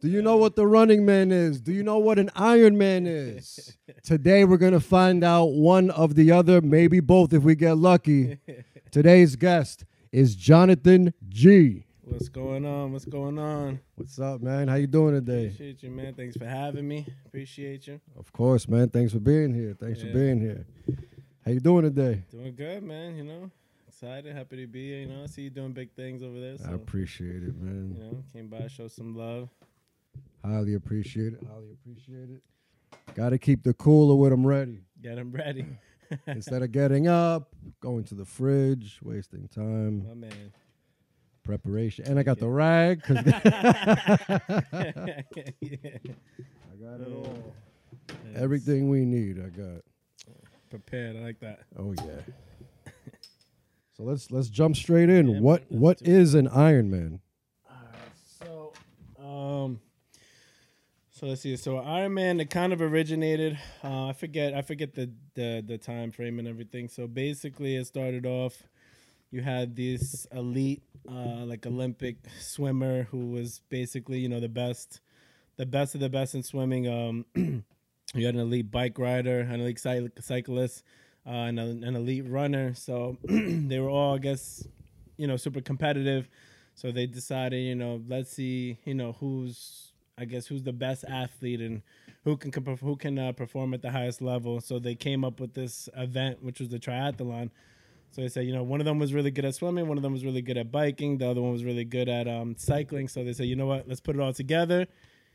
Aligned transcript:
Do 0.00 0.08
you 0.08 0.22
know 0.22 0.36
what 0.36 0.54
the 0.54 0.66
running 0.66 1.04
man 1.04 1.32
is? 1.32 1.60
Do 1.60 1.72
you 1.72 1.82
know 1.82 1.98
what 1.98 2.18
an 2.20 2.30
Iron 2.36 2.78
Man 2.78 3.04
is? 3.06 3.76
Today 4.04 4.44
we're 4.44 4.56
going 4.56 4.72
to 4.72 4.80
find 4.80 5.24
out 5.24 5.46
one 5.46 5.90
of 5.90 6.14
the 6.14 6.30
other, 6.30 6.60
maybe 6.60 7.00
both 7.00 7.32
if 7.32 7.42
we 7.42 7.56
get 7.56 7.78
lucky. 7.78 8.38
Today's 8.92 9.34
guest 9.34 9.84
is 10.12 10.36
Jonathan 10.36 11.12
G. 11.28 11.84
What's 12.02 12.28
going 12.28 12.64
on? 12.64 12.92
What's 12.92 13.04
going 13.06 13.38
on? 13.40 13.80
What's 13.96 14.20
up, 14.20 14.40
man? 14.40 14.68
How 14.68 14.76
you 14.76 14.86
doing 14.86 15.14
today? 15.14 15.46
Appreciate 15.46 15.82
you, 15.82 15.90
man. 15.90 16.14
Thanks 16.14 16.36
for 16.36 16.46
having 16.46 16.86
me. 16.86 17.04
Appreciate 17.26 17.86
you. 17.88 18.00
Of 18.16 18.32
course, 18.32 18.68
man. 18.68 18.88
Thanks 18.90 19.12
for 19.12 19.18
being 19.20 19.52
here. 19.52 19.76
Thanks 19.78 19.98
Yeah. 20.00 20.06
for 20.06 20.12
being 20.18 20.40
here. 20.40 20.64
How 21.44 21.50
you 21.50 21.60
doing 21.60 21.82
today? 21.82 22.22
Doing 22.30 22.54
good, 22.54 22.82
man. 22.84 23.16
You 23.16 23.24
know, 23.24 23.50
excited, 23.88 24.34
happy 24.34 24.56
to 24.58 24.66
be 24.68 24.88
here. 24.90 25.00
You 25.00 25.06
know, 25.08 25.22
I 25.24 25.26
see 25.26 25.42
you 25.42 25.50
doing 25.50 25.72
big 25.72 25.90
things 25.92 26.22
over 26.22 26.38
there. 26.38 26.56
So, 26.56 26.70
I 26.70 26.74
appreciate 26.74 27.42
it, 27.42 27.60
man. 27.60 27.94
you 27.98 28.04
know, 28.04 28.24
came 28.32 28.46
by, 28.48 28.68
show 28.68 28.86
some 28.88 29.14
love. 29.16 29.48
Highly 30.44 30.74
appreciate 30.74 31.32
it. 31.34 31.40
Highly 31.46 31.72
appreciate 31.72 32.30
it. 32.30 32.42
Got 33.14 33.30
to 33.30 33.38
keep 33.38 33.62
the 33.62 33.74
cooler 33.74 34.14
with 34.14 34.30
them 34.30 34.46
ready. 34.46 34.80
Get 35.02 35.16
them 35.16 35.32
ready. 35.32 35.66
Instead 36.26 36.62
of 36.62 36.72
getting 36.72 37.06
up, 37.08 37.48
going 37.80 38.04
to 38.04 38.14
the 38.14 38.24
fridge, 38.24 38.98
wasting 39.02 39.46
time, 39.48 40.06
My 40.08 40.14
man. 40.14 40.52
preparation. 41.44 42.06
And 42.06 42.18
I 42.18 42.22
got 42.22 42.38
the 42.38 42.48
rag 42.48 43.02
'cause 43.02 43.18
yeah. 43.26 43.40
I 45.60 46.76
got 46.80 47.00
it 47.00 47.12
all. 47.12 47.54
Everything 48.34 48.88
we 48.88 49.04
need, 49.04 49.38
I 49.38 49.48
got. 49.48 49.82
prepared. 50.70 51.16
I 51.16 51.20
like 51.20 51.40
that. 51.40 51.60
Oh 51.78 51.92
yeah. 51.92 52.92
so 53.96 54.04
let's 54.04 54.30
let's 54.30 54.48
jump 54.48 54.76
straight 54.76 55.10
in. 55.10 55.28
Yeah, 55.28 55.40
what 55.40 55.70
man, 55.70 55.80
what 55.80 55.88
let's 55.88 56.02
do 56.02 56.10
is 56.12 56.34
an 56.34 56.48
Iron 56.48 56.90
Man? 56.90 57.20
So, 58.40 58.72
um, 59.22 59.80
so 61.18 61.26
let's 61.26 61.40
see. 61.40 61.56
So 61.56 61.78
Iron 61.78 62.14
Man, 62.14 62.38
it 62.38 62.48
kind 62.48 62.72
of 62.72 62.80
originated. 62.80 63.58
Uh, 63.82 64.06
I 64.06 64.12
forget. 64.12 64.54
I 64.54 64.62
forget 64.62 64.94
the, 64.94 65.10
the 65.34 65.64
the 65.66 65.76
time 65.76 66.12
frame 66.12 66.38
and 66.38 66.46
everything. 66.46 66.88
So 66.88 67.08
basically, 67.08 67.74
it 67.74 67.86
started 67.86 68.24
off. 68.24 68.62
You 69.32 69.42
had 69.42 69.74
this 69.74 70.26
elite, 70.30 70.82
uh, 71.10 71.44
like 71.44 71.66
Olympic 71.66 72.16
swimmer 72.40 73.02
who 73.04 73.30
was 73.30 73.60
basically, 73.68 74.20
you 74.20 74.28
know, 74.28 74.40
the 74.40 74.48
best, 74.48 75.00
the 75.56 75.66
best 75.66 75.94
of 75.96 76.00
the 76.00 76.08
best 76.08 76.36
in 76.36 76.42
swimming. 76.44 76.88
Um, 76.88 77.26
you 78.14 78.24
had 78.26 78.34
an 78.36 78.40
elite 78.40 78.70
bike 78.70 78.96
rider, 78.98 79.40
an 79.40 79.60
elite 79.60 79.80
cy- 79.80 80.08
cyclist, 80.20 80.84
uh, 81.26 81.30
and 81.30 81.58
a, 81.58 81.64
an 81.64 81.96
elite 81.96 82.28
runner. 82.28 82.74
So 82.74 83.18
they 83.24 83.80
were 83.80 83.90
all, 83.90 84.14
I 84.14 84.18
guess, 84.18 84.66
you 85.16 85.26
know, 85.26 85.36
super 85.36 85.60
competitive. 85.60 86.28
So 86.74 86.92
they 86.92 87.06
decided, 87.06 87.58
you 87.58 87.74
know, 87.74 88.00
let's 88.06 88.30
see, 88.30 88.78
you 88.84 88.94
know, 88.94 89.16
who's, 89.18 89.87
I 90.18 90.24
guess, 90.24 90.46
who's 90.46 90.62
the 90.62 90.72
best 90.72 91.04
athlete 91.08 91.60
and 91.60 91.82
who 92.24 92.36
can 92.36 92.52
who 92.80 92.96
can 92.96 93.18
uh, 93.18 93.32
perform 93.32 93.74
at 93.74 93.82
the 93.82 93.90
highest 93.90 94.20
level. 94.20 94.60
So 94.60 94.78
they 94.78 94.94
came 94.94 95.24
up 95.24 95.40
with 95.40 95.54
this 95.54 95.88
event, 95.96 96.42
which 96.42 96.60
was 96.60 96.68
the 96.68 96.78
triathlon. 96.78 97.50
So 98.10 98.22
they 98.22 98.28
said, 98.28 98.46
you 98.46 98.54
know, 98.54 98.62
one 98.62 98.80
of 98.80 98.86
them 98.86 98.98
was 98.98 99.12
really 99.12 99.30
good 99.30 99.44
at 99.44 99.54
swimming, 99.54 99.86
one 99.86 99.98
of 99.98 100.02
them 100.02 100.12
was 100.12 100.24
really 100.24 100.40
good 100.40 100.56
at 100.56 100.72
biking, 100.72 101.18
the 101.18 101.30
other 101.30 101.42
one 101.42 101.52
was 101.52 101.62
really 101.62 101.84
good 101.84 102.08
at 102.08 102.26
um, 102.26 102.56
cycling. 102.56 103.06
So 103.06 103.22
they 103.22 103.34
said, 103.34 103.46
you 103.46 103.56
know 103.56 103.66
what, 103.66 103.86
let's 103.86 104.00
put 104.00 104.16
it 104.16 104.20
all 104.20 104.32
together 104.32 104.86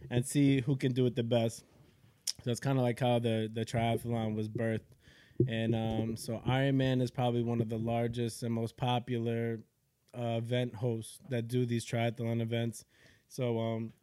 and 0.10 0.26
see 0.26 0.62
who 0.62 0.76
can 0.76 0.92
do 0.92 1.06
it 1.06 1.16
the 1.16 1.24
best. 1.24 1.64
So 2.44 2.52
it's 2.52 2.60
kind 2.60 2.78
of 2.78 2.84
like 2.84 3.00
how 3.00 3.20
the 3.20 3.50
the 3.54 3.64
triathlon 3.64 4.36
was 4.36 4.50
birthed. 4.50 4.82
And 5.48 5.76
um, 5.76 6.16
so 6.16 6.42
Ironman 6.48 7.02
is 7.02 7.12
probably 7.12 7.44
one 7.44 7.62
of 7.62 7.70
the 7.70 7.78
largest 7.78 8.44
and 8.44 8.54
most 8.54 8.78
popular 8.78 9.60
uh, 10.18 10.38
event 10.38 10.76
hosts 10.76 11.20
that 11.30 11.48
do 11.48 11.66
these 11.66 11.86
triathlon 11.86 12.42
events. 12.42 12.86
So 13.28 13.60
um, 13.60 13.94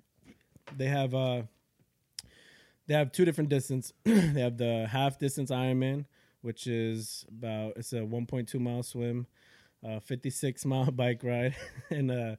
they 0.77 0.87
have 0.87 1.15
uh, 1.15 1.43
they 2.87 2.95
have 2.95 3.13
two 3.13 3.25
different 3.25 3.51
distance. 3.51 3.93
they 4.05 4.41
have 4.41 4.57
the 4.57 4.89
half 4.91 5.19
distance 5.19 5.51
Ironman, 5.51 6.07
which 6.43 6.67
is 6.67 7.25
about 7.29 7.75
it's 7.77 7.93
a 7.93 8.01
1.2 8.01 8.61
mile 8.61 8.83
swim, 8.83 9.27
uh, 9.87 10.00
56 10.00 10.65
mile 10.67 10.91
bike 10.91 11.22
ride, 11.22 11.55
and 11.91 12.11
a 12.11 12.39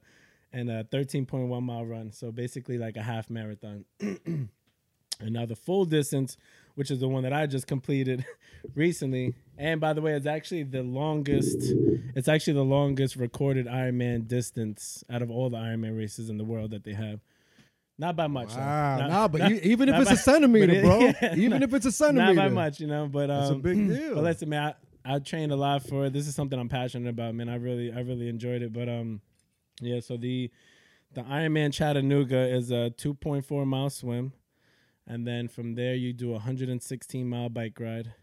and 0.52 0.70
a 0.70 0.84
13.1 0.84 1.62
mile 1.62 1.86
run. 1.86 2.12
So 2.12 2.30
basically 2.30 2.78
like 2.78 2.96
a 2.96 3.02
half 3.02 3.30
marathon. 3.30 3.84
and 4.00 4.50
now 5.20 5.46
the 5.46 5.56
full 5.56 5.84
distance, 5.84 6.36
which 6.74 6.90
is 6.90 7.00
the 7.00 7.08
one 7.08 7.22
that 7.22 7.32
I 7.32 7.46
just 7.46 7.66
completed 7.66 8.24
recently. 8.74 9.34
And 9.56 9.80
by 9.80 9.92
the 9.92 10.02
way, 10.02 10.12
it's 10.12 10.26
actually 10.26 10.64
the 10.64 10.82
longest. 10.82 11.56
It's 12.14 12.28
actually 12.28 12.54
the 12.54 12.64
longest 12.64 13.16
recorded 13.16 13.66
Ironman 13.66 14.28
distance 14.28 15.02
out 15.08 15.22
of 15.22 15.30
all 15.30 15.48
the 15.48 15.56
Ironman 15.56 15.96
races 15.96 16.28
in 16.28 16.36
the 16.36 16.44
world 16.44 16.72
that 16.72 16.84
they 16.84 16.92
have. 16.92 17.20
Not 18.02 18.16
by 18.16 18.26
much. 18.26 18.54
Wow, 18.56 18.98
Not- 18.98 19.10
nah, 19.10 19.28
but 19.28 19.38
not- 19.42 19.52
even 19.72 19.88
if 19.88 19.94
it's 20.00 20.10
by- 20.10 20.14
a 20.14 20.18
centimeter, 20.18 20.72
it- 20.78 20.84
bro. 20.84 20.98
yeah, 21.00 21.34
even 21.36 21.50
not- 21.50 21.62
if 21.62 21.72
it's 21.72 21.86
a 21.86 21.92
centimeter, 21.92 22.34
Not 22.34 22.42
by 22.42 22.48
much, 22.48 22.80
you 22.80 22.88
know. 22.88 23.06
But 23.06 23.30
um, 23.30 23.38
That's 23.38 23.50
a 23.50 23.54
big 23.54 23.88
deal. 23.88 24.14
But 24.16 24.24
listen, 24.24 24.48
man, 24.48 24.74
I, 25.04 25.14
I 25.14 25.18
trained 25.20 25.52
a 25.52 25.56
lot 25.56 25.82
for 25.86 26.06
it. 26.06 26.12
This 26.12 26.26
is 26.26 26.34
something 26.34 26.58
I'm 26.58 26.68
passionate 26.68 27.08
about, 27.10 27.34
man. 27.36 27.48
I 27.48 27.54
really, 27.56 27.92
I 27.92 28.00
really 28.00 28.28
enjoyed 28.28 28.62
it. 28.62 28.72
But 28.72 28.88
um, 28.88 29.20
yeah. 29.80 30.00
So 30.00 30.16
the 30.16 30.50
the 31.14 31.22
Ironman 31.22 31.72
Chattanooga 31.72 32.40
is 32.48 32.70
a 32.72 32.90
2.4 32.98 33.66
mile 33.66 33.90
swim, 33.90 34.32
and 35.06 35.24
then 35.26 35.46
from 35.46 35.74
there 35.76 35.94
you 35.94 36.12
do 36.12 36.30
a 36.30 36.32
116 36.42 37.28
mile 37.28 37.50
bike 37.50 37.78
ride, 37.78 38.14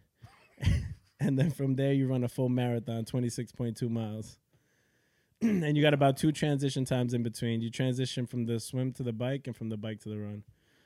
and 1.21 1.39
then 1.39 1.51
from 1.51 1.75
there 1.75 1.93
you 1.93 2.07
run 2.07 2.23
a 2.25 2.27
full 2.27 2.49
marathon, 2.49 3.05
26.2 3.05 3.89
miles. 3.89 4.37
and 5.41 5.77
you 5.77 5.81
got 5.81 5.93
about 5.93 6.17
two 6.17 6.31
transition 6.31 6.83
times 6.83 7.13
in 7.13 7.23
between. 7.23 7.61
You 7.61 7.69
transition 7.69 8.25
from 8.25 8.45
the 8.45 8.59
swim 8.59 8.91
to 8.93 9.03
the 9.03 9.13
bike 9.13 9.47
and 9.47 9.55
from 9.55 9.69
the 9.69 9.77
bike 9.77 10.01
to 10.01 10.09
the 10.09 10.17
run. 10.17 10.43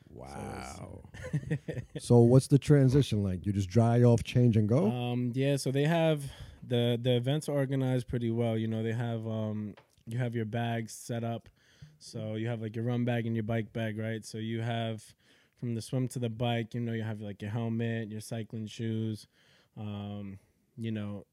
Wow. 0.09 1.01
so 1.99 2.19
what's 2.19 2.47
the 2.47 2.59
transition 2.59 3.23
like? 3.23 3.45
You 3.45 3.51
just 3.51 3.69
dry 3.69 4.03
off, 4.03 4.23
change, 4.23 4.55
and 4.57 4.69
go. 4.69 4.91
Um, 4.91 5.31
yeah, 5.33 5.55
so 5.55 5.71
they 5.71 5.85
have 5.85 6.23
the 6.67 6.99
the 7.01 7.15
events 7.15 7.49
are 7.49 7.53
organized 7.53 8.07
pretty 8.07 8.29
well. 8.29 8.55
You 8.57 8.67
know, 8.67 8.83
they 8.83 8.93
have 8.93 9.25
um, 9.27 9.73
you 10.07 10.19
have 10.19 10.35
your 10.35 10.45
bags 10.45 10.93
set 10.93 11.23
up, 11.23 11.49
so 11.97 12.35
you 12.35 12.47
have 12.47 12.61
like 12.61 12.75
your 12.75 12.85
run 12.85 13.05
bag 13.05 13.25
and 13.25 13.35
your 13.35 13.43
bike 13.43 13.73
bag, 13.73 13.97
right? 13.97 14.23
So 14.23 14.37
you 14.37 14.61
have 14.61 15.03
from 15.59 15.73
the 15.73 15.81
swim 15.81 16.07
to 16.09 16.19
the 16.19 16.29
bike. 16.29 16.75
You 16.75 16.81
know, 16.81 16.93
you 16.93 17.03
have 17.03 17.21
like 17.21 17.41
your 17.41 17.51
helmet, 17.51 18.09
your 18.09 18.21
cycling 18.21 18.67
shoes, 18.67 19.25
um, 19.77 20.37
you 20.77 20.91
know, 20.91 21.25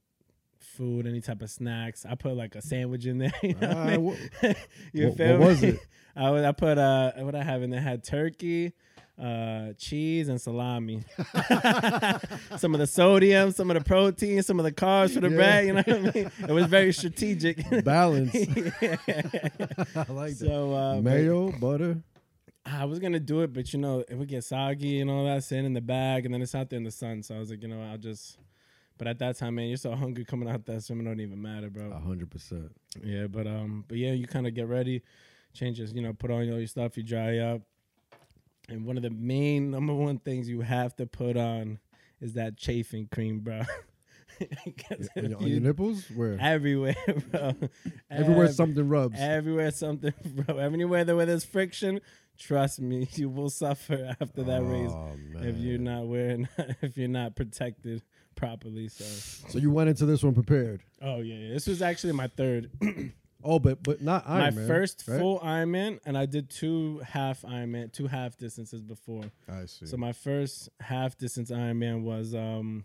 food, 0.60 1.06
any 1.06 1.20
type 1.20 1.42
of 1.42 1.50
snacks. 1.50 2.06
I 2.08 2.14
put 2.14 2.36
like 2.36 2.54
a 2.54 2.62
sandwich 2.62 3.06
in 3.06 3.18
there. 3.18 3.32
You, 3.42 3.54
know 3.54 3.68
what 3.68 3.76
I 3.76 3.96
mean? 3.96 4.04
wha- 4.04 4.14
you 4.92 5.08
what- 5.08 5.16
feel 5.16 5.30
what 5.32 5.40
me? 5.40 5.46
was 5.46 5.62
it? 5.62 5.80
I 6.16 6.30
would, 6.30 6.44
I 6.44 6.52
put 6.52 6.78
uh 6.78 7.12
what 7.18 7.34
I 7.34 7.42
have 7.42 7.62
in 7.62 7.70
there 7.70 7.80
had 7.80 8.02
turkey, 8.04 8.72
uh 9.20 9.72
cheese 9.78 10.28
and 10.28 10.40
salami. 10.40 11.02
some 12.56 12.74
of 12.74 12.80
the 12.80 12.86
sodium, 12.86 13.52
some 13.52 13.70
of 13.70 13.78
the 13.78 13.84
protein, 13.84 14.42
some 14.42 14.58
of 14.58 14.64
the 14.64 14.72
carbs 14.72 15.14
for 15.14 15.20
the 15.20 15.30
Yeah. 15.30 15.36
bread. 15.36 15.66
You 15.66 15.72
know 15.74 15.82
what 15.86 16.16
I 16.16 16.18
mean? 16.20 16.30
It 16.48 16.52
was 16.52 16.66
very 16.66 16.92
strategic. 16.92 17.84
Balance. 17.84 18.34
Yeah. 18.34 18.96
I 19.96 20.12
like 20.12 20.36
that. 20.36 20.36
so 20.38 20.72
uh, 20.74 20.94
but 20.96 21.02
Mayo, 21.02 21.52
butter. 21.52 22.02
I 22.66 22.84
was 22.84 22.98
gonna 22.98 23.20
do 23.20 23.40
it, 23.40 23.52
but 23.52 23.72
you 23.72 23.78
know 23.78 24.00
it 24.06 24.14
would 24.16 24.28
get 24.28 24.44
soggy 24.44 25.00
and 25.00 25.10
all 25.10 25.24
that, 25.24 25.44
sitting 25.44 25.64
in 25.64 25.72
the 25.72 25.80
bag, 25.80 26.24
and 26.26 26.34
then 26.34 26.42
it's 26.42 26.54
out 26.54 26.68
there 26.70 26.76
in 26.76 26.84
the 26.84 26.90
sun. 26.90 27.22
So 27.22 27.34
I 27.34 27.38
was 27.38 27.50
like, 27.50 27.62
you 27.62 27.68
know, 27.68 27.80
I'll 27.82 27.98
just. 27.98 28.36
But 29.00 29.08
at 29.08 29.18
that 29.20 29.38
time, 29.38 29.54
man, 29.54 29.68
you're 29.68 29.78
so 29.78 29.94
hungry 29.94 30.26
coming 30.26 30.46
out 30.46 30.66
that 30.66 30.82
swim, 30.82 31.00
it 31.00 31.04
don't 31.04 31.20
even 31.20 31.40
matter, 31.40 31.70
bro. 31.70 31.90
A 31.90 31.98
hundred 31.98 32.30
percent. 32.30 32.70
Yeah, 33.02 33.28
but 33.28 33.46
um, 33.46 33.86
but 33.88 33.96
yeah, 33.96 34.12
you 34.12 34.26
kind 34.26 34.46
of 34.46 34.52
get 34.52 34.68
ready, 34.68 35.00
changes, 35.54 35.94
you 35.94 36.02
know, 36.02 36.12
put 36.12 36.30
on 36.30 36.40
all 36.40 36.58
your 36.58 36.66
stuff, 36.66 36.98
you 36.98 37.02
dry 37.02 37.38
up, 37.38 37.62
and 38.68 38.84
one 38.84 38.98
of 38.98 39.02
the 39.02 39.08
main 39.08 39.70
number 39.70 39.94
one 39.94 40.18
things 40.18 40.50
you 40.50 40.60
have 40.60 40.94
to 40.96 41.06
put 41.06 41.38
on 41.38 41.78
is 42.20 42.34
that 42.34 42.58
chafing 42.58 43.08
cream, 43.10 43.40
bro. 43.40 43.62
On, 44.40 44.74
your, 45.28 45.36
on 45.38 45.46
you- 45.46 45.52
your 45.54 45.60
nipples? 45.60 46.04
Where? 46.14 46.38
everywhere, 46.40 46.94
bro. 47.30 47.52
Everywhere 48.10 48.46
Ev- 48.46 48.54
something 48.54 48.88
rubs. 48.88 49.16
Everywhere 49.18 49.70
something, 49.70 50.14
bro. 50.24 50.56
Everywhere 50.56 51.04
there 51.04 51.16
where 51.16 51.26
there's 51.26 51.44
friction, 51.44 52.00
trust 52.38 52.80
me, 52.80 53.06
you 53.12 53.28
will 53.28 53.50
suffer 53.50 54.14
after 54.20 54.42
that 54.44 54.62
race 54.62 54.90
Oh, 54.92 55.14
if 55.40 55.56
you're 55.58 55.78
not 55.78 56.06
wearing, 56.06 56.48
if 56.82 56.96
you're 56.96 57.08
not 57.08 57.34
protected 57.36 58.02
properly. 58.36 58.88
So, 58.88 59.04
So 59.48 59.58
you 59.58 59.70
went 59.70 59.88
into 59.90 60.06
this 60.06 60.22
one 60.22 60.34
prepared. 60.34 60.82
oh 61.02 61.20
yeah, 61.20 61.34
yeah. 61.34 61.52
this 61.54 61.66
was 61.66 61.82
actually 61.82 62.12
my 62.14 62.28
third. 62.28 62.70
Oh, 63.42 63.58
but 63.58 63.82
but 63.82 64.02
not 64.02 64.24
Iron 64.28 64.40
my 64.40 64.50
Man, 64.50 64.68
first 64.68 65.04
right? 65.08 65.18
full 65.18 65.40
Ironman, 65.40 65.98
and 66.04 66.18
I 66.18 66.26
did 66.26 66.50
two 66.50 66.98
half 66.98 67.40
Ironman, 67.40 67.90
two 67.90 68.06
half 68.06 68.36
distances 68.36 68.82
before. 68.82 69.24
I 69.48 69.64
see. 69.64 69.86
So 69.86 69.96
my 69.96 70.12
first 70.12 70.68
half 70.78 71.16
distance 71.16 71.50
Ironman 71.50 72.02
was 72.02 72.34
um 72.34 72.84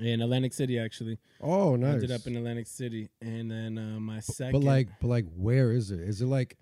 in 0.00 0.20
Atlantic 0.20 0.52
City 0.52 0.80
actually. 0.80 1.18
oh, 1.40 1.76
nice. 1.76 1.94
I 1.94 1.98
did 2.00 2.10
up 2.10 2.26
in 2.26 2.34
Atlantic 2.36 2.66
City, 2.66 3.08
and 3.22 3.48
then 3.48 3.78
uh, 3.78 4.00
my 4.00 4.18
second. 4.18 4.50
But 4.50 4.64
like, 4.64 4.88
but 5.00 5.06
like, 5.06 5.26
where 5.36 5.70
is 5.70 5.92
it? 5.92 6.00
Is 6.00 6.22
it 6.22 6.26
like, 6.26 6.56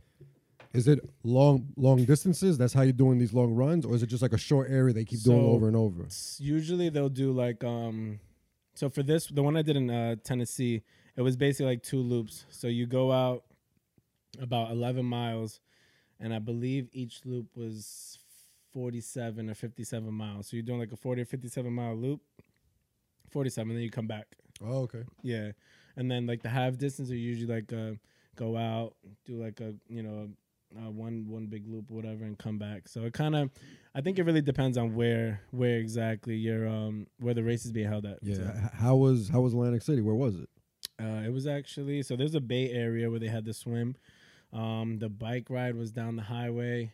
is 0.75 0.88
it 0.88 1.00
long 1.23 1.69
long 1.76 2.05
distances? 2.05 2.59
That's 2.59 2.73
how 2.73 2.82
you're 2.82 2.93
doing 2.93 3.19
these 3.19 3.32
long 3.32 3.55
runs, 3.55 3.87
or 3.87 3.94
is 3.94 4.03
it 4.03 4.09
just 4.09 4.23
like 4.23 4.32
a 4.32 4.38
short 4.38 4.71
area 4.71 4.93
they 4.93 5.05
keep 5.05 5.23
doing 5.23 5.41
over 5.41 5.69
and 5.69 5.76
over? 5.76 6.06
usually 6.38 6.88
they'll 6.88 7.09
do 7.09 7.32
like 7.32 7.62
um 7.65 8.19
so 8.75 8.91
for 8.91 9.03
this 9.03 9.29
the 9.29 9.43
one 9.43 9.56
I 9.56 9.62
did 9.62 9.76
in 9.76 9.88
uh, 9.88 10.17
Tennessee, 10.23 10.82
it 11.17 11.23
was 11.23 11.37
basically 11.37 11.67
like 11.67 11.82
two 11.82 12.00
loops. 12.00 12.44
So 12.50 12.67
you 12.67 12.87
go 12.87 13.12
out 13.12 13.44
about 14.41 14.73
11 14.73 15.05
miles 15.05 15.61
and 16.19 16.35
I 16.35 16.41
believe 16.41 16.88
each 16.93 17.21
loop 17.25 17.56
was 17.56 18.19
47 18.73 19.49
or 19.49 19.55
57 19.55 20.12
miles. 20.12 20.49
So 20.49 20.56
you're 20.56 20.65
doing 20.65 20.81
like 20.81 20.91
a 20.91 20.97
40 20.97 21.23
or 21.23 21.25
57 21.25 21.73
mile 21.73 21.94
loop, 21.94 22.21
47, 23.31 23.75
then 23.75 23.82
you 23.82 23.91
come 23.91 24.09
back. 24.09 24.26
Oh, 24.65 24.82
okay. 24.82 25.05
Yeah, 25.23 25.53
and 25.97 26.11
then 26.11 26.26
like 26.26 26.43
the 26.43 26.49
half 26.49 26.76
distance 26.79 27.11
are 27.11 27.17
usually 27.17 27.53
like 27.53 27.73
uh, 27.73 27.93
go 28.35 28.56
out, 28.56 28.94
do 29.25 29.41
like 29.41 29.61
a 29.61 29.75
you 29.88 30.03
know 30.03 30.29
uh, 30.76 30.91
one 30.91 31.26
one 31.29 31.47
big 31.47 31.67
loop 31.67 31.91
or 31.91 31.94
whatever, 31.94 32.25
and 32.25 32.38
come 32.38 32.59
back. 32.59 32.88
So 32.88 33.03
it 33.03 33.12
kind 33.12 33.35
of, 33.35 33.50
I 33.94 34.00
think 34.00 34.19
it 34.19 34.25
really 34.25 34.43
depends 34.43 34.76
on 34.79 34.94
where 34.94 35.41
where 35.50 35.79
exactly 35.79 36.37
your 36.37 36.67
um 36.69 37.06
where 37.21 37.35
the 37.35 37.43
race 37.43 37.65
is 37.65 37.73
being 37.73 37.88
held 37.88 38.06
at. 38.06 38.19
Yeah. 38.23 38.37
So, 38.37 38.55
How 38.75 38.97
was 38.97 39.29
how 39.29 39.41
was 39.41 39.53
Atlantic 39.55 39.82
City? 39.82 40.03
Where 40.03 40.15
was 40.15 40.37
it? 40.37 40.49
uh, 41.00 41.23
it 41.26 41.32
was 41.32 41.47
actually 41.47 42.03
so 42.03 42.15
there's 42.17 42.35
a 42.35 42.41
bay 42.41 42.71
area 42.71 43.11
where 43.11 43.19
they 43.21 43.29
had 43.29 43.44
the 43.44 43.55
swim. 43.55 43.97
Um, 44.53 44.99
the 44.99 45.09
bike 45.09 45.50
ride 45.50 45.75
was 45.75 45.91
down 45.91 46.15
the 46.17 46.23
highway. 46.23 46.93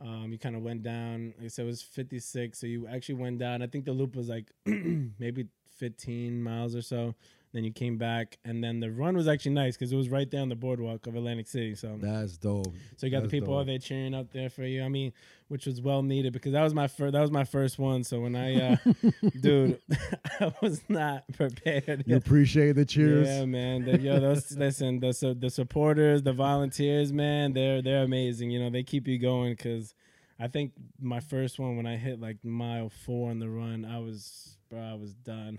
Um, 0.00 0.32
you 0.32 0.38
kind 0.38 0.56
of 0.56 0.62
went 0.62 0.82
down. 0.82 1.34
Like 1.36 1.44
I 1.44 1.48
said, 1.48 1.62
it 1.64 1.66
was 1.66 1.82
56. 1.82 2.58
So 2.58 2.66
you 2.66 2.88
actually 2.88 3.16
went 3.16 3.38
down. 3.38 3.62
I 3.62 3.66
think 3.66 3.84
the 3.84 3.92
loop 3.92 4.16
was 4.16 4.28
like 4.28 4.50
maybe 4.66 5.46
15 5.76 6.42
miles 6.42 6.74
or 6.74 6.82
so. 6.82 7.14
Then 7.52 7.64
you 7.64 7.72
came 7.72 7.98
back, 7.98 8.38
and 8.44 8.62
then 8.62 8.78
the 8.78 8.92
run 8.92 9.16
was 9.16 9.26
actually 9.26 9.52
nice 9.52 9.76
because 9.76 9.90
it 9.92 9.96
was 9.96 10.08
right 10.08 10.30
there 10.30 10.40
on 10.40 10.48
the 10.48 10.54
boardwalk 10.54 11.08
of 11.08 11.16
Atlantic 11.16 11.48
City. 11.48 11.74
So, 11.74 11.98
That's 12.00 12.36
dope. 12.36 12.72
so 12.96 13.06
you 13.06 13.10
got 13.10 13.22
that's 13.22 13.32
the 13.32 13.40
people 13.40 13.54
dope. 13.54 13.62
out 13.62 13.66
there 13.66 13.78
cheering 13.78 14.14
up 14.14 14.32
there 14.32 14.48
for 14.48 14.62
you. 14.62 14.84
I 14.84 14.88
mean, 14.88 15.12
which 15.48 15.66
was 15.66 15.80
well 15.80 16.04
needed 16.04 16.32
because 16.32 16.52
that 16.52 16.62
was 16.62 16.74
my 16.74 16.86
first. 16.86 17.12
That 17.12 17.20
was 17.20 17.32
my 17.32 17.42
first 17.42 17.76
one. 17.76 18.04
So 18.04 18.20
when 18.20 18.36
I, 18.36 18.74
uh, 18.74 18.76
dude, 19.40 19.80
I 20.40 20.52
was 20.62 20.80
not 20.88 21.24
prepared. 21.32 22.04
You 22.06 22.14
appreciate 22.14 22.72
the 22.76 22.84
cheers. 22.84 23.26
Yeah, 23.26 23.44
man. 23.46 23.84
The, 23.84 23.98
yo, 23.98 24.20
those 24.20 24.52
listen, 24.56 25.00
the 25.00 25.12
su- 25.12 25.34
the 25.34 25.50
supporters, 25.50 26.22
the 26.22 26.32
volunteers, 26.32 27.12
man, 27.12 27.52
they're 27.52 27.82
they're 27.82 28.04
amazing. 28.04 28.52
You 28.52 28.60
know, 28.60 28.70
they 28.70 28.84
keep 28.84 29.08
you 29.08 29.18
going 29.18 29.54
because 29.54 29.92
I 30.38 30.46
think 30.46 30.70
my 31.00 31.18
first 31.18 31.58
one 31.58 31.76
when 31.76 31.86
I 31.86 31.96
hit 31.96 32.20
like 32.20 32.44
mile 32.44 32.88
four 32.88 33.30
on 33.30 33.40
the 33.40 33.50
run, 33.50 33.84
I 33.84 33.98
was 33.98 34.56
bro, 34.70 34.80
I 34.80 34.94
was 34.94 35.14
done. 35.14 35.58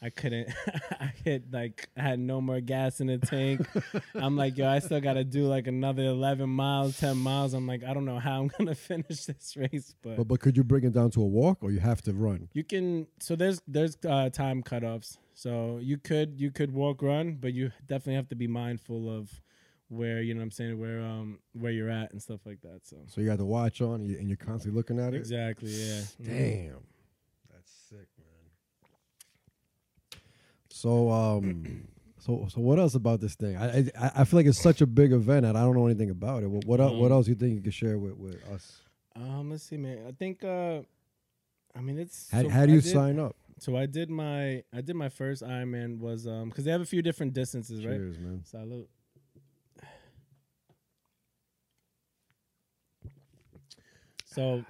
I 0.00 0.10
couldn't. 0.10 0.48
I 1.00 1.12
hit 1.24 1.52
like 1.52 1.88
I 1.96 2.02
had 2.02 2.20
no 2.20 2.40
more 2.40 2.60
gas 2.60 3.00
in 3.00 3.08
the 3.08 3.18
tank. 3.18 3.66
I'm 4.14 4.36
like, 4.36 4.56
yo, 4.56 4.68
I 4.68 4.78
still 4.78 5.00
got 5.00 5.14
to 5.14 5.24
do 5.24 5.46
like 5.46 5.66
another 5.66 6.04
11 6.04 6.48
miles, 6.48 6.96
10 6.98 7.16
miles. 7.16 7.52
I'm 7.52 7.66
like, 7.66 7.82
I 7.82 7.94
don't 7.94 8.04
know 8.04 8.20
how 8.20 8.40
I'm 8.40 8.48
gonna 8.48 8.74
finish 8.90 9.24
this 9.24 9.56
race, 9.56 9.94
But 10.02 10.22
but 10.28 10.38
could 10.40 10.56
you 10.56 10.62
bring 10.62 10.84
it 10.84 10.92
down 10.92 11.10
to 11.12 11.22
a 11.22 11.26
walk 11.26 11.58
or 11.62 11.72
you 11.72 11.80
have 11.80 12.00
to 12.02 12.12
run? 12.12 12.48
you 12.52 12.62
can 12.62 13.08
so 13.18 13.34
there's 13.34 13.60
there's 13.66 13.96
uh, 14.08 14.30
time 14.30 14.62
cutoffs. 14.62 15.18
So 15.34 15.78
you 15.82 15.98
could 15.98 16.40
you 16.40 16.50
could 16.52 16.72
walk 16.72 17.02
run, 17.02 17.34
but 17.40 17.52
you 17.52 17.72
definitely 17.86 18.14
have 18.14 18.28
to 18.28 18.36
be 18.36 18.46
mindful 18.46 19.08
of 19.12 19.40
where 19.88 20.20
you 20.20 20.34
know 20.34 20.38
what 20.40 20.44
I'm 20.44 20.50
saying 20.52 20.78
where 20.78 21.00
um 21.00 21.38
where 21.54 21.72
you're 21.72 21.90
at 21.90 22.12
and 22.12 22.22
stuff 22.22 22.40
like 22.46 22.60
that. 22.60 22.86
So 22.86 22.98
So 23.08 23.20
you 23.20 23.26
got 23.26 23.38
the 23.38 23.46
watch 23.46 23.80
on 23.80 24.02
and 24.02 24.28
you're 24.28 24.36
constantly 24.36 24.76
looking 24.76 25.00
at 25.00 25.12
it. 25.14 25.16
exactly, 25.16 25.70
yeah. 25.72 26.02
Damn, 26.22 26.84
that's 27.52 27.72
sick, 27.88 28.06
man. 28.18 28.26
So 30.80 31.10
um, 31.10 31.88
so 32.20 32.46
so 32.48 32.60
what 32.60 32.78
else 32.78 32.94
about 32.94 33.20
this 33.20 33.34
thing? 33.34 33.56
I 33.56 33.78
I, 33.98 34.10
I 34.20 34.24
feel 34.24 34.38
like 34.38 34.46
it's 34.46 34.62
such 34.62 34.80
a 34.80 34.86
big 34.86 35.10
event 35.12 35.44
and 35.44 35.58
I 35.58 35.62
don't 35.62 35.74
know 35.74 35.86
anything 35.86 36.10
about 36.10 36.44
it. 36.44 36.48
What 36.48 36.64
what, 36.66 36.80
el- 36.80 36.96
what 37.00 37.06
Um, 37.10 37.16
else 37.18 37.26
you 37.26 37.34
think 37.34 37.54
you 37.56 37.60
could 37.60 37.74
share 37.74 37.98
with, 37.98 38.16
with 38.16 38.36
us? 38.54 38.80
Um, 39.16 39.50
let's 39.50 39.64
see, 39.64 39.76
man. 39.76 39.98
I 40.06 40.12
think 40.12 40.44
uh, 40.44 40.82
I 41.74 41.80
mean 41.80 41.98
it's 41.98 42.30
How, 42.30 42.42
so 42.42 42.48
how 42.48 42.64
do 42.66 42.72
I 42.72 42.74
you 42.76 42.80
did- 42.80 42.92
sign 42.92 43.18
up? 43.18 43.34
So 43.58 43.76
I 43.76 43.86
did 43.86 44.08
my 44.08 44.62
I 44.72 44.80
did 44.82 44.94
my 44.94 45.08
first 45.08 45.42
Ironman 45.42 45.98
was 45.98 46.28
um 46.28 46.48
because 46.48 46.64
they 46.64 46.70
have 46.70 46.80
a 46.80 46.92
few 46.94 47.02
different 47.02 47.32
distances, 47.34 47.84
right? 47.84 47.96
Cheers, 47.96 48.18
man. 48.20 48.44
Salute. 48.44 48.88
So 54.24 54.64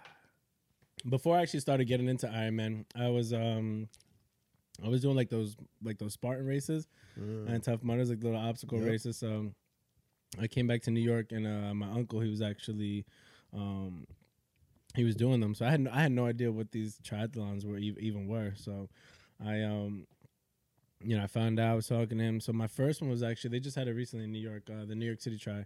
before 1.09 1.37
I 1.37 1.43
actually 1.43 1.61
started 1.61 1.87
getting 1.87 2.09
into 2.09 2.27
Ironman, 2.27 2.85
I 2.97 3.09
was 3.09 3.33
um 3.33 3.89
I 4.85 4.89
was 4.89 5.03
doing 5.03 5.17
like 5.17 5.29
those 5.31 5.57
like 5.83 5.99
those 5.99 6.13
Spartan 6.13 6.47
races 6.47 6.87
and 7.49 7.63
Tough 7.63 7.83
Mudders, 7.83 8.11
like 8.11 8.23
little 8.23 8.39
obstacle 8.39 8.79
Yep. 8.79 8.87
races. 8.89 9.17
So 9.17 9.53
I 10.41 10.47
came 10.47 10.67
back 10.67 10.83
to 10.83 10.91
New 10.91 11.01
York 11.01 11.33
and 11.33 11.47
uh, 11.47 11.75
my 11.75 11.91
uncle 11.91 12.21
he 12.21 12.31
was 12.31 12.43
actually 12.43 13.05
um 13.53 14.07
he 14.95 15.05
was 15.05 15.17
doing 15.17 15.41
them. 15.41 15.55
So 15.55 15.67
I 15.67 15.71
had 15.71 15.81
no, 15.81 15.91
I 15.93 16.01
had 16.03 16.13
no 16.13 16.27
idea 16.27 16.51
what 16.53 16.71
these 16.73 16.99
triathlons 17.05 17.65
were 17.65 17.77
ev- 17.77 17.99
even 17.99 18.27
were. 18.29 18.53
So 18.57 18.89
I 19.45 19.63
um 19.63 20.07
you 21.03 21.17
know 21.17 21.23
I 21.23 21.27
found 21.27 21.59
out 21.61 21.73
I 21.73 21.75
was 21.75 21.87
talking 21.89 22.19
to 22.19 22.25
him. 22.25 22.41
So 22.41 22.53
my 22.53 22.67
first 22.67 23.01
one 23.01 23.11
was 23.11 23.23
actually 23.23 23.51
they 23.51 23.61
just 23.61 23.77
had 23.77 23.89
it 23.89 23.95
recently 23.95 24.25
in 24.27 24.33
New 24.33 24.41
York, 24.41 24.65
uh, 24.71 24.85
the 24.85 24.95
New 24.95 25.07
York 25.07 25.21
City 25.21 25.39
Tri. 25.39 25.65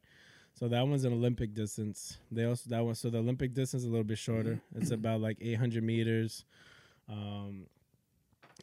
So 0.54 0.68
that 0.68 0.86
one's 0.86 1.04
an 1.04 1.12
Olympic 1.14 1.54
distance. 1.54 2.18
They 2.30 2.44
also 2.44 2.68
that 2.70 2.84
one 2.84 2.94
so 2.94 3.10
the 3.10 3.18
Olympic 3.18 3.54
distance 3.54 3.82
is 3.82 3.88
a 3.88 3.90
little 3.90 4.04
bit 4.04 4.18
shorter. 4.18 4.60
It's 4.74 4.90
about 4.90 5.20
like 5.20 5.38
800 5.40 5.82
meters. 5.82 6.44
Um 7.08 7.66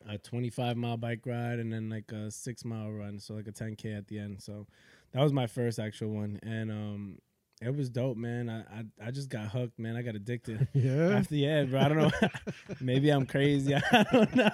a 0.07 0.17
25 0.17 0.77
mile 0.77 0.97
bike 0.97 1.25
ride 1.25 1.59
and 1.59 1.71
then 1.71 1.89
like 1.89 2.11
a 2.11 2.31
6 2.31 2.65
mile 2.65 2.91
run, 2.91 3.19
so 3.19 3.33
like 3.33 3.47
a 3.47 3.51
10k 3.51 3.97
at 3.97 4.07
the 4.07 4.19
end. 4.19 4.41
So 4.41 4.67
that 5.13 5.21
was 5.23 5.33
my 5.33 5.47
first 5.47 5.79
actual 5.79 6.09
one 6.09 6.39
and 6.43 6.71
um 6.71 7.17
it 7.61 7.75
was 7.75 7.89
dope, 7.89 8.15
man. 8.15 8.49
I, 8.49 8.59
I 9.05 9.07
I 9.07 9.11
just 9.11 9.27
got 9.27 9.49
hooked, 9.49 9.77
man. 9.77 9.97
I 9.97 10.01
got 10.01 10.15
addicted. 10.15 10.67
Yeah. 10.73 11.09
After 11.17 11.35
yeah, 11.35 11.63
bro. 11.65 11.79
I 11.81 11.89
don't 11.89 11.97
know. 11.97 12.11
Maybe 12.79 13.09
I'm 13.09 13.25
crazy. 13.25 13.75
I 13.91 14.05
don't 14.13 14.33
know. 14.33 14.49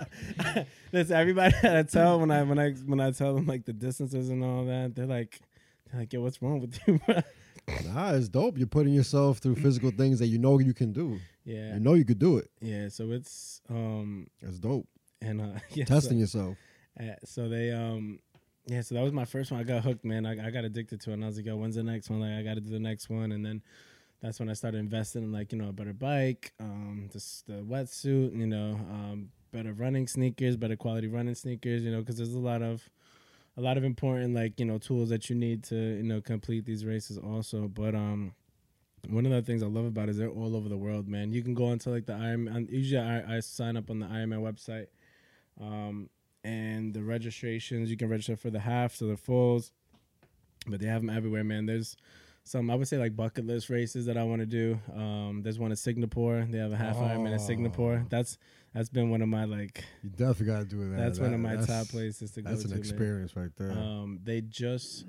Listen, 0.92 1.16
everybody 1.16 1.54
that 1.62 1.76
I 1.78 1.84
tell 1.84 2.20
when 2.20 2.32
I 2.32 2.42
when 2.44 2.58
I 2.58 2.72
when 2.72 3.00
I 3.00 3.12
tell 3.12 3.36
them 3.36 3.46
like 3.46 3.66
the 3.66 3.74
distances 3.74 4.30
and 4.30 4.44
all 4.44 4.66
that, 4.66 4.96
they're 4.96 5.06
like, 5.06 5.40
they're 5.92 6.00
like, 6.02 6.14
yo, 6.14 6.22
what's 6.22 6.42
wrong 6.42 6.60
with 6.62 6.80
you, 6.88 7.00
bro? 7.06 7.22
Nah, 7.86 8.14
it's 8.14 8.28
dope. 8.30 8.58
You're 8.58 8.68
putting 8.68 8.94
yourself 8.94 9.38
through 9.40 9.56
physical 9.56 9.92
things 9.92 10.18
that 10.20 10.28
you 10.28 10.38
know 10.40 10.58
you 10.60 10.74
can 10.74 10.92
do. 10.92 11.20
Yeah, 11.46 11.76
You 11.76 11.80
know 11.80 11.94
you 11.94 12.06
could 12.06 12.20
do 12.20 12.38
it. 12.38 12.50
yeah. 12.60 12.90
So 12.90 13.12
it's 13.12 13.62
um 13.70 14.28
That's 14.42 14.58
dope. 14.58 14.88
And 15.22 15.42
uh 15.42 15.60
yeah, 15.72 15.86
Testing 15.86 16.18
so, 16.18 16.22
yourself. 16.40 16.58
uh, 17.00 17.16
so 17.24 17.50
they 17.50 17.72
um 17.72 18.20
yeah, 18.68 18.82
so 18.82 18.96
that 18.96 19.04
was 19.04 19.14
my 19.14 19.26
first 19.26 19.52
one. 19.52 19.60
I 19.60 19.64
got 19.64 19.84
hooked, 19.84 20.04
man. 20.04 20.26
I, 20.26 20.48
I 20.48 20.50
got 20.50 20.66
addicted 20.66 21.00
to 21.02 21.12
it, 21.12 21.14
and 21.14 21.24
I 21.24 21.28
was 21.28 21.38
like, 21.38 21.46
yo, 21.46 21.56
when's 21.56 21.76
the 21.76 21.84
next 21.84 22.10
one? 22.10 22.20
Like, 22.20 22.32
I 22.32 22.42
got 22.42 22.56
to 22.56 22.62
do 22.62 22.72
the 22.72 22.80
next 22.80 23.12
one, 23.12 23.32
and 23.32 23.46
then 23.46 23.62
that's 24.24 24.40
when 24.40 24.50
I 24.50 24.54
started 24.54 24.80
investing 24.80 25.22
in 25.22 25.32
like 25.32 25.52
you 25.52 25.58
know 25.60 25.70
a 25.70 25.74
better 25.74 25.94
bike, 25.94 26.52
um, 26.60 27.10
this 27.14 27.44
the 27.48 27.62
wetsuit, 27.64 28.36
you 28.36 28.48
know, 28.48 28.72
um, 28.90 29.30
better 29.52 29.72
running 29.74 30.08
sneakers, 30.08 30.58
better 30.58 30.76
quality 30.76 31.08
running 31.08 31.36
sneakers, 31.36 31.84
you 31.84 31.92
know, 31.92 32.00
because 32.00 32.18
there's 32.18 32.34
a 32.34 32.40
lot 32.40 32.64
of 32.64 32.90
a 33.58 33.62
lot 33.62 33.78
of 33.78 33.84
important 33.84 34.34
like 34.34 34.60
you 34.60 34.66
know 34.66 34.78
tools 34.78 35.10
that 35.10 35.30
you 35.30 35.36
need 35.36 35.64
to 35.66 35.76
you 35.76 36.04
know 36.04 36.22
complete 36.22 36.66
these 36.66 36.86
races 36.86 37.18
also. 37.18 37.68
But 37.68 37.94
um, 37.94 38.34
one 39.10 39.26
of 39.26 39.32
the 39.32 39.42
things 39.42 39.62
I 39.62 39.68
love 39.68 39.86
about 39.86 40.08
it 40.08 40.12
is 40.12 40.18
they're 40.18 40.30
all 40.30 40.56
over 40.56 40.70
the 40.70 40.78
world, 40.78 41.08
man. 41.08 41.32
You 41.32 41.44
can 41.44 41.54
go 41.54 41.66
onto 41.66 41.92
like 41.92 42.06
the 42.06 42.14
Ironman. 42.14 42.70
Usually, 42.72 43.02
I, 43.02 43.38
I 43.38 43.40
sign 43.42 43.78
up 43.78 43.90
on 43.90 44.00
the 44.00 44.08
Ironman 44.08 44.42
website, 44.42 44.88
um, 45.62 46.10
and 46.44 46.94
the 46.94 47.04
registrations 47.04 47.90
you 47.90 47.98
can 47.98 48.10
register 48.10 48.36
for 48.36 48.50
the 48.50 48.60
halves 48.60 49.02
or 49.02 49.08
the 49.08 49.18
fulls, 49.18 49.72
but 50.68 50.80
they 50.80 50.88
have 50.88 51.02
them 51.02 51.10
everywhere, 51.10 51.44
man. 51.44 51.66
There's 51.66 51.96
some 52.44 52.70
I 52.70 52.76
would 52.76 52.88
say 52.88 52.98
like 52.98 53.16
bucket 53.16 53.46
list 53.46 53.70
races 53.70 54.06
that 54.06 54.18
I 54.18 54.24
want 54.24 54.42
to 54.42 54.46
do. 54.46 54.80
Um, 54.94 55.42
there's 55.44 55.60
one 55.60 55.72
in 55.72 55.78
Singapore. 55.78 56.46
They 56.50 56.60
have 56.60 56.72
a 56.72 56.78
half 56.78 56.98
Ironman 56.98 57.34
in 57.34 57.40
Singapore. 57.40 58.02
Oh. 58.04 58.08
That's 58.10 58.38
that's 58.76 58.90
been 58.90 59.10
one 59.10 59.22
of 59.22 59.30
my 59.30 59.46
like 59.46 59.84
You 60.04 60.10
definitely 60.10 60.46
got 60.48 60.60
to 60.60 60.66
do 60.66 60.90
that. 60.92 60.98
that's 60.98 61.20
one 61.20 61.34
of 61.34 61.40
my 61.40 61.56
top 61.56 61.88
places 61.88 62.32
to 62.32 62.42
go 62.42 62.50
That's 62.50 62.62
to. 62.64 62.68
an 62.68 62.72
man. 62.72 62.80
experience 62.80 63.36
right 63.36 63.50
there. 63.58 63.72
Um, 63.72 64.20
they 64.24 64.42
just 64.42 65.06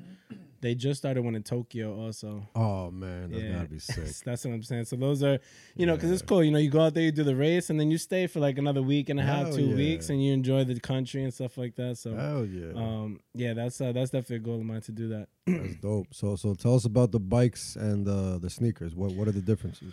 they 0.63 0.75
just 0.75 0.99
started 0.99 1.23
one 1.23 1.35
in 1.35 1.43
Tokyo 1.43 1.95
also. 2.01 2.49
oh 2.55 2.91
man, 2.91 3.31
that's 3.31 3.43
yeah, 3.43 3.53
gotta 3.57 3.69
be 3.69 3.79
sick. 3.81 4.07
that's 4.25 4.45
what 4.45 4.55
I'm 4.55 4.63
saying. 4.63 4.87
So 4.87 4.97
those 4.97 5.23
are, 5.23 5.39
you 5.77 5.85
know, 5.85 5.95
because 5.97 6.11
it's 6.11 6.23
cool. 6.23 6.43
You 6.43 6.51
know, 6.51 6.59
you 6.59 6.71
go 6.71 6.81
out 6.81 6.95
there, 6.95 7.03
you 7.03 7.13
do 7.13 7.25
the 7.25 7.37
race, 7.37 7.69
and 7.71 7.79
then 7.79 7.91
you 7.91 7.99
stay 7.99 8.27
for 8.27 8.41
like 8.41 8.57
another 8.57 8.83
week 8.83 9.09
and 9.11 9.21
a 9.21 9.23
half, 9.23 9.49
Hell 9.49 9.57
two 9.57 9.67
yeah. 9.67 9.75
weeks, 9.77 10.09
and 10.09 10.25
you 10.25 10.33
enjoy 10.33 10.65
the 10.65 10.81
country 10.81 11.25
and 11.25 11.35
stuff 11.35 11.59
like 11.59 11.75
that. 11.77 11.99
So, 11.99 12.15
Hell 12.15 12.47
yeah, 12.47 12.73
um, 12.75 13.21
yeah, 13.35 13.53
that's 13.53 13.81
uh, 13.81 13.93
that's 13.93 14.11
definitely 14.11 14.37
a 14.37 14.41
goal 14.41 14.57
of 14.61 14.65
mine 14.65 14.81
to 14.83 14.93
do 14.93 15.09
that. 15.09 15.29
that's 15.47 15.75
dope. 15.83 16.15
So 16.15 16.37
so 16.37 16.55
tell 16.55 16.75
us 16.75 16.85
about 16.87 17.13
the 17.13 17.21
bikes 17.21 17.77
and 17.77 18.09
uh, 18.09 18.39
the 18.39 18.49
sneakers. 18.49 18.95
What 18.95 19.13
what 19.13 19.29
are 19.29 19.33
the 19.33 19.43
differences? 19.43 19.93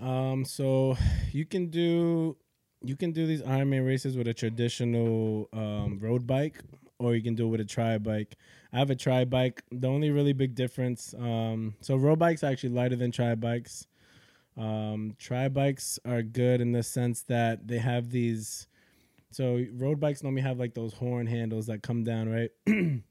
Um, 0.00 0.44
so 0.44 0.96
you 1.30 1.44
can 1.46 1.68
do 1.70 2.36
you 2.84 2.96
can 2.96 3.12
do 3.12 3.26
these 3.26 3.42
Ironman 3.42 3.86
races 3.86 4.16
with 4.16 4.28
a 4.28 4.34
traditional 4.34 5.48
um, 5.52 5.98
road 6.00 6.26
bike, 6.26 6.60
or 6.98 7.14
you 7.14 7.22
can 7.22 7.34
do 7.34 7.46
it 7.46 7.50
with 7.50 7.60
a 7.60 7.64
tri 7.64 7.98
bike. 7.98 8.36
I 8.72 8.78
have 8.78 8.90
a 8.90 8.94
tri 8.94 9.24
bike. 9.24 9.62
The 9.72 9.88
only 9.88 10.10
really 10.10 10.32
big 10.32 10.54
difference, 10.54 11.14
um, 11.18 11.74
so 11.80 11.96
road 11.96 12.18
bikes 12.18 12.44
are 12.44 12.48
actually 12.48 12.70
lighter 12.70 12.96
than 12.96 13.10
tri 13.10 13.34
bikes. 13.34 13.86
Um, 14.56 15.16
tri 15.18 15.48
bikes 15.48 15.98
are 16.04 16.22
good 16.22 16.60
in 16.60 16.72
the 16.72 16.82
sense 16.82 17.22
that 17.22 17.66
they 17.66 17.78
have 17.78 18.10
these. 18.10 18.66
So 19.30 19.64
road 19.72 19.98
bikes 19.98 20.22
normally 20.22 20.42
have 20.42 20.58
like 20.58 20.74
those 20.74 20.94
horn 20.94 21.26
handles 21.26 21.66
that 21.66 21.82
come 21.82 22.04
down, 22.04 22.28
right? 22.28 22.50
and 22.66 23.02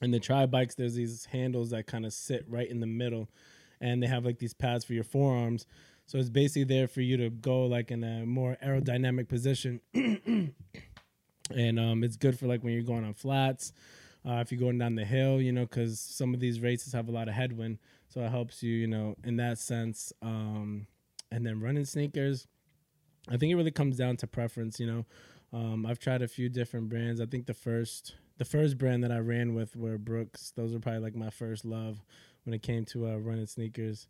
the 0.00 0.20
tri 0.20 0.46
bikes, 0.46 0.74
there's 0.74 0.94
these 0.94 1.24
handles 1.26 1.70
that 1.70 1.86
kind 1.86 2.04
of 2.06 2.12
sit 2.12 2.44
right 2.48 2.68
in 2.68 2.80
the 2.80 2.86
middle, 2.86 3.28
and 3.80 4.02
they 4.02 4.06
have 4.06 4.24
like 4.24 4.38
these 4.38 4.54
pads 4.54 4.84
for 4.84 4.92
your 4.92 5.04
forearms. 5.04 5.66
So 6.06 6.18
it's 6.18 6.28
basically 6.28 6.64
there 6.64 6.86
for 6.86 7.00
you 7.00 7.16
to 7.16 7.30
go 7.30 7.64
like 7.64 7.90
in 7.90 8.04
a 8.04 8.26
more 8.26 8.56
aerodynamic 8.64 9.28
position, 9.28 9.80
and 9.94 11.78
um, 11.78 12.04
it's 12.04 12.16
good 12.16 12.38
for 12.38 12.46
like 12.46 12.62
when 12.62 12.74
you're 12.74 12.82
going 12.82 13.04
on 13.04 13.14
flats, 13.14 13.72
uh, 14.26 14.34
if 14.34 14.52
you're 14.52 14.60
going 14.60 14.78
down 14.78 14.94
the 14.94 15.04
hill, 15.04 15.40
you 15.40 15.52
know, 15.52 15.62
because 15.62 15.98
some 16.00 16.34
of 16.34 16.40
these 16.40 16.60
races 16.60 16.92
have 16.92 17.08
a 17.08 17.12
lot 17.12 17.28
of 17.28 17.34
headwind. 17.34 17.78
so 18.08 18.20
it 18.20 18.30
helps 18.30 18.62
you, 18.62 18.74
you 18.74 18.86
know, 18.86 19.16
in 19.24 19.36
that 19.36 19.58
sense. 19.58 20.12
Um, 20.22 20.86
and 21.30 21.44
then 21.44 21.60
running 21.60 21.84
sneakers, 21.84 22.46
I 23.28 23.36
think 23.36 23.50
it 23.50 23.56
really 23.56 23.70
comes 23.70 23.96
down 23.96 24.16
to 24.18 24.26
preference. 24.26 24.78
You 24.78 24.86
know, 24.86 25.06
um, 25.52 25.86
I've 25.86 25.98
tried 25.98 26.22
a 26.22 26.28
few 26.28 26.48
different 26.48 26.88
brands. 26.88 27.20
I 27.20 27.26
think 27.26 27.46
the 27.46 27.54
first 27.54 28.14
the 28.38 28.44
first 28.44 28.78
brand 28.78 29.04
that 29.04 29.12
I 29.12 29.18
ran 29.18 29.54
with 29.54 29.76
were 29.76 29.98
Brooks. 29.98 30.52
Those 30.56 30.72
were 30.72 30.80
probably 30.80 31.00
like 31.00 31.14
my 31.14 31.30
first 31.30 31.64
love 31.64 32.02
when 32.44 32.54
it 32.54 32.62
came 32.62 32.84
to 32.86 33.08
uh, 33.08 33.16
running 33.16 33.46
sneakers. 33.46 34.08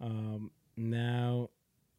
Um, 0.00 0.50
now 0.76 1.50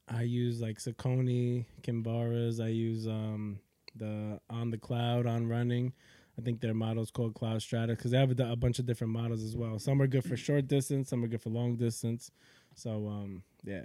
I 0.08 0.22
use 0.22 0.62
like 0.62 0.78
Saucony, 0.78 1.66
Kinvaras. 1.82 2.64
I 2.64 2.70
use 2.70 3.08
um, 3.08 3.60
the 3.96 4.40
On 4.50 4.70
the 4.72 4.78
Cloud 4.78 5.26
on 5.26 5.48
running. 5.48 5.94
I 6.40 6.44
think 6.44 6.62
their 6.62 6.74
model's 6.74 7.10
called 7.10 7.34
Cloud 7.34 7.62
Strata 7.62 7.96
because 7.96 8.12
they 8.12 8.18
have 8.18 8.40
a, 8.40 8.52
a, 8.52 8.56
bunch 8.56 8.78
of 8.78 8.86
different 8.86 9.12
models 9.12 9.44
as 9.44 9.58
well. 9.58 9.80
Some 9.80 10.02
are 10.02 10.08
good 10.08 10.24
for 10.24 10.38
short 10.38 10.68
distance, 10.68 11.10
some 11.10 11.24
are 11.24 11.28
good 11.28 11.42
for 11.42 11.50
long 11.50 11.76
distance. 11.76 12.32
So 12.76 13.08
um, 13.08 13.44
yeah. 13.64 13.82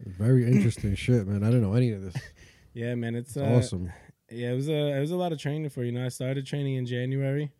Very 0.00 0.46
interesting 0.46 0.94
shit, 0.96 1.26
man. 1.26 1.42
I 1.42 1.48
didn't 1.48 1.62
know 1.62 1.74
any 1.74 1.92
of 1.92 2.02
this. 2.02 2.16
yeah, 2.72 2.94
man, 2.94 3.14
it's, 3.14 3.36
uh, 3.36 3.42
awesome. 3.42 3.92
Yeah, 4.30 4.52
it 4.52 4.54
was 4.54 4.68
a 4.68 4.96
it 4.96 5.00
was 5.00 5.10
a 5.10 5.16
lot 5.16 5.32
of 5.32 5.38
training 5.38 5.70
for 5.70 5.82
you 5.82 5.92
know. 5.92 6.04
I 6.04 6.08
started 6.08 6.46
training 6.46 6.74
in 6.74 6.84
January, 6.84 7.50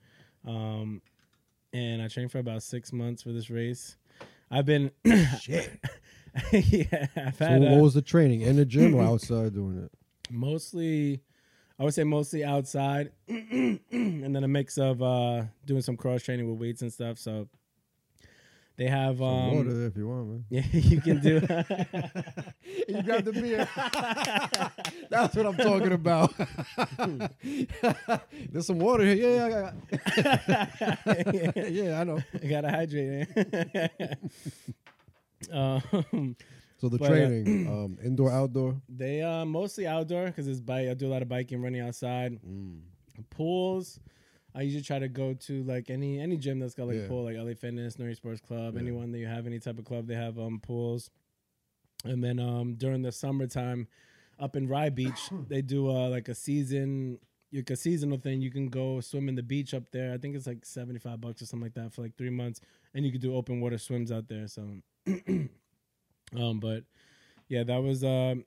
um, 0.46 1.00
and 1.72 2.02
I 2.02 2.08
trained 2.08 2.30
for 2.30 2.38
about 2.38 2.62
six 2.62 2.92
months 2.92 3.22
for 3.22 3.32
this 3.32 3.48
race. 3.48 3.96
I've 4.50 4.66
been 4.66 4.90
shit. 5.40 5.80
yeah, 6.52 7.06
I've 7.16 7.36
so 7.36 7.44
had. 7.44 7.60
what 7.60 7.72
uh, 7.72 7.76
was 7.76 7.94
the 7.94 8.02
training 8.02 8.42
in 8.42 8.56
the 8.56 8.64
gym 8.64 8.94
or 8.94 9.02
outside 9.12 9.54
doing 9.54 9.82
it? 9.84 9.90
Mostly, 10.30 11.22
I 11.78 11.84
would 11.84 11.94
say 11.94 12.04
mostly 12.04 12.44
outside, 12.44 13.12
and 13.28 13.80
then 13.90 14.44
a 14.44 14.48
mix 14.48 14.78
of 14.78 15.02
uh, 15.02 15.44
doing 15.64 15.82
some 15.82 15.96
cross 15.96 16.22
training 16.22 16.50
with 16.50 16.60
weights 16.60 16.82
and 16.82 16.92
stuff. 16.92 17.18
So 17.18 17.48
they 18.78 18.86
have 18.86 19.18
Some 19.18 19.26
um, 19.26 19.56
water 19.56 19.86
if 19.86 19.96
you 19.96 20.08
want, 20.08 20.28
man. 20.28 20.44
Yeah, 20.50 20.62
you 20.72 21.00
can 21.00 21.20
do. 21.20 21.34
you 22.88 23.02
grab 23.02 23.24
the 23.24 23.32
beer. 23.32 23.68
That's 25.10 25.34
what 25.36 25.46
I'm 25.46 25.56
talking 25.56 25.92
about. 25.92 26.32
There's 28.52 28.66
some 28.66 28.78
water 28.78 29.04
here. 29.04 29.16
Yeah, 29.16 29.72
yeah, 30.16 30.66
yeah. 31.56 31.66
yeah, 31.66 32.00
I 32.00 32.04
know. 32.04 32.20
I 32.40 32.46
gotta 32.46 32.70
hydrate. 32.70 33.28
Man. 33.36 34.16
um, 35.52 36.36
So 36.80 36.88
the 36.88 36.98
But, 36.98 37.06
uh, 37.06 37.08
training, 37.10 37.66
um, 37.74 37.98
indoor, 38.04 38.30
outdoor. 38.30 38.80
they 38.88 39.20
uh 39.22 39.44
mostly 39.44 39.86
outdoor 39.88 40.26
because 40.26 40.46
it's 40.46 40.60
bike. 40.60 40.88
I 40.88 40.94
do 40.94 41.08
a 41.08 41.12
lot 41.12 41.22
of 41.22 41.28
biking, 41.28 41.60
running 41.60 41.80
outside. 41.80 42.38
Mm. 42.46 42.82
Pools. 43.30 43.98
I 44.54 44.62
usually 44.62 44.82
try 44.82 44.98
to 44.98 45.08
go 45.08 45.34
to 45.34 45.62
like 45.64 45.90
any 45.90 46.18
any 46.18 46.36
gym 46.36 46.58
that's 46.58 46.74
got 46.74 46.86
like 46.88 46.96
Yeah. 46.96 47.04
a 47.04 47.08
pool, 47.08 47.24
like 47.24 47.36
LA 47.36 47.54
Fitness, 47.54 47.98
New 47.98 48.06
York 48.06 48.16
Sports 48.16 48.40
Club, 48.40 48.74
Yeah. 48.74 48.80
anyone 48.80 49.12
that 49.12 49.18
you 49.18 49.26
have, 49.26 49.46
any 49.46 49.58
type 49.58 49.78
of 49.78 49.84
club, 49.84 50.06
they 50.06 50.14
have 50.14 50.38
um 50.38 50.60
pools. 50.60 51.10
And 52.04 52.22
then 52.22 52.38
um 52.38 52.74
during 52.74 53.02
the 53.02 53.12
summertime, 53.12 53.88
up 54.38 54.56
in 54.56 54.68
Rye 54.68 54.90
Beach, 54.90 55.30
they 55.48 55.62
do 55.62 55.88
uh 55.90 56.08
like 56.08 56.28
a 56.28 56.34
season, 56.34 57.18
like 57.52 57.70
a 57.70 57.76
seasonal 57.76 58.18
thing. 58.18 58.40
You 58.40 58.50
can 58.50 58.68
go 58.68 59.00
swim 59.00 59.28
in 59.28 59.34
the 59.34 59.42
beach 59.42 59.74
up 59.74 59.90
there. 59.90 60.12
I 60.12 60.18
think 60.18 60.34
it's 60.34 60.46
like 60.46 60.64
seventy 60.64 60.98
five 60.98 61.20
bucks 61.20 61.42
or 61.42 61.46
something 61.46 61.64
like 61.66 61.74
that 61.74 61.92
for 61.92 62.02
like 62.02 62.16
three 62.16 62.30
months, 62.30 62.60
and 62.94 63.04
you 63.04 63.12
could 63.12 63.20
do 63.20 63.34
open 63.34 63.60
water 63.60 63.78
swims 63.78 64.10
out 64.10 64.28
there. 64.28 64.46
So, 64.48 64.62
um, 66.36 66.60
but 66.60 66.84
yeah, 67.48 67.64
that 67.64 67.82
was 67.82 68.04
um 68.04 68.44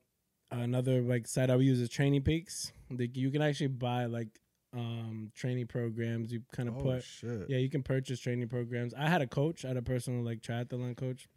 another 0.52 1.02
like 1.02 1.28
site 1.28 1.50
I 1.50 1.56
would 1.56 1.66
use 1.66 1.80
is 1.80 1.90
Training 1.90 2.22
Peaks. 2.24 2.72
Like 2.90 3.16
you 3.16 3.32
can 3.32 3.42
actually 3.42 3.68
buy 3.68 4.06
like 4.06 4.40
um 4.74 5.32
training 5.36 5.68
programs. 5.68 6.32
You 6.32 6.42
kind 6.54 6.70
of 6.70 6.78
Oh 6.78 6.82
put 6.82 7.04
shit. 7.04 7.46
yeah, 7.50 7.58
you 7.58 7.70
can 7.70 7.84
purchase 7.84 8.20
training 8.20 8.48
programs. 8.48 8.94
I 8.94 9.10
had 9.10 9.22
a 9.22 9.28
coach, 9.28 9.66
I 9.66 9.70
had 9.70 9.78
a 9.78 9.82
personal 9.82 10.24
like 10.24 10.42
triathlon 10.42 10.96
coach. 10.96 11.28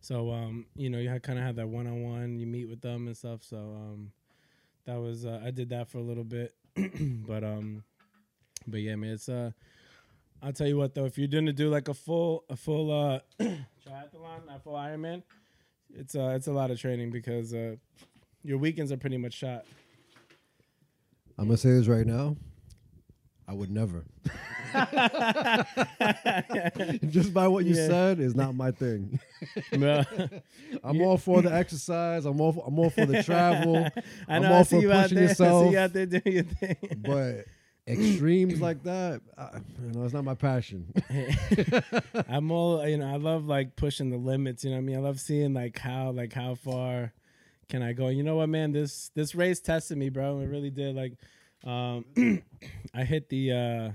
So 0.00 0.30
um, 0.30 0.66
you 0.76 0.90
know, 0.90 0.98
you 0.98 1.08
had 1.08 1.22
kind 1.22 1.38
of 1.38 1.44
have 1.44 1.56
that 1.56 1.68
one 1.68 1.86
on 1.86 2.02
one. 2.02 2.38
You 2.38 2.46
meet 2.46 2.68
with 2.68 2.80
them 2.80 3.06
and 3.06 3.16
stuff. 3.16 3.42
So 3.42 3.56
um, 3.56 4.12
that 4.84 4.96
was 4.96 5.24
uh, 5.24 5.40
I 5.44 5.50
did 5.50 5.70
that 5.70 5.88
for 5.88 5.98
a 5.98 6.02
little 6.02 6.24
bit, 6.24 6.54
but 6.76 7.42
um, 7.42 7.84
but 8.66 8.80
yeah, 8.80 8.96
man, 8.96 9.12
it's 9.12 9.28
uh, 9.28 9.50
I'll 10.42 10.52
tell 10.52 10.66
you 10.66 10.76
what 10.76 10.94
though, 10.94 11.06
if 11.06 11.16
you're 11.16 11.26
to 11.46 11.52
do 11.54 11.70
like 11.70 11.88
a 11.88 11.94
full 11.94 12.44
a 12.50 12.56
full 12.56 12.90
uh 12.92 13.20
triathlon, 13.40 14.54
a 14.54 14.58
full 14.62 14.74
Ironman, 14.74 15.22
it's 15.94 16.14
uh 16.14 16.34
it's 16.36 16.48
a 16.48 16.52
lot 16.52 16.70
of 16.70 16.78
training 16.78 17.10
because 17.10 17.54
uh 17.54 17.76
your 18.42 18.58
weekends 18.58 18.92
are 18.92 18.98
pretty 18.98 19.16
much 19.16 19.32
shot. 19.32 19.64
I'm 21.38 21.46
gonna 21.46 21.56
say 21.56 21.70
this 21.70 21.86
right 21.88 22.06
now. 22.06 22.36
I 23.46 23.52
would 23.52 23.70
never. 23.70 24.04
Just 27.10 27.34
by 27.34 27.46
what 27.48 27.64
you 27.64 27.74
Yeah. 27.74 27.86
said 27.88 28.20
is 28.20 28.34
not 28.34 28.54
my 28.54 28.70
thing. 28.70 29.18
No. 29.72 30.02
I'm 30.84 31.02
all 31.02 31.18
for 31.18 31.42
the 31.42 31.52
exercise. 31.52 32.24
I'm 32.24 32.40
all. 32.40 32.52
For, 32.54 32.64
I'm 32.66 32.78
all 32.78 32.88
for 32.88 33.04
the 33.04 33.22
travel. 33.22 33.86
I 34.26 34.36
I'm 34.36 34.42
know. 34.42 34.52
all 34.54 34.60
I 34.60 34.62
see 34.62 34.76
for 34.76 34.82
you 34.82 34.92
out 34.92 35.02
pushing 35.02 35.16
there. 35.16 35.24
I 35.24 35.28
yourself. 35.28 35.64
see 35.66 35.70
you 35.72 35.78
out 35.78 35.92
there 35.92 36.06
doing 36.06 36.22
your 36.34 36.42
thing. 36.44 36.76
But 36.96 37.44
extremes 37.86 38.60
like 38.62 38.82
that, 38.84 39.20
I, 39.36 39.58
you 39.84 39.92
know, 39.92 40.04
it's 40.04 40.14
not 40.14 40.24
my 40.24 40.34
passion. 40.34 40.86
I'm 42.26 42.50
all 42.50 42.88
you 42.88 42.96
know. 42.96 43.06
I 43.12 43.16
love 43.16 43.44
like 43.44 43.76
pushing 43.76 44.08
the 44.10 44.16
limits. 44.16 44.64
You 44.64 44.70
know 44.70 44.76
what 44.76 44.82
I 44.82 44.84
mean? 44.84 44.96
I 44.96 45.00
love 45.00 45.20
seeing 45.20 45.52
like 45.52 45.78
how 45.78 46.10
like 46.12 46.32
how 46.32 46.54
far 46.54 47.12
can 47.68 47.82
I 47.82 47.92
go. 47.92 48.08
You 48.08 48.22
know 48.22 48.36
what, 48.36 48.48
man? 48.48 48.72
This 48.72 49.10
this 49.14 49.34
race 49.34 49.60
tested 49.60 49.98
me, 49.98 50.08
bro. 50.08 50.40
It 50.40 50.46
really 50.46 50.70
did. 50.70 50.94
Like, 50.94 51.14
um, 51.64 52.04
I 52.94 53.04
hit 53.04 53.28
the 53.28 53.52
uh 53.52 53.90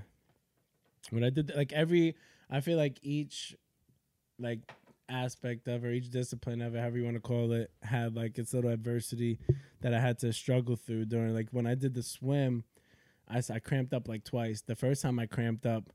when 1.11 1.23
I 1.23 1.29
did 1.29 1.51
like 1.55 1.71
every. 1.73 2.15
I 2.49 2.61
feel 2.61 2.77
like 2.77 2.97
each 3.03 3.55
like 4.39 4.59
aspect 5.07 5.67
of 5.67 5.83
or 5.83 5.89
each 5.91 6.09
discipline 6.09 6.61
of 6.61 6.75
it, 6.75 6.79
however 6.79 6.97
you 6.97 7.03
want 7.03 7.15
to 7.15 7.21
call 7.21 7.51
it, 7.51 7.71
had 7.83 8.15
like 8.15 8.37
its 8.37 8.53
little 8.53 8.71
adversity 8.71 9.39
that 9.81 9.93
I 9.93 9.99
had 9.99 10.19
to 10.19 10.33
struggle 10.33 10.75
through 10.75 11.05
during. 11.05 11.33
Like 11.33 11.47
when 11.51 11.67
I 11.67 11.75
did 11.75 11.93
the 11.93 12.03
swim, 12.03 12.63
I 13.27 13.41
I 13.53 13.59
cramped 13.59 13.93
up 13.93 14.07
like 14.07 14.23
twice. 14.23 14.61
The 14.61 14.75
first 14.75 15.01
time 15.01 15.19
I 15.19 15.25
cramped 15.25 15.65
up, 15.65 15.91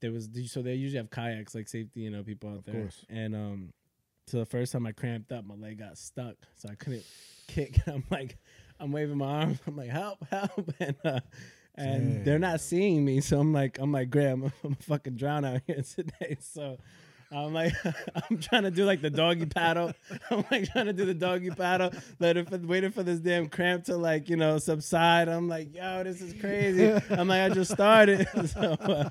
there 0.00 0.12
was 0.12 0.28
so 0.46 0.62
they 0.62 0.74
usually 0.74 0.98
have 0.98 1.10
kayaks 1.10 1.54
like 1.54 1.68
safety, 1.68 2.00
you 2.00 2.10
know, 2.10 2.22
people 2.22 2.50
out 2.50 2.58
Of 2.60 2.64
there. 2.64 2.74
course. 2.82 3.04
And 3.08 3.34
um, 3.34 3.72
so 4.26 4.38
the 4.38 4.46
first 4.46 4.72
time 4.72 4.86
I 4.86 4.92
cramped 4.92 5.32
up, 5.32 5.44
my 5.44 5.54
leg 5.54 5.78
got 5.78 5.98
stuck, 5.98 6.36
so 6.56 6.68
I 6.70 6.74
couldn't 6.74 7.04
kick. 7.48 7.76
I'm 7.86 8.04
like, 8.10 8.38
I'm 8.80 8.92
waving 8.92 9.18
my 9.18 9.26
arm. 9.26 9.58
I'm 9.66 9.76
like, 9.76 9.90
help, 9.90 10.26
help, 10.30 10.72
and 10.80 10.96
uh, 11.04 11.20
and 11.74 12.14
Damn. 12.14 12.24
they're 12.24 12.38
not 12.38 12.60
seeing 12.60 13.04
me. 13.04 13.20
So 13.20 13.40
I'm 13.40 13.52
like, 13.52 13.78
I'm 13.78 13.92
like, 13.92 14.10
Graham, 14.10 14.44
I'm, 14.44 14.52
I'm 14.64 14.74
fucking 14.76 15.16
drown 15.16 15.44
out 15.44 15.62
here 15.66 15.82
today. 15.94 16.36
So. 16.40 16.78
I'm 17.34 17.54
like, 17.54 17.72
I'm 18.30 18.36
trying 18.36 18.64
to 18.64 18.70
do 18.70 18.84
like 18.84 19.00
the 19.00 19.08
doggy 19.08 19.46
paddle. 19.46 19.94
I'm 20.30 20.44
like 20.50 20.70
trying 20.70 20.84
to 20.84 20.92
do 20.92 21.06
the 21.06 21.14
doggy 21.14 21.48
paddle, 21.48 21.90
let 22.18 22.36
it, 22.36 22.50
waiting 22.66 22.90
for 22.90 23.02
this 23.02 23.20
damn 23.20 23.48
cramp 23.48 23.84
to 23.84 23.96
like, 23.96 24.28
you 24.28 24.36
know, 24.36 24.58
subside. 24.58 25.30
I'm 25.30 25.48
like, 25.48 25.74
yo, 25.74 26.04
this 26.04 26.20
is 26.20 26.38
crazy. 26.38 26.92
I'm 27.08 27.28
like, 27.28 27.50
I 27.50 27.54
just 27.54 27.72
started. 27.72 28.28
so, 28.50 28.72
uh, 28.72 29.08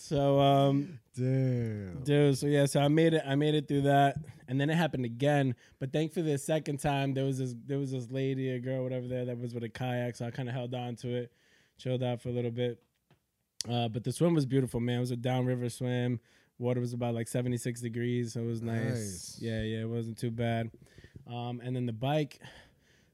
so, 0.00 0.40
um, 0.40 0.98
Damn. 1.16 2.02
dude, 2.04 2.38
so 2.38 2.46
yeah, 2.46 2.66
so 2.66 2.80
I 2.80 2.88
made 2.88 3.14
it. 3.14 3.22
I 3.26 3.34
made 3.34 3.54
it 3.54 3.68
through 3.68 3.82
that, 3.82 4.16
and 4.48 4.60
then 4.60 4.70
it 4.70 4.76
happened 4.76 5.04
again. 5.04 5.54
But 5.78 5.92
thankfully, 5.92 6.32
the 6.32 6.38
second 6.38 6.78
time 6.78 7.14
there 7.14 7.24
was 7.24 7.38
this, 7.38 7.54
there 7.66 7.78
was 7.78 7.92
this 7.92 8.10
lady, 8.10 8.50
a 8.50 8.58
girl, 8.58 8.82
whatever, 8.82 9.06
there 9.06 9.24
that 9.26 9.38
was 9.38 9.54
with 9.54 9.64
a 9.64 9.68
kayak. 9.68 10.16
So 10.16 10.26
I 10.26 10.30
kind 10.30 10.48
of 10.48 10.54
held 10.54 10.74
on 10.74 10.96
to 10.96 11.08
it, 11.14 11.32
chilled 11.78 12.02
out 12.02 12.20
for 12.22 12.30
a 12.30 12.32
little 12.32 12.50
bit. 12.50 12.82
Uh, 13.70 13.88
but 13.88 14.04
the 14.04 14.12
swim 14.12 14.34
was 14.34 14.46
beautiful, 14.46 14.80
man. 14.80 14.96
It 14.96 15.00
was 15.00 15.10
a 15.10 15.16
downriver 15.16 15.68
swim. 15.68 16.18
Water 16.58 16.80
was 16.80 16.92
about 16.92 17.14
like 17.14 17.28
76 17.28 17.80
degrees, 17.80 18.32
so 18.32 18.40
it 18.40 18.46
was 18.46 18.62
nice. 18.62 18.84
Nice. 18.84 19.38
Yeah, 19.40 19.62
yeah, 19.62 19.80
it 19.82 19.88
wasn't 19.88 20.18
too 20.18 20.30
bad. 20.30 20.70
Um, 21.26 21.60
and 21.62 21.74
then 21.76 21.86
the 21.86 21.92
bike. 21.92 22.40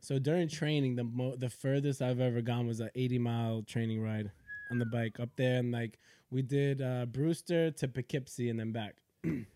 So 0.00 0.18
during 0.18 0.48
training, 0.48 0.94
the 0.94 1.04
mo- 1.04 1.36
the 1.36 1.50
furthest 1.50 2.00
I've 2.00 2.20
ever 2.20 2.40
gone 2.40 2.66
was 2.66 2.80
an 2.80 2.90
80 2.94 3.18
mile 3.18 3.62
training 3.62 4.02
ride 4.02 4.30
on 4.70 4.78
the 4.78 4.86
bike 4.86 5.18
up 5.18 5.30
there, 5.36 5.58
and 5.58 5.72
like 5.72 5.98
we 6.30 6.42
did 6.42 6.82
uh, 6.82 7.06
Brewster 7.06 7.70
to 7.72 7.88
Poughkeepsie 7.88 8.50
and 8.50 8.58
then 8.58 8.72
back. 8.72 8.96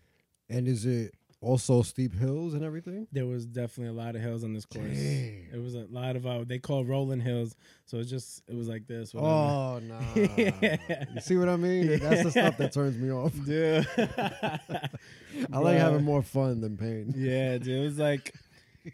And 0.51 0.67
is 0.67 0.85
it 0.85 1.13
also 1.39 1.81
steep 1.81 2.13
hills 2.13 2.53
and 2.53 2.63
everything? 2.63 3.07
There 3.13 3.25
was 3.25 3.45
definitely 3.45 3.97
a 3.97 4.03
lot 4.03 4.15
of 4.15 4.21
hills 4.21 4.43
on 4.43 4.53
this 4.53 4.65
course. 4.65 4.85
Damn. 4.85 5.47
It 5.53 5.61
was 5.61 5.75
a 5.75 5.87
lot 5.89 6.17
of 6.17 6.27
uh, 6.27 6.43
they 6.45 6.59
call 6.59 6.83
rolling 6.83 7.21
hills, 7.21 7.55
so 7.85 7.97
it's 7.97 8.09
just 8.09 8.43
it 8.49 8.55
was 8.55 8.67
like 8.67 8.85
this. 8.85 9.13
whatever. 9.13 9.33
Oh 9.33 9.79
no! 9.81 9.99
You 10.15 11.21
see 11.21 11.37
what 11.37 11.47
I 11.47 11.55
mean? 11.55 11.99
That's 11.99 12.23
the 12.23 12.31
stuff 12.31 12.57
that 12.57 12.73
turns 12.73 12.97
me 12.97 13.11
off. 13.11 13.33
dude. 13.45 13.87
I 13.97 15.57
like 15.57 15.77
having 15.77 16.03
more 16.03 16.21
fun 16.21 16.59
than 16.59 16.77
pain. 16.77 17.13
Yeah, 17.15 17.57
dude. 17.57 17.67
It 17.69 17.81
was 17.81 17.97
like, 17.97 18.35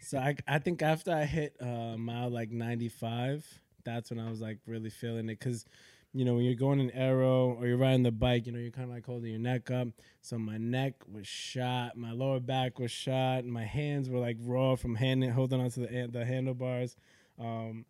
so 0.00 0.18
I, 0.18 0.36
I 0.46 0.60
think 0.60 0.80
after 0.80 1.12
I 1.12 1.24
hit 1.24 1.56
uh, 1.60 1.96
mile 1.96 2.30
like 2.30 2.52
95, 2.52 3.44
that's 3.84 4.10
when 4.10 4.20
I 4.20 4.30
was 4.30 4.40
like 4.40 4.58
really 4.64 4.90
feeling 4.90 5.28
it. 5.28 5.40
Cause, 5.40 5.64
you 6.12 6.24
know, 6.24 6.34
when 6.34 6.44
you're 6.44 6.54
going 6.54 6.80
an 6.80 6.90
arrow 6.92 7.56
or 7.58 7.66
you're 7.66 7.76
riding 7.76 8.02
the 8.02 8.10
bike, 8.10 8.46
you 8.46 8.52
know, 8.52 8.58
you're 8.58 8.70
kind 8.70 8.88
of 8.88 8.94
like 8.94 9.04
holding 9.04 9.30
your 9.30 9.40
neck 9.40 9.70
up. 9.70 9.88
So 10.22 10.38
my 10.38 10.56
neck 10.56 10.94
was 11.10 11.26
shot, 11.26 11.96
my 11.96 12.12
lower 12.12 12.40
back 12.40 12.78
was 12.78 12.90
shot, 12.90 13.44
and 13.44 13.52
my 13.52 13.64
hands 13.64 14.08
were 14.08 14.18
like 14.18 14.36
raw 14.40 14.74
from 14.76 14.94
hand, 14.94 15.24
holding 15.30 15.60
onto 15.60 15.86
the, 15.86 16.08
the 16.10 16.24
handlebars. 16.24 16.96
Um, 17.38 17.84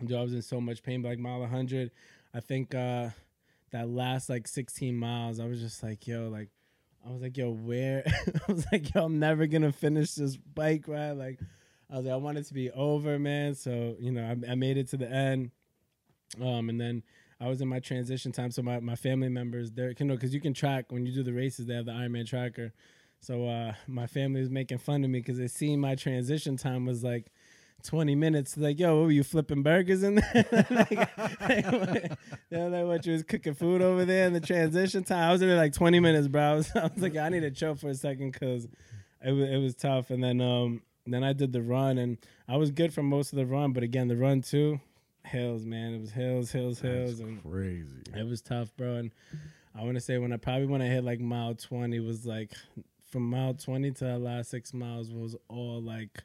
I 0.00 0.20
was 0.20 0.32
in 0.32 0.42
so 0.42 0.60
much 0.60 0.82
pain, 0.82 1.02
but 1.02 1.08
like 1.08 1.18
mile 1.18 1.40
100, 1.40 1.90
I 2.34 2.40
think 2.40 2.74
uh, 2.74 3.10
that 3.70 3.88
last 3.88 4.28
like 4.28 4.46
16 4.48 4.96
miles, 4.96 5.40
I 5.40 5.46
was 5.46 5.60
just 5.60 5.82
like, 5.82 6.06
yo, 6.06 6.28
like, 6.28 6.48
I 7.06 7.12
was 7.12 7.22
like, 7.22 7.36
yo, 7.36 7.50
where? 7.50 8.02
I 8.48 8.52
was 8.52 8.66
like, 8.72 8.94
yo, 8.94 9.04
I'm 9.04 9.18
never 9.18 9.46
gonna 9.46 9.72
finish 9.72 10.14
this 10.14 10.36
bike 10.36 10.86
ride. 10.88 11.12
Like, 11.12 11.40
I 11.90 11.96
was 11.96 12.04
like, 12.04 12.12
I 12.12 12.16
want 12.16 12.38
it 12.38 12.46
to 12.46 12.54
be 12.54 12.70
over, 12.70 13.18
man. 13.18 13.54
So 13.54 13.96
you 13.98 14.10
know, 14.12 14.24
I, 14.24 14.52
I 14.52 14.54
made 14.56 14.76
it 14.76 14.88
to 14.90 14.96
the 14.96 15.10
end. 15.10 15.50
Um, 16.40 16.68
and 16.68 16.80
then 16.80 17.02
I 17.40 17.48
was 17.48 17.60
in 17.60 17.68
my 17.68 17.80
transition 17.80 18.32
time. 18.32 18.50
So 18.50 18.62
my, 18.62 18.80
my 18.80 18.96
family 18.96 19.28
members, 19.28 19.70
they're 19.70 19.94
you 19.98 20.06
know, 20.06 20.14
because 20.14 20.34
you 20.34 20.40
can 20.40 20.54
track 20.54 20.90
when 20.90 21.06
you 21.06 21.12
do 21.12 21.22
the 21.22 21.32
races, 21.32 21.66
they 21.66 21.74
have 21.74 21.86
the 21.86 21.92
Ironman 21.92 22.26
tracker. 22.26 22.72
So 23.20 23.46
uh, 23.46 23.72
my 23.86 24.06
family 24.06 24.40
was 24.40 24.50
making 24.50 24.78
fun 24.78 25.04
of 25.04 25.10
me 25.10 25.20
because 25.20 25.38
they 25.38 25.48
seen 25.48 25.80
my 25.80 25.94
transition 25.94 26.56
time 26.56 26.86
was 26.86 27.02
like 27.02 27.32
20 27.84 28.14
minutes. 28.14 28.56
Like, 28.56 28.78
yo, 28.78 28.96
what 28.96 29.06
were 29.06 29.10
you 29.12 29.24
flipping 29.24 29.62
burgers 29.62 30.02
in 30.02 30.16
there? 30.16 30.46
you 32.50 32.58
like 32.58 32.86
what 32.86 33.06
you 33.06 33.12
was 33.12 33.22
cooking 33.22 33.54
food 33.54 33.82
over 33.82 34.04
there 34.04 34.26
in 34.26 34.32
the 34.32 34.40
transition 34.40 35.04
time. 35.04 35.28
I 35.28 35.32
was 35.32 35.42
in 35.42 35.48
there 35.48 35.56
like 35.56 35.72
20 35.72 36.00
minutes, 36.00 36.28
bro. 36.28 36.42
I 36.52 36.54
was, 36.54 36.70
I 36.74 36.82
was 36.82 37.02
like, 37.02 37.16
I 37.16 37.28
need 37.28 37.40
to 37.40 37.50
chill 37.50 37.74
for 37.74 37.88
a 37.88 37.94
second 37.94 38.32
because 38.32 38.66
it 39.24 39.32
was, 39.32 39.48
it 39.48 39.58
was 39.58 39.74
tough. 39.74 40.10
And 40.10 40.22
then 40.22 40.40
um 40.40 40.82
then 41.06 41.24
I 41.24 41.32
did 41.32 41.52
the 41.52 41.62
run 41.62 41.98
and 41.98 42.18
I 42.46 42.56
was 42.56 42.70
good 42.70 42.92
for 42.92 43.02
most 43.02 43.32
of 43.32 43.38
the 43.38 43.46
run, 43.46 43.72
but 43.72 43.82
again 43.82 44.08
the 44.08 44.16
run 44.16 44.42
too, 44.42 44.80
hills, 45.28 45.64
man. 45.64 45.94
It 45.94 46.00
was 46.00 46.10
hills, 46.10 46.50
hills, 46.50 46.80
hills, 46.80 47.20
and 47.20 47.42
Crazy. 47.42 48.02
it 48.16 48.26
was 48.26 48.40
tough, 48.42 48.74
bro. 48.76 48.96
And 48.96 49.10
I 49.74 49.82
want 49.84 49.94
to 49.94 50.00
say 50.00 50.18
when 50.18 50.32
I 50.32 50.36
probably 50.36 50.66
when 50.66 50.82
I 50.82 50.86
hit 50.88 51.04
like 51.04 51.20
mile 51.20 51.54
20 51.54 52.00
was 52.00 52.26
like 52.26 52.52
from 53.10 53.28
mile 53.30 53.54
20 53.54 53.90
to 53.92 54.04
the 54.04 54.18
last 54.18 54.50
six 54.50 54.74
miles 54.74 55.10
was 55.12 55.36
all 55.48 55.80
like 55.80 56.22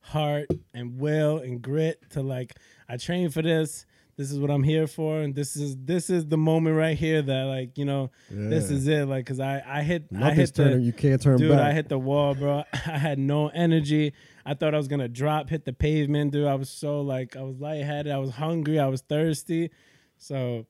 heart 0.00 0.48
and 0.74 0.98
will 0.98 1.38
and 1.38 1.62
grit 1.62 1.98
to 2.10 2.22
like 2.22 2.54
I 2.88 2.96
trained 2.96 3.32
for 3.34 3.42
this. 3.42 3.86
This 4.16 4.30
is 4.30 4.38
what 4.38 4.48
I'm 4.48 4.62
here 4.62 4.86
for, 4.86 5.18
and 5.18 5.34
this 5.34 5.56
is 5.56 5.76
this 5.76 6.08
is 6.08 6.26
the 6.26 6.36
moment 6.36 6.76
right 6.76 6.96
here 6.96 7.20
that 7.20 7.42
like 7.46 7.76
you 7.76 7.84
know 7.84 8.12
this 8.30 8.70
is 8.70 8.86
it. 8.86 9.08
Like, 9.08 9.26
cause 9.26 9.40
I 9.40 9.60
I 9.66 9.82
hit 9.82 10.04
I 10.14 10.18
Nothing's 10.18 10.38
hit 10.38 10.54
the 10.54 10.64
turning. 10.66 10.84
You 10.84 10.92
can't 10.92 11.20
turn 11.20 11.36
dude. 11.36 11.50
back. 11.50 11.60
I 11.60 11.72
hit 11.72 11.88
the 11.88 11.98
wall, 11.98 12.32
bro. 12.36 12.62
I 12.72 12.96
had 12.96 13.18
no 13.18 13.48
energy. 13.48 14.12
I 14.46 14.54
thought 14.54 14.74
I 14.74 14.76
was 14.78 14.88
gonna 14.88 15.08
drop, 15.08 15.48
hit 15.48 15.64
the 15.64 15.72
pavement, 15.72 16.32
dude. 16.32 16.46
I 16.46 16.54
was 16.54 16.68
so 16.70 17.00
like 17.00 17.36
I 17.36 17.42
was 17.42 17.58
lightheaded. 17.58 18.12
I 18.12 18.18
was 18.18 18.30
hungry. 18.30 18.78
I 18.78 18.86
was 18.88 19.00
thirsty. 19.02 19.70
So 20.18 20.66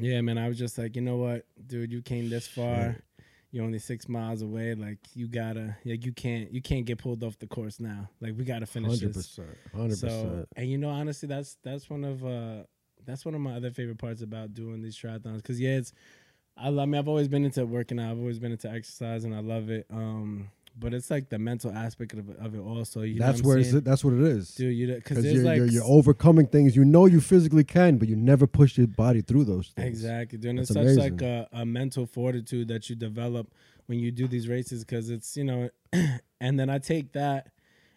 yeah, 0.00 0.20
man. 0.20 0.38
I 0.38 0.48
was 0.48 0.58
just 0.58 0.78
like, 0.78 0.96
you 0.96 1.02
know 1.02 1.16
what, 1.16 1.44
dude, 1.66 1.92
you 1.92 2.00
came 2.02 2.30
this 2.30 2.46
far. 2.46 2.96
You're 3.50 3.64
only 3.64 3.78
six 3.80 4.08
miles 4.08 4.40
away. 4.40 4.74
Like 4.74 4.98
you 5.14 5.28
gotta, 5.28 5.76
like 5.84 6.06
you 6.06 6.12
can't, 6.12 6.50
you 6.54 6.62
can't 6.62 6.86
get 6.86 6.96
pulled 6.98 7.22
off 7.22 7.38
the 7.38 7.46
course 7.46 7.78
now. 7.80 8.08
Like 8.20 8.34
we 8.38 8.44
gotta 8.44 8.64
finish 8.64 8.92
Hundred 9.00 9.12
this. 9.14 9.26
percent. 9.36 9.58
Hundred 9.74 9.98
So, 9.98 10.46
and 10.56 10.70
you 10.70 10.78
know, 10.78 10.88
honestly, 10.88 11.28
that's 11.28 11.58
that's 11.62 11.90
one 11.90 12.04
of 12.04 12.24
uh 12.24 12.62
that's 13.04 13.24
one 13.26 13.34
of 13.34 13.40
my 13.42 13.54
other 13.56 13.70
favorite 13.70 13.98
parts 13.98 14.22
about 14.22 14.54
doing 14.54 14.80
these 14.80 14.96
triathlons. 14.96 15.36
Because 15.36 15.60
yeah, 15.60 15.76
it's 15.76 15.92
I, 16.56 16.68
love- 16.68 16.82
I 16.84 16.86
mean, 16.86 16.98
I've 16.98 17.08
always 17.08 17.28
been 17.28 17.44
into 17.44 17.66
working 17.66 17.98
out. 17.98 18.12
I've 18.12 18.18
always 18.18 18.38
been 18.38 18.52
into 18.52 18.70
exercise, 18.70 19.24
and 19.24 19.34
I 19.34 19.40
love 19.40 19.68
it. 19.70 19.86
Um, 19.90 20.48
but 20.78 20.94
it's 20.94 21.10
like 21.10 21.28
the 21.28 21.38
mental 21.38 21.70
aspect 21.70 22.14
of 22.14 22.30
it, 22.30 22.38
of 22.38 22.54
it 22.54 22.58
also. 22.58 23.02
You 23.02 23.18
know 23.18 23.26
That's 23.26 23.42
what 23.42 23.48
where 23.48 23.58
it's, 23.58 23.72
that's 23.72 24.04
what 24.04 24.14
it 24.14 24.20
is. 24.20 24.54
dude. 24.54 24.74
You 24.76 24.94
because 24.94 25.24
you're, 25.24 25.44
like 25.44 25.56
you're, 25.56 25.66
you're 25.66 25.84
overcoming 25.84 26.46
things 26.46 26.74
you 26.74 26.84
know 26.84 27.06
you 27.06 27.20
physically 27.20 27.64
can, 27.64 27.98
but 27.98 28.08
you 28.08 28.16
never 28.16 28.46
push 28.46 28.78
your 28.78 28.86
body 28.86 29.20
through 29.20 29.44
those 29.44 29.68
things. 29.68 29.88
Exactly, 29.88 30.38
dude. 30.38 30.50
And 30.50 30.60
it's 30.60 30.72
such 30.72 30.96
like 30.96 31.20
a, 31.22 31.48
a 31.52 31.66
mental 31.66 32.06
fortitude 32.06 32.68
that 32.68 32.88
you 32.88 32.96
develop 32.96 33.52
when 33.86 33.98
you 33.98 34.10
do 34.10 34.26
these 34.26 34.48
races 34.48 34.84
because 34.84 35.10
it's 35.10 35.36
you 35.36 35.44
know, 35.44 35.70
and 36.40 36.58
then 36.58 36.70
I 36.70 36.78
take 36.78 37.12
that 37.12 37.48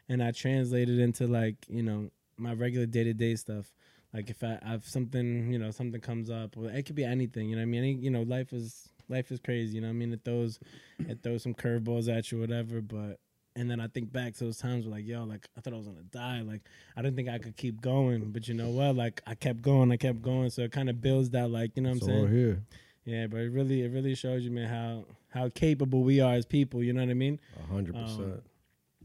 and 0.09 0.21
I 0.21 0.31
translate 0.31 0.89
it 0.89 0.99
into 0.99 1.27
like 1.27 1.55
you 1.69 1.83
know 1.83 2.09
my 2.37 2.53
regular 2.53 2.85
day 2.85 3.03
to 3.03 3.13
day 3.13 3.35
stuff. 3.35 3.71
Like 4.13 4.29
if 4.29 4.43
I 4.43 4.59
have 4.63 4.85
something, 4.85 5.51
you 5.51 5.59
know, 5.59 5.71
something 5.71 5.99
comes 5.99 6.29
up, 6.29 6.55
well, 6.55 6.73
it 6.73 6.85
could 6.85 6.95
be 6.95 7.03
anything. 7.03 7.49
You 7.49 7.57
know, 7.57 7.61
what 7.61 7.67
I 7.67 7.71
mean, 7.71 7.83
Any, 7.83 7.93
you 7.95 8.09
know, 8.09 8.21
life 8.21 8.53
is 8.53 8.89
life 9.09 9.31
is 9.31 9.39
crazy. 9.39 9.75
You 9.75 9.81
know, 9.81 9.87
what 9.87 9.93
I 9.93 9.97
mean, 9.97 10.13
it 10.13 10.21
throws 10.25 10.59
it 10.99 11.19
throws 11.23 11.43
some 11.43 11.53
curveballs 11.53 12.07
at 12.15 12.31
you, 12.31 12.39
whatever. 12.39 12.81
But 12.81 13.19
and 13.55 13.69
then 13.71 13.79
I 13.79 13.87
think 13.87 14.11
back 14.11 14.33
to 14.35 14.43
those 14.45 14.57
times 14.57 14.85
where 14.85 14.95
like, 14.95 15.05
yo, 15.07 15.23
like 15.23 15.47
I 15.57 15.61
thought 15.61 15.73
I 15.73 15.77
was 15.77 15.87
gonna 15.87 16.03
die. 16.11 16.41
Like 16.41 16.61
I 16.97 17.01
didn't 17.01 17.15
think 17.15 17.29
I 17.29 17.37
could 17.37 17.55
keep 17.55 17.81
going, 17.81 18.31
but 18.31 18.47
you 18.47 18.53
know 18.53 18.69
what? 18.69 18.95
Like 18.95 19.21
I 19.25 19.35
kept 19.35 19.61
going, 19.61 19.91
I 19.91 19.97
kept 19.97 20.21
going. 20.21 20.49
So 20.49 20.61
it 20.63 20.71
kind 20.71 20.89
of 20.89 21.01
builds 21.01 21.29
that, 21.31 21.49
like, 21.49 21.71
you 21.75 21.83
know 21.83 21.89
what 21.89 22.01
I'm 22.01 22.07
saying? 22.07 22.27
here. 22.29 22.63
Yeah, 23.05 23.27
but 23.27 23.37
it 23.41 23.51
really, 23.51 23.83
it 23.83 23.91
really 23.91 24.15
shows 24.15 24.43
you, 24.43 24.51
man, 24.51 24.67
how 24.67 25.05
how 25.29 25.49
capable 25.49 26.03
we 26.03 26.21
are 26.21 26.33
as 26.33 26.45
people. 26.45 26.81
You 26.83 26.91
know 26.93 27.01
what 27.01 27.11
I 27.11 27.13
mean? 27.13 27.39
A 27.63 27.71
hundred 27.71 27.95
Um, 27.95 28.03
percent. 28.03 28.43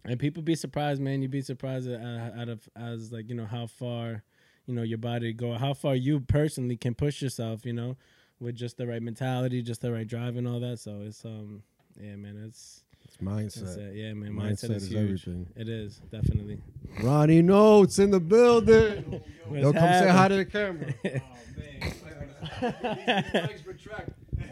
And 0.04 0.18
people 0.18 0.42
be 0.42 0.54
surprised, 0.54 1.00
man. 1.02 1.20
You'd 1.20 1.30
be 1.30 1.42
surprised 1.42 1.86
at, 1.86 2.00
out 2.00 2.48
of 2.48 2.66
as 2.74 3.12
like 3.12 3.28
you 3.28 3.34
know 3.34 3.44
how 3.44 3.66
far, 3.66 4.22
you 4.66 4.74
know, 4.74 4.82
your 4.82 4.96
body 4.98 5.32
go, 5.34 5.52
how 5.54 5.74
far 5.74 5.94
you 5.94 6.18
personally 6.20 6.76
can 6.76 6.94
push 6.94 7.20
yourself. 7.20 7.66
You 7.66 7.74
know, 7.74 7.96
with 8.40 8.56
just 8.56 8.76
the 8.76 8.86
right 8.86 9.02
mentality, 9.02 9.62
just 9.62 9.80
the 9.82 9.92
right 9.92 10.06
drive, 10.06 10.36
and 10.36 10.46
all 10.48 10.60
that. 10.60 10.78
So 10.78 11.00
it's 11.02 11.24
um, 11.24 11.62
yeah, 12.00 12.16
man, 12.16 12.42
it's, 12.46 12.82
It's 13.04 13.16
it's 13.16 13.22
mindset. 13.22 13.88
uh, 13.88 13.92
yeah, 13.92 14.12
man, 14.14 14.32
Mindset 14.32 14.70
mindset, 14.70 14.76
is, 14.76 14.82
is 14.84 14.88
huge. 14.88 15.00
everything. 15.26 15.46
It 15.56 15.68
is 15.68 16.00
definitely. 16.10 16.58
Ronnie 17.02 17.42
Notes 17.42 17.98
in 17.98 18.10
the 18.10 18.20
building. 18.20 19.20
What's 19.46 19.62
Yo, 19.62 19.72
come 19.72 19.82
say 19.92 20.08
hi 20.08 20.28
to 20.28 20.36
the 20.36 20.44
camera. 20.44 20.94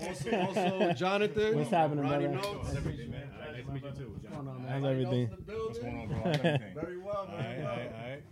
also, 0.00 0.36
also, 0.36 0.92
Jonathan. 0.92 1.56
What's 1.58 1.70
happening, 1.70 2.04
Ronnie 2.04 2.26
brother? 2.28 2.48
Notes. 2.54 2.72
Nice 2.72 2.82
to 2.82 2.88
meet 2.88 2.98
you 3.84 3.90
too. 3.96 4.20
John. 4.22 4.64
How's 4.68 4.84
everything? 4.84 5.28
What's 5.30 5.78
going 5.78 5.98
on, 5.98 6.08
bro? 6.08 6.16
How's 6.24 6.36
everything? 6.36 6.74
Very 6.74 6.98
well, 6.98 7.28
All 7.30 7.36
right, 7.36 7.36
very 7.36 7.62
all 7.62 7.66
well. 7.66 7.76
right, 7.76 7.92
all 7.94 8.10
right. 8.10 8.22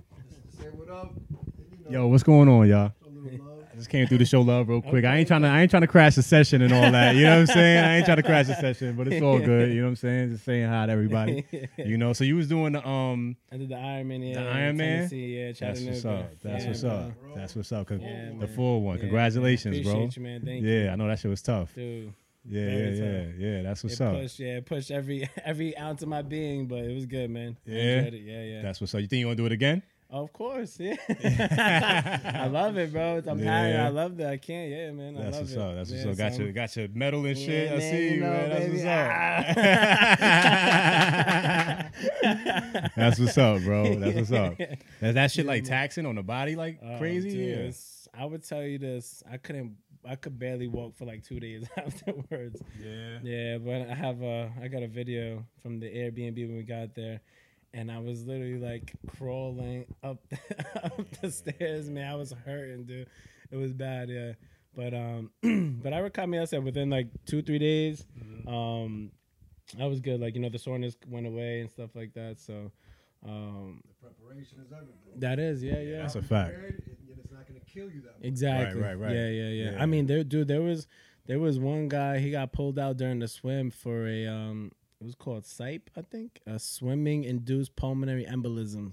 Say 0.58 0.66
what 0.72 0.88
up. 0.90 1.12
Yo, 1.90 2.06
what's 2.08 2.22
going 2.22 2.48
on, 2.48 2.68
y'all? 2.68 2.92
A 3.76 3.78
little 3.78 3.82
love. 3.82 3.82
I 3.82 3.82
just 3.82 3.90
came 3.90 4.06
through 4.06 4.18
to 4.18 4.24
show 4.24 4.40
love 4.40 4.68
real 4.68 4.80
quick. 4.82 5.04
I 5.04 5.16
ain't 5.16 5.28
trying 5.28 5.42
to 5.42 5.48
I 5.48 5.60
ain't 5.62 5.70
trying 5.70 5.82
to 5.82 5.86
crash 5.86 6.14
the 6.14 6.22
session 6.22 6.62
and 6.62 6.72
all 6.72 6.90
that. 6.90 7.14
You 7.14 7.24
know 7.24 7.40
what 7.40 7.40
I'm 7.40 7.46
saying? 7.46 7.84
I 7.84 7.96
ain't 7.96 8.04
trying 8.06 8.16
to 8.16 8.22
crash 8.22 8.46
the 8.46 8.54
session, 8.54 8.96
but 8.96 9.08
it's 9.08 9.22
all 9.22 9.38
good. 9.38 9.70
You 9.70 9.76
know 9.80 9.84
what 9.84 9.88
I'm 9.90 9.96
saying? 9.96 10.30
Just 10.30 10.44
saying 10.44 10.68
hi 10.68 10.86
to 10.86 10.92
everybody. 10.92 11.44
You 11.78 11.98
know, 11.98 12.12
so 12.12 12.24
you 12.24 12.36
was 12.36 12.48
doing 12.48 12.72
the 12.72 12.86
um 12.88 13.36
I 13.52 13.56
did 13.58 13.68
the 13.68 13.74
Ironman, 13.74 14.28
yeah. 14.28 14.34
The 14.42 14.48
Ironman? 14.48 14.78
Tennessee, 14.78 15.38
Yeah, 15.38 15.52
that's 15.58 15.80
what's 15.82 16.04
up. 16.04 16.30
That's 16.42 16.62
Yeah, 16.64 16.68
what's 16.70 16.80
bro. 16.82 16.90
up. 16.90 17.12
That's 17.34 17.54
what's 17.56 17.72
up. 17.72 17.90
Yeah, 17.90 18.30
the 18.38 18.48
full 18.48 18.82
one. 18.82 18.98
Congratulations, 18.98 19.76
appreciate 19.78 19.92
bro. 19.92 20.08
you, 20.16 20.22
man. 20.22 20.42
Thank 20.44 20.64
you. 20.64 20.70
Yeah, 20.70 20.92
I 20.92 20.96
know 20.96 21.06
that 21.08 21.18
shit 21.18 21.30
was 21.30 21.42
tough. 21.42 21.74
Dude, 21.74 22.12
Yeah, 22.48 22.60
yeah, 22.62 22.66
Very 22.66 22.98
yeah, 22.98 23.24
tough. 23.24 23.34
yeah. 23.38 23.62
That's 23.62 23.84
what's 23.84 24.00
it 24.00 24.00
up. 24.06 24.14
pushed, 24.14 24.38
yeah, 24.40 24.56
it 24.56 24.66
pushed 24.66 24.90
every 24.90 25.28
every 25.44 25.76
ounce 25.76 26.02
of 26.02 26.08
my 26.08 26.22
being, 26.22 26.66
but 26.66 26.78
it 26.78 26.94
was 26.94 27.06
good, 27.06 27.30
man. 27.30 27.56
I 27.66 27.70
Yeah? 27.70 28.00
yeah, 28.12 28.42
yeah. 28.42 28.62
That's 28.62 28.80
what's 28.80 28.94
up. 28.94 29.00
You 29.00 29.06
think 29.06 29.20
you 29.20 29.26
want 29.26 29.36
to 29.36 29.42
do 29.42 29.46
it 29.46 29.52
again? 29.52 29.82
Of 30.10 30.32
course, 30.32 30.78
yeah. 30.78 30.96
I 32.34 32.46
love 32.46 32.76
it, 32.78 32.92
bro. 32.92 33.22
I'm 33.26 33.38
happy. 33.38 33.76
I 33.76 33.88
love 33.88 34.16
that. 34.18 34.30
I 34.30 34.36
can't, 34.36 34.70
yeah, 34.70 34.90
man. 34.92 35.16
I 35.16 35.22
That's 35.24 35.32
love 35.36 35.42
what's 35.42 35.52
it. 35.52 35.58
up. 35.58 35.74
That's 35.74 35.90
what's 35.90 36.06
up. 36.06 36.16
Got 36.16 36.34
so 36.34 36.42
your 36.42 36.52
got 36.52 36.76
your 36.76 36.88
medal 36.94 37.24
and 37.26 37.36
shit. 37.38 37.70
Yeah, 37.70 37.76
I 37.76 37.80
see 37.80 38.04
you 38.04 38.10
you, 38.10 38.20
know, 38.20 38.30
man. 38.30 38.48
That's 38.50 38.60
baby. 38.64 38.72
what's 38.72 38.84
up. 38.84 39.10
Ah. 39.10 39.52
That's 42.96 43.18
what's 43.18 43.38
up, 43.38 43.62
bro. 43.62 43.94
That's 43.96 44.16
what's 44.16 44.32
up. 44.32 44.60
Is 45.00 45.14
that 45.14 45.30
shit 45.30 45.46
like 45.46 45.64
taxing 45.64 46.06
on 46.06 46.14
the 46.14 46.22
body 46.22 46.56
like 46.56 46.78
Oh, 46.82 46.98
crazy? 46.98 47.30
dude, 47.30 47.66
yeah. 47.66 47.72
I 48.20 48.24
would 48.24 48.44
tell 48.46 48.62
you 48.62 48.78
this. 48.78 49.22
I 49.30 49.36
couldn't. 49.36 49.76
I 50.08 50.14
could 50.14 50.38
barely 50.38 50.68
walk 50.68 50.96
for 50.96 51.04
like 51.04 51.24
two 51.24 51.40
days 51.40 51.66
afterwards. 51.76 52.62
Yeah. 52.80 53.18
Yeah, 53.22 53.58
but 53.58 53.90
I 53.90 53.94
have 53.94 54.22
a 54.22 54.52
I 54.62 54.68
got 54.68 54.82
a 54.82 54.88
video 54.88 55.44
from 55.62 55.80
the 55.80 55.86
Airbnb 55.86 56.36
when 56.46 56.56
we 56.56 56.62
got 56.62 56.94
there, 56.94 57.20
and 57.76 57.92
I 57.92 57.98
was 57.98 58.24
literally 58.26 58.58
like 58.58 58.92
crawling 59.16 59.84
up 60.02 60.18
up 60.82 60.98
the 61.20 61.30
stairs. 61.30 61.90
Man, 61.90 62.10
I 62.10 62.14
was 62.14 62.32
hurting, 62.32 62.84
dude. 62.84 63.08
It 63.50 63.56
was 63.56 63.72
bad, 63.72 64.08
yeah. 64.08 64.32
But 64.74 64.94
um, 64.94 65.30
but 65.82 65.92
I 65.92 65.98
recovered. 65.98 66.28
me. 66.28 66.38
I 66.38 66.44
said 66.46 66.64
within 66.64 66.90
like 66.90 67.08
two 67.26 67.42
three 67.42 67.58
days, 67.58 68.06
um, 68.46 69.12
I 69.80 69.86
was 69.86 70.00
good. 70.00 70.20
Like 70.20 70.34
you 70.34 70.40
know, 70.40 70.48
the 70.48 70.58
soreness 70.58 70.96
went 71.08 71.26
away 71.26 71.60
and 71.60 71.70
stuff 71.70 71.90
like 71.94 72.14
that. 72.14 72.40
So, 72.40 72.72
um, 73.26 73.82
Preparation 74.00 74.58
is 74.64 74.72
everything. 74.72 75.20
that 75.20 75.38
is 75.38 75.62
yeah 75.62 75.80
yeah. 75.80 75.98
That's 76.02 76.16
a 76.16 76.22
fact. 76.22 76.54
It's 76.56 77.32
not 77.32 77.46
going 77.48 77.60
to 77.60 77.66
kill 77.66 77.90
you 77.90 78.00
that 78.02 78.18
much. 78.18 78.22
Exactly. 78.28 78.80
right, 78.80 78.98
right. 78.98 79.12
Yeah, 79.14 79.28
yeah, 79.28 79.48
yeah, 79.48 79.70
Yeah. 79.72 79.82
I 79.82 79.86
mean, 79.86 80.06
there, 80.06 80.24
dude, 80.24 80.48
there 80.48 80.62
was 80.62 80.86
there 81.26 81.38
was 81.38 81.58
one 81.58 81.88
guy. 81.88 82.18
He 82.20 82.30
got 82.30 82.52
pulled 82.52 82.78
out 82.78 82.96
during 82.96 83.18
the 83.18 83.28
swim 83.28 83.70
for 83.70 84.06
a 84.06 84.26
um. 84.26 84.72
It 85.00 85.04
was 85.04 85.14
called 85.14 85.44
SIPE, 85.46 85.90
I 85.96 86.02
think, 86.02 86.40
a 86.46 86.58
swimming 86.58 87.24
induced 87.24 87.76
pulmonary 87.76 88.24
embolism. 88.24 88.92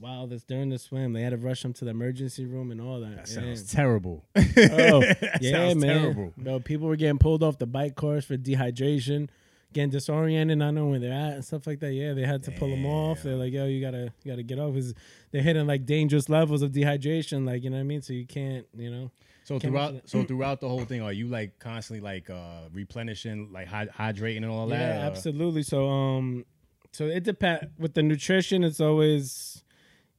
Wow, 0.00 0.26
this 0.26 0.42
during 0.42 0.70
the 0.70 0.78
swim, 0.78 1.12
they 1.12 1.22
had 1.22 1.30
to 1.30 1.36
rush 1.36 1.64
him 1.64 1.72
to 1.74 1.84
the 1.84 1.92
emergency 1.92 2.44
room 2.44 2.72
and 2.72 2.80
all 2.80 2.98
that. 3.00 3.10
That 3.26 3.28
yeah. 3.28 3.42
sounds 3.54 3.72
terrible. 3.72 4.24
Oh, 4.36 4.40
That 5.20 5.38
yeah, 5.40 5.52
sounds 5.52 5.76
man. 5.76 6.00
terrible. 6.02 6.32
Bro, 6.36 6.60
people 6.60 6.88
were 6.88 6.96
getting 6.96 7.18
pulled 7.18 7.42
off 7.44 7.58
the 7.58 7.66
bike 7.66 7.94
course 7.94 8.24
for 8.24 8.36
dehydration, 8.36 9.28
getting 9.72 9.90
disoriented, 9.90 10.58
not 10.58 10.72
knowing 10.74 10.90
where 10.90 10.98
they're 10.98 11.12
at 11.12 11.34
and 11.34 11.44
stuff 11.44 11.66
like 11.68 11.78
that. 11.80 11.92
Yeah, 11.92 12.12
they 12.12 12.26
had 12.26 12.42
to 12.44 12.50
pull 12.50 12.70
them 12.70 12.84
off. 12.84 13.22
They're 13.22 13.36
like, 13.36 13.52
yo, 13.52 13.66
you 13.66 13.80
gotta, 13.80 14.12
you 14.24 14.32
gotta 14.32 14.42
get 14.42 14.58
off. 14.58 14.74
'Cause 14.74 14.94
they're 15.30 15.42
hitting 15.42 15.66
like 15.68 15.86
dangerous 15.86 16.28
levels 16.28 16.62
of 16.62 16.72
dehydration, 16.72 17.46
like 17.46 17.62
you 17.62 17.70
know 17.70 17.76
what 17.76 17.80
I 17.80 17.84
mean. 17.84 18.02
So 18.02 18.12
you 18.14 18.26
can't, 18.26 18.66
you 18.76 18.90
know. 18.90 19.10
So 19.44 19.58
throughout, 19.58 20.08
so 20.08 20.24
throughout 20.24 20.60
the 20.60 20.68
whole 20.68 20.84
thing, 20.84 21.02
are 21.02 21.12
you 21.12 21.28
like 21.28 21.58
constantly 21.58 22.00
like 22.00 22.30
uh 22.30 22.68
replenishing, 22.72 23.52
like 23.52 23.68
hy- 23.68 23.86
hydrating 23.86 24.38
and 24.38 24.46
all 24.46 24.68
yeah, 24.70 24.78
that? 24.78 24.96
or- 24.96 25.06
absolutely. 25.06 25.62
So 25.62 25.88
um, 25.88 26.44
so 26.92 27.06
it 27.06 27.24
depends 27.24 27.66
with 27.78 27.94
the 27.94 28.02
nutrition. 28.02 28.64
It's 28.64 28.80
always 28.80 29.62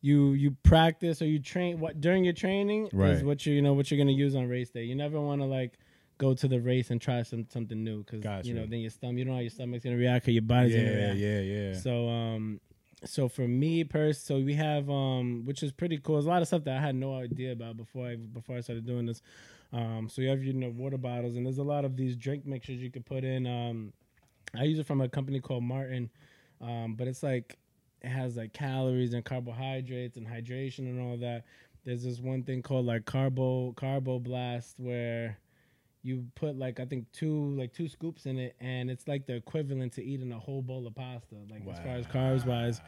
you 0.01 0.33
you 0.33 0.51
practice 0.61 1.21
or 1.21 1.25
you 1.25 1.39
train 1.39 1.79
what 1.79 1.99
during 1.99 2.23
your 2.23 2.33
training 2.33 2.87
is 2.93 3.23
what 3.23 3.45
you 3.45 3.55
you 3.55 3.61
know 3.63 3.73
what 3.73 3.89
you're 3.89 3.97
gonna 3.97 4.11
use 4.11 4.35
on 4.35 4.47
race 4.47 4.69
day. 4.69 4.83
You 4.83 4.95
never 4.95 5.19
want 5.19 5.41
to 5.41 5.47
like 5.47 5.79
go 6.19 6.33
to 6.35 6.47
the 6.47 6.59
race 6.61 6.91
and 6.91 7.01
try 7.01 7.23
some 7.23 7.47
something 7.49 7.83
new 7.83 8.03
because 8.03 8.21
Gotcha. 8.21 8.47
you 8.47 8.53
know 8.53 8.65
then 8.67 8.79
your 8.79 8.91
stomach 8.91 9.17
you 9.17 9.25
don't 9.25 9.31
know 9.31 9.37
how 9.37 9.41
your 9.41 9.49
stomach's 9.49 9.83
gonna 9.83 9.97
react 9.97 10.27
or 10.27 10.31
your 10.31 10.43
body's 10.43 10.75
gonna 10.75 10.85
Yeah, 10.87 10.95
react. 10.95 11.17
yeah, 11.17 11.39
yeah. 11.39 11.73
So 11.79 12.07
um, 12.07 12.61
so 13.03 13.27
for 13.27 13.47
me, 13.47 13.83
pers, 13.83 14.19
so 14.19 14.39
we 14.39 14.53
have 14.53 14.89
um, 14.89 15.43
which 15.45 15.63
is 15.63 15.71
pretty 15.71 15.97
cool. 15.97 16.15
There's 16.15 16.25
a 16.25 16.29
lot 16.29 16.41
of 16.41 16.47
stuff 16.47 16.63
that 16.63 16.77
I 16.77 16.81
had 16.81 16.95
no 16.95 17.15
idea 17.15 17.51
about 17.51 17.77
before 17.77 18.07
I 18.07 18.15
before 18.15 18.57
I 18.57 18.61
started 18.61 18.85
doing 18.85 19.05
this. 19.05 19.21
Um, 19.73 20.07
so 20.09 20.21
you 20.21 20.29
have 20.29 20.43
you 20.43 20.53
know 20.53 20.69
water 20.69 20.97
bottles, 20.97 21.35
and 21.35 21.45
there's 21.45 21.57
a 21.57 21.63
lot 21.63 21.85
of 21.85 21.97
these 21.97 22.15
drink 22.15 22.45
mixtures 22.45 22.81
you 22.81 22.89
could 22.91 23.05
put 23.05 23.23
in. 23.23 23.45
Um, 23.45 23.93
I 24.57 24.63
use 24.63 24.79
it 24.79 24.85
from 24.85 25.01
a 25.01 25.09
company 25.09 25.39
called 25.39 25.63
Maurten, 25.63 26.09
um, 26.61 26.95
but 26.95 27.07
it's 27.07 27.23
like 27.23 27.57
it 28.01 28.09
has 28.09 28.37
like 28.37 28.53
calories 28.53 29.13
and 29.13 29.25
carbohydrates 29.25 30.17
and 30.17 30.27
hydration 30.27 30.79
and 30.79 31.01
all 31.01 31.17
that. 31.17 31.43
There's 31.83 32.03
this 32.03 32.19
one 32.19 32.43
thing 32.43 32.61
called 32.61 32.85
like 32.85 33.05
carbo 33.05 33.73
carbo 33.73 34.19
blast 34.19 34.75
where 34.77 35.37
you 36.05 36.23
put 36.35 36.55
like 36.55 36.79
I 36.79 36.85
think 36.85 37.11
two 37.11 37.55
like 37.57 37.73
two 37.73 37.87
scoops 37.87 38.27
in 38.27 38.37
it, 38.37 38.55
and 38.59 38.91
it's 38.91 39.07
like 39.07 39.25
the 39.25 39.35
equivalent 39.35 39.93
to 39.93 40.03
eating 40.03 40.31
a 40.31 40.39
whole 40.39 40.61
bowl 40.61 40.85
of 40.85 40.93
pasta. 40.93 41.35
Like 41.49 41.63
as 41.67 41.79
far 41.79 41.95
as 41.95 42.05
carbs 42.05 42.45
wise, 42.45 42.79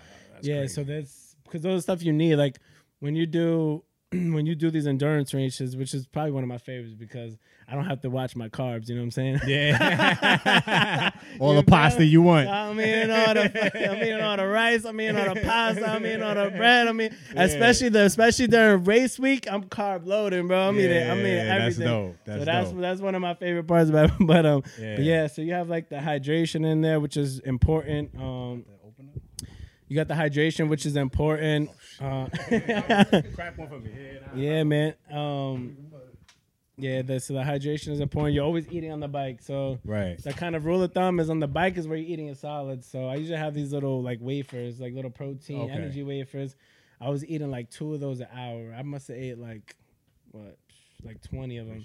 yeah. 0.42 0.68
So 0.68 0.84
that's 0.84 1.36
because 1.44 1.62
those 1.62 1.82
stuff 1.82 2.04
you 2.04 2.14
need. 2.14 2.36
Like 2.36 2.60
when 3.00 3.16
you 3.16 3.26
do 3.26 3.84
when 4.12 4.46
you 4.46 4.56
do 4.56 4.72
these 4.72 4.88
endurance 4.88 5.34
races, 5.34 5.76
which 5.76 5.94
is 5.94 6.08
probably 6.08 6.32
one 6.32 6.44
of 6.44 6.48
my 6.50 6.58
favorites 6.58 6.96
because 6.98 7.38
I 7.68 7.76
don't 7.76 7.86
have 7.86 8.00
to 8.02 8.10
watch 8.10 8.36
my 8.38 8.48
carbs. 8.48 8.88
You 8.88 8.96
know 8.96 9.02
what 9.02 9.06
I'm 9.06 9.12
saying? 9.12 9.40
yeah. 9.48 11.12
all 11.40 11.54
You 11.54 11.62
the 11.62 11.66
pasta 11.70 12.06
you 12.06 12.22
want. 12.22 12.48
I'm 12.48 12.80
eating 12.80 13.12
all 13.12 13.34
the 13.34 13.90
I'm 13.92 13.98
eating 13.98 14.22
all 14.22 14.38
the 14.38 14.48
rice. 14.48 14.86
I'm 14.86 15.00
eating 15.02 15.18
all 15.18 15.34
the 15.34 15.42
pasta. 15.42 15.90
I'm 15.90 16.06
eating 16.06 16.24
all 16.24 16.36
the 16.36 16.52
bread. 16.52 16.88
I 16.88 16.92
mean, 16.94 17.14
especially 17.36 17.90
the 17.90 18.04
especially 18.06 18.48
during 18.48 18.84
race 18.86 19.20
week, 19.20 19.46
I'm 19.52 19.64
carb 19.66 20.06
loading, 20.06 20.48
bro. 20.48 20.70
I'm 20.70 20.80
eating 20.80 21.10
I'm 21.10 21.20
eating 21.20 21.32
Yeah, 21.34 21.46
that's 21.60 21.62
everything. 21.80 21.88
dope. 21.88 22.16
That's 22.26 22.40
so 22.40 22.46
that's 22.46 22.72
dope. 22.72 22.80
that's 22.82 23.02
one 23.02 23.16
of 23.16 23.22
my 23.22 23.34
favorite 23.34 23.68
parts 23.68 23.90
about 23.90 24.10
it. 24.12 24.16
But 24.28 24.46
um, 24.46 24.64
Yeah. 24.80 24.96
but 24.96 25.04
yeah. 25.06 25.28
So 25.28 25.42
you 25.42 25.54
have 25.54 25.68
like 25.70 25.90
the 25.90 25.98
hydration 25.98 26.66
in 26.66 26.82
there, 26.82 27.00
which 27.02 27.18
is 27.18 27.40
important. 27.40 28.12
Um, 28.18 28.64
you 29.88 29.96
got 29.96 30.08
the 30.08 30.14
hydration, 30.14 30.70
which 30.70 30.86
is 30.86 30.96
important. 30.96 31.70
Uh, 32.00 32.28
for 32.50 33.80
me. 33.80 33.92
yeah, 34.36 34.64
man. 34.64 34.94
Um, 35.12 35.78
yeah, 36.80 37.02
the, 37.02 37.20
so 37.20 37.34
the 37.34 37.40
hydration 37.42 37.90
is 37.90 38.00
important. 38.00 38.36
You're 38.36 38.44
always 38.46 38.68
eating 38.70 38.92
on 38.92 39.00
the 39.00 39.08
bike, 39.08 39.42
so 39.42 39.80
Right. 39.84 40.22
the 40.22 40.32
kind 40.34 40.56
of 40.56 40.66
rule 40.66 40.84
of 40.84 40.94
thumb 40.94 41.20
is 41.20 41.30
on 41.30 41.40
the 41.40 41.48
bike 41.48 41.76
is 41.78 41.88
where 41.88 41.98
you're 41.98 42.08
eating 42.08 42.28
your 42.28 42.36
solids. 42.36 42.86
So 42.88 43.08
I 43.08 43.16
usually 43.16 43.40
have 43.40 43.54
these 43.56 43.74
little 43.74 44.04
like 44.04 44.20
wafers, 44.22 44.80
like 44.80 44.94
little 44.94 45.10
protein 45.10 45.62
Okay. 45.62 45.74
energy 45.74 46.04
wafers. 46.04 46.56
I 47.02 47.10
was 47.10 47.26
eating 47.26 47.50
like 47.50 47.70
two 47.72 47.94
of 47.96 48.00
those 48.00 48.20
an 48.20 48.28
hour. 48.32 48.76
I 48.78 48.84
must 48.84 49.08
have 49.08 49.18
ate 49.18 49.40
like 49.40 49.76
what, 50.32 50.58
like 51.04 51.22
twenty 51.22 51.58
of 51.58 51.68
them. 51.68 51.84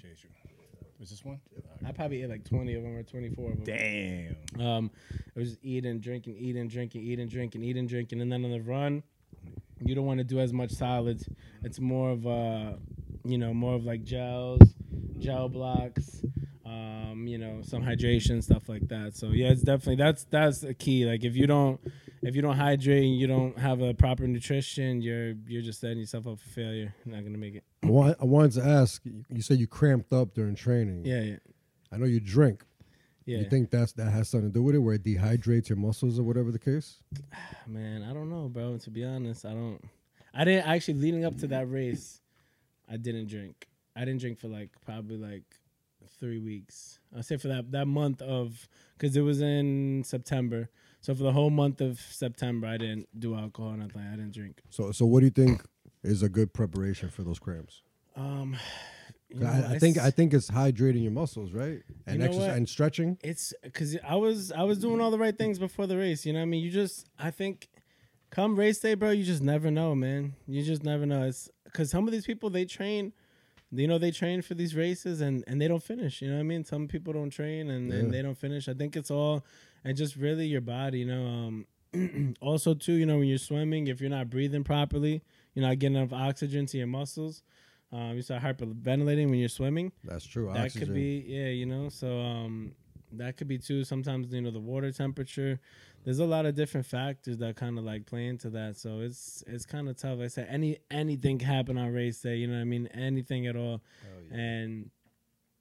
Is 1.03 1.09
this 1.09 1.25
one? 1.25 1.41
I 1.85 1.91
probably 1.91 2.23
ate 2.23 2.29
like 2.29 2.45
twenty 2.45 2.75
of 2.75 2.83
them 2.83 2.95
or 2.95 3.03
twenty 3.03 3.29
four 3.29 3.51
of 3.51 3.65
them. 3.65 3.65
Damn. 3.65 4.65
Um, 4.65 4.91
I 5.35 5.39
was 5.39 5.49
just 5.49 5.59
eating, 5.61 5.99
drinking, 5.99 6.37
eating, 6.37 6.69
drinking, 6.69 7.03
eating, 7.03 7.27
drinking, 7.27 7.61
eating, 7.61 7.87
drinking, 7.87 8.21
and 8.21 8.31
then 8.31 8.45
on 8.45 8.51
the 8.51 8.61
run, 8.61 9.03
you 9.81 9.95
don't 9.95 10.05
want 10.05 10.19
to 10.19 10.23
do 10.23 10.39
as 10.39 10.53
much 10.53 10.71
solids. 10.71 11.27
It's 11.61 11.81
more 11.81 12.11
of 12.11 12.25
uh, 12.25 12.73
you 13.25 13.37
know, 13.37 13.53
more 13.53 13.75
of 13.75 13.83
like 13.83 14.05
gels, 14.05 14.61
gel 15.19 15.49
blocks, 15.49 16.21
um, 16.65 17.25
you 17.27 17.37
know, 17.37 17.61
some 17.63 17.83
hydration 17.83 18.41
stuff 18.41 18.69
like 18.69 18.87
that. 18.87 19.17
So 19.17 19.27
yeah, 19.27 19.49
it's 19.49 19.61
definitely 19.61 19.97
that's 19.97 20.23
that's 20.29 20.63
a 20.63 20.73
key. 20.73 21.05
Like 21.05 21.25
if 21.25 21.35
you 21.35 21.47
don't 21.47 21.81
if 22.23 22.35
you 22.35 22.41
don't 22.41 22.55
hydrate 22.57 23.03
and 23.03 23.17
you 23.17 23.27
don't 23.27 23.57
have 23.57 23.81
a 23.81 23.93
proper 23.93 24.25
nutrition, 24.27 25.01
you're 25.01 25.33
you're 25.47 25.61
just 25.61 25.79
setting 25.79 25.99
yourself 25.99 26.27
up 26.27 26.39
for 26.39 26.49
failure. 26.49 26.93
You're 27.05 27.15
not 27.15 27.23
gonna 27.23 27.37
make 27.37 27.55
it. 27.55 27.63
I, 27.83 28.15
I 28.21 28.25
wanted 28.25 28.53
to 28.53 28.65
ask. 28.65 29.01
You 29.29 29.41
said 29.41 29.59
you 29.59 29.67
cramped 29.67 30.13
up 30.13 30.33
during 30.33 30.55
training. 30.55 31.05
Yeah, 31.05 31.21
yeah, 31.21 31.35
I 31.91 31.97
know 31.97 32.05
you 32.05 32.19
drink. 32.19 32.63
yeah. 33.25 33.39
You 33.39 33.49
think 33.49 33.69
that's 33.69 33.91
that 33.93 34.11
has 34.11 34.29
something 34.29 34.49
to 34.49 34.53
do 34.53 34.63
with 34.63 34.75
it, 34.75 34.79
where 34.79 34.95
it 34.95 35.03
dehydrates 35.03 35.69
your 35.69 35.77
muscles 35.77 36.19
or 36.19 36.23
whatever 36.23 36.51
the 36.51 36.59
case? 36.59 36.99
Man, 37.67 38.03
I 38.03 38.13
don't 38.13 38.29
know, 38.29 38.49
bro. 38.49 38.77
To 38.77 38.89
be 38.89 39.03
honest, 39.05 39.45
I 39.45 39.51
don't. 39.51 39.81
I 40.33 40.45
didn't 40.45 40.67
actually 40.67 40.95
leading 40.95 41.25
up 41.25 41.37
to 41.39 41.47
that 41.47 41.69
race. 41.69 42.19
I 42.89 42.97
didn't 42.97 43.27
drink. 43.27 43.67
I 43.95 44.05
didn't 44.05 44.19
drink 44.21 44.39
for 44.39 44.47
like 44.47 44.71
probably 44.83 45.17
like 45.17 45.43
three 46.19 46.39
weeks. 46.39 46.99
I 47.15 47.21
say 47.21 47.37
for 47.37 47.47
that 47.49 47.71
that 47.71 47.85
month 47.85 48.21
of 48.21 48.67
because 48.97 49.15
it 49.15 49.21
was 49.21 49.41
in 49.41 50.03
September. 50.05 50.69
So 51.03 51.13
for 51.13 51.23
the 51.23 51.33
whole 51.33 51.49
month 51.49 51.81
of 51.81 51.99
September, 51.99 52.65
I 52.65 52.77
didn't 52.77 53.07
do 53.19 53.35
alcohol. 53.35 53.71
Nothing. 53.73 54.01
I 54.01 54.15
didn't 54.15 54.33
drink. 54.33 54.61
So, 54.69 54.91
so 54.93 55.05
what 55.05 55.19
do 55.19 55.25
you 55.25 55.31
think 55.31 55.61
is 56.01 56.23
a 56.23 56.29
good 56.29 56.53
preparation 56.53 57.09
for 57.09 57.23
those 57.23 57.39
cramps? 57.39 57.81
Um, 58.15 58.55
you 59.27 59.39
know, 59.41 59.47
I, 59.47 59.73
I 59.75 59.79
think 59.79 59.97
it's- 59.97 60.07
I 60.07 60.11
think 60.11 60.33
it's 60.33 60.49
hydrating 60.49 61.03
your 61.03 61.11
muscles, 61.11 61.51
right? 61.51 61.81
And 62.07 62.19
know 62.19 62.25
exercise 62.25 62.47
what? 62.47 62.57
and 62.57 62.69
stretching. 62.69 63.17
it's 63.21 63.53
because 63.63 63.97
I 64.07 64.15
was 64.15 64.51
I 64.53 64.63
was 64.63 64.77
doing 64.79 65.01
all 65.01 65.11
the 65.11 65.17
right 65.19 65.37
things 65.37 65.59
before 65.59 65.87
the 65.87 65.97
race. 65.97 66.25
You 66.25 66.31
know 66.33 66.39
what 66.39 66.43
I 66.43 66.53
mean? 66.53 66.63
You 66.63 66.71
just 66.71 67.09
I 67.19 67.31
think 67.31 67.67
come 68.29 68.55
race 68.55 68.79
day, 68.79 68.93
bro, 68.93 69.09
you 69.11 69.25
just 69.25 69.43
never 69.43 69.69
know, 69.69 69.93
man. 69.95 70.35
You 70.47 70.63
just 70.63 70.83
never 70.85 71.05
know. 71.05 71.23
It's 71.23 71.49
because 71.65 71.89
some 71.91 72.07
of 72.07 72.13
these 72.13 72.25
people 72.25 72.49
they 72.49 72.63
train, 72.65 73.11
you 73.71 73.87
know, 73.89 73.97
they 73.97 74.11
train 74.11 74.41
for 74.41 74.53
these 74.53 74.73
races 74.73 75.19
and 75.19 75.43
and 75.47 75.59
they 75.59 75.67
don't 75.67 75.83
finish. 75.83 76.21
You 76.21 76.29
know 76.29 76.35
what 76.35 76.39
I 76.41 76.43
mean? 76.43 76.63
Some 76.63 76.87
people 76.87 77.11
don't 77.11 77.29
train 77.31 77.69
and, 77.71 77.91
Yeah. 77.91 77.99
and 77.99 78.13
they 78.13 78.21
don't 78.21 78.37
finish. 78.37 78.69
I 78.69 78.73
think 78.73 78.95
it's 78.95 79.11
all 79.11 79.43
and 79.83 79.97
just 79.97 80.15
really 80.15 80.45
your 80.47 80.61
body. 80.61 80.99
You 80.99 81.05
know, 81.05 81.25
um, 81.25 82.35
also 82.41 82.73
too, 82.73 82.93
you 82.93 83.05
know, 83.05 83.19
when 83.19 83.27
you're 83.27 83.37
swimming, 83.37 83.87
if 83.87 84.01
you're 84.01 84.09
not 84.09 84.29
breathing 84.29 84.63
properly, 84.63 85.21
you're 85.53 85.65
not 85.67 85.79
getting 85.79 85.97
enough 85.97 86.13
oxygen 86.13 86.65
to 86.67 86.77
your 86.77 86.87
muscles. 86.87 87.43
Um, 87.91 88.15
you 88.15 88.23
start 88.23 88.41
hyperventilating 88.41 89.29
when 89.29 89.35
you're 89.35 89.49
swimming 89.49 89.91
That's 90.03 90.25
true. 90.25 90.49
that 90.51 90.65
Oxygen. 90.65 90.87
could 90.87 90.95
be 90.95 91.23
yeah 91.27 91.49
you 91.49 91.67
know 91.67 91.89
so 91.89 92.19
um 92.21 92.71
that 93.11 93.37
could 93.37 93.47
be 93.47 93.59
too 93.59 93.83
sometimes 93.83 94.33
you 94.33 94.41
know 94.41 94.49
the 94.49 94.59
water 94.59 94.91
temperature 94.91 95.59
there's 96.03 96.17
a 96.17 96.25
lot 96.25 96.47
of 96.47 96.55
different 96.55 96.87
factors 96.87 97.37
that 97.37 97.55
kind 97.55 97.77
of 97.77 97.83
like 97.83 98.07
play 98.07 98.25
into 98.25 98.49
that 98.49 98.77
so 98.77 99.01
it's 99.01 99.43
it's 99.45 99.67
kind 99.67 99.87
of 99.87 99.95
tough 99.95 100.17
i 100.21 100.25
said 100.27 100.47
any 100.49 100.79
anything 100.89 101.37
can 101.37 101.47
happen 101.47 101.77
on 101.77 101.91
race 101.93 102.19
day 102.19 102.35
you 102.37 102.47
know 102.47 102.55
what 102.55 102.61
i 102.61 102.63
mean 102.63 102.87
anything 102.95 103.45
at 103.45 103.55
all 103.55 103.79
and 104.31 104.89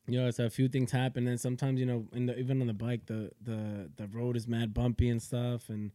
you 0.08 0.20
know 0.20 0.26
it's 0.26 0.38
a 0.38 0.50
few 0.50 0.68
things 0.68 0.90
happen 0.90 1.26
and 1.28 1.40
sometimes 1.40 1.78
you 1.78 1.86
know 1.86 2.04
in 2.12 2.26
the, 2.26 2.38
even 2.38 2.60
on 2.60 2.66
the 2.66 2.72
bike 2.74 3.06
the 3.06 3.30
the 3.42 3.90
the 3.96 4.06
road 4.08 4.36
is 4.36 4.48
mad 4.48 4.74
bumpy 4.74 5.08
and 5.08 5.22
stuff 5.22 5.68
and 5.68 5.92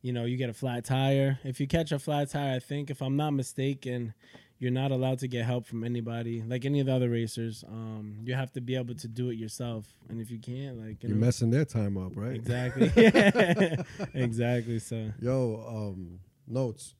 you 0.00 0.12
know 0.12 0.24
you 0.24 0.36
get 0.36 0.48
a 0.50 0.54
flat 0.54 0.84
tire 0.84 1.38
if 1.44 1.60
you 1.60 1.66
catch 1.66 1.92
a 1.92 1.98
flat 1.98 2.30
tire 2.30 2.56
i 2.56 2.58
think 2.58 2.90
if 2.90 3.02
i'm 3.02 3.16
not 3.16 3.32
mistaken 3.32 4.14
you're 4.58 4.70
not 4.70 4.90
allowed 4.92 5.18
to 5.18 5.28
get 5.28 5.44
help 5.44 5.66
from 5.66 5.84
anybody 5.84 6.42
like 6.46 6.64
any 6.64 6.80
of 6.80 6.86
the 6.86 6.94
other 6.94 7.10
racers 7.10 7.64
um 7.68 8.16
you 8.24 8.34
have 8.34 8.50
to 8.52 8.60
be 8.60 8.74
able 8.74 8.94
to 8.94 9.06
do 9.08 9.28
it 9.28 9.34
yourself 9.34 9.86
and 10.08 10.20
if 10.20 10.30
you 10.30 10.38
can't 10.38 10.78
like 10.78 11.02
you 11.02 11.08
You're 11.10 11.18
know 11.18 11.26
messing 11.26 11.50
their 11.50 11.64
time 11.64 11.96
up, 11.98 12.12
right? 12.16 12.34
exactly 12.34 12.90
exactly 14.14 14.78
so 14.78 15.10
Yo, 15.20 15.64
um, 15.68 16.20
notes. 16.46 16.94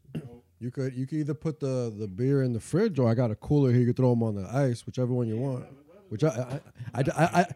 You 0.60 0.70
could 0.70 0.94
you 0.94 1.06
could 1.08 1.18
either 1.18 1.34
put 1.34 1.58
the 1.58 1.92
the 1.96 2.06
beer 2.06 2.42
in 2.44 2.52
the 2.52 2.60
fridge 2.60 2.98
or 3.00 3.08
I 3.10 3.14
got 3.14 3.32
a 3.32 3.34
cooler 3.34 3.70
here. 3.72 3.80
You 3.80 3.86
could 3.86 3.96
throw 3.96 4.10
them 4.10 4.22
on 4.22 4.36
the 4.36 4.48
ice, 4.48 4.86
whichever 4.86 5.12
one 5.12 5.26
you 5.26 5.36
want. 5.36 5.64
Which 6.12 6.24
I 6.24 6.60
I 6.94 7.00
I, 7.00 7.02
I, 7.16 7.24
I, 7.24 7.46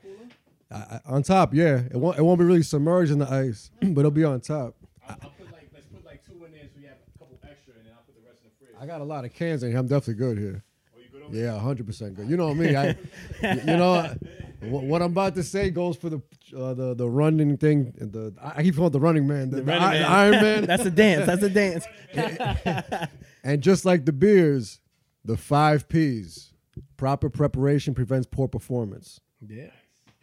I, 0.71 0.77
I 0.77 1.01
on 1.05 1.23
top, 1.23 1.53
yeah. 1.53 1.83
It 1.91 1.97
won't 1.97 2.17
it 2.19 2.23
won't 2.23 2.39
be 2.39 2.45
really 2.47 2.63
submerged 2.63 3.13
in 3.13 3.19
the 3.19 3.31
ice, 3.31 3.71
but 3.83 4.01
it'll 4.01 4.11
be 4.11 4.25
on 4.25 4.41
top. 4.41 4.75
I'll 5.07 5.17
put 5.17 5.53
like 5.53 5.69
let's 5.75 5.85
put 5.87 6.03
like 6.07 6.25
two 6.27 6.43
in 6.47 6.53
there 6.53 6.63
so 6.73 6.81
you 6.81 6.87
have 6.89 6.97
a 7.15 7.19
couple 7.19 7.39
extra, 7.49 7.75
and 7.75 7.85
then 7.85 7.93
I'll 7.95 8.03
put 8.05 8.15
the 8.17 8.27
rest 8.27 8.41
in 8.43 8.49
the 8.49 8.67
fridge. 8.67 8.75
I 8.81 8.87
got 8.87 9.03
a 9.03 9.05
lot 9.05 9.27
of 9.27 9.35
cans 9.35 9.63
in 9.63 9.71
here. 9.73 9.79
I'm 9.79 9.87
definitely 9.89 10.15
good 10.15 10.39
here. 10.39 10.65
Oh, 10.97 11.01
you 11.01 11.09
good 11.13 11.23
over 11.23 11.37
Yeah, 11.37 11.59
hundred 11.61 11.87
percent 11.87 12.15
good. 12.15 12.31
You 12.31 12.39
know 12.39 12.55
me. 12.55 12.75
I, 12.75 12.97
y- 13.43 13.61
you 13.67 13.77
know, 13.77 14.15
what, 14.61 14.85
what 14.85 15.03
I'm 15.03 15.13
about 15.13 15.35
to 15.35 15.43
say 15.43 15.69
goes 15.69 15.99
for 15.99 16.09
the 16.09 16.23
uh, 16.57 16.73
the 16.73 16.95
the 16.95 17.09
running 17.11 17.59
thing. 17.59 17.93
The 17.99 18.35
I 18.43 18.61
I 18.61 18.63
keep 18.63 18.75
calling 18.77 18.89
it 18.89 18.93
the 18.95 19.01
running 19.01 19.27
man, 19.27 19.51
the, 19.51 19.57
the 19.59 19.65
Running 19.65 19.83
I- 19.83 19.93
Man. 19.93 20.01
the 20.03 20.09
Iron 20.09 20.31
Man. 20.43 20.65
that's 20.71 20.87
a 20.87 20.91
dance 20.91 21.27
that's 21.27 21.43
a 21.43 21.51
dance 21.51 21.85
and 23.45 23.61
just 23.61 23.85
like 23.85 24.07
the 24.07 24.13
beers, 24.13 24.81
the 25.27 25.37
five 25.37 25.89
P's: 25.89 26.53
proper 26.97 27.29
preparation 27.31 27.95
prevents 27.95 28.27
poor 28.27 28.49
performance. 28.49 29.21
yeah 29.47 29.71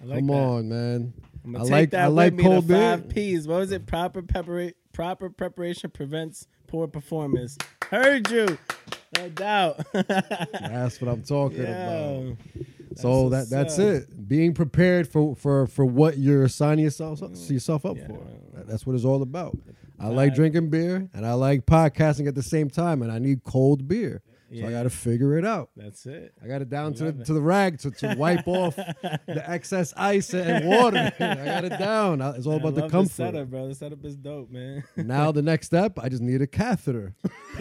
I 0.02 0.06
like 0.06 0.18
Come 0.20 0.28
that. 0.28 0.34
on, 0.34 0.70
man. 0.70 1.14
I 1.56 1.62
like 1.62 1.92
that 1.92 2.04
I 2.06 2.08
like 2.08 2.38
cold 2.38 2.66
the 2.68 2.74
beer. 2.74 2.98
five 2.98 3.08
P's. 3.10 3.48
What 3.48 3.60
was 3.60 3.72
it? 3.72 3.86
Proper 3.86 4.22
prepara- 4.22 4.74
proper 4.92 5.30
preparation 5.30 5.92
prevents 5.92 6.46
poor 6.68 6.88
performance. 6.88 7.58
Heard 7.90 8.30
you, 8.30 8.58
no 9.18 9.30
doubt. 9.30 9.80
That's 9.94 11.00
what 11.00 11.10
I'm 11.10 11.24
talking 11.24 11.62
about. 11.62 12.02
Yo, 12.02 12.38
So 12.96 13.30
that 13.30 13.50
that's 13.50 13.80
up. 13.80 13.86
it. 13.88 14.28
Being 14.28 14.54
prepared 14.54 15.08
for 15.08 15.36
for 15.38 15.68
for 15.68 15.86
what 15.86 16.18
you're 16.18 16.50
signing 16.50 16.84
yourself 16.84 17.22
mm. 17.22 17.50
yourself 17.50 17.86
up 17.86 17.96
Yeah. 17.98 18.08
for. 18.08 18.20
That's 18.66 18.86
what 18.86 18.96
it's 18.96 19.06
all 19.06 19.22
about. 19.22 19.58
I 20.00 20.08
like 20.08 20.36
drinking 20.36 20.70
beer 20.70 21.08
and 21.14 21.26
I 21.26 21.34
like 21.34 21.66
podcasting 21.66 22.28
at 22.28 22.36
the 22.36 22.44
same 22.44 22.70
time, 22.70 23.02
and 23.04 23.12
I 23.12 23.20
need 23.20 23.44
cold 23.46 23.88
beer. 23.88 24.22
So 24.62 24.68
I 24.68 24.72
got 24.72 24.84
to 24.84 24.89
figure 24.89 25.38
it 25.38 25.46
out. 25.46 25.70
That's 25.76 26.06
it. 26.06 26.34
I 26.44 26.48
got 26.48 26.62
it 26.62 26.70
down 26.70 26.94
to 26.96 27.12
the, 27.12 27.22
it. 27.22 27.26
to 27.26 27.34
the 27.34 27.42
rag 27.42 27.80
to, 27.80 27.92
to 27.92 28.16
wipe 28.16 28.48
off 28.48 28.76
the 28.76 29.20
excess 29.48 29.94
ice 29.98 30.34
and 30.34 30.68
water. 30.68 31.12
I 31.20 31.36
got 31.36 31.66
it 31.66 31.78
down. 31.80 32.22
It's 32.22 32.46
all 32.46 32.54
I 32.54 32.58
about 32.58 32.76
the 32.76 32.82
love 32.82 32.92
comfort. 32.92 33.12
setup, 33.12 33.50
bro. 33.50 33.68
The 33.68 33.76
setup 33.76 34.06
is 34.06 34.16
dope, 34.16 34.52
man. 34.52 34.84
Now 34.96 35.32
the 35.32 35.42
next 35.44 35.68
step, 35.68 35.98
I 36.00 36.10
just 36.10 36.22
need 36.22 36.42
a 36.42 36.48
catheter. 36.48 37.16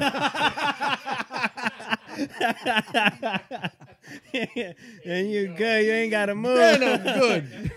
and 5.04 5.30
you 5.30 5.54
good. 5.56 5.84
You 5.86 5.92
ain't 5.92 6.10
got 6.10 6.26
to 6.26 6.34
move. 6.34 6.56
Man, 6.58 6.82
I'm 6.82 7.20
good. 7.20 7.72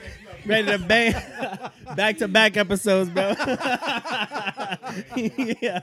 Ready 0.46 0.72
to 0.72 0.78
bang 0.78 1.14
back 1.96 2.18
to 2.18 2.28
back 2.28 2.56
episodes, 2.56 3.10
bro. 3.10 3.30
yeah, 5.62 5.82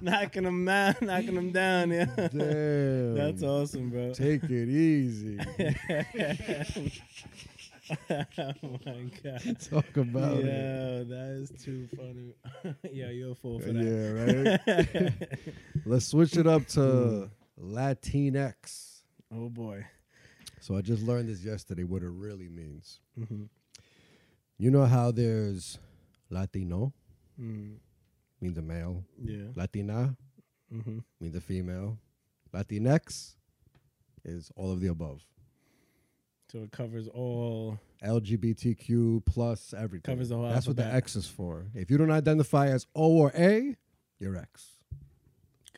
knocking 0.00 0.44
them 0.44 0.64
down, 0.64 0.94
knocking 1.00 1.34
them 1.34 1.50
down. 1.50 1.90
Yeah, 1.90 2.04
Damn. 2.16 3.14
that's 3.14 3.42
awesome, 3.42 3.90
bro. 3.90 4.12
Take 4.12 4.44
it 4.44 4.68
easy. 4.68 5.38
oh 8.10 8.78
my 8.84 9.10
god. 9.24 9.60
Talk 9.60 9.96
about 9.96 10.38
it. 10.38 10.44
Yeah, 10.46 11.02
that 11.04 11.38
is 11.42 11.52
too 11.62 11.88
funny. 11.96 12.34
yeah, 12.92 13.10
you're 13.10 13.32
a 13.32 13.34
fool 13.34 13.58
for 13.58 13.72
that. 13.72 14.60
Yeah, 14.64 15.02
right. 15.02 15.12
Let's 15.84 16.06
switch 16.06 16.36
it 16.36 16.46
up 16.46 16.66
to 16.68 17.30
Latinx. 17.60 19.00
oh 19.34 19.48
boy. 19.48 19.84
So 20.60 20.76
I 20.76 20.80
just 20.82 21.02
learned 21.02 21.28
this 21.28 21.44
yesterday. 21.44 21.84
What 21.84 22.02
it 22.02 22.10
really 22.10 22.48
means. 22.48 23.00
hmm 23.16 23.44
You 24.58 24.70
know 24.70 24.84
how 24.86 25.10
there's 25.10 25.78
Latino 26.30 26.92
Mm, 27.38 27.76
means 28.40 28.56
a 28.56 28.62
male, 28.62 29.04
yeah. 29.22 29.48
Latina 29.54 30.16
hmm 30.70 30.98
means 31.20 31.36
a 31.36 31.40
female, 31.40 31.98
Latinx 32.54 33.34
is 34.24 34.50
all 34.56 34.72
of 34.72 34.80
the 34.80 34.86
above. 34.86 35.20
So 36.50 36.60
it 36.60 36.72
covers 36.72 37.08
all. 37.08 37.78
LGBTQ 38.02 39.24
plus 39.26 39.74
everything. 39.76 40.14
Covers 40.14 40.30
the 40.30 40.36
whole 40.36 40.48
That's 40.48 40.66
what 40.66 40.76
the. 40.76 40.84
X 40.86 41.16
is 41.16 41.26
for. 41.26 41.66
If 41.74 41.90
you 41.90 41.98
don't 41.98 42.10
identify 42.10 42.68
as 42.68 42.86
O 42.94 43.10
or 43.18 43.32
A, 43.36 43.76
you're 44.18 44.36
X. 44.36 44.76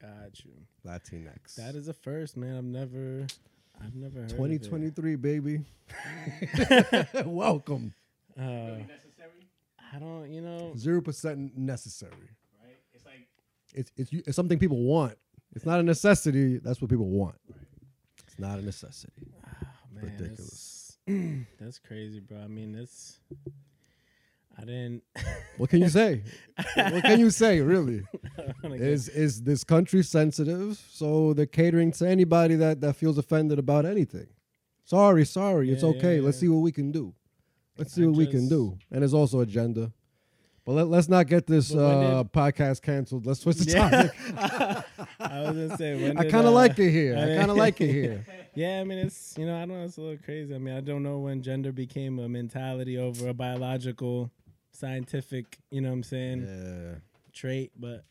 Got 0.01 0.45
you. 0.45 0.53
Latinx. 0.87 1.57
That 1.57 1.75
is 1.75 1.89
a 1.89 1.93
first, 1.93 2.37
man. 2.37 2.57
I've 2.57 2.65
never, 2.65 3.27
I've 3.83 3.95
never 3.97 4.21
heard. 4.21 4.31
2023, 4.31 5.17
baby. 5.17 5.61
Welcome. 7.25 7.95
Of 8.39 8.45
it. 8.45 8.87
Uh, 8.91 9.95
I 9.95 9.99
don't, 9.99 10.31
you 10.31 10.41
know. 10.43 10.73
Zero 10.77 11.01
percent 11.01 11.57
necessary. 11.57 12.13
Right? 12.63 12.77
It's 12.95 13.05
like 13.07 13.27
It's, 13.75 13.91
it's 13.97 14.13
it's 14.13 14.37
something 14.37 14.59
people 14.59 14.83
want. 14.83 15.17
It's 15.55 15.65
not 15.65 15.81
a 15.81 15.83
necessity. 15.83 16.59
That's 16.59 16.81
what 16.81 16.91
people 16.91 17.09
want. 17.09 17.37
Right. 17.51 17.61
It's 18.27 18.39
not 18.39 18.59
a 18.59 18.63
necessity. 18.63 19.33
Man, 19.95 20.05
Ridiculous. 20.05 20.99
That's, 21.07 21.21
that's 21.61 21.79
crazy, 21.79 22.21
bro. 22.21 22.39
I 22.39 22.49
mean, 22.49 22.73
that's. 22.73 23.19
I 24.61 24.63
didn't. 24.65 25.03
What 25.57 25.71
can 25.71 25.81
you 25.81 25.89
say? 25.89 26.23
what 26.75 27.03
can 27.05 27.21
you 27.21 27.31
say, 27.31 27.61
really? 27.61 28.03
I 28.65 28.69
get- 28.69 28.81
Is 28.81 29.09
is 29.09 29.43
this 29.43 29.63
country 29.65 30.03
sensitive? 30.03 30.85
So 30.91 31.33
they're 31.33 31.47
catering 31.47 31.93
to 31.93 32.09
anybody 32.09 32.57
that, 32.57 32.81
that 32.81 32.97
feels 32.97 33.19
offended 33.19 33.59
about 33.61 33.87
anything. 33.87 34.27
Sorry, 34.85 35.25
sorry. 35.25 35.71
It's 35.71 35.85
okay. 35.85 36.17
yeah, 36.17 36.23
Let's 36.23 36.39
see 36.39 36.49
what 36.49 36.59
we 36.61 36.73
can 36.73 36.91
do. 36.91 37.15
Let's 37.79 37.93
see 37.95 38.03
I 38.03 38.07
what 38.07 38.17
we 38.17 38.27
can 38.27 38.41
just- 38.41 38.51
do. 38.51 38.77
And 38.91 39.03
there's 39.03 39.15
also 39.15 39.41
agenda. 39.41 39.93
But 40.65 40.73
let, 40.75 40.89
let's 40.89 41.09
not 41.09 41.27
get 41.29 41.47
this 41.47 41.71
But 41.73 41.79
when 41.79 42.07
uh, 42.13 42.25
podcast 42.25 42.83
canceled. 42.83 43.25
Let's 43.25 43.41
switch 43.41 43.57
the 43.57 43.73
topic. 43.73 44.11
I 45.19 45.41
was 45.41 45.47
gonna 45.57 45.77
say. 45.79 45.95
When 46.03 46.19
I 46.19 46.25
did, 46.25 46.31
kind 46.31 46.47
of 46.47 46.53
uh, 46.53 46.57
like 46.57 46.79
it 46.79 46.91
here. 46.91 47.17
I 47.17 47.33
I 47.33 47.37
kind 47.39 47.51
of 47.51 47.57
like 47.57 47.81
it 47.81 47.91
here. 47.91 48.27
Yeah, 48.55 48.81
I 48.81 48.85
mean, 48.85 48.99
it's 48.99 49.37
you 49.39 49.47
know, 49.47 49.55
I 49.57 49.61
don't 49.61 49.69
know, 49.79 49.85
it's 49.85 49.99
a 49.99 50.01
little 50.01 50.19
crazy. 50.19 50.53
I 50.53 50.59
mean, 50.59 50.75
I 50.77 50.81
don't 50.81 51.05
know 51.05 51.21
when 51.21 51.43
gender 51.43 51.71
became 51.71 52.19
a 52.19 52.29
mentality 52.29 52.99
over 52.99 53.29
a 53.29 53.33
biological, 53.35 54.33
scientific, 54.73 55.59
you 55.71 55.81
know 55.81 55.91
what 55.91 55.95
I'm 55.95 56.03
saying, 56.03 56.47
Yeah. 56.49 56.95
trait, 57.33 57.71
but 57.79 58.05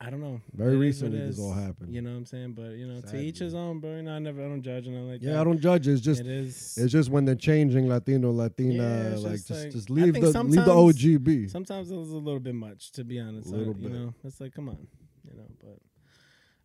I 0.00 0.10
don't 0.10 0.20
know. 0.20 0.40
Very 0.54 0.76
It 0.76 0.78
recently 0.78 1.18
this 1.18 1.40
all 1.40 1.52
happened. 1.52 1.92
You 1.92 2.02
know 2.02 2.10
what 2.10 2.18
I'm 2.18 2.24
saying? 2.26 2.52
But 2.52 2.76
you 2.76 2.86
know, 2.86 3.00
to 3.00 3.16
each 3.20 3.38
Sadly. 3.38 3.46
his 3.46 3.54
own, 3.54 3.80
bro. 3.80 3.96
You 3.96 4.02
know, 4.02 4.12
I 4.12 4.18
never, 4.20 4.40
I 4.44 4.48
don't 4.48 4.62
judge 4.62 4.86
and 4.86 4.96
I 4.96 5.00
like 5.00 5.20
that. 5.20 5.26
Yeah, 5.28 5.40
I 5.40 5.44
don't 5.44 5.60
judge. 5.60 5.88
It's 5.88 6.00
just 6.00 6.20
it 6.20 6.26
is. 6.28 6.78
it's 6.78 6.92
just 6.92 7.10
when 7.10 7.24
they're 7.24 7.34
changing 7.34 7.88
Latino, 7.88 8.30
Latina, 8.30 8.74
Yeah, 8.74 9.16
like 9.16 9.32
just 9.32 9.48
just 9.48 9.64
like- 9.64 9.72
just 9.72 9.90
I 9.90 9.94
leave 9.94 10.14
the 10.14 10.20
leave 10.20 10.22
the 10.22 10.32
sometimes- 10.32 10.68
OG. 10.68 11.48
Sometimes 11.50 11.90
it 11.90 11.96
was 11.96 12.10
a 12.10 12.16
little 12.16 12.38
bit 12.38 12.54
much, 12.54 12.92
to 12.92 13.02
be 13.04 13.18
honest. 13.18 13.48
I- 13.48 13.56
Little 13.56 13.76
you 13.76 13.88
bit. 13.88 13.92
know, 13.92 14.14
it's 14.22 14.40
like, 14.40 14.54
come 14.54 14.68
on, 14.68 14.86
you 15.28 15.36
know. 15.36 15.48
But 15.60 15.78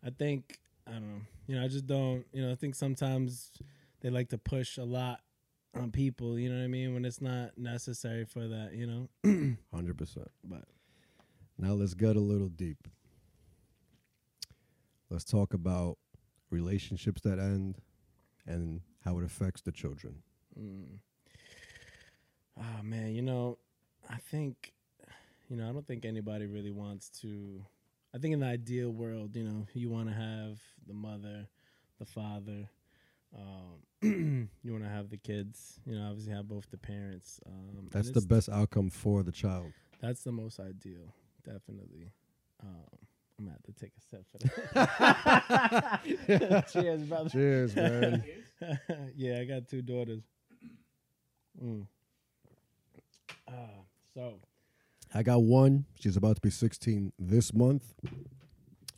I 0.06 0.12
think 0.12 0.60
I 0.86 0.92
don't 0.92 1.08
know. 1.10 1.22
You 1.48 1.56
know, 1.56 1.64
I 1.66 1.68
just 1.70 1.88
don't. 1.88 2.26
You 2.34 2.44
know, 2.46 2.52
I 2.52 2.56
think 2.56 2.76
sometimes 2.76 3.50
they 4.02 4.12
like 4.12 4.30
to 4.30 4.38
push 4.38 4.78
a 4.78 4.84
lot 4.84 5.22
on 5.74 5.90
people. 5.90 6.38
You 6.38 6.50
know 6.50 6.58
what 6.60 6.66
I 6.66 6.68
mean? 6.68 6.94
When 6.94 7.04
it's 7.04 7.20
not 7.20 7.58
necessary 7.58 8.26
for 8.26 8.48
that. 8.48 8.74
You 8.76 8.86
know. 9.24 9.56
Hundred 9.74 9.98
percent. 9.98 10.30
But 10.44 10.66
Now 11.58 11.74
let's 11.74 11.96
get 11.96 12.16
a 12.16 12.20
little 12.20 12.50
deep. 12.50 12.78
Let's 15.14 15.26
talk 15.26 15.54
about 15.54 16.00
relationships 16.50 17.22
that 17.22 17.38
end 17.38 17.78
and 18.48 18.82
how 19.06 19.20
it 19.20 19.24
affects 19.24 19.62
the 19.62 19.72
children. 19.72 20.24
mm. 20.60 20.98
oh 22.58 22.82
man, 22.82 23.14
you 23.14 23.22
know, 23.22 23.60
I 24.10 24.16
think, 24.16 24.74
you 25.50 25.56
know, 25.56 25.70
I 25.70 25.72
don't 25.72 25.86
think 25.86 26.04
anybody 26.04 26.48
really 26.48 26.72
wants 26.72 27.10
to. 27.22 27.64
I 28.16 28.18
think 28.18 28.34
in 28.34 28.40
the 28.40 28.48
ideal 28.48 28.90
world, 28.90 29.36
you 29.36 29.44
know, 29.44 29.68
you 29.76 29.92
want 29.92 30.08
to 30.08 30.16
have 30.16 30.60
the 30.88 30.96
mother, 30.96 31.48
the 32.00 32.06
father. 32.06 32.68
Um, 33.38 34.50
you 34.64 34.72
want 34.72 34.84
to 34.84 34.90
have 34.90 35.12
the 35.12 35.18
kids. 35.18 35.80
You 35.86 35.94
know, 35.94 36.08
obviously 36.10 36.34
have 36.34 36.48
both 36.48 36.72
the 36.72 36.78
parents. 36.78 37.40
Um, 37.46 37.88
That's 37.92 38.10
the 38.10 38.22
best 38.22 38.50
outcome 38.50 38.90
for 38.90 39.22
the 39.22 39.32
child. 39.32 39.74
That's 40.02 40.24
the 40.24 40.32
most 40.32 40.60
ideal, 40.60 41.14
definitely. 41.46 42.14
Um, 42.64 42.98
I'm 43.44 43.50
gonna 43.50 43.58
have 43.58 43.64
to 43.64 43.74
take 43.74 43.92
a 43.98 44.02
sip 44.02 44.26
for 44.32 44.38
that. 44.74 46.68
Cheers, 46.74 47.02
brother. 47.04 47.30
Cheers, 47.30 47.76
man. 47.76 48.24
yeah, 49.16 49.40
I 49.40 49.46
got 49.46 49.68
two 49.68 49.82
daughters. 49.82 50.24
Mm. 51.62 51.86
Uh, 53.48 53.52
so 54.14 54.40
I 55.14 55.24
got 55.24 55.44
one. 55.44 55.86
She's 56.00 56.16
about 56.18 56.36
to 56.38 56.42
be 56.42 56.50
16 56.50 57.12
this 57.20 57.54
month. 57.54 57.94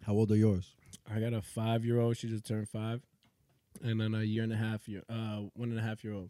How 0.06 0.14
old 0.14 0.32
are 0.32 0.36
yours? 0.38 0.76
I 1.12 1.20
got 1.20 1.34
a 1.34 1.42
five 1.42 1.84
year 1.84 2.00
old. 2.00 2.18
She 2.18 2.28
just 2.30 2.46
turned 2.46 2.70
five, 2.70 3.02
and 3.84 4.00
then 4.00 4.14
a 4.14 4.22
year 4.22 4.44
and 4.44 4.54
a 4.54 4.58
half 4.58 4.88
year, 4.88 5.02
uh, 5.10 5.42
one 5.56 5.70
and 5.72 5.80
a 5.80 5.84
half 5.84 6.04
year 6.04 6.14
old. 6.14 6.30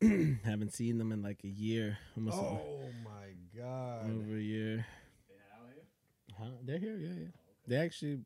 Haven't 0.44 0.72
seen 0.72 0.98
them 0.98 1.12
in 1.12 1.22
like 1.22 1.40
a 1.44 1.48
year, 1.48 1.98
almost 2.16 2.36
a- 2.38 2.40
Oh 2.40 2.90
my 3.04 3.34
God. 3.58 4.10
over 4.10 4.36
a 4.36 4.40
year. 4.40 4.86
Huh? 6.40 6.46
They're 6.64 6.78
here, 6.78 6.96
yeah, 6.96 7.12
yeah. 7.18 7.26
They 7.66 7.76
actually, 7.76 8.20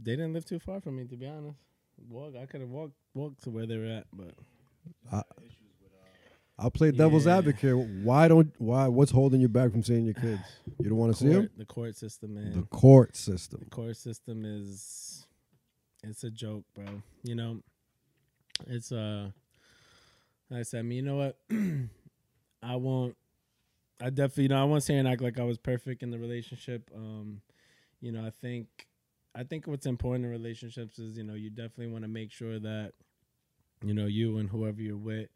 they 0.00 0.12
didn't 0.12 0.32
live 0.32 0.44
too 0.44 0.58
far 0.58 0.80
from 0.80 0.96
me, 0.96 1.04
to 1.04 1.16
be 1.16 1.26
honest. 1.26 1.58
Walk, 2.08 2.34
I 2.40 2.46
could 2.46 2.60
have 2.60 2.70
walked 2.70 2.94
walked 3.14 3.42
to 3.44 3.50
where 3.50 3.66
they 3.66 3.76
were 3.76 3.86
at, 3.86 4.06
but 4.12 4.34
I'll 6.58 6.70
play 6.70 6.90
devil's 6.90 7.26
Yeah. 7.26 7.38
advocate. 7.38 7.76
Why 7.76 8.26
don't 8.26 8.52
why 8.58 8.88
what's 8.88 9.12
holding 9.12 9.40
you 9.40 9.48
back 9.48 9.70
from 9.70 9.82
seeing 9.84 10.04
your 10.04 10.14
kids? 10.14 10.40
You 10.80 10.88
don't 10.88 10.98
want 10.98 11.12
to 11.14 11.18
see 11.18 11.28
them? 11.28 11.42
court, 11.42 11.58
the 11.58 11.64
court 11.64 11.96
system, 11.96 12.34
man. 12.34 12.52
The 12.52 12.62
court 12.64 13.16
system. 13.16 13.60
the 13.62 13.70
court 13.70 13.96
system 13.96 14.44
is 14.44 15.26
it's 16.02 16.24
a 16.24 16.30
joke, 16.30 16.64
bro. 16.74 17.02
You 17.22 17.36
know, 17.36 17.62
it's 18.66 18.90
uh 18.90 19.30
like 20.50 20.60
I 20.60 20.62
said, 20.64 20.80
I 20.80 20.82
mean, 20.82 20.96
you 20.96 21.02
know 21.02 21.16
what? 21.16 21.38
I 22.62 22.74
won't 22.76 23.16
I 24.00 24.10
definitely 24.10 24.44
you 24.44 24.48
know, 24.50 24.60
I 24.60 24.64
won't 24.64 24.82
say 24.82 24.96
and 24.96 25.08
act 25.08 25.20
like 25.20 25.38
I 25.38 25.44
was 25.44 25.58
perfect 25.58 26.02
in 26.02 26.10
the 26.10 26.18
relationship. 26.18 26.90
Um, 26.94 27.40
you 28.00 28.12
know, 28.12 28.24
I 28.24 28.30
think 28.30 28.86
I 29.34 29.44
think 29.44 29.66
what's 29.66 29.86
important 29.86 30.24
in 30.24 30.30
relationships 30.30 30.98
is, 30.98 31.16
you 31.16 31.24
know, 31.24 31.34
you 31.34 31.50
definitely 31.50 31.88
want 31.88 32.04
to 32.04 32.08
make 32.08 32.32
sure 32.32 32.58
that, 32.58 32.92
you 33.84 33.94
know, 33.94 34.06
you 34.06 34.38
and 34.38 34.48
whoever 34.48 34.80
you're 34.80 34.96
with, 34.96 35.28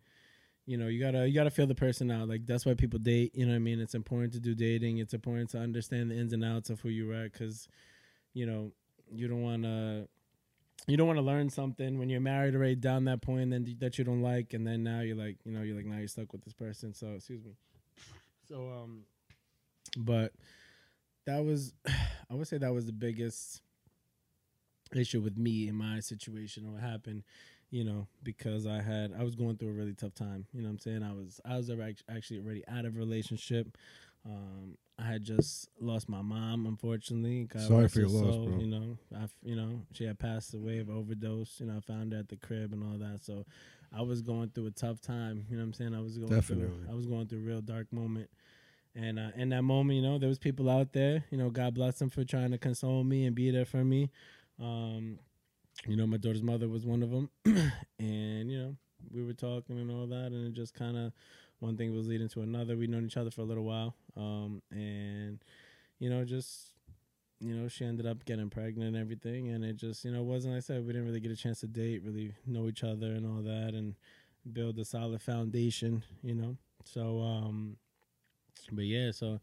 you 0.66 0.76
know, 0.76 0.86
you 0.86 1.00
gotta 1.00 1.28
you 1.28 1.34
gotta 1.34 1.50
feel 1.50 1.66
the 1.66 1.74
person 1.74 2.10
out. 2.10 2.28
Like 2.28 2.46
that's 2.46 2.64
why 2.64 2.74
people 2.74 2.98
date. 2.98 3.32
You 3.34 3.46
know 3.46 3.52
what 3.52 3.56
I 3.56 3.60
mean? 3.60 3.80
It's 3.80 3.94
important 3.94 4.32
to 4.34 4.40
do 4.40 4.54
dating. 4.54 4.98
It's 4.98 5.14
important 5.14 5.50
to 5.50 5.58
understand 5.58 6.10
the 6.10 6.16
ins 6.16 6.32
and 6.32 6.44
outs 6.44 6.70
of 6.70 6.80
who 6.80 6.88
you're 6.88 7.14
at, 7.14 7.32
because, 7.32 7.68
you 8.32 8.46
know, 8.46 8.72
you 9.10 9.28
don't 9.28 9.42
want 9.42 9.64
to 9.64 10.08
you 10.88 10.96
don't 10.96 11.06
want 11.06 11.18
to 11.18 11.24
learn 11.24 11.48
something 11.48 11.98
when 11.98 12.08
you're 12.08 12.20
married 12.20 12.54
already 12.54 12.74
down 12.74 13.04
that 13.04 13.22
point 13.22 13.50
then 13.50 13.76
that 13.78 13.98
you 13.98 14.04
don't 14.04 14.22
like 14.22 14.52
and 14.52 14.66
then 14.66 14.82
now 14.82 15.00
you're 15.00 15.16
like 15.16 15.36
you 15.44 15.52
know 15.52 15.62
you're 15.62 15.76
like 15.76 15.86
now 15.86 15.98
you're 15.98 16.08
stuck 16.08 16.32
with 16.32 16.42
this 16.42 16.54
person 16.54 16.92
so 16.92 17.08
excuse 17.12 17.44
me 17.44 17.52
so 18.48 18.56
um 18.82 19.02
but 19.98 20.32
that 21.26 21.44
was 21.44 21.72
i 22.30 22.34
would 22.34 22.48
say 22.48 22.58
that 22.58 22.72
was 22.72 22.86
the 22.86 22.92
biggest 22.92 23.62
issue 24.94 25.20
with 25.20 25.36
me 25.38 25.68
in 25.68 25.74
my 25.74 26.00
situation 26.00 26.66
or 26.66 26.72
what 26.72 26.82
happened 26.82 27.22
you 27.70 27.82
know 27.84 28.06
because 28.22 28.66
i 28.66 28.80
had 28.82 29.12
i 29.18 29.22
was 29.24 29.34
going 29.34 29.56
through 29.56 29.70
a 29.70 29.72
really 29.72 29.94
tough 29.94 30.14
time 30.14 30.46
you 30.52 30.60
know 30.60 30.68
what 30.68 30.72
i'm 30.72 30.78
saying? 30.78 31.02
I 31.02 31.12
was 31.14 31.40
i 31.44 31.56
was 31.56 31.70
actually 32.10 32.40
already 32.40 32.62
out 32.68 32.84
of 32.84 32.94
a 32.94 32.98
relationship. 32.98 33.76
Um 34.26 34.76
i 34.98 35.04
had 35.04 35.22
just 35.22 35.68
lost 35.80 36.08
my 36.08 36.20
mom 36.20 36.66
unfortunately. 36.66 37.44
God 37.44 37.62
Sorry 37.62 37.88
for 37.88 38.00
your 38.00 38.10
her 38.10 38.14
loss, 38.14 38.34
soul, 38.34 38.46
bro. 38.48 38.58
you 38.58 38.66
know? 38.66 38.98
I 39.16 39.26
you 39.42 39.56
know 39.56 39.80
she 39.92 40.04
had 40.04 40.18
passed 40.18 40.52
away 40.52 40.78
of 40.80 40.90
overdose 40.90 41.58
you 41.60 41.66
know 41.66 41.78
i 41.78 41.80
found 41.80 42.12
her 42.12 42.18
at 42.18 42.28
the 42.28 42.36
crib 42.36 42.74
and 42.74 42.82
all 42.84 42.98
that 42.98 43.24
so 43.24 43.46
i 43.96 44.02
was 44.02 44.22
going 44.22 44.48
through 44.50 44.66
a 44.66 44.70
tough 44.70 45.00
time 45.00 45.44
you 45.48 45.56
know 45.56 45.62
what 45.62 45.66
i'm 45.66 45.72
saying 45.74 45.94
i 45.94 46.00
was 46.00 46.18
going 46.18 46.30
Definitely. 46.30 46.66
through 46.66 46.92
i 46.92 46.94
was 46.94 47.06
going 47.06 47.26
through 47.26 47.40
a 47.40 47.42
real 47.42 47.60
dark 47.60 47.92
moment 47.92 48.28
and 48.94 49.18
uh, 49.18 49.30
in 49.36 49.48
that 49.50 49.62
moment, 49.62 49.96
you 49.96 50.02
know, 50.02 50.18
there 50.18 50.28
was 50.28 50.38
people 50.38 50.68
out 50.68 50.92
there. 50.92 51.24
You 51.30 51.38
know, 51.38 51.48
God 51.50 51.74
bless 51.74 51.98
them 51.98 52.10
for 52.10 52.24
trying 52.24 52.50
to 52.50 52.58
console 52.58 53.04
me 53.04 53.24
and 53.24 53.34
be 53.34 53.50
there 53.50 53.64
for 53.64 53.82
me. 53.84 54.10
Um, 54.60 55.18
you 55.86 55.96
know, 55.96 56.06
my 56.06 56.18
daughter's 56.18 56.42
mother 56.42 56.68
was 56.68 56.84
one 56.84 57.02
of 57.02 57.10
them, 57.10 57.30
and 57.98 58.50
you 58.50 58.58
know, 58.58 58.76
we 59.10 59.24
were 59.24 59.32
talking 59.32 59.78
and 59.78 59.90
all 59.90 60.06
that, 60.06 60.26
and 60.26 60.46
it 60.46 60.52
just 60.52 60.74
kind 60.74 60.96
of 60.96 61.12
one 61.60 61.76
thing 61.76 61.94
was 61.94 62.06
leading 62.06 62.28
to 62.28 62.42
another. 62.42 62.76
We'd 62.76 62.90
known 62.90 63.06
each 63.06 63.16
other 63.16 63.30
for 63.30 63.40
a 63.40 63.44
little 63.44 63.64
while, 63.64 63.94
um, 64.16 64.60
and 64.70 65.42
you 65.98 66.10
know, 66.10 66.24
just 66.24 66.71
you 67.42 67.54
know, 67.54 67.68
she 67.68 67.84
ended 67.84 68.06
up 68.06 68.24
getting 68.24 68.50
pregnant 68.50 68.94
and 68.94 68.96
everything, 68.96 69.48
and 69.48 69.64
it 69.64 69.76
just 69.76 70.04
you 70.04 70.12
know 70.12 70.22
wasn't. 70.22 70.54
Like 70.54 70.58
I 70.58 70.66
said 70.66 70.86
we 70.86 70.92
didn't 70.92 71.06
really 71.06 71.20
get 71.20 71.32
a 71.32 71.36
chance 71.36 71.60
to 71.60 71.66
date, 71.66 72.02
really 72.04 72.32
know 72.46 72.68
each 72.68 72.84
other 72.84 73.06
and 73.12 73.26
all 73.26 73.42
that, 73.42 73.74
and 73.74 73.94
build 74.52 74.78
a 74.78 74.84
solid 74.84 75.22
foundation, 75.22 76.04
you 76.22 76.34
know. 76.34 76.56
So, 76.84 77.20
um, 77.20 77.76
but 78.70 78.84
yeah, 78.84 79.10
so 79.10 79.40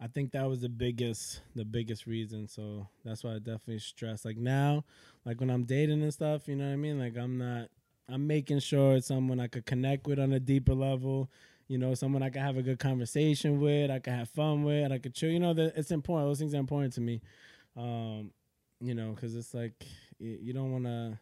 I 0.00 0.06
think 0.08 0.32
that 0.32 0.48
was 0.48 0.60
the 0.60 0.68
biggest 0.68 1.42
the 1.54 1.64
biggest 1.64 2.06
reason. 2.06 2.48
So 2.48 2.88
that's 3.04 3.24
why 3.24 3.34
I 3.34 3.38
definitely 3.38 3.80
stress. 3.80 4.24
Like 4.24 4.36
now, 4.38 4.84
like 5.24 5.40
when 5.40 5.50
I'm 5.50 5.64
dating 5.64 6.02
and 6.02 6.12
stuff, 6.12 6.48
you 6.48 6.56
know 6.56 6.66
what 6.66 6.72
I 6.72 6.76
mean? 6.76 6.98
Like 6.98 7.16
I'm 7.16 7.38
not 7.38 7.68
I'm 8.08 8.26
making 8.26 8.60
sure 8.60 8.96
it's 8.96 9.06
someone 9.08 9.40
I 9.40 9.48
could 9.48 9.66
connect 9.66 10.06
with 10.06 10.18
on 10.18 10.32
a 10.32 10.40
deeper 10.40 10.74
level. 10.74 11.30
You 11.70 11.78
know, 11.78 11.94
someone 11.94 12.20
I 12.20 12.30
could 12.30 12.42
have 12.42 12.56
a 12.56 12.62
good 12.62 12.80
conversation 12.80 13.60
with, 13.60 13.92
I 13.92 14.00
could 14.00 14.12
have 14.12 14.28
fun 14.28 14.64
with, 14.64 14.90
I 14.90 14.98
could 14.98 15.14
chill. 15.14 15.30
You 15.30 15.38
know, 15.38 15.54
that 15.54 15.74
it's 15.76 15.92
important. 15.92 16.28
Those 16.28 16.40
things 16.40 16.52
are 16.52 16.58
important 16.58 16.94
to 16.94 17.00
me. 17.00 17.20
Um, 17.76 18.32
you 18.80 18.92
know, 18.92 19.12
because 19.12 19.36
it's 19.36 19.54
like 19.54 19.86
you, 20.18 20.36
you 20.42 20.52
don't 20.52 20.72
want 20.72 20.86
to. 20.86 21.16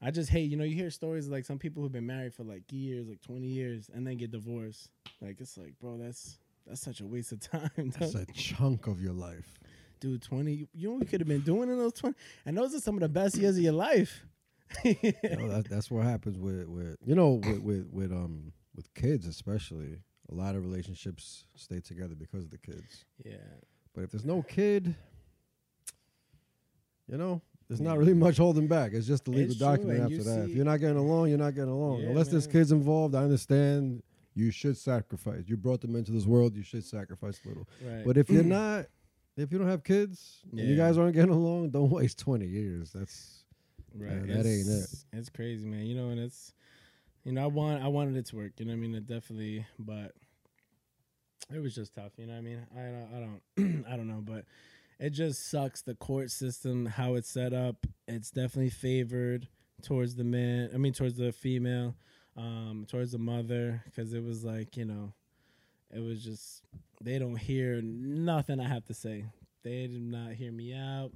I 0.00 0.12
just 0.12 0.30
hate, 0.30 0.48
you 0.48 0.56
know, 0.56 0.62
you 0.62 0.76
hear 0.76 0.90
stories 0.92 1.26
like 1.26 1.44
some 1.44 1.58
people 1.58 1.82
who've 1.82 1.90
been 1.90 2.06
married 2.06 2.32
for 2.32 2.44
like 2.44 2.62
years, 2.70 3.08
like 3.08 3.20
20 3.20 3.44
years, 3.48 3.90
and 3.92 4.06
then 4.06 4.16
get 4.16 4.30
divorced. 4.30 4.90
Like 5.20 5.40
it's 5.40 5.58
like, 5.58 5.76
bro, 5.80 5.98
that's 5.98 6.38
that's 6.68 6.80
such 6.80 7.00
a 7.00 7.04
waste 7.04 7.32
of 7.32 7.40
time. 7.50 7.92
That's 7.98 8.14
a 8.14 8.26
chunk 8.26 8.86
of 8.86 9.02
your 9.02 9.14
life. 9.14 9.58
Dude, 9.98 10.22
20, 10.22 10.68
you 10.72 10.86
know 10.86 10.94
what 10.94 11.00
you 11.00 11.06
could 11.08 11.20
have 11.20 11.26
been 11.26 11.40
doing 11.40 11.68
in 11.68 11.76
those 11.76 11.94
20? 11.94 12.14
And 12.46 12.56
those 12.56 12.76
are 12.76 12.80
some 12.80 12.94
of 12.94 13.00
the 13.00 13.08
best 13.08 13.36
years 13.36 13.56
of 13.56 13.64
your 13.64 13.72
life. 13.72 14.24
you 14.84 14.94
know, 15.36 15.48
that, 15.48 15.66
that's 15.68 15.90
what 15.90 16.04
happens 16.04 16.38
with, 16.38 16.68
with 16.68 16.96
you 17.04 17.16
know, 17.16 17.40
with, 17.44 17.58
with, 17.58 17.88
with 17.90 18.12
um 18.12 18.52
with 18.80 18.94
kids 18.94 19.26
especially. 19.26 19.98
A 20.32 20.34
lot 20.34 20.54
of 20.54 20.62
relationships 20.64 21.44
stay 21.54 21.80
together 21.80 22.14
because 22.14 22.44
of 22.44 22.50
the 22.50 22.58
kids. 22.58 23.04
Yeah. 23.22 23.34
But 23.94 24.04
if 24.04 24.10
there's 24.10 24.24
no 24.24 24.42
kid, 24.42 24.94
you 27.08 27.18
know, 27.18 27.42
there's 27.68 27.80
not 27.80 27.98
really 27.98 28.14
much 28.14 28.38
holding 28.38 28.66
back. 28.66 28.92
It's 28.94 29.06
just 29.06 29.24
the 29.26 29.32
legal 29.32 29.50
It's 29.50 29.56
document 29.56 30.10
you 30.10 30.18
after 30.18 30.30
that. 30.30 30.44
If 30.48 30.56
you're 30.56 30.64
not 30.64 30.78
getting 30.78 30.96
along, 30.96 31.28
you're 31.28 31.38
not 31.38 31.54
getting 31.54 31.70
along. 31.70 32.00
Yeah, 32.00 32.08
Unless 32.10 32.28
there's 32.28 32.46
kids 32.46 32.72
involved, 32.72 33.14
I 33.14 33.22
understand 33.22 34.02
you 34.34 34.50
should 34.50 34.78
sacrifice. 34.78 35.42
You 35.46 35.56
brought 35.56 35.80
them 35.82 35.94
into 35.96 36.12
this 36.12 36.24
world, 36.24 36.54
you 36.56 36.62
should 36.62 36.84
sacrifice 36.84 37.40
a 37.44 37.48
little. 37.48 37.68
Right. 37.84 38.06
But 38.06 38.16
if 38.16 38.30
you're 38.30 38.44
not, 38.60 38.86
if 39.36 39.52
you 39.52 39.58
don't 39.58 39.68
have 39.68 39.84
kids, 39.84 40.40
and 40.52 40.60
you 40.60 40.76
guys 40.76 40.96
aren't 40.96 41.14
getting 41.14 41.32
along, 41.32 41.70
don't 41.70 41.90
waste 41.90 42.18
20 42.18 42.46
years. 42.46 42.92
That's 42.92 43.40
Right. 43.94 44.12
Yeah, 44.24 44.36
that 44.36 44.46
ain't 44.46 44.68
it. 44.68 44.88
It's 45.12 45.28
crazy, 45.28 45.66
man. 45.66 45.84
You 45.84 45.96
know, 45.96 46.10
and 46.10 46.20
it's 46.20 46.54
you 47.24 47.32
know, 47.32 47.44
I 47.44 47.46
want 47.46 47.82
I 47.82 47.88
wanted 47.88 48.16
it 48.16 48.26
to 48.26 48.36
work, 48.36 48.52
you 48.58 48.66
know 48.66 48.72
I 48.72 48.76
mean? 48.76 48.94
It 48.94 49.06
definitely 49.06 49.66
but 49.78 50.12
it 51.52 51.60
was 51.60 51.74
just 51.74 51.94
tough, 51.94 52.12
you 52.16 52.26
know 52.26 52.36
I 52.36 52.40
mean? 52.40 52.66
I 52.76 52.82
don't 52.82 53.08
I 53.14 53.64
don't 53.66 53.84
I 53.90 53.96
don't 53.96 54.08
know, 54.08 54.22
but 54.24 54.44
it 54.98 55.10
just 55.10 55.50
sucks 55.50 55.82
the 55.82 55.94
court 55.94 56.30
system, 56.30 56.86
how 56.86 57.14
it's 57.14 57.30
set 57.30 57.52
up. 57.54 57.86
It's 58.06 58.30
definitely 58.30 58.70
favored 58.70 59.48
towards 59.82 60.14
the 60.14 60.24
man, 60.24 60.70
I 60.74 60.76
mean 60.76 60.92
towards 60.92 61.16
the 61.16 61.32
female, 61.32 61.94
um, 62.36 62.86
towards 62.88 63.12
the 63.12 63.18
mother, 63.18 63.82
because 63.86 64.12
it 64.12 64.22
was 64.22 64.44
like, 64.44 64.76
you 64.76 64.84
know, 64.84 65.12
it 65.90 66.00
was 66.00 66.22
just 66.22 66.62
they 67.02 67.18
don't 67.18 67.36
hear 67.36 67.80
nothing 67.82 68.60
I 68.60 68.68
have 68.68 68.84
to 68.86 68.94
say. 68.94 69.24
They 69.62 69.86
did 69.86 70.02
not 70.02 70.32
hear 70.32 70.52
me 70.52 70.74
out 70.74 71.12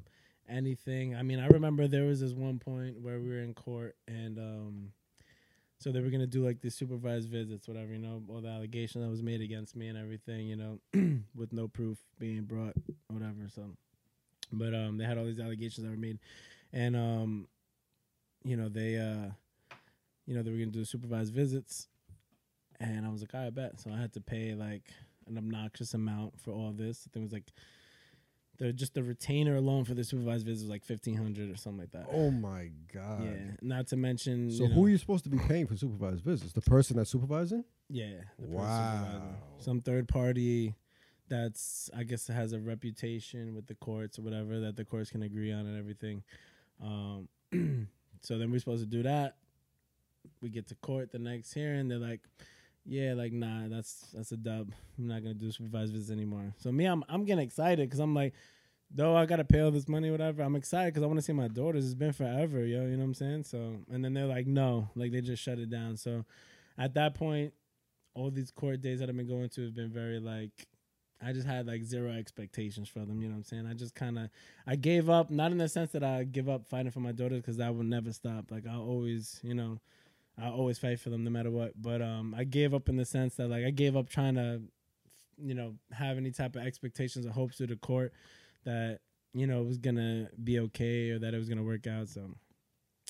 anything. 0.48 1.14
I 1.14 1.22
mean, 1.22 1.40
I 1.40 1.46
remember 1.46 1.86
there 1.86 2.04
was 2.04 2.20
this 2.20 2.32
one 2.32 2.58
point 2.58 3.00
where 3.00 3.20
we 3.20 3.28
were 3.28 3.40
in 3.40 3.54
court 3.54 3.96
and 4.06 4.38
um 4.38 4.92
so 5.84 5.92
they 5.92 6.00
were 6.00 6.08
gonna 6.08 6.26
do 6.26 6.42
like 6.42 6.62
the 6.62 6.70
supervised 6.70 7.28
visits, 7.28 7.68
whatever, 7.68 7.92
you 7.92 7.98
know, 7.98 8.22
all 8.30 8.40
the 8.40 8.48
allegation 8.48 9.02
that 9.02 9.10
was 9.10 9.22
made 9.22 9.42
against 9.42 9.76
me 9.76 9.88
and 9.88 9.98
everything, 9.98 10.46
you 10.46 10.56
know, 10.56 10.78
with 11.36 11.52
no 11.52 11.68
proof 11.68 11.98
being 12.18 12.44
brought, 12.44 12.72
whatever. 13.08 13.50
So 13.54 13.64
but 14.50 14.74
um 14.74 14.96
they 14.96 15.04
had 15.04 15.18
all 15.18 15.26
these 15.26 15.38
allegations 15.38 15.84
that 15.84 15.90
were 15.90 15.98
made 15.98 16.18
and 16.72 16.96
um 16.96 17.48
you 18.44 18.56
know, 18.56 18.70
they 18.70 18.96
uh 18.96 19.28
you 20.26 20.34
know, 20.34 20.42
they 20.42 20.50
were 20.50 20.56
gonna 20.56 20.70
do 20.70 20.86
supervised 20.86 21.34
visits 21.34 21.88
and 22.80 23.04
I 23.04 23.10
was 23.10 23.20
like, 23.20 23.34
I 23.34 23.50
bet. 23.50 23.78
So 23.78 23.90
I 23.90 24.00
had 24.00 24.14
to 24.14 24.22
pay 24.22 24.54
like 24.54 24.88
an 25.26 25.36
obnoxious 25.36 25.92
amount 25.92 26.40
for 26.40 26.52
all 26.52 26.72
this. 26.72 27.06
I 27.06 27.12
think 27.12 27.24
it 27.24 27.26
was 27.26 27.32
like 27.34 27.52
the 28.58 28.72
just 28.72 28.94
the 28.94 29.02
retainer 29.02 29.56
alone 29.56 29.84
for 29.84 29.94
the 29.94 30.04
supervised 30.04 30.46
visit 30.46 30.64
was 30.64 30.70
like 30.70 30.84
fifteen 30.84 31.16
hundred 31.16 31.50
or 31.50 31.56
something 31.56 31.80
like 31.80 31.92
that. 31.92 32.06
oh 32.12 32.30
my 32.30 32.70
god. 32.92 33.22
yeah, 33.24 33.50
not 33.62 33.86
to 33.88 33.96
mention. 33.96 34.50
So 34.50 34.64
you 34.64 34.70
who 34.70 34.84
are 34.86 34.88
you 34.88 34.98
supposed 34.98 35.24
to 35.24 35.30
be 35.30 35.38
paying 35.38 35.66
for 35.66 35.76
supervised 35.76 36.22
visits? 36.24 36.52
The 36.52 36.60
person 36.60 36.96
that's 36.96 37.10
supervising? 37.10 37.64
Yeah, 37.88 38.12
the 38.38 38.46
Wow. 38.48 38.64
supervising. 39.02 39.36
Some 39.58 39.80
third 39.80 40.08
party 40.08 40.74
that's 41.28 41.90
I 41.96 42.04
guess 42.04 42.26
has 42.28 42.52
a 42.52 42.60
reputation 42.60 43.54
with 43.54 43.66
the 43.66 43.74
courts 43.74 44.18
or 44.18 44.22
whatever 44.22 44.60
that 44.60 44.76
the 44.76 44.84
courts 44.84 45.10
can 45.10 45.22
agree 45.22 45.52
on 45.52 45.66
and 45.66 45.78
everything. 45.78 46.22
Um, 46.82 47.28
so 48.20 48.38
then 48.38 48.50
we're 48.50 48.58
supposed 48.60 48.82
to 48.82 48.88
do 48.88 49.02
that. 49.04 49.36
We 50.40 50.48
get 50.50 50.68
to 50.68 50.74
court 50.76 51.12
the 51.12 51.18
next 51.18 51.52
hearing. 51.52 51.88
They're 51.88 51.98
like, 51.98 52.20
"Yeah, 52.84 53.14
like 53.14 53.32
nah, 53.32 53.68
that's 53.68 54.08
that's 54.12 54.32
a 54.32 54.36
dub. 54.36 54.72
I'm 54.98 55.06
not 55.06 55.22
gonna 55.22 55.34
do 55.34 55.50
supervised 55.50 55.92
visits 55.92 56.10
anymore." 56.10 56.54
So 56.58 56.70
me, 56.72 56.84
I'm 56.84 57.04
I'm 57.08 57.24
getting 57.24 57.44
excited 57.44 57.88
because 57.88 58.00
I'm 58.00 58.14
like, 58.14 58.34
though 58.90 59.16
I 59.16 59.26
gotta 59.26 59.44
pay 59.44 59.60
all 59.60 59.70
this 59.70 59.88
money, 59.88 60.10
whatever. 60.10 60.42
I'm 60.42 60.56
excited 60.56 60.92
because 60.92 61.02
I 61.02 61.06
want 61.06 61.18
to 61.18 61.22
see 61.22 61.32
my 61.32 61.48
daughters. 61.48 61.84
It's 61.84 61.94
been 61.94 62.12
forever, 62.12 62.64
yo. 62.64 62.82
You 62.82 62.92
know 62.92 62.98
what 62.98 63.04
I'm 63.04 63.14
saying? 63.14 63.44
So 63.44 63.76
and 63.90 64.04
then 64.04 64.14
they're 64.14 64.26
like, 64.26 64.46
"No," 64.46 64.88
like 64.94 65.12
they 65.12 65.20
just 65.20 65.42
shut 65.42 65.58
it 65.58 65.70
down. 65.70 65.96
So 65.96 66.24
at 66.78 66.94
that 66.94 67.14
point, 67.14 67.52
all 68.14 68.30
these 68.30 68.50
court 68.50 68.80
days 68.80 69.00
that 69.00 69.08
I've 69.08 69.16
been 69.16 69.28
going 69.28 69.48
to 69.50 69.62
have 69.64 69.74
been 69.74 69.90
very 69.90 70.20
like 70.20 70.68
I 71.22 71.32
just 71.32 71.46
had 71.46 71.66
like 71.66 71.82
zero 71.84 72.12
expectations 72.12 72.88
for 72.88 73.00
them, 73.00 73.22
you 73.22 73.28
know 73.28 73.34
what 73.34 73.38
I'm 73.38 73.44
saying? 73.44 73.66
I 73.66 73.74
just 73.74 73.94
kind 73.94 74.18
of 74.18 74.28
I 74.66 74.76
gave 74.76 75.08
up, 75.08 75.30
not 75.30 75.52
in 75.52 75.58
the 75.58 75.68
sense 75.68 75.92
that 75.92 76.04
I 76.04 76.24
give 76.24 76.48
up 76.48 76.66
fighting 76.66 76.92
for 76.92 77.00
my 77.00 77.12
daughters 77.12 77.42
cuz 77.42 77.56
that 77.56 77.74
will 77.74 77.84
never 77.84 78.12
stop. 78.12 78.50
Like 78.50 78.66
I'll 78.66 78.82
always, 78.82 79.40
you 79.42 79.54
know, 79.54 79.80
I'll 80.40 80.52
always 80.54 80.78
fight 80.78 81.00
for 81.00 81.10
them 81.10 81.24
no 81.24 81.30
matter 81.30 81.50
what. 81.50 81.80
But 81.80 82.02
um 82.02 82.34
I 82.36 82.44
gave 82.44 82.74
up 82.74 82.88
in 82.88 82.96
the 82.96 83.04
sense 83.04 83.36
that 83.36 83.48
like 83.48 83.64
I 83.64 83.70
gave 83.70 83.96
up 83.96 84.08
trying 84.08 84.34
to 84.36 84.62
you 85.36 85.54
know, 85.54 85.74
have 85.92 86.16
any 86.16 86.30
type 86.30 86.54
of 86.54 86.62
expectations 86.64 87.26
or 87.26 87.30
hopes 87.30 87.56
to 87.56 87.66
the 87.66 87.76
court 87.76 88.12
that 88.64 89.00
you 89.32 89.46
know 89.46 89.62
it 89.62 89.66
was 89.66 89.78
going 89.78 89.96
to 89.96 90.28
be 90.42 90.60
okay 90.60 91.10
or 91.10 91.18
that 91.18 91.34
it 91.34 91.38
was 91.38 91.48
going 91.48 91.58
to 91.58 91.64
work 91.64 91.86
out. 91.86 92.08
So 92.08 92.30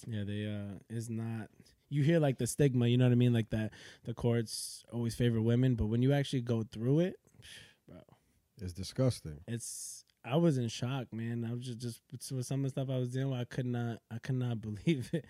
yeah, 0.06 0.24
they 0.24 0.46
uh 0.46 0.78
is 0.88 1.10
not 1.10 1.48
you 1.90 2.02
hear 2.02 2.18
like 2.18 2.38
the 2.38 2.46
stigma, 2.46 2.86
you 2.88 2.96
know 2.96 3.04
what 3.04 3.12
I 3.12 3.16
mean? 3.16 3.32
Like 3.32 3.50
that 3.50 3.72
the 4.04 4.14
courts 4.14 4.84
always 4.92 5.14
favor 5.14 5.40
women, 5.40 5.74
but 5.74 5.86
when 5.86 6.02
you 6.02 6.12
actually 6.12 6.40
go 6.42 6.62
through 6.62 7.00
it, 7.00 7.16
bro, 7.88 7.98
It's 8.60 8.72
disgusting. 8.72 9.40
it's 9.46 10.04
I 10.24 10.36
was 10.36 10.56
in 10.56 10.68
shock, 10.68 11.12
man. 11.12 11.46
I 11.48 11.52
was 11.52 11.66
just 11.66 12.00
just 12.10 12.32
with 12.32 12.46
some 12.46 12.60
of 12.60 12.64
the 12.64 12.70
stuff 12.70 12.88
I 12.90 12.98
was 12.98 13.10
dealing 13.10 13.30
with, 13.32 13.40
I 13.40 13.44
could 13.44 13.66
not 13.66 13.98
I 14.10 14.18
could 14.18 14.36
not 14.36 14.60
believe 14.62 15.10
it. 15.12 15.26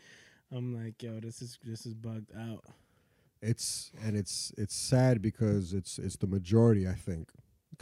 I'm 0.52 0.74
like, 0.74 1.02
yo, 1.02 1.20
this 1.20 1.42
is 1.42 1.58
this 1.64 1.86
is 1.86 1.94
bugged 1.94 2.30
out. 2.36 2.64
It's 3.42 3.90
and 4.02 4.16
it's 4.16 4.52
it's 4.56 4.74
sad 4.74 5.20
because 5.20 5.72
it's 5.72 5.98
it's 5.98 6.16
the 6.16 6.26
majority. 6.26 6.88
I 6.88 6.94
think 6.94 7.30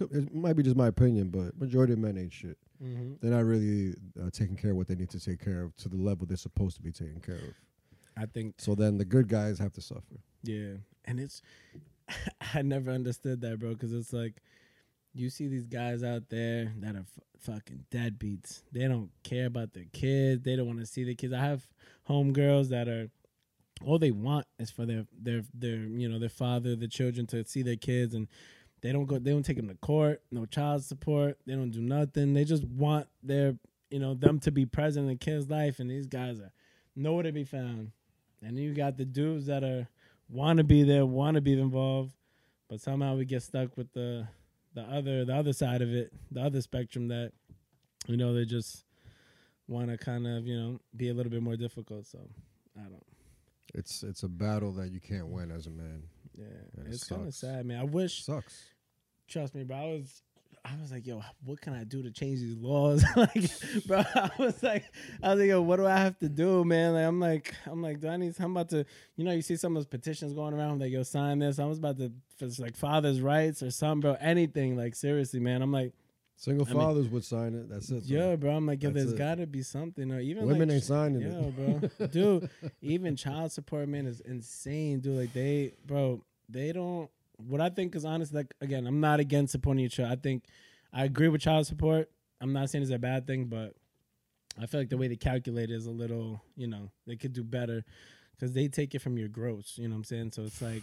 it 0.01 0.35
might 0.35 0.55
be 0.55 0.63
just 0.63 0.77
my 0.77 0.89
opinion, 0.89 1.29
but 1.29 1.59
majority 1.59 1.93
of 1.93 1.99
men 1.99 2.17
ain't 2.19 2.33
shit. 2.33 2.59
Mm-hmm. 2.83 3.15
They're 3.21 3.31
not 3.31 3.45
really 3.45 3.95
uh, 4.21 4.31
taking 4.33 4.57
care 4.57 4.73
of 4.73 4.77
what 4.77 4.89
they 4.89 4.95
need 4.95 5.11
to 5.11 5.21
take 5.21 5.45
care 5.45 5.63
of 5.63 5.77
to 5.77 5.89
the 5.89 5.97
level 5.97 6.27
they're 6.27 6.37
supposed 6.37 6.77
to 6.77 6.83
be 6.83 6.91
taken 6.91 7.21
care 7.21 7.37
of. 7.37 7.55
I 8.17 8.27
think 8.27 8.55
So 8.59 8.75
then 8.75 8.99
the 8.99 9.05
good 9.05 9.29
guys 9.29 9.59
have 9.59 9.73
to 9.75 9.81
suffer. 9.81 10.21
Yeah, 10.43 10.75
and 11.05 11.21
it's 11.21 11.43
I 12.55 12.63
never 12.63 12.91
understood 12.91 13.41
that, 13.43 13.59
bro, 13.61 13.71
because 13.71 13.93
it's 13.93 14.13
like 14.13 14.43
you 15.15 15.31
see 15.31 15.49
these 15.49 15.67
guys 15.67 16.03
out 16.03 16.29
there 16.29 16.73
that 16.81 16.95
are 16.95 17.01
f- 17.01 17.25
fucking 17.41 17.85
deadbeats. 17.91 18.63
They 18.73 18.89
don't 18.89 19.11
care 19.23 19.47
about 19.47 19.73
their 19.73 19.87
kids. 19.93 20.43
They 20.43 20.57
don't 20.57 20.67
want 20.67 20.81
to 20.81 20.87
see 20.87 21.05
the 21.05 21.15
kids. 21.15 21.33
I 21.33 21.41
have 21.41 21.67
homegirls 22.09 22.69
that 22.69 22.89
are 22.89 23.09
all 23.85 23.99
they 23.99 24.11
want 24.11 24.47
is 24.59 24.71
for 24.71 24.87
their 24.87 25.07
their 25.21 25.43
their 25.53 25.77
you 25.77 26.09
know 26.09 26.19
their 26.19 26.29
father, 26.29 26.77
the 26.77 26.89
children 26.89 27.27
to 27.29 27.45
see 27.45 27.63
their 27.63 27.77
kids, 27.77 28.15
and 28.15 28.29
they 28.81 28.93
don't 28.93 29.07
go. 29.07 29.19
They 29.19 29.33
don't 29.33 29.43
take 29.43 29.57
them 29.57 29.69
to 29.69 29.75
court. 29.75 30.23
No 30.31 30.47
child 30.47 30.85
support. 30.85 31.39
They 31.47 31.55
don't 31.55 31.71
do 31.71 31.81
nothing. 31.81 32.35
They 32.35 32.45
just 32.45 32.65
want 32.65 33.09
their 33.23 33.57
you 33.91 33.99
know 33.99 34.15
them 34.15 34.41
to 34.41 34.51
be 34.51 34.67
present 34.67 35.05
in 35.05 35.09
the 35.09 35.17
kid's 35.17 35.51
life, 35.51 35.79
and 35.79 35.91
these 35.91 36.07
guys 36.07 36.41
are 36.41 36.53
nowhere 36.97 37.25
to 37.25 37.33
be 37.33 37.45
found. 37.45 37.93
And 38.43 38.59
you 38.59 38.75
got 38.75 38.97
the 38.97 39.05
dudes 39.05 39.47
that 39.47 39.63
are 39.63 39.89
want 40.29 40.59
to 40.59 40.65
be 40.65 40.83
there, 40.83 41.07
want 41.07 41.35
to 41.37 41.41
be 41.41 41.53
involved, 41.61 42.13
but 42.69 42.81
somehow 42.81 43.17
we 43.17 43.25
get 43.25 43.43
stuck 43.43 43.77
with 43.77 43.93
the 43.93 44.27
the 44.75 44.83
other 44.83 45.25
the 45.25 45.35
other 45.35 45.53
side 45.53 45.83
of 45.83 45.93
it, 45.93 46.13
the 46.31 46.41
other 46.43 46.61
spectrum 46.61 47.09
that 47.09 47.33
you 48.07 48.17
know 48.17 48.35
they 48.35 48.45
just 48.45 48.85
want 49.69 49.91
to 49.91 49.99
kind 49.99 50.27
of 50.27 50.47
you 50.47 50.59
know 50.59 50.81
be 50.97 51.09
a 51.09 51.15
little 51.15 51.31
bit 51.31 51.43
more 51.43 51.57
difficult. 51.57 52.07
So 52.07 52.19
I 52.79 52.83
don't. 52.83 53.03
It's 53.75 54.03
it's 54.03 54.23
a 54.23 54.29
battle 54.29 54.73
that 54.73 54.91
you 54.91 55.01
can't 55.01 55.29
win 55.29 55.51
as 55.51 55.67
a 55.67 55.71
man. 55.71 56.03
Yeah, 56.37 56.45
it 56.79 56.87
it's 56.89 57.05
kind 57.05 57.27
of 57.27 57.35
sad, 57.35 57.67
man. 57.67 57.81
I 57.81 57.85
wish, 57.85 58.25
Sucks. 58.25 58.65
trust 59.29 59.55
me, 59.55 59.65
bro. 59.65 59.77
I 59.77 59.85
was 59.85 60.23
I 60.65 60.81
was 60.81 60.93
like, 60.93 61.07
yo, 61.07 61.21
what 61.45 61.61
can 61.61 61.73
I 61.73 61.83
do 61.83 62.05
to 62.05 62.11
change 62.13 62.39
these 62.39 62.57
laws? 62.57 63.05
like, 63.17 63.51
bro, 63.87 64.05
I 64.15 64.31
was 64.39 64.63
like, 64.63 64.85
I 65.23 65.31
was 65.31 65.41
like, 65.41 65.49
yo, 65.49 65.61
what 65.61 65.77
do 65.77 65.87
I 65.87 65.97
have 65.97 66.17
to 66.21 66.29
do, 66.29 66.65
man? 66.65 66.95
Like, 66.95 67.05
I'm 67.05 67.19
like, 67.21 67.55
I'm 67.67 67.83
like, 67.83 68.01
do 68.01 68.09
I 68.09 68.17
need? 68.17 68.35
I'm 68.39 68.53
about 68.53 68.69
to, 68.69 68.85
you 69.17 69.25
know, 69.25 69.33
you 69.33 69.43
see 69.43 69.57
some 69.57 69.73
of 69.73 69.81
those 69.81 69.89
petitions 69.89 70.33
going 70.33 70.55
around, 70.55 70.81
like, 70.81 70.93
yo, 70.93 71.03
sign 71.03 71.41
this. 71.41 71.59
I 71.59 71.65
was 71.65 71.79
about 71.79 71.99
to, 71.99 72.13
for 72.39 72.49
like 72.63 72.77
fathers' 72.77 73.21
rights 73.21 73.63
or 73.63 73.71
something, 73.73 74.01
bro. 74.03 74.17
Anything, 74.21 74.77
like, 74.77 74.95
seriously, 74.95 75.41
man. 75.41 75.63
I'm 75.63 75.73
like, 75.73 75.93
Single 76.37 76.67
I 76.69 76.73
mean- 76.73 76.81
fathers 76.81 77.09
would 77.09 77.25
sign 77.25 77.55
it. 77.55 77.69
That's 77.69 77.91
it. 77.91 78.05
yeah, 78.05 78.35
bro. 78.37 78.53
I'm 78.57 78.67
like, 78.67 78.83
yo, 78.83 78.91
That's 78.91 79.07
there's 79.07 79.19
got 79.19 79.37
to 79.37 79.47
be 79.47 79.63
something, 79.63 80.11
or 80.11 80.19
even 80.21 80.47
Women 80.47 80.69
like, 80.69 80.77
ain't 80.77 80.85
signing 80.85 81.21
yeah, 81.23 81.29
it. 81.29 81.99
bro, 81.99 82.07
dude. 82.09 82.51
Even 82.81 83.15
child 83.17 83.53
support, 83.53 83.89
man, 83.89 84.07
is 84.07 84.21
insane, 84.21 85.01
dude. 85.01 85.19
Like 85.19 85.33
they, 85.33 85.75
bro, 85.87 86.25
they 86.49 86.73
don't. 86.73 87.09
What 87.47 87.61
I 87.61 87.69
think 87.71 87.95
is 87.95 88.05
honest, 88.05 88.35
like 88.35 88.55
again, 88.61 88.87
I'm 88.87 89.01
not 89.01 89.21
against 89.21 89.53
supporting 89.53 89.81
your 89.81 89.91
child. 89.91 90.13
I 90.13 90.17
think 90.17 90.45
I 90.93 91.05
agree 91.05 91.29
with 91.29 91.41
child 91.41 91.67
support. 91.67 92.11
I'm 92.41 92.53
not 92.53 92.71
saying 92.71 92.83
it's 92.83 92.91
a 92.91 92.99
bad 92.99 93.27
thing, 93.27 93.47
but 93.47 93.75
I 94.61 94.67
feel 94.67 94.81
like 94.81 94.91
the 94.91 94.99
way 94.99 95.09
they 95.09 95.17
calculate 95.17 95.71
it 95.71 95.75
is 95.75 95.87
a 95.87 95.91
little, 95.91 96.43
you 96.57 96.67
know, 96.67 96.91
they 97.07 97.17
could 97.17 97.33
do 97.33 97.43
better 97.43 97.85
because 98.33 98.53
they 98.53 98.69
take 98.69 98.95
it 98.95 99.01
from 99.01 99.17
your 99.17 99.29
gross. 99.29 99.75
You 99.77 99.89
know 99.89 99.95
what 99.95 99.99
I'm 99.99 100.05
saying? 100.05 100.33
So 100.33 100.43
it's 100.43 100.61
like 100.61 100.83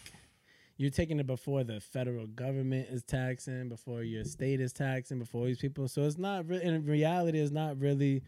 you're 0.77 0.89
taking 0.89 1.19
it 1.19 1.27
before 1.27 1.63
the 1.63 1.81
federal 1.81 2.25
government 2.25 2.87
is 2.89 3.03
taxing, 3.03 3.67
before 3.67 4.01
your 4.01 4.23
state 4.23 4.61
is 4.61 4.71
taxing, 4.71 5.19
before 5.19 5.45
these 5.45 5.59
people. 5.59 5.87
So 5.89 6.03
it's 6.03 6.17
not 6.17 6.47
really, 6.47 6.63
in 6.63 6.85
reality, 6.85 7.39
it's 7.39 7.51
not 7.51 7.77
really, 7.77 8.23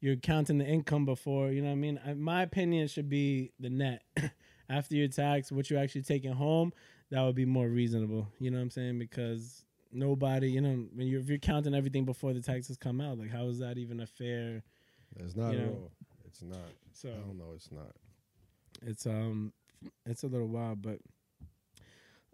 you're 0.00 0.16
counting 0.16 0.56
the 0.56 0.64
income 0.64 1.04
before, 1.04 1.50
you 1.50 1.60
know 1.60 1.68
what 1.68 1.74
I 1.74 1.76
mean? 1.76 2.00
I, 2.04 2.14
my 2.14 2.42
opinion 2.42 2.88
should 2.88 3.10
be 3.10 3.52
the 3.60 3.68
net. 3.68 4.02
After 4.70 4.94
your 4.94 5.08
tax, 5.08 5.50
what 5.50 5.68
you're 5.68 5.80
actually 5.80 6.02
taking 6.02 6.32
home, 6.32 6.72
that 7.10 7.22
would 7.22 7.34
be 7.34 7.44
more 7.44 7.68
reasonable. 7.68 8.28
You 8.38 8.50
know 8.50 8.58
what 8.58 8.62
I'm 8.64 8.70
saying? 8.70 8.98
Because 8.98 9.64
nobody, 9.92 10.50
you 10.50 10.60
know, 10.60 10.86
when 10.94 11.06
you're, 11.08 11.20
if 11.20 11.28
you're 11.28 11.38
counting 11.38 11.74
everything 11.74 12.04
before 12.04 12.32
the 12.32 12.40
taxes 12.40 12.76
come 12.76 13.00
out, 13.00 13.18
like 13.18 13.30
how 13.30 13.46
is 13.48 13.58
that 13.58 13.78
even 13.78 14.00
a 14.00 14.06
fair? 14.06 14.62
It's 15.18 15.34
not 15.36 15.54
at 15.54 15.60
know. 15.60 15.66
all. 15.68 15.90
It's 16.26 16.42
not. 16.42 16.58
So 16.92 17.08
I 17.08 17.12
don't 17.26 17.38
know. 17.38 17.52
It's 17.54 17.70
not. 17.72 17.90
it's 18.82 19.06
um, 19.06 19.52
it's 20.06 20.22
a 20.22 20.28
little 20.28 20.46
wild, 20.48 20.80
but 20.82 20.98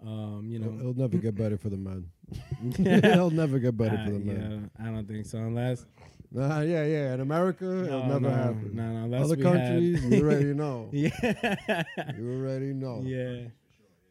um, 0.07 0.47
you 0.51 0.61
It'll, 0.61 0.73
know, 0.73 0.81
it'll 0.81 0.95
never 0.99 1.17
get 1.17 1.35
better 1.37 1.57
for 1.57 1.71
the 1.71 1.77
men. 1.79 2.11
it'll 2.79 3.31
never 3.31 3.59
get 3.59 3.77
better 3.77 3.97
for 3.97 4.03
Uh, 4.03 4.19
the 4.19 4.19
men. 4.19 4.71
yeah, 4.79 4.87
I 4.87 4.91
don't 4.91 5.09
think 5.09 5.25
so. 5.27 5.39
Unless 5.39 5.87
Nah, 6.33 6.61
yeah, 6.61 6.85
yeah. 6.85 7.15
In 7.15 7.21
America, 7.21 7.85
it'll 7.85 8.05
never 8.05 8.21
no, 8.21 8.31
happen. 8.31 8.71
No, 8.75 9.07
no, 9.07 9.17
Other 9.17 9.37
countries, 9.37 10.05
you 10.05 10.23
already 10.23 10.53
know. 10.63 10.89
yeah, 10.93 11.85
You 12.19 12.33
already 12.43 12.75
know. 12.75 13.01
yeah, 13.07 13.43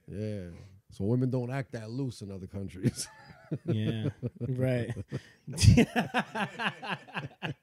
Yeah. 0.08 0.50
So 0.92 1.04
women 1.04 1.30
don't 1.30 1.52
act 1.52 1.74
that 1.74 1.90
loose 1.90 2.22
in 2.22 2.32
other 2.32 2.48
countries. 2.48 3.08
yeah, 3.66 4.10
right. 4.48 4.96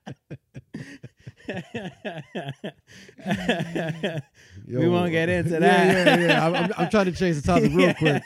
we 4.66 4.88
won't 4.88 5.12
get 5.12 5.28
into 5.28 5.50
yeah, 5.52 5.58
that. 5.58 6.20
Yeah, 6.20 6.26
yeah. 6.26 6.46
I'm, 6.46 6.54
I'm, 6.54 6.72
I'm 6.78 6.90
trying 6.90 7.06
to 7.06 7.12
change 7.12 7.40
the 7.40 7.42
topic 7.42 7.72
real 7.74 7.94
quick. 7.94 8.22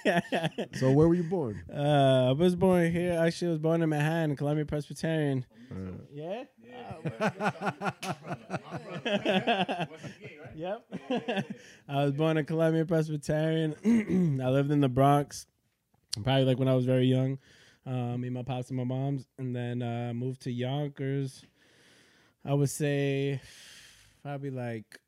So 0.79 0.91
where 0.91 1.09
were 1.09 1.15
you 1.15 1.23
born? 1.25 1.63
Uh, 1.73 2.29
I 2.29 2.33
was 2.33 2.55
born 2.55 2.93
here. 2.93 3.19
Actually, 3.19 3.49
I 3.49 3.51
was 3.53 3.61
born 3.61 3.83
in 3.83 3.89
Manhattan, 3.89 4.37
Columbia 4.37 4.67
Presbyterian. 4.67 5.47
Uh, 5.71 5.75
Yeah. 6.13 6.45
yep. 10.55 10.85
I 11.89 12.05
was 12.05 12.13
born 12.13 12.37
in 12.37 12.45
Columbia 12.45 12.85
Presbyterian. 12.85 14.41
I 14.43 14.49
lived 14.51 14.71
in 14.71 14.81
the 14.81 14.89
Bronx, 14.89 15.47
probably 16.23 16.45
like 16.45 16.59
when 16.59 16.69
I 16.69 16.75
was 16.75 16.85
very 16.85 17.07
young. 17.07 17.39
Um, 17.87 18.21
me, 18.21 18.31
my 18.31 18.43
pops, 18.43 18.69
and 18.71 18.77
my 18.77 18.85
mom's, 18.85 19.27
and 19.39 19.55
then 19.55 19.83
uh, 19.83 20.13
moved 20.13 20.43
to 20.43 20.51
Yonkers. 20.51 21.45
I 22.47 22.55
would 22.55 22.71
say 22.71 23.41
probably 24.23 24.51
like 24.51 24.99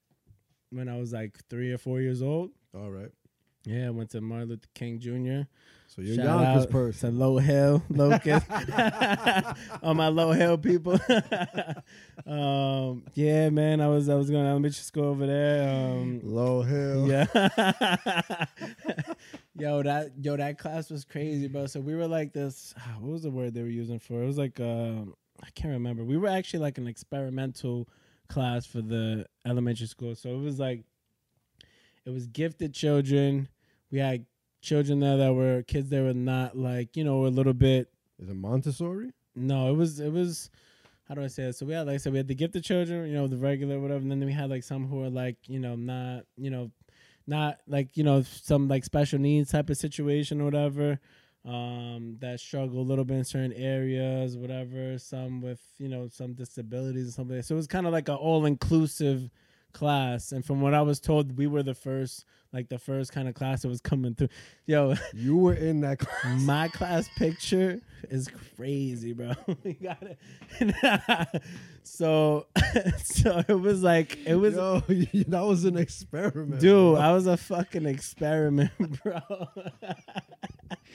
when 0.71 0.89
I 0.89 0.99
was 0.99 1.13
like 1.13 1.39
three 1.49 1.73
or 1.73 1.79
four 1.79 2.01
years 2.01 2.21
old. 2.23 2.51
all 2.75 2.91
right. 2.91 3.11
Yeah, 3.65 3.89
I 3.89 3.91
went 3.91 4.11
to 4.11 4.21
Martin 4.21 4.49
Luther 4.49 4.69
King 4.75 4.99
Jr. 4.99 5.43
So 5.89 6.01
you're 6.01 6.17
Shout 6.17 6.25
Yonkers 6.25 6.65
out 6.65 6.71
person. 6.71 7.11
To 7.11 7.17
Low 7.19 7.39
Hill, 7.39 7.83
Locust. 7.91 8.47
All 9.83 9.95
my 9.95 10.09
Low 10.09 10.33
Hill 10.33 10.57
people. 10.59 10.93
um, 12.27 13.05
yeah, 13.15 13.51
man, 13.51 13.81
I 13.81 13.89
was 13.89 14.09
I 14.09 14.15
was 14.15 14.31
going 14.31 14.45
to 14.45 14.51
elementary 14.51 14.83
school 14.83 15.05
over 15.05 15.27
there. 15.27 15.69
Um, 15.69 16.21
Low 16.23 16.63
Hill. 16.63 17.09
yeah. 17.09 17.27
yo, 19.55 19.83
that 19.83 20.13
yo, 20.21 20.37
that 20.37 20.59
class 20.59 20.91
was 20.91 21.05
crazy, 21.05 21.49
bro. 21.49 21.67
So 21.67 21.81
we 21.81 21.95
were 21.95 22.09
like 22.09 22.33
this. 22.33 22.75
What 23.01 23.13
was 23.13 23.23
the 23.23 23.31
word 23.31 23.55
they 23.55 23.63
were 23.63 23.69
using 23.69 23.99
for? 23.99 24.23
It 24.23 24.27
was 24.27 24.39
like 24.39 24.59
um, 24.61 25.15
I 25.43 25.51
can't 25.55 25.73
remember. 25.73 26.05
We 26.05 26.17
were 26.17 26.29
actually 26.29 26.61
like 26.61 26.79
an 26.79 26.87
experimental 26.87 27.89
class 28.29 28.67
for 28.67 28.83
the 28.83 29.27
elementary 29.47 29.87
school. 29.87 30.15
So 30.15 30.31
it 30.31 30.41
was 30.41 30.59
like 30.59 30.85
it 32.05 32.11
was 32.11 32.27
gifted 32.27 32.75
children. 32.75 33.49
We 33.91 33.99
had 33.99 34.27
children 34.61 35.01
there 35.01 35.17
that 35.17 35.33
were 35.35 35.63
kids 35.63 35.89
that 35.91 36.03
were 36.03 36.13
not 36.15 36.57
like 36.57 36.97
you 36.97 37.05
know 37.05 37.27
a 37.27 37.29
little 37.29 37.53
bit 37.55 37.89
Is 38.19 38.29
it 38.29 38.35
Montessori? 38.35 39.13
no, 39.37 39.71
it 39.71 39.77
was 39.77 40.01
it 40.01 40.13
was 40.13 40.51
how 41.09 41.15
do 41.15 41.23
I 41.23 41.29
say 41.29 41.45
it? 41.45 41.55
So 41.55 41.65
we 41.67 41.73
had 41.73 41.87
like 41.87 41.95
I 41.95 41.99
said, 41.99 42.13
we 42.13 42.19
had 42.19 42.29
the 42.29 42.35
gifted 42.35 42.65
children, 42.65 43.09
you 43.09 43.15
know, 43.15 43.27
the 43.27 43.37
regular 43.37 43.81
whatever, 43.81 44.01
and 44.01 44.11
then 44.11 44.25
we 44.25 44.33
had 44.33 44.51
like 44.51 44.63
some 44.63 44.87
who 44.89 44.97
were 44.97 45.11
like, 45.11 45.37
you 45.47 45.59
know, 45.59 45.75
not, 45.75 46.25
you 46.37 46.51
know, 46.51 46.71
not 47.27 47.59
like, 47.67 47.97
you 47.97 48.05
know, 48.05 48.23
some 48.23 48.69
like 48.69 48.85
special 48.85 49.19
needs 49.19 49.51
type 49.51 49.71
of 49.71 49.77
situation 49.79 50.41
or 50.41 50.45
whatever. 50.45 51.01
Um, 51.49 52.17
that 52.21 52.41
struggle 52.41 52.81
a 52.81 52.83
little 52.83 53.05
bit 53.07 53.17
in 53.17 53.25
certain 53.25 53.55
areas, 53.55 54.37
whatever, 54.37 54.99
some 54.99 55.41
with, 55.41 55.61
you 55.79 55.89
know, 55.89 56.09
some 56.09 56.35
disabilities 56.35 57.05
and 57.05 57.13
something. 57.15 57.41
So 57.41 57.55
it 57.55 57.57
was 57.57 57.67
kind 57.67 57.87
of 57.87 57.93
like 57.95 58.09
an 58.11 58.17
all 58.17 58.45
inclusive 58.45 59.31
class. 59.73 60.33
And 60.33 60.45
from 60.45 60.61
what 60.61 60.75
I 60.75 60.83
was 60.83 61.01
told, 61.01 61.39
we 61.39 61.47
were 61.47 61.63
the 61.63 61.75
first 61.75 62.27
like 62.53 62.69
the 62.71 62.79
first 62.79 63.13
kind 63.13 63.29
of 63.29 63.35
class 63.35 63.63
that 63.63 63.69
was 63.69 63.81
coming 63.81 64.15
through. 64.15 64.29
Yo, 64.67 64.95
You 65.15 65.37
were 65.37 65.55
in 65.55 65.81
that 65.83 65.99
class. 66.01 66.41
my 66.43 66.69
class 66.69 67.09
picture 67.17 67.81
is 68.11 68.29
crazy, 68.57 69.13
bro. 69.13 69.33
you 69.65 69.75
got 69.75 70.03
it. 70.03 71.43
so, 71.83 72.47
so 73.05 73.43
it 73.49 73.61
was 73.61 73.83
like 73.83 74.19
it 74.27 74.35
was, 74.35 74.55
Yo, 74.55 74.81
that 75.29 75.43
was 75.43 75.65
an 75.65 75.77
experiment. 75.77 76.61
dude. 76.61 76.95
bro. 76.95 76.97
I 76.97 77.13
was 77.13 77.27
a 77.27 77.37
fucking 77.37 77.87
experiment, 77.87 78.71
bro. 79.03 79.21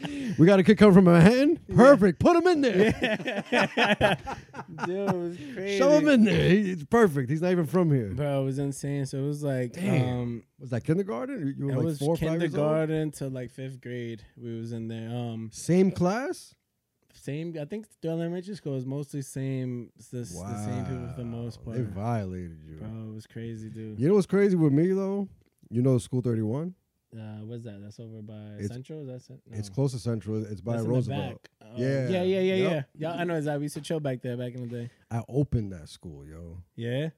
we 0.37 0.45
got 0.45 0.59
a 0.59 0.63
kid 0.63 0.77
coming 0.77 0.93
from 0.93 1.07
a 1.07 1.11
Manhattan. 1.13 1.59
Perfect. 1.75 2.19
Put 2.19 2.35
him 2.35 2.47
in 2.47 2.61
there. 2.61 3.43
Yeah. 3.51 4.15
dude, 4.85 4.89
it 5.09 5.15
was 5.15 5.37
crazy. 5.53 5.77
Show 5.77 5.91
him 5.91 6.07
in 6.09 6.23
there. 6.25 6.49
He- 6.49 6.71
It's 6.71 6.83
perfect. 6.85 7.29
He's 7.29 7.41
not 7.41 7.51
even 7.51 7.65
from 7.65 7.91
here. 7.91 8.09
bro. 8.09 8.41
It 8.41 8.45
was 8.45 8.59
insane. 8.59 9.05
So 9.05 9.19
it 9.19 9.27
was 9.27 9.43
like, 9.43 9.73
Damn. 9.73 10.07
um, 10.09 10.43
Was 10.59 10.71
that 10.71 10.83
kindergarten? 10.83 11.55
You- 11.57 11.65
were 11.67 11.71
it 11.71 11.75
like 11.77 11.85
was 11.85 11.99
four 11.99 12.13
or 12.15 12.17
five 12.17 12.23
years 12.41 12.55
old. 12.55 12.69
kindergarten 12.71 13.11
to 13.11 13.27
like 13.29 13.51
fifth 13.51 13.79
grade. 13.81 14.23
We 14.41 14.57
was 14.59 14.71
in 14.73 14.87
there. 14.87 15.09
Um, 15.09 15.49
Same 15.53 15.91
class. 15.91 16.53
same. 17.13 17.55
I 17.59 17.65
think 17.65 17.85
the 18.01 18.09
elementary 18.09 18.55
school 18.55 18.73
was 18.73 18.85
mostly 18.85 19.21
same. 19.21 19.91
The, 20.11 20.19
the 20.19 20.25
same 20.25 20.85
people 20.85 21.07
for 21.09 21.17
the 21.17 21.25
most 21.25 21.63
part. 21.63 21.77
They 21.77 21.83
violated 21.83 22.59
you. 22.67 22.75
Bro, 22.77 22.87
it 23.11 23.15
was 23.15 23.27
crazy, 23.27 23.69
dude. 23.69 23.99
You 23.99 24.07
know 24.09 24.15
what's 24.15 24.25
crazy 24.27 24.55
with 24.55 24.73
me 24.73 24.91
though? 24.91 25.27
You 25.69 25.81
know 25.81 25.97
School 25.97 26.21
31? 26.21 26.75
Uh, 27.15 27.45
what's 27.45 27.63
that? 27.63 27.79
That's 27.81 27.99
over 27.99 28.21
by 28.21 28.55
It's- 28.55 28.69
Central. 28.69 29.01
Is 29.01 29.07
that 29.07 29.21
Cent- 29.21 29.41
It's 29.51 29.69
close 29.69 29.91
to 29.91 29.99
Central. 29.99 30.43
It's 30.45 30.61
by 30.61 30.77
That's 30.77 30.87
Roosevelt. 30.87 31.47
Oh, 31.61 31.67
Yeah. 31.77 32.09
yeah, 32.09 32.23
yeah, 32.23 32.39
yeah, 32.39 32.55
Yup. 32.55 32.71
yeah. 32.71 32.83
Yeah, 32.95 33.11
I 33.13 33.23
know 33.23 33.35
exactly. 33.35 33.59
We 33.59 33.65
used 33.65 33.75
to 33.75 33.81
chill 33.81 33.99
back 33.99 34.21
there 34.21 34.35
back 34.35 34.53
in 34.55 34.61
the 34.61 34.67
day. 34.67 34.89
I 35.11 35.23
opened 35.29 35.71
that 35.73 35.89
school, 35.89 36.25
yo. 36.25 36.63
Yeah. 36.75 37.09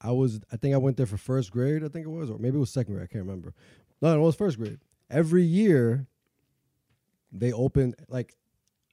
I 0.00 0.12
was 0.12 0.40
I 0.52 0.56
think 0.56 0.74
I 0.74 0.78
went 0.78 0.96
there 0.96 1.06
for 1.06 1.16
first 1.16 1.50
grade, 1.50 1.82
I 1.84 1.88
think 1.88 2.06
it 2.06 2.10
was, 2.10 2.30
or 2.30 2.38
maybe 2.38 2.56
it 2.56 2.60
was 2.60 2.70
second 2.70 2.94
grade, 2.94 3.04
I 3.04 3.12
can't 3.12 3.24
remember. 3.24 3.52
No, 4.00 4.14
no, 4.14 4.20
it 4.22 4.24
was 4.24 4.36
first 4.36 4.56
grade. 4.56 4.78
Every 5.10 5.42
year 5.42 6.06
they 7.32 7.52
opened 7.52 7.96
like 8.08 8.36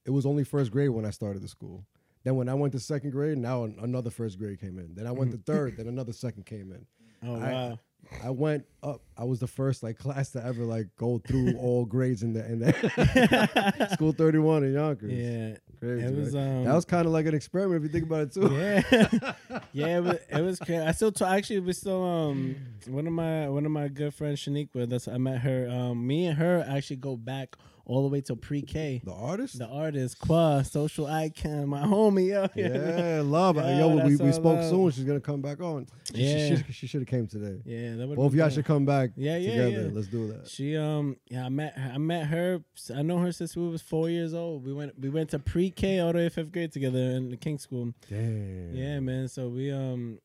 it 0.05 0.11
was 0.11 0.25
only 0.25 0.43
first 0.43 0.71
grade 0.71 0.89
when 0.89 1.05
I 1.05 1.11
started 1.11 1.41
the 1.43 1.47
school. 1.47 1.85
Then 2.23 2.35
when 2.35 2.49
I 2.49 2.53
went 2.55 2.73
to 2.73 2.79
second 2.79 3.11
grade, 3.11 3.37
now 3.37 3.63
an- 3.63 3.77
another 3.79 4.09
first 4.09 4.37
grade 4.37 4.59
came 4.59 4.79
in. 4.79 4.95
Then 4.95 5.07
I 5.07 5.11
went 5.11 5.31
to 5.31 5.37
third, 5.37 5.77
then 5.77 5.87
another 5.87 6.13
second 6.13 6.45
came 6.45 6.71
in. 6.71 6.85
Oh 7.23 7.35
I- 7.35 7.51
wow. 7.51 7.79
I 8.23 8.29
went 8.29 8.65
up. 8.83 9.01
I 9.17 9.23
was 9.23 9.39
the 9.39 9.47
first 9.47 9.83
like 9.83 9.97
class 9.97 10.31
to 10.31 10.43
ever 10.43 10.63
like 10.63 10.87
go 10.97 11.19
through 11.19 11.55
all 11.59 11.85
grades 11.85 12.23
in 12.23 12.33
the 12.33 12.45
in 12.45 12.59
the 12.59 13.89
school 13.93 14.11
31 14.11 14.63
in 14.63 14.73
Yonkers. 14.73 15.11
yeah. 15.11 15.57
Crazy. 15.79 16.05
It 16.05 16.15
was 16.15 16.35
um. 16.35 16.63
that 16.63 16.73
was 16.73 16.85
kind 16.85 17.05
of 17.05 17.11
like 17.11 17.27
an 17.27 17.35
experiment 17.35 17.83
if 17.83 17.83
you 17.83 17.89
think 17.89 18.05
about 18.05 18.21
it 18.21 18.33
too. 18.33 18.51
yeah, 18.55 19.33
yeah, 19.73 19.97
it 19.97 20.03
was, 20.03 20.17
it 20.29 20.41
was 20.41 20.59
crazy. 20.59 20.79
I 20.81 20.91
still 20.91 21.11
talk. 21.11 21.29
Actually, 21.29 21.59
we 21.59 21.73
still 21.73 22.03
um 22.03 22.55
one 22.87 23.05
of 23.05 23.13
my 23.13 23.47
one 23.47 23.63
of 23.63 23.71
my 23.71 23.87
good 23.87 24.13
friends 24.13 24.41
Shaniqua. 24.41 24.89
That's 24.89 25.07
I 25.07 25.17
met 25.19 25.41
her. 25.41 25.69
Um, 25.69 26.07
me 26.07 26.25
and 26.25 26.37
her 26.39 26.65
actually 26.67 26.95
go 26.95 27.15
back 27.15 27.57
all 27.87 28.03
the 28.03 28.09
way 28.09 28.19
till 28.21 28.35
pre-K. 28.35 29.01
The 29.05 29.13
artist? 29.13 29.57
The 29.59 29.65
artist, 29.67 30.19
Qua, 30.19 30.61
social 30.61 31.07
icon, 31.07 31.69
my 31.69 31.83
homie, 31.83 32.27
yo. 32.27 32.47
yeah, 32.55 33.21
love. 33.23 33.55
Yeah, 33.55 33.79
Yo, 33.79 34.05
we, 34.05 34.15
we 34.17 34.31
spoke 34.33 34.57
love. 34.57 34.69
soon. 34.69 34.91
She's 34.91 35.05
gonna 35.05 35.21
come 35.21 35.41
back 35.41 35.61
on. 35.61 35.87
She- 36.13 36.21
Yeah. 36.23 36.55
She, 36.67 36.73
she, 36.73 36.87
should 36.87 36.99
have 37.01 37.07
came 37.07 37.27
today. 37.27 37.61
Yeah, 37.65 37.95
that 37.95 38.07
would 38.07 38.17
Both 38.17 38.33
y'all 38.33 38.49
should 38.49 38.65
come 38.65 38.85
back 38.85 39.11
Yeah, 39.15 39.37
yeah, 39.37 39.51
together. 39.65 39.83
yeah. 39.87 39.89
Let's 39.93 40.07
do 40.07 40.27
that. 40.33 40.47
She 40.49 40.75
um 40.75 41.15
yeah 41.29 41.45
I 41.45 41.49
met 41.49 41.77
her, 41.77 41.91
I 41.95 41.97
met 41.97 42.27
her 42.27 42.61
I 42.93 43.01
know 43.03 43.19
her 43.19 43.31
since 43.31 43.55
we 43.55 43.67
was 43.69 43.81
four 43.81 44.09
years 44.09 44.33
old. 44.33 44.65
We 44.65 44.73
went 44.73 44.99
we 44.99 45.09
went 45.09 45.29
to 45.31 45.39
pre 45.39 45.71
K 45.71 45.99
all 45.99 46.11
the 46.11 46.19
way 46.19 46.29
fifth 46.29 46.51
grade 46.51 46.71
together 46.73 46.99
in 46.99 47.29
the 47.29 47.37
King 47.37 47.57
School. 47.57 47.93
Damn. 48.09 48.75
Yeah, 48.75 48.99
man. 48.99 49.27
So 49.29 49.47
we 49.47 49.71
um 49.71 50.19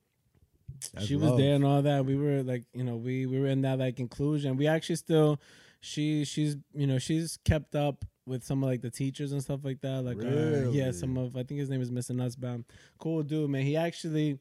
That's 0.94 1.06
she 1.06 1.14
was 1.14 1.30
love. 1.30 1.38
there 1.38 1.54
and 1.54 1.64
all 1.64 1.82
that. 1.82 2.04
We 2.06 2.16
were 2.16 2.42
like 2.42 2.64
you 2.74 2.82
know 2.84 2.96
we 2.96 3.26
we 3.26 3.38
were 3.40 3.46
in 3.46 3.62
that 3.62 3.78
like 3.78 4.00
inclusion. 4.00 4.56
We 4.56 4.66
actually 4.66 4.96
still 4.96 5.38
she 5.82 6.24
she's 6.24 6.56
you 6.72 6.86
know 6.86 6.98
she's 6.98 7.38
kept 7.44 7.74
up 7.74 8.04
with 8.24 8.44
some 8.44 8.62
of 8.62 8.70
like 8.70 8.80
the 8.80 8.90
teachers 8.90 9.32
and 9.32 9.42
stuff 9.42 9.60
like 9.64 9.80
that. 9.82 10.02
Like 10.02 10.18
uh, 10.18 10.70
yeah, 10.70 10.92
some 10.92 11.18
of 11.18 11.36
I 11.36 11.42
think 11.42 11.60
his 11.60 11.68
name 11.68 11.82
is 11.82 11.90
Mr. 11.90 12.14
Nussbaum. 12.14 12.64
Cool 12.98 13.24
dude, 13.24 13.50
man. 13.50 13.62
He 13.62 13.76
actually 13.76 14.38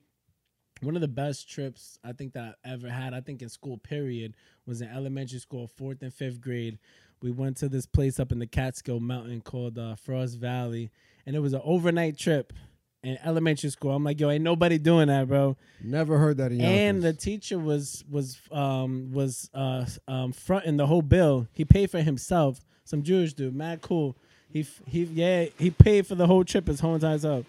one 0.82 0.96
of 0.96 1.02
the 1.02 1.08
best 1.08 1.50
trips 1.50 1.98
I 2.04 2.14
think 2.14 2.34
that 2.34 2.56
I 2.64 2.72
ever 2.72 2.90
had, 2.90 3.14
I 3.14 3.22
think 3.22 3.42
in 3.42 3.50
school 3.50 3.78
period, 3.78 4.36
was 4.66 4.82
in 4.82 4.90
elementary 4.90 5.40
school, 5.40 5.68
fourth 5.68 6.02
and 6.02 6.14
fifth 6.14 6.42
grade. 6.42 6.80
We 7.22 7.32
went 7.32 7.58
to 7.58 7.70
this 7.70 7.86
place 7.86 8.20
up 8.20 8.32
in 8.32 8.40
the 8.40 8.48
Catskill 8.48 9.00
Mountain 9.00 9.42
called 9.42 9.78
uh, 9.78 9.96
Frost 9.96 10.40
Valley, 10.40 10.92
and 11.26 11.36
it 11.36 11.40
was 11.40 11.54
an 11.54 11.62
overnight 11.64 12.18
trip 12.18 12.54
in 13.04 13.18
elementary 13.26 13.70
school. 13.70 13.92
I'm 13.92 14.04
like, 14.04 14.20
yo, 14.20 14.30
ain't 14.30 14.44
nobody 14.44 14.78
doing 14.78 15.08
that, 15.08 15.28
bro. 15.28 15.58
Never 15.84 16.18
heard 16.18 16.38
that 16.38 16.52
in 16.52 16.62
And 16.62 17.02
the 17.02 17.14
teacher 17.14 17.58
was 17.58 18.04
was 18.10 18.40
um 18.52 19.12
was 19.12 19.50
uh 19.54 19.86
um 20.08 20.32
fronting 20.32 20.78
the 20.78 20.88
whole 20.88 21.02
bill. 21.02 21.48
He 21.54 21.66
paid 21.66 21.90
for 21.90 22.02
himself. 22.02 22.60
Some 22.84 23.04
Jewish 23.04 23.34
dude, 23.34 23.56
mad 23.56 23.82
cool. 23.82 24.18
He 24.50 24.66
he 24.86 25.04
yeah 25.04 25.46
he 25.58 25.72
paid 25.72 26.06
for 26.08 26.16
the 26.16 26.28
whole 26.28 26.44
trip 26.44 26.68
his 26.68 26.80
whole 26.80 26.96
entire 26.96 27.18
self. 27.20 27.46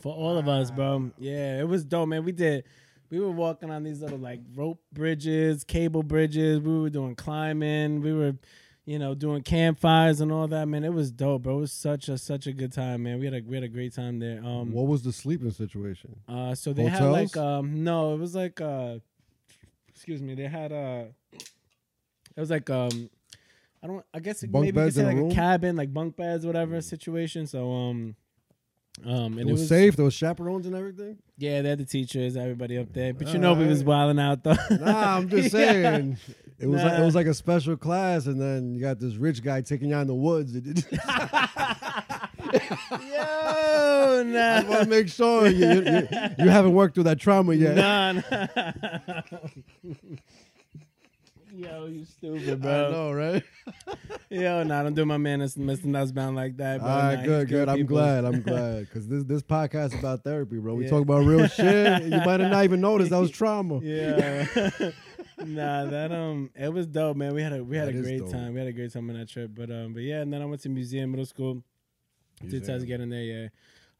For 0.00 0.14
all 0.14 0.38
of 0.38 0.48
us, 0.48 0.70
bro. 0.70 1.10
Yeah, 1.18 1.60
it 1.60 1.68
was 1.68 1.84
dope, 1.84 2.08
man. 2.08 2.24
We 2.24 2.32
did. 2.32 2.64
We 3.10 3.20
were 3.20 3.30
walking 3.30 3.70
on 3.70 3.82
these 3.84 4.00
little 4.00 4.18
like 4.18 4.40
rope 4.54 4.80
bridges, 4.92 5.64
cable 5.64 6.02
bridges. 6.02 6.60
We 6.60 6.78
were 6.80 6.90
doing 6.90 7.14
climbing. 7.14 8.02
We 8.02 8.12
were, 8.12 8.34
you 8.88 8.98
know, 8.98 9.14
doing 9.14 9.42
campfires 9.42 10.22
and 10.22 10.32
all 10.32 10.48
that. 10.48 10.66
Man, 10.66 10.82
it 10.82 10.94
was 10.94 11.10
dope, 11.10 11.42
bro. 11.42 11.58
It 11.58 11.60
was 11.60 11.72
such 11.72 12.08
a 12.08 12.16
such 12.16 12.46
a 12.46 12.54
good 12.54 12.72
time, 12.72 13.02
man. 13.02 13.18
We 13.18 13.26
had 13.26 13.34
a 13.34 13.42
we 13.42 13.54
had 13.54 13.62
a 13.62 13.68
great 13.68 13.94
time 13.94 14.18
there. 14.18 14.38
Um, 14.42 14.72
what 14.72 14.86
was 14.86 15.02
the 15.02 15.12
sleeping 15.12 15.50
situation? 15.50 16.16
uh, 16.26 16.54
so 16.54 16.72
they 16.72 16.84
Hotels? 16.86 17.00
had 17.00 17.10
like 17.10 17.36
um 17.36 17.84
no, 17.84 18.14
it 18.14 18.18
was 18.18 18.34
like 18.34 18.62
uh, 18.62 18.94
excuse 19.90 20.22
me, 20.22 20.34
they 20.34 20.46
had 20.46 20.72
uh, 20.72 21.04
it 21.34 22.40
was 22.40 22.48
like 22.48 22.70
um, 22.70 23.10
I 23.82 23.88
don't, 23.88 24.02
I 24.14 24.20
guess 24.20 24.42
Bunk 24.44 24.64
maybe 24.64 24.78
you 24.80 24.86
could 24.86 24.94
say 24.94 25.00
in 25.02 25.06
a 25.06 25.10
like 25.10 25.18
room? 25.18 25.30
a 25.32 25.34
cabin, 25.34 25.76
like 25.76 25.92
bunk 25.92 26.16
beds, 26.16 26.46
whatever 26.46 26.80
situation. 26.80 27.46
So 27.46 27.70
um, 27.70 28.16
um, 29.04 29.38
and 29.38 29.50
It 29.50 29.52
was, 29.52 29.68
safe. 29.68 29.96
There 29.96 30.04
was 30.06 30.14
chaperones 30.14 30.64
and 30.66 30.74
everything. 30.74 31.18
Yeah, 31.36 31.60
they 31.60 31.68
had 31.68 31.78
the 31.78 31.84
teachers, 31.84 32.38
everybody 32.38 32.78
up 32.78 32.94
there, 32.94 33.12
but 33.12 33.28
you 33.34 33.38
know 33.38 33.52
we 33.52 33.66
was 33.66 33.84
wilding 33.84 34.18
out 34.18 34.42
though. 34.44 34.56
Nah, 34.70 35.16
I'm 35.18 35.28
just 35.28 35.52
Yeah. 35.54 36.00
Saying. 36.58 36.72
It 36.72 36.74
was 36.74 36.82
like, 36.82 36.98
it 36.98 37.04
was 37.04 37.14
like 37.14 37.26
a 37.26 37.34
special 37.34 37.76
class, 37.76 38.26
and 38.26 38.40
then 38.40 38.74
you 38.74 38.80
got 38.80 38.98
this 38.98 39.14
rich 39.16 39.42
guy 39.42 39.60
taking 39.60 39.88
you 39.90 39.94
out 39.94 40.02
in 40.02 40.06
the 40.08 40.14
woods. 40.14 40.52
Yo, 40.54 40.60
I 44.36 44.64
want 44.68 44.82
to 44.84 44.86
make 44.88 45.08
sure 45.08 45.46
you, 45.48 45.66
you, 45.66 45.82
you, 45.82 46.08
you 46.38 46.48
haven't 46.48 46.72
worked 46.74 46.94
through 46.94 47.04
that 47.04 47.18
trauma 47.20 47.54
yet. 47.54 47.76
Nah, 47.76 48.12
nah. 48.12 49.22
Yo, 51.54 51.86
you 51.86 52.04
stupid, 52.04 52.60
bro. 52.62 52.70
I 52.70 52.88
bro. 52.88 52.92
know, 52.92 53.12
right? 53.12 53.42
Yo, 54.30 54.62
nah, 54.62 54.82
don't 54.84 54.94
do 54.94 55.04
my 55.04 55.16
man 55.16 55.40
Mr. 55.40 55.84
Nussbaum 55.86 56.34
like 56.36 56.56
that, 56.58 56.78
bro. 56.80 56.88
All 56.88 56.96
right, 56.98 57.16
Nah, 57.16 57.24
good, 57.24 57.48
he's 57.48 57.56
good. 57.56 57.68
I'm 57.68 57.76
people. 57.78 57.96
glad. 57.96 58.24
I'm 58.24 58.42
glad 58.42 58.80
because 58.86 59.08
this 59.08 59.24
this 59.24 59.42
podcast 59.42 59.94
is 59.94 59.98
about 59.98 60.22
therapy, 60.22 60.58
bro. 60.58 60.74
We 60.74 60.84
Yeah. 60.84 60.90
talk 60.90 61.02
about 61.02 61.24
real 61.24 61.48
shit. 61.48 62.02
You 62.04 62.10
might 62.10 62.38
have 62.40 62.50
not 62.52 62.62
even 62.64 62.80
noticed 62.80 63.10
that 63.10 63.18
was 63.18 63.30
trauma. 63.32 63.80
Yeah. 63.82 64.46
Nah, 65.44 65.84
that 65.86 66.12
um, 66.12 66.50
it 66.54 66.72
was 66.72 66.86
dope, 66.86 67.16
man. 67.16 67.34
We 67.34 67.42
had 67.42 67.52
a 67.52 67.64
we 67.64 67.76
had 67.76 67.88
That 67.88 67.96
a 67.96 68.02
great 68.02 68.28
time. 68.30 68.54
We 68.54 68.60
had 68.60 68.68
a 68.68 68.72
great 68.72 68.92
time 68.92 69.08
on 69.10 69.18
that 69.18 69.28
trip. 69.28 69.50
But 69.54 69.70
um, 69.70 69.94
but 69.94 70.02
yeah, 70.02 70.20
and 70.20 70.32
then 70.32 70.42
I 70.42 70.44
went 70.44 70.62
to 70.62 70.68
museum 70.68 71.10
middle 71.10 71.26
school. 71.26 71.62
Two 72.48 72.60
times 72.60 72.84
getting 72.84 73.10
there, 73.10 73.22
yeah. 73.22 73.48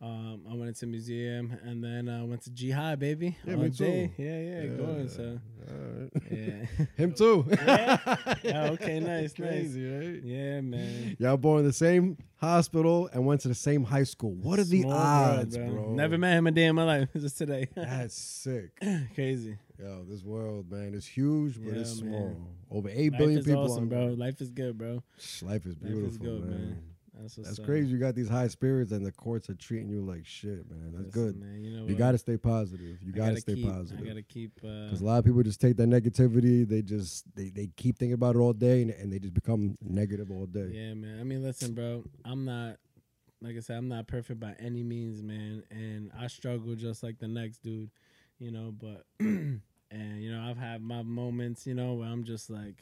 Um, 0.01 0.43
I 0.49 0.55
went 0.55 0.69
into 0.69 0.87
museum 0.87 1.59
and 1.65 1.83
then 1.83 2.09
I 2.09 2.23
went 2.23 2.43
to 2.43 2.71
High, 2.71 2.95
baby. 2.95 3.37
Yeah, 3.45 3.55
all 3.55 3.61
me 3.63 3.71
too. 3.71 3.85
day. 3.85 4.13
Yeah, 4.17 4.39
yeah, 4.63 4.77
going. 4.77 5.09
So 5.09 5.41
All 5.69 5.75
right. 5.75 6.23
yeah. 6.31 6.85
Him 6.97 7.13
too. 7.15 7.45
Yeah? 7.51 7.99
Oh, 8.45 8.67
okay, 8.75 9.01
nice, 9.01 9.33
Crazy, 9.35 9.85
right? 9.85 10.23
yeah, 10.23 10.61
man. 10.61 11.17
Y'all 11.19 11.37
born 11.37 11.61
in 11.61 11.67
the 11.67 11.73
same 11.73 12.17
hospital 12.37 13.11
and 13.13 13.27
went 13.27 13.41
to 13.41 13.49
the 13.49 13.55
same 13.57 13.83
high 13.83 14.05
school. 14.05 14.35
What 14.37 14.61
are 14.61 14.65
the 14.65 14.83
Small 14.83 14.93
world, 14.93 15.39
odds, 15.41 15.57
bro? 15.59 15.93
Never 15.95 16.17
met 16.17 16.39
him 16.39 16.47
a 16.47 16.53
day 16.53 16.67
in 16.67 16.77
my 16.77 16.85
life. 16.85 17.09
Just 17.17 17.37
today. 17.39 17.67
That's 17.75 18.15
sick. 18.17 18.71
Crazy. 19.17 19.59
Yo, 19.81 20.05
this 20.09 20.23
world, 20.23 20.71
man, 20.71 20.95
is 20.95 21.07
huge, 21.07 21.57
but 21.63 21.73
Yeah, 21.75 21.81
it's 21.81 22.01
man. 22.01 22.11
small. 22.11 22.37
Over 22.71 22.89
eight 22.91 23.13
Life 23.13 23.19
billion 23.19 23.43
people, 23.45 23.65
awesome, 23.65 23.89
bro. 23.89 24.15
Life 24.17 24.41
is 24.41 24.51
good, 24.51 24.79
bro. 24.79 25.03
Life 25.43 25.67
is 25.67 25.75
beautiful, 25.75 26.03
Life 26.03 26.11
is 26.13 26.19
good, 26.19 26.41
man. 26.43 26.51
man. 26.51 26.83
That's, 27.21 27.35
That's 27.37 27.59
crazy. 27.59 27.89
You 27.89 27.99
got 27.99 28.15
these 28.15 28.29
high 28.29 28.49
spirits, 28.49 28.93
and 28.93 29.05
the 29.05 29.11
courts 29.11 29.51
are 29.51 29.55
treating 29.55 29.89
you 29.89 30.03
like 30.03 30.25
shit, 30.25 30.71
man. 30.71 30.93
That's 30.95 31.17
Listen, 31.17 31.33
good. 31.33 31.41
man. 31.41 31.65
You 31.65 31.77
know 31.77 31.87
You 31.87 31.95
got 31.97 32.13
to 32.13 32.19
stay 32.19 32.37
positive. 32.37 33.03
You 33.03 33.13
got 33.13 33.31
to 33.31 33.41
stay 33.41 33.57
keep, 33.57 33.67
positive. 33.67 34.05
I 34.05 34.09
gotta 34.09 34.23
keep. 34.23 34.53
Uh, 34.63 34.85
Because 34.85 35.01
a 35.01 35.05
lot 35.05 35.19
of 35.19 35.25
people 35.25 35.43
just 35.43 35.61
take 35.61 35.77
that 35.79 35.89
negativity, 35.89 36.69
they 36.69 36.83
just 36.83 37.25
they, 37.35 37.51
they 37.51 37.69
keep 37.77 37.99
thinking 37.99 38.15
about 38.15 38.37
it 38.37 38.39
all 38.39 38.53
day, 38.53 38.83
and, 38.83 38.91
and 38.93 39.13
they 39.13 39.19
just 39.19 39.35
become 39.35 39.77
negative 39.83 40.31
all 40.31 40.47
day. 40.47 40.71
Yeah, 40.73 40.95
man. 40.95 41.19
I 41.21 41.25
mean, 41.25 41.43
listen, 41.43 41.75
bro. 41.75 42.05
I'm 42.25 42.45
not, 42.45 42.77
like 43.43 43.57
I 43.57 43.61
said, 43.61 43.79
I'm 43.79 43.89
not 43.89 44.07
perfect 44.07 44.39
by 44.39 44.55
any 44.61 44.83
means, 44.83 45.23
man. 45.23 45.65
And 45.71 46.13
I 46.19 46.29
struggle 46.29 46.75
just 46.77 47.03
like 47.03 47.19
the 47.19 47.29
next 47.29 47.59
dude, 47.65 47.91
you 48.39 48.53
know. 48.53 48.73
But 48.79 49.05
and 49.21 49.61
you 49.91 50.31
know, 50.31 50.49
I've 50.49 50.59
had 50.59 50.83
my 50.83 51.03
moments, 51.03 51.67
you 51.67 51.75
know, 51.75 51.95
where 51.95 52.09
I'm 52.09 52.23
just 52.23 52.49
like, 52.49 52.77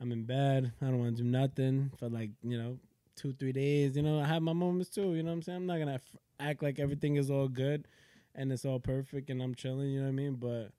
I'm 0.00 0.12
in 0.12 0.24
bed. 0.24 0.72
I 0.82 0.86
don't 0.86 0.98
want 0.98 1.16
to 1.16 1.22
do 1.22 1.28
nothing 1.28 1.90
for 1.98 2.08
like, 2.08 2.30
you 2.42 2.58
know, 2.58 2.78
two, 3.16 3.32
three 3.32 3.52
days. 3.52 3.96
You 3.96 4.02
know, 4.02 4.20
I 4.20 4.26
have 4.26 4.42
my 4.42 4.52
moments 4.52 4.90
too. 4.90 5.14
You 5.14 5.22
know 5.22 5.30
what 5.30 5.36
I'm 5.36 5.42
saying? 5.42 5.56
I'm 5.58 5.66
not 5.66 5.78
gonna 5.78 5.94
f- 5.94 6.16
act 6.40 6.62
like 6.62 6.78
everything 6.78 7.16
is 7.16 7.30
all 7.30 7.48
good 7.48 7.86
and 8.34 8.52
it's 8.52 8.64
all 8.64 8.80
perfect 8.80 9.30
and 9.30 9.42
I'm 9.42 9.54
chilling. 9.54 9.90
You 9.90 10.00
know 10.00 10.06
what 10.06 10.12
I 10.12 10.14
mean? 10.14 10.34
But 10.34 10.72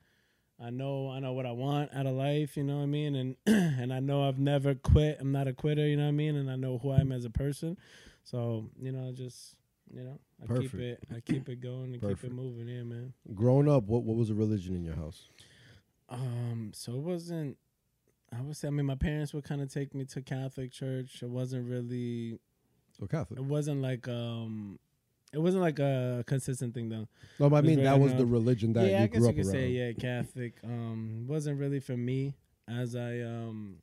I 0.63 0.69
know 0.69 1.09
I 1.09 1.19
know 1.19 1.33
what 1.33 1.45
I 1.45 1.51
want 1.51 1.93
out 1.93 2.05
of 2.05 2.13
life, 2.13 2.55
you 2.57 2.63
know 2.63 2.77
what 2.77 2.83
I 2.83 2.87
mean? 2.87 3.15
And 3.15 3.35
and 3.45 3.93
I 3.93 3.99
know 3.99 4.27
I've 4.27 4.39
never 4.39 4.75
quit. 4.75 5.17
I'm 5.19 5.31
not 5.31 5.47
a 5.47 5.53
quitter, 5.53 5.87
you 5.87 5.97
know 5.97 6.03
what 6.03 6.09
I 6.09 6.11
mean? 6.11 6.35
And 6.35 6.49
I 6.49 6.55
know 6.55 6.77
who 6.77 6.91
I 6.91 6.99
am 6.99 7.11
as 7.11 7.25
a 7.25 7.29
person. 7.29 7.77
So, 8.23 8.69
you 8.79 8.91
know, 8.91 9.11
just 9.11 9.55
you 9.93 10.03
know, 10.03 10.19
I 10.41 10.59
keep 10.59 10.73
it 10.75 10.99
I 11.15 11.19
keep 11.19 11.49
it 11.49 11.61
going 11.61 11.93
and 11.93 12.01
keep 12.01 12.23
it 12.23 12.31
moving, 12.31 12.67
yeah, 12.67 12.83
man. 12.83 13.13
Growing 13.33 13.69
up, 13.69 13.83
what 13.83 14.03
what 14.03 14.17
was 14.17 14.29
the 14.29 14.35
religion 14.35 14.75
in 14.75 14.83
your 14.83 14.95
house? 14.95 15.27
Um, 16.09 16.71
so 16.73 16.93
it 16.93 17.01
wasn't 17.01 17.57
I 18.37 18.41
would 18.41 18.55
say 18.57 18.67
I 18.67 18.71
mean 18.71 18.85
my 18.85 18.95
parents 18.95 19.33
would 19.33 19.43
kind 19.43 19.61
of 19.61 19.71
take 19.71 19.93
me 19.93 20.05
to 20.05 20.21
Catholic 20.21 20.71
church. 20.71 21.21
It 21.21 21.29
wasn't 21.29 21.69
really 21.69 22.39
So 22.99 23.05
Catholic. 23.07 23.39
it 23.39 23.45
wasn't 23.45 23.81
like 23.81 24.07
um 24.07 24.79
it 25.31 25.39
wasn't 25.39 25.63
like 25.63 25.79
a 25.79 26.23
consistent 26.27 26.73
thing 26.73 26.89
though. 26.89 27.07
No, 27.39 27.49
but 27.49 27.57
I 27.57 27.61
mean 27.61 27.83
that 27.83 27.99
was 27.99 28.13
the 28.15 28.25
religion 28.25 28.73
that 28.73 28.89
yeah, 28.89 28.99
you 28.99 29.03
I 29.03 29.07
guess 29.07 29.19
grew 29.19 29.27
you 29.27 29.29
up 29.29 29.35
could 29.35 29.45
around. 29.45 29.51
say 29.53 29.69
yeah, 29.69 29.91
Catholic. 29.93 30.53
Um, 30.63 31.25
wasn't 31.27 31.59
really 31.59 31.79
for 31.79 31.97
me 31.97 32.35
as 32.67 32.95
I 32.95 33.19
um 33.21 33.77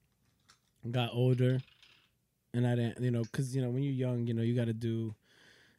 got 0.91 1.11
older, 1.13 1.61
and 2.55 2.67
I 2.67 2.75
didn't, 2.75 3.03
you 3.05 3.11
know, 3.11 3.23
because 3.23 3.55
you 3.55 3.63
know 3.63 3.69
when 3.71 3.83
you're 3.83 3.93
young, 3.93 4.27
you 4.27 4.33
know 4.35 4.43
you 4.43 4.55
got 4.55 4.67
to 4.67 4.73
do 4.73 5.15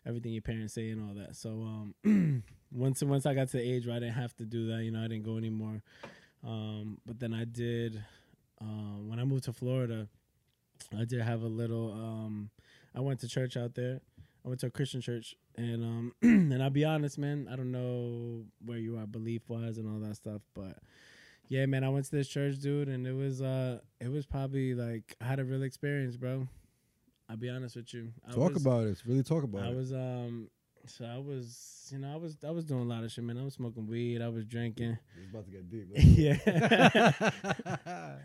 everything 0.05 0.33
your 0.33 0.41
parents 0.41 0.73
say 0.73 0.89
and 0.89 1.01
all 1.07 1.15
that. 1.15 1.35
So 1.35 1.49
um, 2.03 2.43
once 2.71 3.01
once 3.01 3.25
I 3.25 3.33
got 3.33 3.47
to 3.49 3.57
the 3.57 3.63
age 3.63 3.87
where 3.87 3.95
I 3.95 3.99
didn't 3.99 4.15
have 4.15 4.35
to 4.37 4.45
do 4.45 4.67
that, 4.67 4.83
you 4.83 4.91
know, 4.91 4.99
I 4.99 5.07
didn't 5.07 5.23
go 5.23 5.37
anymore. 5.37 5.81
Um, 6.45 6.97
but 7.05 7.19
then 7.19 7.33
I 7.33 7.45
did 7.45 8.03
um, 8.61 9.09
when 9.09 9.19
I 9.19 9.23
moved 9.23 9.45
to 9.45 9.53
Florida. 9.53 10.07
I 10.97 11.05
did 11.05 11.21
have 11.21 11.41
a 11.43 11.47
little. 11.47 11.91
Um, 11.91 12.49
I 12.95 12.99
went 13.01 13.19
to 13.21 13.27
church 13.27 13.55
out 13.57 13.75
there. 13.75 14.01
I 14.43 14.47
went 14.47 14.59
to 14.61 14.67
a 14.67 14.71
Christian 14.71 15.01
church, 15.01 15.35
and 15.55 15.83
um, 15.83 16.13
and 16.21 16.61
I'll 16.61 16.69
be 16.69 16.85
honest, 16.85 17.17
man. 17.17 17.47
I 17.51 17.55
don't 17.55 17.71
know 17.71 18.43
where 18.65 18.77
you 18.77 18.97
are 18.97 19.05
belief 19.05 19.43
wise 19.47 19.77
and 19.77 19.87
all 19.87 19.99
that 20.07 20.15
stuff, 20.15 20.41
but 20.53 20.77
yeah, 21.47 21.65
man. 21.65 21.83
I 21.83 21.89
went 21.89 22.05
to 22.05 22.11
this 22.11 22.27
church, 22.27 22.59
dude, 22.59 22.87
and 22.87 23.05
it 23.05 23.13
was 23.13 23.41
uh, 23.41 23.79
it 23.99 24.09
was 24.09 24.25
probably 24.25 24.73
like 24.73 25.15
I 25.21 25.25
had 25.25 25.39
a 25.39 25.45
real 25.45 25.63
experience, 25.63 26.17
bro. 26.17 26.47
I'll 27.29 27.37
be 27.37 27.49
honest 27.49 27.77
with 27.77 27.93
you. 27.93 28.09
I 28.27 28.33
Talk 28.33 28.53
was, 28.53 28.61
about 28.61 28.87
it. 28.87 29.01
Really 29.05 29.23
talk 29.23 29.43
about 29.43 29.63
I 29.63 29.67
it. 29.67 29.69
I 29.69 29.73
was 29.73 29.93
um, 29.93 30.49
so 30.87 31.05
I 31.05 31.17
was, 31.17 31.89
you 31.91 31.99
know, 31.99 32.13
I 32.13 32.15
was 32.17 32.37
I 32.47 32.51
was 32.51 32.65
doing 32.65 32.81
a 32.81 32.85
lot 32.85 33.03
of 33.03 33.11
shit, 33.11 33.23
man. 33.23 33.37
I 33.37 33.43
was 33.43 33.53
smoking 33.53 33.87
weed. 33.87 34.21
I 34.21 34.29
was 34.29 34.45
drinking. 34.45 34.97
It's 35.17 35.29
about 35.29 35.45
to 35.45 35.51
get 35.51 35.69
deep. 35.69 35.87
yeah. 35.95 36.37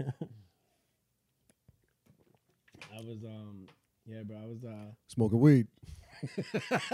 I 2.95 3.01
was 3.01 3.25
um, 3.25 3.67
yeah, 4.07 4.23
bro. 4.23 4.37
I 4.37 4.47
was 4.47 4.65
uh. 4.65 4.93
Smoking 5.09 5.41
weed. 5.41 5.67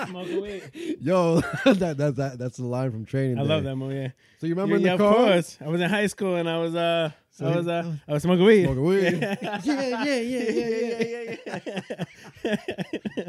Smoke 0.07 0.27
weed. 0.43 0.63
Yo, 1.01 1.41
that, 1.65 1.97
that, 1.97 2.17
that 2.17 2.39
that's 2.39 2.57
the 2.57 2.65
line 2.65 2.91
from 2.91 3.05
Training 3.05 3.39
I 3.39 3.43
Day. 3.43 3.49
love 3.49 3.65
that 3.65 3.77
movie. 3.77 3.95
Yeah. 3.97 4.09
So 4.41 4.47
you 4.47 4.55
remember 4.55 4.77
in 4.77 4.83
yeah, 4.83 4.97
the 4.97 5.05
of 5.05 5.15
course. 5.17 5.59
I 5.65 5.69
was 5.69 5.81
in 5.81 5.89
high 5.89 6.09
school 6.09 6.37
and 6.37 6.49
I 6.49 6.59
was 6.59 6.75
uh 6.75 7.11
So 7.31 7.47
I 7.47 7.57
was 7.57 7.69
uh 7.69 7.93
I 8.09 8.13
was 8.13 8.23
smoking 8.25 8.45
weed. 8.45 8.65
Smoking 8.65 8.85
weed. 8.85 9.21
yeah, 9.23 9.37
yeah, 9.63 10.03
yeah, 10.03 10.21
yeah, 10.21 11.37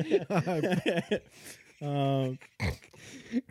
yeah, 0.07 0.23
um, 0.29 0.63
Yeah, 0.85 1.17
continue. 1.83 2.37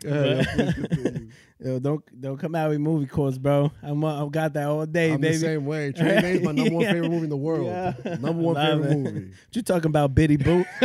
yo, 1.59 1.79
don't 1.79 2.21
don't 2.21 2.37
come 2.37 2.55
out 2.55 2.69
with 2.69 2.79
movie 2.79 3.05
quotes, 3.05 3.37
bro. 3.37 3.71
I'm 3.81 4.03
uh, 4.03 4.23
I've 4.25 4.31
got 4.31 4.53
that 4.53 4.67
all 4.67 4.85
day, 4.85 5.11
I'm 5.13 5.21
baby. 5.21 5.33
the 5.35 5.39
same 5.39 5.65
way. 5.65 5.91
Training 5.91 6.21
Day 6.21 6.31
is 6.33 6.41
my 6.41 6.51
number 6.53 6.73
one 6.75 6.85
favorite 6.91 7.09
movie 7.09 7.23
in 7.25 7.29
the 7.29 7.37
world. 7.37 7.67
Yeah. 7.67 7.93
Number 8.19 8.41
one 8.41 8.55
Love 8.55 8.79
favorite 8.81 8.91
it. 8.91 8.97
movie. 8.97 9.25
What 9.27 9.55
you 9.55 9.61
talking 9.61 9.89
about, 9.89 10.15
Biddy 10.15 10.37
Boot? 10.37 10.65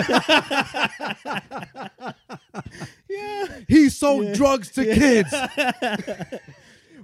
yeah. 3.08 3.46
He 3.68 3.88
sold 3.88 4.24
Yeah. 4.26 4.34
drugs 4.34 4.70
to 4.72 4.84
kids. 4.84 5.32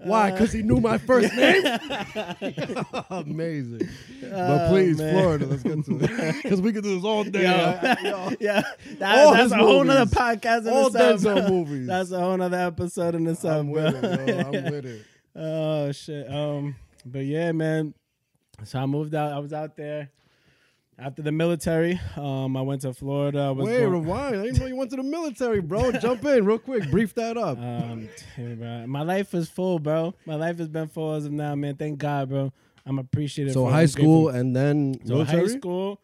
Why? 0.04 0.30
Because 0.30 0.52
he 0.52 0.62
knew 0.62 0.80
my 0.80 0.98
first 0.98 1.34
name. 1.36 1.64
Amazing. 3.10 3.88
but 4.20 4.32
Oh, 4.32 4.68
please, 4.68 4.98
man. 4.98 5.14
Florida, 5.14 5.46
let's 5.46 5.62
get 5.62 5.84
to 5.84 5.98
it. 6.02 6.42
Because 6.42 6.60
we 6.60 6.72
could 6.72 6.84
do 6.84 6.94
this 6.96 7.04
all 7.04 7.24
day. 7.24 7.42
Yo, 7.42 8.30
yeah, 8.40 8.62
that, 8.98 9.18
All 9.18 9.32
that's 9.32 9.52
a 9.52 9.56
whole 9.56 9.84
nother 9.84 10.10
podcast 10.10 10.62
in 10.66 10.68
All. 10.72 10.90
Denzel 10.90 11.48
movies. 11.48 11.86
That's 11.86 12.10
a 12.10 12.20
whole 12.20 12.36
nother 12.36 12.58
episode 12.58 13.14
in 13.14 13.26
itself, 13.26 13.60
I'm 13.60 13.70
with 13.70 14.02
it, 14.04 14.28
yo. 14.28 14.38
I'm 14.38 14.52
with 14.52 14.86
it. 14.86 15.04
Oh 15.36 15.92
shit. 15.92 16.30
Um, 16.30 16.76
but 17.04 17.24
yeah, 17.24 17.52
man. 17.52 17.94
So 18.62 18.78
I 18.78 18.86
moved 18.86 19.14
out. 19.14 19.32
I 19.32 19.38
was 19.40 19.52
out 19.52 19.76
there 19.76 20.10
after 20.98 21.22
the 21.22 21.32
military. 21.32 22.00
Um, 22.16 22.56
I 22.56 22.62
went 22.62 22.82
to 22.82 22.92
Florida. 22.92 23.52
Was 23.52 23.66
Wait, 23.66 23.80
going- 23.80 23.92
rewind. 23.92 24.36
I 24.36 24.42
didn't 24.44 24.58
know 24.60 24.66
you 24.66 24.76
went 24.76 24.90
to 24.90 24.96
the 24.96 25.02
military, 25.02 25.60
bro. 25.60 25.92
Jump 26.00 26.24
in 26.24 26.44
real 26.44 26.58
quick. 26.58 26.90
Brief 26.90 27.14
that 27.14 27.36
up. 27.36 27.58
Um, 27.58 28.08
bro, 28.36 28.86
my 28.86 29.02
life 29.02 29.34
is 29.34 29.48
full, 29.48 29.78
bro. 29.78 30.14
My 30.26 30.34
life 30.36 30.58
has 30.58 30.68
been 30.68 30.88
full 30.88 31.14
as 31.14 31.24
of 31.26 31.32
now, 31.32 31.54
man. 31.54 31.76
Thank 31.76 31.98
God, 31.98 32.28
bro. 32.28 32.52
I'm 32.86 32.98
appreciative. 32.98 33.54
so 33.54 33.64
for 33.64 33.70
it. 33.70 33.72
high 33.72 33.80
I'm 33.82 33.88
school 33.88 34.22
grateful. 34.24 34.40
and 34.40 34.54
then 34.56 34.94
So 35.06 35.14
military. 35.14 35.40
high 35.48 35.56
school, 35.56 36.00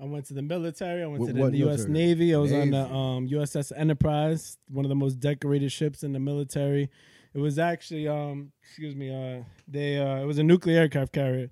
I 0.00 0.04
went 0.04 0.26
to 0.26 0.34
the 0.34 0.42
military. 0.42 1.02
I 1.02 1.06
went 1.06 1.22
Wh- 1.22 1.26
to 1.28 1.32
the, 1.32 1.40
what 1.40 1.54
U.S. 1.54 1.86
military? 1.86 1.92
Navy. 1.92 2.34
I 2.34 2.38
was 2.38 2.52
on 2.52 2.70
the 2.70 2.82
Navy. 2.82 2.92
um, 2.94 3.28
USS 3.28 3.72
Enterprise, 3.76 4.58
one 4.68 4.84
of 4.84 4.88
the 4.88 4.96
most 4.96 5.20
decorated 5.20 5.70
ships 5.70 6.02
in 6.02 6.12
the 6.12 6.18
military. 6.18 6.90
It 7.34 7.38
was 7.38 7.58
actually, 7.58 8.08
um, 8.08 8.50
excuse 8.62 8.94
me, 8.96 9.08
uh, 9.14 9.44
they 9.68 9.98
uh, 9.98 10.16
it 10.20 10.26
was 10.26 10.38
a 10.38 10.42
nuclear 10.42 10.80
aircraft 10.80 11.12
carrier. 11.12 11.50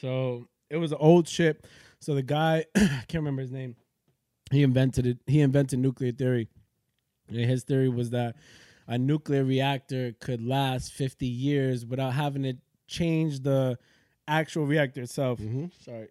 So 0.00 0.46
it 0.74 0.78
was 0.78 0.92
an 0.92 0.98
old 1.00 1.28
ship. 1.28 1.66
So 2.00 2.14
the 2.14 2.22
guy, 2.22 2.64
I 2.74 3.04
can't 3.08 3.14
remember 3.14 3.42
his 3.42 3.52
name. 3.52 3.76
He 4.50 4.62
invented 4.62 5.06
it. 5.06 5.18
He 5.26 5.40
invented 5.40 5.78
nuclear 5.78 6.12
theory. 6.12 6.48
And 7.28 7.38
his 7.38 7.62
theory 7.62 7.88
was 7.88 8.10
that 8.10 8.36
a 8.86 8.98
nuclear 8.98 9.44
reactor 9.44 10.14
could 10.20 10.42
last 10.46 10.92
50 10.92 11.26
years 11.26 11.86
without 11.86 12.12
having 12.12 12.42
to 12.42 12.54
change 12.86 13.40
the 13.40 13.78
actual 14.28 14.66
reactor 14.66 15.00
itself. 15.02 15.38
Mhm. 15.38 15.70
Sorry. 15.82 16.08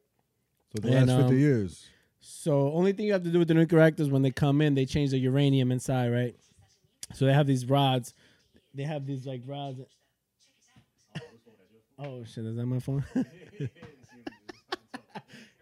So 0.74 0.82
the 0.82 0.98
And, 0.98 1.08
last 1.08 1.20
50 1.20 1.36
um, 1.36 1.40
years. 1.40 1.86
So 2.20 2.72
only 2.72 2.94
thing 2.94 3.06
you 3.06 3.14
have 3.14 3.24
to 3.24 3.30
do 3.30 3.40
with 3.40 3.50
the 3.50 3.54
nuclear 3.54 3.82
reactors 3.82 4.10
when 4.10 4.22
they 4.22 4.32
come 4.32 4.62
in, 4.62 4.76
they 4.76 4.86
change 4.86 5.12
the 5.12 5.20
uranium 5.20 5.72
inside, 5.72 6.10
right? 6.12 6.36
So 7.14 7.26
they 7.26 7.34
have 7.34 7.46
these 7.48 7.66
rods. 7.66 8.14
They 8.74 8.84
have 8.84 9.06
these 9.06 9.28
like 9.28 9.42
rods. 9.46 9.82
Oh 12.00 12.24
shit! 12.24 12.44
Is 12.46 12.56
that 12.56 12.66
my 12.66 12.80
phone? 12.80 13.06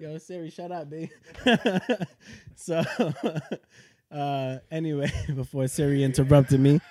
Yo, 0.02 0.18
Siri, 0.18 0.50
shut 0.50 0.72
up, 0.72 0.90
babe. 0.90 1.12
so, 2.56 2.84
uh, 4.12 4.58
anyway, 4.72 5.12
before 5.36 5.68
Siri 5.68 6.04
interrupted 6.04 6.60
me, 6.60 6.82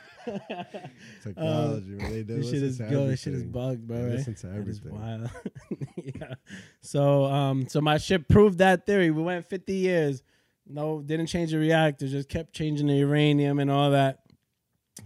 Technology, 1.20 1.96
they 1.96 2.22
this 2.22 2.50
shit 2.50 2.62
is 2.62 2.78
yo, 2.78 3.08
this 3.08 3.18
shit 3.18 3.32
is 3.32 3.40
everything. 3.40 3.50
bugged, 3.50 3.88
bro. 3.88 3.96
Right? 3.96 4.12
listen 4.12 4.36
to 4.36 4.46
That 4.46 4.68
is 4.68 4.80
wild. 4.84 5.28
yeah. 5.96 6.34
So 6.82 7.24
um 7.24 7.66
so 7.66 7.80
my 7.80 7.98
ship 7.98 8.28
proved 8.28 8.58
that 8.58 8.86
theory. 8.86 9.10
We 9.10 9.22
went 9.22 9.44
50 9.48 9.72
years. 9.72 10.22
No, 10.64 11.02
didn't 11.02 11.26
change 11.26 11.50
the 11.50 11.58
reactor, 11.58 12.06
just 12.06 12.28
kept 12.28 12.52
changing 12.52 12.86
the 12.86 12.94
uranium 12.94 13.58
and 13.58 13.72
all 13.72 13.90
that. 13.90 14.20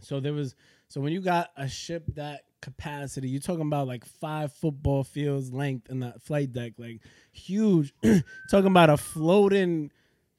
So 0.01 0.21
there 0.21 0.35
was 0.35 0.55
so 0.89 1.01
when 1.01 1.15
you 1.15 1.23
got 1.23 1.53
a 1.57 1.69
ship 1.69 2.05
that 2.17 2.43
capacity, 2.65 3.29
you're 3.29 3.41
talking 3.43 3.67
about 3.67 3.87
like 3.87 4.05
five 4.07 4.53
football 4.55 5.05
fields 5.05 5.53
length 5.53 5.91
in 5.91 6.01
that 6.01 6.23
flight 6.23 6.53
deck, 6.53 6.73
like 6.79 7.01
huge. 7.31 7.93
talking 8.51 8.67
about 8.67 8.89
a 8.89 8.97
floating 8.97 9.91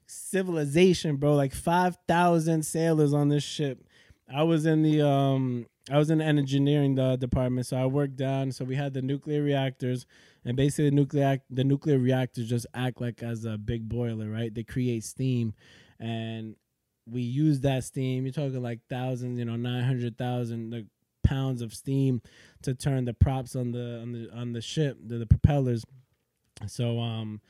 civilization, 0.06 1.16
bro. 1.16 1.34
Like 1.34 1.54
five 1.54 1.96
thousand 2.08 2.66
sailors 2.66 3.14
on 3.14 3.28
this 3.28 3.44
ship. 3.44 3.86
I 4.28 4.42
was 4.42 4.66
in 4.66 4.82
the 4.82 5.06
um 5.06 5.66
I 5.90 5.98
was 5.98 6.10
in 6.10 6.18
the 6.18 6.24
engineering 6.24 6.98
uh, 6.98 7.14
department, 7.14 7.66
so 7.66 7.76
I 7.76 7.86
worked 7.86 8.16
down. 8.16 8.50
So 8.50 8.64
we 8.64 8.74
had 8.74 8.92
the 8.92 9.02
nuclear 9.02 9.40
reactors, 9.40 10.04
and 10.44 10.56
basically 10.56 10.90
the 10.90 10.96
nuclear 10.96 11.40
the 11.48 11.64
nuclear 11.64 11.98
reactors 11.98 12.48
just 12.48 12.66
act 12.74 13.00
like 13.00 13.22
as 13.22 13.44
a 13.44 13.56
big 13.56 13.88
boiler, 13.88 14.28
right? 14.28 14.52
They 14.52 14.64
create 14.64 15.04
steam, 15.04 15.54
and 16.00 16.56
we 17.08 17.22
use 17.22 17.60
that 17.60 17.84
steam. 17.84 18.24
You're 18.24 18.32
talking 18.32 18.60
like 18.60 18.80
thousands, 18.90 19.38
you 19.38 19.44
know, 19.44 19.54
nine 19.54 19.84
hundred 19.84 20.18
thousand 20.18 20.72
like, 20.72 20.86
pounds 21.26 21.60
of 21.62 21.74
steam 21.74 22.22
to 22.62 22.74
turn 22.74 23.04
the 23.04 23.14
props 23.14 23.56
on 23.56 23.72
the 23.72 24.00
on 24.00 24.12
the 24.12 24.30
on 24.34 24.52
the 24.52 24.60
ship, 24.60 24.96
the, 25.04 25.18
the 25.18 25.26
propellers. 25.26 25.84
So 26.66 27.00
um, 27.00 27.40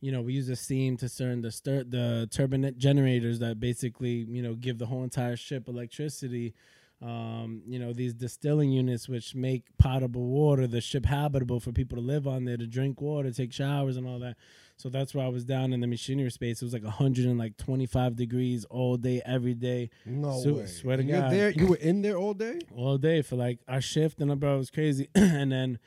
you 0.00 0.12
know, 0.12 0.20
we 0.20 0.34
use 0.34 0.48
the 0.48 0.56
steam 0.56 0.96
to 0.98 1.08
turn 1.08 1.42
the 1.42 1.50
stir 1.50 1.84
the 1.84 2.28
turbine 2.30 2.74
generators 2.76 3.38
that 3.38 3.60
basically 3.60 4.26
you 4.28 4.42
know 4.42 4.54
give 4.54 4.78
the 4.78 4.86
whole 4.86 5.04
entire 5.04 5.36
ship 5.36 5.68
electricity. 5.68 6.54
Um, 7.00 7.62
you 7.66 7.80
know, 7.80 7.92
these 7.92 8.14
distilling 8.14 8.70
units 8.70 9.08
which 9.08 9.34
make 9.34 9.64
potable 9.76 10.28
water, 10.28 10.68
the 10.68 10.80
ship 10.80 11.04
habitable 11.04 11.58
for 11.58 11.72
people 11.72 11.96
to 11.96 12.02
live 12.02 12.28
on 12.28 12.44
there, 12.44 12.56
to 12.56 12.66
drink 12.66 13.00
water, 13.00 13.32
take 13.32 13.52
showers, 13.52 13.96
and 13.96 14.06
all 14.06 14.20
that. 14.20 14.36
So 14.76 14.88
that's 14.88 15.14
why 15.14 15.24
I 15.24 15.28
was 15.28 15.44
down 15.44 15.72
in 15.72 15.80
the 15.80 15.86
machinery 15.86 16.30
space. 16.30 16.60
It 16.60 16.64
was 16.64 16.72
like 16.72 16.82
125 16.82 18.16
degrees 18.16 18.64
all 18.64 18.96
day, 18.96 19.22
every 19.24 19.54
day, 19.54 19.90
No 20.04 20.40
So- 20.40 20.54
way. 20.54 20.66
swear 20.66 20.96
to 20.96 21.04
you're 21.04 21.20
God. 21.20 21.32
there. 21.32 21.50
You 21.50 21.66
were 21.68 21.76
in 21.90 22.02
there 22.02 22.16
all 22.16 22.34
day. 22.34 22.58
all 22.74 22.98
day 22.98 23.22
for 23.22 23.36
like 23.36 23.60
our 23.68 23.80
shift, 23.80 24.20
and 24.20 24.32
I 24.32 24.34
bro, 24.34 24.54
it 24.56 24.58
was 24.58 24.70
crazy. 24.70 25.08
and 25.14 25.52
then, 25.52 25.78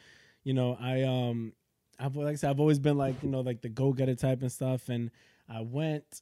you 0.43 0.53
know, 0.53 0.77
I 0.79 1.01
um, 1.03 1.53
I've 1.99 2.15
like 2.15 2.33
I 2.33 2.35
said, 2.35 2.49
I've 2.51 2.59
always 2.59 2.79
been 2.79 2.97
like 2.97 3.21
you 3.23 3.29
know 3.29 3.41
like 3.41 3.61
the 3.61 3.69
go 3.69 3.91
getter 3.91 4.15
type 4.15 4.41
and 4.41 4.51
stuff, 4.51 4.87
and 4.89 5.11
I 5.49 5.61
went. 5.61 6.21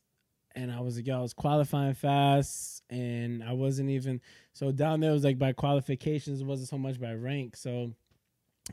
And 0.56 0.72
I 0.72 0.82
was 0.82 0.98
like, 0.98 1.08
yo, 1.08 1.18
I 1.18 1.22
was 1.22 1.34
qualifying 1.34 1.96
fast, 1.96 2.84
and 2.88 3.44
I 3.44 3.54
wasn't 3.54 3.90
even 3.90 4.22
so 4.54 4.72
down 4.72 5.00
there. 5.00 5.10
It 5.10 5.14
was 5.14 5.24
like 5.24 5.40
by 5.40 5.52
qualifications, 5.52 6.42
it 6.42 6.46
wasn't 6.46 6.70
so 6.70 6.78
much 6.78 7.02
by 7.02 7.12
rank. 7.16 7.56
So 7.56 7.94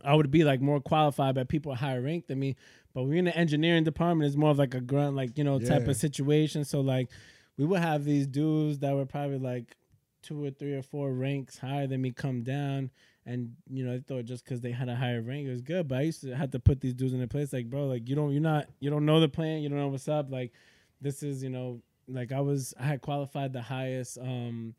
I 0.05 0.14
would 0.14 0.30
be 0.30 0.45
like 0.45 0.61
more 0.61 0.78
qualified 0.80 1.34
by 1.36 1.45
people 1.45 1.74
higher 1.74 2.03
ranked 2.03 2.28
than 2.28 2.38
me. 2.38 2.57
But 2.93 3.05
we're 3.05 3.18
in 3.18 3.26
the 3.26 3.36
engineering 3.36 3.84
department, 3.84 4.26
it's 4.26 4.36
more 4.36 4.51
of 4.51 4.59
like 4.59 4.74
a 4.74 4.80
grunt, 4.80 5.16
like 5.16 5.38
you 5.38 5.45
know, 5.45 5.59
type 5.59 5.86
of 5.88 5.97
situation. 5.97 6.64
So 6.64 6.80
like, 6.80 7.09
we 7.57 7.64
would 7.64 7.80
have 7.80 8.05
these 8.05 8.26
dudes 8.26 8.78
that 8.80 8.95
were 8.95 9.07
probably 9.07 9.38
like 9.38 9.76
two 10.22 10.45
or 10.45 10.51
three 10.51 10.74
or 10.74 10.82
four 10.82 11.12
ranks 11.12 11.59
higher 11.59 11.86
than 11.86 12.03
me 12.03 12.11
come 12.11 12.43
down. 12.43 12.91
And 13.26 13.55
you 13.70 13.84
know, 13.84 13.93
they 13.93 14.01
thought 14.01 14.24
just 14.24 14.45
because 14.45 14.61
they 14.61 14.72
had 14.72 14.88
a 14.88 14.97
higher 14.97 15.22
rank 15.22 15.47
it 15.47 15.51
was 15.51 15.61
good. 15.61 15.86
But 15.86 15.99
I 15.99 16.03
used 16.03 16.22
to 16.22 16.34
have 16.34 16.51
to 16.53 16.59
put 16.59 16.80
these 16.80 16.95
dudes 16.95 17.12
in 17.12 17.18
their 17.18 17.28
place, 17.28 17.53
like, 17.53 17.70
bro, 17.70 17.86
like 17.86 18.09
you 18.09 18.16
don't, 18.16 18.32
you're 18.32 18.41
not, 18.41 18.66
you 18.80 18.91
don't 18.91 19.07
know 19.07 19.20
the 19.20 19.28
plan, 19.28 19.62
you 19.62 19.68
don't 19.68 19.78
know 19.78 19.88
what's 19.88 20.09
up. 20.09 20.30
Like, 20.30 20.53
this 21.01 21.22
is, 21.22 21.43
you 21.43 21.51
know, 21.51 21.80
like 22.09 22.32
I 22.32 22.41
was, 22.41 22.74
I 22.78 22.84
had 22.84 23.03
qualified 23.03 23.53
the 23.53 23.62
highest, 23.62 24.18
um, 24.18 24.74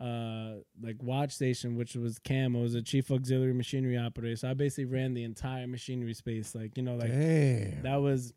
uh, 0.00 0.54
like 0.80 1.02
watch 1.02 1.32
station, 1.32 1.76
which 1.76 1.94
was 1.94 2.18
CAM. 2.18 2.56
I 2.56 2.60
was 2.60 2.74
a 2.74 2.82
chief 2.82 3.10
auxiliary 3.10 3.52
machinery 3.52 3.98
operator. 3.98 4.36
So 4.36 4.50
I 4.50 4.54
basically 4.54 4.86
ran 4.86 5.14
the 5.14 5.24
entire 5.24 5.66
machinery 5.66 6.14
space. 6.14 6.54
Like, 6.54 6.76
you 6.76 6.82
know, 6.82 6.96
like 6.96 7.10
Damn. 7.10 7.82
that 7.82 8.00
was 8.00 8.32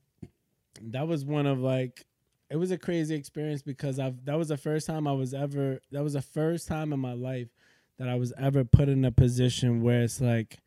that 0.81 1.07
was 1.07 1.23
one 1.23 1.45
of 1.45 1.59
like 1.59 2.05
it 2.49 2.57
was 2.57 2.71
a 2.71 2.77
crazy 2.77 3.15
experience 3.15 3.61
because 3.61 3.99
I've 3.99 4.25
that 4.25 4.37
was 4.37 4.49
the 4.49 4.57
first 4.57 4.87
time 4.87 5.07
I 5.07 5.13
was 5.13 5.33
ever 5.33 5.79
that 5.91 6.03
was 6.03 6.13
the 6.13 6.21
first 6.21 6.67
time 6.67 6.91
in 6.91 6.99
my 6.99 7.13
life 7.13 7.47
that 7.97 8.09
I 8.09 8.15
was 8.15 8.33
ever 8.37 8.63
put 8.65 8.89
in 8.89 9.05
a 9.05 9.11
position 9.11 9.81
where 9.81 10.01
it's 10.01 10.19
like 10.19 10.59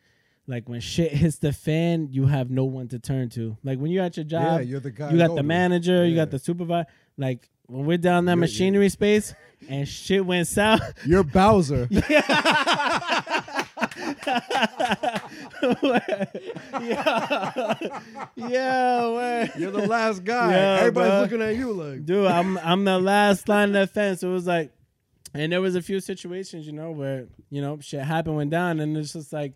like 0.48 0.68
when 0.68 0.80
shit 0.80 1.12
hits 1.12 1.38
the 1.38 1.52
fan, 1.52 2.08
you 2.10 2.26
have 2.26 2.50
no 2.50 2.64
one 2.64 2.88
to 2.88 2.98
turn 2.98 3.28
to. 3.30 3.56
Like 3.64 3.78
when 3.78 3.90
you're 3.90 4.04
at 4.04 4.16
your 4.16 4.24
job, 4.24 4.60
yeah, 4.60 4.60
you're 4.60 4.80
the 4.80 4.92
guy. 4.92 5.10
you 5.10 5.18
got 5.18 5.34
the 5.34 5.42
manager, 5.42 6.06
you 6.06 6.14
got 6.14 6.30
the 6.30 6.38
supervisor. 6.38 6.86
Like 7.18 7.50
when 7.66 7.84
we're 7.86 7.96
down 7.98 8.24
that 8.26 8.36
machinery 8.36 8.88
space 8.88 9.34
and 9.68 9.86
shit 9.88 10.24
went 10.24 10.46
south, 10.46 10.80
You're 11.06 11.24
Bowser. 11.24 11.88
yeah, 16.80 17.74
yeah, 18.36 19.06
where? 19.08 19.50
You're 19.56 19.70
the 19.70 19.86
last 19.86 20.24
guy. 20.24 20.50
Yeah, 20.52 20.76
Everybody's 20.80 21.10
bro. 21.10 21.20
looking 21.22 21.42
at 21.42 21.56
you 21.56 21.72
like. 21.72 22.04
dude 22.04 22.26
i'm 22.26 22.58
i'm 22.58 22.84
the 22.84 22.98
last 22.98 23.48
line 23.48 23.74
of 23.74 23.88
defense. 23.88 24.22
it 24.22 24.28
was 24.28 24.46
like 24.46 24.70
and 25.34 25.52
there 25.52 25.60
was 25.60 25.74
a 25.76 25.82
few 25.82 26.00
situations 26.00 26.66
you 26.66 26.72
know 26.72 26.90
where 26.90 27.26
you 27.50 27.60
know 27.60 27.78
shit 27.80 28.00
happened 28.00 28.36
went 28.36 28.50
down 28.50 28.80
and 28.80 28.96
it's 28.96 29.12
just 29.12 29.32
like 29.32 29.54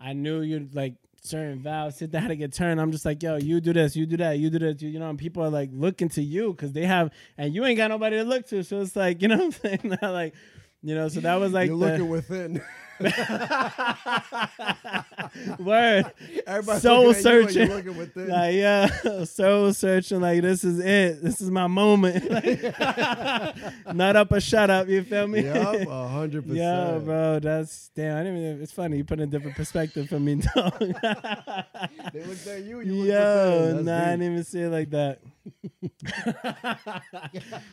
i 0.00 0.12
knew 0.12 0.40
you'd 0.40 0.74
like 0.74 0.94
certain 1.20 1.62
vows, 1.62 1.96
sit 1.96 2.10
down 2.10 2.28
to 2.28 2.36
get 2.36 2.52
turned. 2.52 2.80
I'm 2.80 2.92
just 2.92 3.04
like, 3.04 3.22
yo, 3.22 3.36
you 3.36 3.60
do 3.60 3.72
this, 3.72 3.96
you 3.96 4.06
do 4.06 4.16
that, 4.18 4.38
you 4.38 4.50
do 4.50 4.58
this, 4.58 4.82
you, 4.82 4.90
you 4.90 4.98
know. 4.98 5.10
And 5.10 5.18
people 5.18 5.42
are 5.42 5.50
like 5.50 5.70
looking 5.72 6.08
to 6.10 6.22
you 6.22 6.52
because 6.52 6.72
they 6.72 6.86
have, 6.86 7.10
and 7.38 7.54
you 7.54 7.64
ain't 7.64 7.76
got 7.76 7.88
nobody 7.88 8.16
to 8.16 8.24
look 8.24 8.46
to. 8.48 8.62
So 8.62 8.80
it's 8.80 8.96
like, 8.96 9.22
you 9.22 9.28
know 9.28 9.36
what 9.36 9.44
I'm 9.44 9.52
saying? 9.52 9.98
like, 10.02 10.34
you 10.82 10.94
know, 10.94 11.08
so 11.08 11.20
that 11.20 11.36
was 11.36 11.52
like 11.52 11.68
You're 11.68 11.78
the, 11.78 11.86
looking 11.86 12.08
within. 12.08 12.62
word. 15.58 16.12
Everybody's 16.46 16.82
Soul 16.82 17.06
you 17.06 17.14
searching. 17.14 17.66
You're 17.66 17.76
looking 17.76 17.96
within. 17.96 18.28
Like 18.28 18.54
yeah, 18.54 19.24
soul 19.24 19.72
searching. 19.72 20.20
Like 20.20 20.42
this 20.42 20.64
is 20.64 20.80
it. 20.80 21.22
This 21.22 21.40
is 21.40 21.50
my 21.50 21.66
moment. 21.66 22.30
Like, 22.30 22.62
not 23.94 24.16
up 24.16 24.32
or 24.32 24.40
shut 24.40 24.68
up. 24.68 24.88
You 24.88 25.02
feel 25.02 25.28
me? 25.28 25.44
Yup, 25.44 25.76
a 25.88 26.08
hundred 26.08 26.42
percent. 26.42 26.58
Yo, 26.58 27.00
bro, 27.02 27.38
that's 27.38 27.90
damn. 27.94 28.18
I 28.18 28.22
didn't 28.22 28.38
even. 28.38 28.62
It's 28.62 28.72
funny. 28.72 28.98
You 28.98 29.04
put 29.04 29.18
in 29.18 29.28
a 29.28 29.30
different 29.30 29.56
perspective 29.56 30.08
for 30.08 30.20
me, 30.20 30.42
dog. 30.54 30.78
They 30.78 32.24
looked 32.24 32.46
at 32.46 32.64
you. 32.64 32.80
You 32.80 33.04
Yo, 33.04 33.80
nah, 33.82 33.98
I 33.98 34.10
didn't 34.10 34.32
even 34.32 34.44
say 34.44 34.60
it 34.60 34.70
like 34.70 34.90
that. 34.90 35.20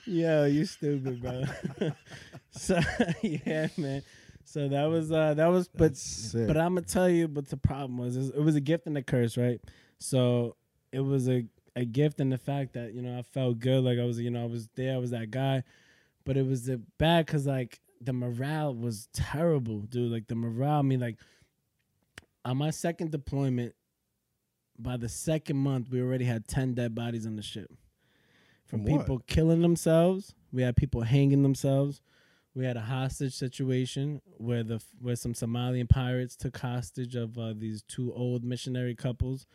Yo, 0.05 0.45
you 0.45 0.65
stupid, 0.65 1.21
bro. 1.21 1.43
so 2.51 2.79
yeah, 3.21 3.67
man. 3.75 4.03
So 4.47 4.69
that 4.69 4.85
was 4.85 5.11
uh 5.11 5.33
that 5.33 5.47
was 5.47 5.67
but 5.67 5.91
but 6.47 6.55
I'm 6.55 6.75
gonna 6.75 6.81
tell 6.83 7.09
you 7.09 7.27
what 7.27 7.49
the 7.49 7.57
problem 7.57 7.97
was. 7.97 8.15
It 8.15 8.41
was 8.41 8.55
a 8.55 8.61
gift 8.61 8.87
and 8.87 8.97
a 8.97 9.03
curse, 9.03 9.35
right? 9.35 9.59
So 9.99 10.55
it 10.93 11.01
was 11.01 11.27
a 11.27 11.45
a 11.75 11.83
gift 11.83 12.21
in 12.21 12.29
the 12.29 12.37
fact 12.37 12.73
that 12.73 12.93
you 12.93 13.01
know 13.01 13.19
I 13.19 13.23
felt 13.23 13.59
good, 13.59 13.83
like 13.83 13.99
I 13.99 14.05
was 14.05 14.21
you 14.21 14.31
know 14.31 14.43
I 14.43 14.47
was 14.47 14.69
there, 14.75 14.95
I 14.95 14.99
was 14.99 15.11
that 15.11 15.31
guy, 15.31 15.63
but 16.23 16.37
it 16.37 16.45
was 16.45 16.69
a 16.69 16.77
bad 16.97 17.25
because 17.25 17.45
like 17.45 17.81
the 17.99 18.13
morale 18.13 18.73
was 18.73 19.09
terrible, 19.11 19.81
dude. 19.81 20.13
Like 20.13 20.27
the 20.27 20.35
morale, 20.35 20.79
I 20.79 20.81
mean, 20.81 21.01
like 21.01 21.17
on 22.45 22.55
my 22.55 22.69
second 22.69 23.11
deployment, 23.11 23.75
by 24.79 24.95
the 24.95 25.09
second 25.09 25.57
month, 25.57 25.89
we 25.89 26.01
already 26.01 26.23
had 26.23 26.47
ten 26.47 26.73
dead 26.73 26.95
bodies 26.95 27.25
on 27.25 27.35
the 27.35 27.41
ship 27.41 27.69
from 28.65 28.83
From 28.85 28.93
what? 28.93 29.01
people 29.01 29.19
killing 29.27 29.61
themselves. 29.61 30.35
We 30.53 30.61
had 30.61 30.77
people 30.77 31.01
hanging 31.01 31.43
themselves. 31.43 31.99
We 32.57 32.65
had 32.65 32.75
a 32.75 32.81
hostage 32.81 33.35
situation 33.35 34.19
where 34.37 34.63
the 34.63 34.81
where 34.99 35.15
some 35.15 35.33
Somalian 35.33 35.87
pirates 35.87 36.35
took 36.35 36.57
hostage 36.57 37.15
of 37.15 37.37
uh, 37.37 37.53
these 37.55 37.83
two 37.83 38.11
old 38.15 38.43
missionary 38.43 38.95
couples. 38.95 39.45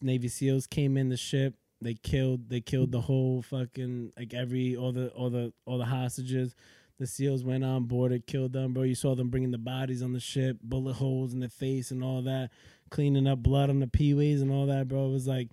Navy 0.00 0.28
SEALs 0.28 0.66
came 0.66 0.96
in 0.96 1.10
the 1.10 1.18
ship. 1.18 1.56
They 1.82 1.92
killed 1.92 2.48
they 2.48 2.62
killed 2.62 2.90
the 2.90 3.02
whole 3.02 3.42
fucking 3.42 4.12
like 4.18 4.32
every 4.32 4.74
all 4.74 4.92
the 4.92 5.08
all 5.08 5.28
the 5.28 5.52
all 5.66 5.76
the 5.76 5.84
hostages. 5.84 6.54
The 6.98 7.06
SEALs 7.06 7.44
went 7.44 7.64
on 7.64 7.84
board 7.84 8.12
and 8.12 8.26
killed 8.26 8.54
them, 8.54 8.72
bro. 8.72 8.84
You 8.84 8.94
saw 8.94 9.14
them 9.14 9.28
bringing 9.28 9.50
the 9.50 9.58
bodies 9.58 10.02
on 10.02 10.14
the 10.14 10.20
ship, 10.20 10.56
bullet 10.62 10.94
holes 10.94 11.34
in 11.34 11.40
the 11.40 11.50
face 11.50 11.90
and 11.90 12.02
all 12.02 12.22
that, 12.22 12.48
cleaning 12.88 13.26
up 13.26 13.40
blood 13.40 13.68
on 13.68 13.80
the 13.80 13.86
p-ways 13.88 14.40
and 14.40 14.50
all 14.50 14.64
that, 14.64 14.88
bro. 14.88 15.04
It 15.10 15.12
was 15.12 15.26
like, 15.28 15.50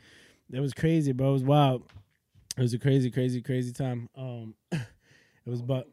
it 0.49 0.61
was 0.61 0.73
crazy, 0.73 1.11
bro. 1.11 1.31
It 1.31 1.33
was 1.33 1.43
wild. 1.43 1.83
It 2.57 2.61
was 2.61 2.73
a 2.73 2.79
crazy, 2.79 3.11
crazy, 3.11 3.41
crazy 3.41 3.73
time. 3.73 4.09
Um, 4.15 4.55
it 4.71 4.79
was 5.45 5.61
but 5.61 5.89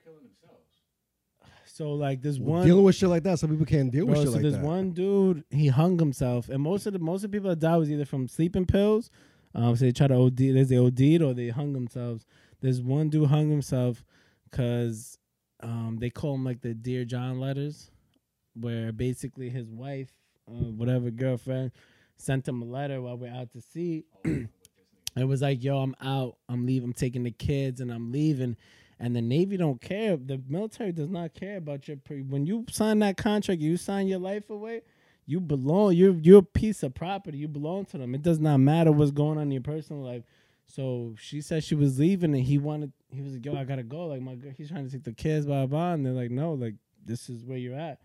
so 1.73 1.95
like 1.95 2.21
this 2.21 2.39
one 2.39 2.67
dealing 2.67 2.85
with 2.85 2.95
shit 2.95 3.09
like 3.09 3.23
that, 3.23 3.39
some 3.39 3.49
people 3.49 3.65
can't 3.65 3.91
deal 3.91 4.05
Bro, 4.05 4.15
with 4.15 4.23
shit 4.25 4.33
like 4.33 4.43
that. 4.43 4.51
so 4.51 4.51
like 4.51 4.53
there's 4.53 4.63
that. 4.63 4.67
one 4.67 4.91
dude, 4.91 5.45
he 5.49 5.69
hung 5.69 5.99
himself, 5.99 6.51
and 6.51 6.61
most 6.61 6.87
of 6.87 6.93
the 6.93 6.99
most 6.99 7.25
of 7.25 7.31
the 7.31 7.37
people 7.37 7.49
that 7.49 7.61
died 7.61 7.77
was 7.79 7.91
either 7.91 8.05
from 8.05 8.29
sleeping 8.29 8.67
pills, 8.67 9.11
um, 9.55 9.75
so 9.75 9.87
they 9.87 9.93
try 9.93 10.07
to 10.07 10.15
OD, 10.15 10.37
there's 10.37 10.69
they 10.69 10.77
OD'd 10.79 11.23
or 11.23 11.33
they 11.33 11.49
hung 11.49 11.73
themselves. 11.73 12.27
There's 12.61 12.83
one 12.83 13.09
dude 13.09 13.29
hung 13.29 13.49
himself 13.51 14.05
because 14.51 15.19
um, 15.63 15.97
they 15.99 16.11
call 16.11 16.35
him 16.35 16.45
like 16.45 16.61
the 16.61 16.75
Dear 16.75 17.07
John 17.07 17.41
letters, 17.41 17.91
where 18.55 18.93
basically 18.93 19.49
his 19.49 19.71
wife, 19.71 20.11
uh, 20.49 20.53
whatever 20.53 21.11
girlfriend, 21.11 21.73
sent 22.19 22.47
him 22.47 22.61
a 22.61 22.67
letter 22.67 23.01
while 23.01 23.17
we're 23.17 23.33
out 23.33 23.51
to 23.53 23.63
sea. 23.63 24.05
it 24.25 25.25
was 25.25 25.41
like, 25.41 25.65
"Yo, 25.65 25.79
I'm 25.79 25.97
out. 26.03 26.37
I'm 26.51 26.67
leaving. 26.67 26.91
I'm 26.91 26.93
taking 26.93 27.23
the 27.23 27.31
kids, 27.31 27.81
and 27.81 27.91
I'm 27.91 28.13
leaving." 28.13 28.57
And 29.03 29.17
the 29.17 29.21
Navy 29.21 29.57
don't 29.57 29.81
care. 29.81 30.17
The 30.17 30.41
military 30.49 30.93
does 30.93 31.11
not 31.11 31.35
care 31.35 31.57
about 31.57 31.89
your. 31.89 31.97
Pre- 31.97 32.23
when 32.23 32.47
you 32.47 32.65
sign 32.71 33.01
that 33.01 33.17
contract, 33.17 33.61
you 33.61 33.77
sign 33.77 34.07
your 34.07 34.21
life 34.21 34.49
away. 34.49 34.83
You 35.27 35.41
belong. 35.41 35.95
You're 35.95 36.15
you're 36.15 36.39
a 36.39 36.45
piece 36.45 36.85
of 36.85 36.95
property. 36.95 37.39
You 37.39 37.49
belong 37.49 37.85
to 37.87 37.99
them. 37.99 38.15
It 38.15 38.23
does 38.23 38.39
not 38.39 38.59
matter 38.59 38.93
what's 38.93 39.11
going 39.11 39.39
on 39.39 39.45
in 39.49 39.51
your 39.51 39.61
personal 39.61 40.05
life. 40.05 40.23
So 40.67 41.17
she 41.19 41.41
said 41.41 41.65
she 41.65 41.75
was 41.75 41.99
leaving, 41.99 42.33
and 42.33 42.45
he 42.45 42.59
wanted. 42.59 42.93
He 43.11 43.23
was 43.23 43.33
like, 43.33 43.45
"Yo, 43.45 43.57
I 43.57 43.65
gotta 43.65 43.83
go. 43.83 44.07
Like 44.07 44.23
my, 44.23 44.37
girl, 44.37 44.53
he's 44.57 44.69
trying 44.69 44.87
to 44.87 44.93
take 44.93 45.03
the 45.03 45.13
kids, 45.13 45.47
blah 45.47 45.67
blah." 45.67 45.95
And 45.95 46.07
they're 46.07 46.13
like, 46.13 46.31
"No, 46.31 46.53
like 46.53 46.75
this 47.05 47.29
is 47.29 47.45
where 47.45 47.59
you're 47.59 47.75
at." 47.75 47.99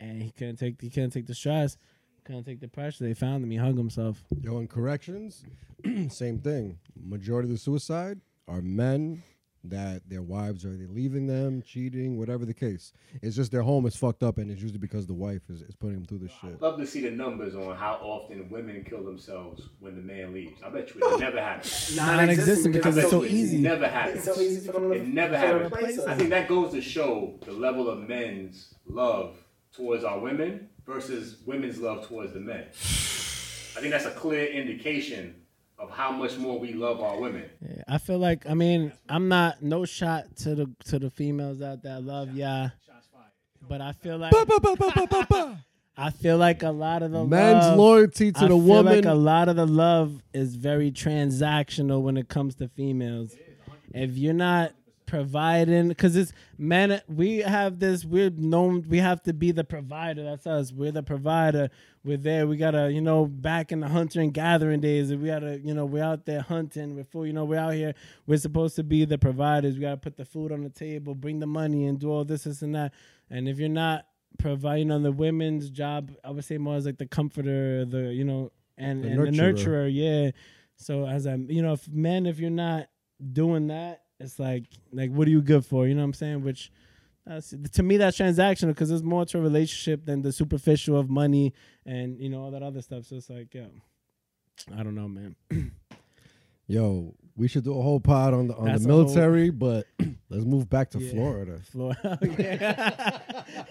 And 0.00 0.22
he 0.22 0.32
couldn't 0.32 0.56
take. 0.56 0.82
He 0.82 0.90
couldn't 0.90 1.10
take 1.12 1.26
the 1.26 1.34
stress. 1.34 1.78
Couldn't 2.24 2.44
take 2.44 2.60
the 2.60 2.68
pressure. 2.68 3.04
They 3.04 3.14
found 3.14 3.42
him. 3.42 3.50
He 3.50 3.56
hung 3.56 3.78
himself. 3.78 4.22
Yo, 4.42 4.58
in 4.58 4.68
corrections, 4.68 5.44
same 6.10 6.40
thing. 6.40 6.78
Majority 6.94 7.46
of 7.46 7.52
the 7.52 7.58
suicide 7.58 8.20
are 8.46 8.60
men 8.60 9.22
that 9.70 10.02
their 10.08 10.22
wives 10.22 10.64
are 10.64 10.72
either 10.72 10.88
leaving 10.88 11.26
them, 11.26 11.62
cheating, 11.62 12.18
whatever 12.18 12.44
the 12.44 12.54
case. 12.54 12.92
It's 13.22 13.36
just 13.36 13.52
their 13.52 13.62
home 13.62 13.86
is 13.86 13.96
fucked 13.96 14.22
up, 14.22 14.38
and 14.38 14.50
it's 14.50 14.60
usually 14.60 14.78
because 14.78 15.06
the 15.06 15.14
wife 15.14 15.42
is, 15.48 15.62
is 15.62 15.74
putting 15.74 15.96
them 15.96 16.04
through 16.04 16.18
this 16.18 16.32
shit. 16.40 16.60
love 16.60 16.78
to 16.78 16.86
see 16.86 17.00
the 17.00 17.10
numbers 17.10 17.54
on 17.54 17.76
how 17.76 17.94
often 18.02 18.48
women 18.50 18.84
kill 18.88 19.04
themselves 19.04 19.68
when 19.80 19.94
the 19.96 20.02
man 20.02 20.32
leaves. 20.32 20.62
I 20.64 20.70
bet 20.70 20.94
you 20.94 21.00
it 21.02 21.20
never 21.20 21.40
happens. 21.40 21.96
Non-existent 21.96 22.74
because 22.74 22.96
it's 22.96 23.10
so 23.10 23.24
easy. 23.24 23.56
It 23.56 23.60
never 23.60 23.88
happens. 23.88 24.26
It's 24.26 24.36
so 24.36 24.40
easy 24.42 24.66
for 24.66 24.72
them 24.80 24.90
to, 24.90 24.96
It 24.96 25.06
never 25.08 25.34
for 25.34 25.40
them 25.40 25.70
to 25.70 25.76
happens. 25.76 25.98
replace. 25.98 26.06
I 26.06 26.14
think 26.14 26.30
that 26.30 26.48
goes 26.48 26.72
to 26.72 26.80
show 26.80 27.38
the 27.44 27.52
level 27.52 27.88
of 27.88 28.08
men's 28.08 28.74
love 28.86 29.36
towards 29.72 30.04
our 30.04 30.18
women 30.18 30.68
versus 30.86 31.38
women's 31.44 31.78
love 31.78 32.06
towards 32.06 32.32
the 32.32 32.40
men. 32.40 32.66
I 33.76 33.80
think 33.80 33.90
that's 33.92 34.06
a 34.06 34.10
clear 34.12 34.46
indication 34.46 35.34
of 35.78 35.90
how 35.90 36.10
much 36.10 36.36
more 36.38 36.58
we 36.58 36.72
love 36.72 37.00
our 37.00 37.20
women. 37.20 37.44
Yeah, 37.60 37.82
I 37.88 37.98
feel 37.98 38.18
like 38.18 38.48
I 38.48 38.54
mean 38.54 38.92
I'm 39.08 39.28
not 39.28 39.62
no 39.62 39.84
shot 39.84 40.24
to 40.38 40.54
the 40.54 40.70
to 40.86 40.98
the 40.98 41.10
females 41.10 41.60
out 41.62 41.82
there. 41.82 41.94
I 41.96 41.98
love 41.98 42.32
yeah, 42.34 42.70
but 43.68 43.80
I 43.80 43.92
feel 43.92 44.18
like 44.18 44.32
Ba, 44.32 44.46
ba, 44.46 44.60
ba, 44.60 44.76
ba, 44.76 44.92
ba, 44.94 45.06
ba, 45.10 45.26
ba. 45.28 45.64
I 45.98 46.10
feel 46.10 46.36
like 46.36 46.62
a 46.62 46.70
lot 46.70 47.02
of 47.02 47.10
the 47.10 47.24
Men's 47.24 47.64
love, 47.64 47.78
loyalty 47.78 48.30
to 48.32 48.38
I 48.38 48.42
the 48.42 48.48
feel 48.48 48.58
woman. 48.60 48.96
like 48.96 49.04
a 49.06 49.14
lot 49.14 49.48
of 49.48 49.56
the 49.56 49.66
love 49.66 50.22
is 50.34 50.54
very 50.54 50.92
transactional 50.92 52.02
when 52.02 52.18
it 52.18 52.28
comes 52.28 52.54
to 52.56 52.68
females. 52.68 53.34
If 53.94 54.18
you're 54.18 54.34
not 54.34 54.72
providing, 55.06 55.88
because 55.88 56.16
it's 56.16 56.32
men, 56.58 57.00
we 57.08 57.38
have 57.38 57.78
this. 57.78 58.04
We're 58.04 58.30
known. 58.30 58.84
We 58.88 58.98
have 58.98 59.22
to 59.22 59.32
be 59.32 59.52
the 59.52 59.64
provider. 59.64 60.24
That's 60.24 60.46
us. 60.46 60.72
We're 60.72 60.92
the 60.92 61.02
provider. 61.02 61.70
We're 62.04 62.16
there. 62.16 62.46
We 62.46 62.56
gotta, 62.56 62.90
you 62.92 63.00
know, 63.00 63.26
back 63.26 63.72
in 63.72 63.80
the 63.80 63.88
hunter 63.88 64.20
and 64.20 64.34
gathering 64.34 64.80
days. 64.80 65.14
We 65.14 65.26
gotta, 65.28 65.58
you 65.58 65.74
know, 65.74 65.86
we're 65.86 66.04
out 66.04 66.26
there 66.26 66.42
hunting. 66.42 66.96
We're 66.96 67.04
Before 67.04 67.26
you 67.26 67.32
know, 67.32 67.44
we're 67.44 67.58
out 67.58 67.74
here. 67.74 67.94
We're 68.26 68.38
supposed 68.38 68.76
to 68.76 68.82
be 68.82 69.04
the 69.04 69.18
providers. 69.18 69.74
We 69.76 69.80
gotta 69.80 69.96
put 69.96 70.16
the 70.16 70.24
food 70.24 70.52
on 70.52 70.62
the 70.62 70.70
table, 70.70 71.14
bring 71.14 71.40
the 71.40 71.46
money, 71.46 71.86
and 71.86 71.98
do 71.98 72.10
all 72.10 72.24
this, 72.24 72.44
this, 72.44 72.62
and 72.62 72.74
that. 72.74 72.92
And 73.30 73.48
if 73.48 73.58
you're 73.58 73.68
not 73.68 74.06
providing 74.38 74.90
on 74.90 75.02
the 75.02 75.12
women's 75.12 75.70
job, 75.70 76.12
I 76.24 76.30
would 76.30 76.44
say 76.44 76.58
more 76.58 76.76
as 76.76 76.86
like 76.86 76.98
the 76.98 77.06
comforter, 77.06 77.84
the 77.84 78.12
you 78.12 78.24
know, 78.24 78.52
and 78.76 79.02
The 79.02 79.08
and 79.08 79.18
the 79.20 79.30
nurturer. 79.30 79.54
nurturer, 79.54 79.90
yeah. 79.92 80.30
So 80.76 81.06
as 81.06 81.26
I'm, 81.26 81.50
you 81.50 81.62
know, 81.62 81.72
if 81.72 81.88
men, 81.88 82.26
if 82.26 82.38
you're 82.38 82.50
not 82.50 82.88
doing 83.32 83.68
that, 83.68 84.02
it's 84.20 84.38
like 84.38 84.64
like 84.92 85.10
what 85.10 85.26
are 85.28 85.30
you 85.30 85.42
good 85.42 85.64
for? 85.64 85.86
You 85.86 85.94
know 85.94 86.00
what 86.02 86.06
I'm 86.06 86.12
saying? 86.14 86.42
Which 86.44 86.70
that's, 87.26 87.52
to 87.72 87.82
me 87.82 87.96
that's 87.96 88.16
transactional 88.18 88.68
because 88.68 88.90
it's 88.90 89.02
more 89.02 89.24
to 89.26 89.38
a 89.38 89.40
relationship 89.40 90.06
than 90.06 90.22
the 90.22 90.32
superficial 90.32 90.96
of 90.98 91.10
money 91.10 91.52
and 91.84 92.18
you 92.20 92.28
know 92.28 92.42
all 92.44 92.50
that 92.52 92.62
other 92.62 92.80
stuff. 92.82 93.04
So 93.06 93.16
it's 93.16 93.28
like, 93.28 93.52
yeah, 93.52 93.66
I 94.76 94.82
don't 94.82 94.94
know, 94.94 95.08
man. 95.08 95.36
Yo, 96.68 97.14
we 97.36 97.46
should 97.46 97.62
do 97.62 97.78
a 97.78 97.82
whole 97.82 98.00
pod 98.00 98.34
on 98.34 98.48
the 98.48 98.54
on 98.56 98.64
That's 98.64 98.84
the 98.84 98.90
a 98.90 98.92
whole- 98.92 99.04
military, 99.04 99.50
but 99.50 99.86
let's 100.30 100.44
move 100.44 100.68
back 100.68 100.90
to 100.90 100.98
Yeah. 100.98 101.10
Florida. 101.12 101.60
Florida, 101.70 102.18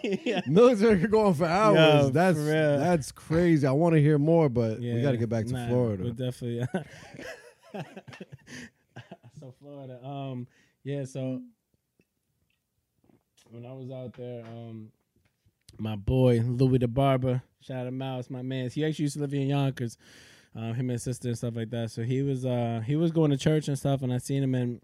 yeah. 0.03 0.17
yeah. 0.23 0.41
Military 0.47 0.99
could 0.99 1.11
go 1.11 1.25
on 1.27 1.33
for 1.33 1.45
hours. 1.45 1.77
Yo, 2.05 2.09
that's 2.11 2.37
for 2.37 2.43
that's 2.43 3.11
crazy. 3.11 3.65
I 3.67 3.71
want 3.71 3.95
to 3.95 4.01
hear 4.01 4.17
more, 4.17 4.47
but 4.49 4.79
we 4.79 5.01
got 5.01 5.11
to 5.11 5.17
get 5.17 5.29
back 5.29 5.45
to 5.47 5.53
nah, 5.53 5.67
Florida. 5.67 6.03
We're 6.03 6.11
definitely. 6.11 6.67
So 9.39 9.53
Florida, 9.59 9.99
um, 10.03 10.47
yeah. 10.83 11.05
So 11.05 11.41
when 13.49 13.65
I 13.65 13.73
was 13.73 13.91
out 13.91 14.13
there, 14.13 14.43
um, 14.45 14.91
my 15.77 15.95
boy 15.95 16.41
Louis 16.41 16.79
the 16.79 16.87
barber, 16.87 17.41
shout 17.61 17.87
him 17.87 18.01
out, 18.01 18.19
it's 18.19 18.29
my 18.29 18.41
man. 18.41 18.69
He 18.69 18.85
actually 18.85 19.03
used 19.03 19.15
to 19.15 19.21
live 19.21 19.33
in 19.33 19.47
Yonkers. 19.47 19.97
Um, 20.57 20.73
him 20.73 20.89
and 20.89 20.91
his 20.91 21.03
sister 21.03 21.27
and 21.27 21.37
stuff 21.37 21.57
like 21.57 21.69
that. 21.71 21.91
So 21.91 22.03
he 22.03 22.21
was 22.21 22.45
uh 22.45 22.81
he 22.85 22.95
was 22.95 23.11
going 23.11 23.31
to 23.31 23.37
church 23.37 23.67
and 23.67 23.77
stuff, 23.77 24.01
and 24.01 24.13
I 24.13 24.19
seen 24.19 24.41
him, 24.41 24.55
and 24.55 24.81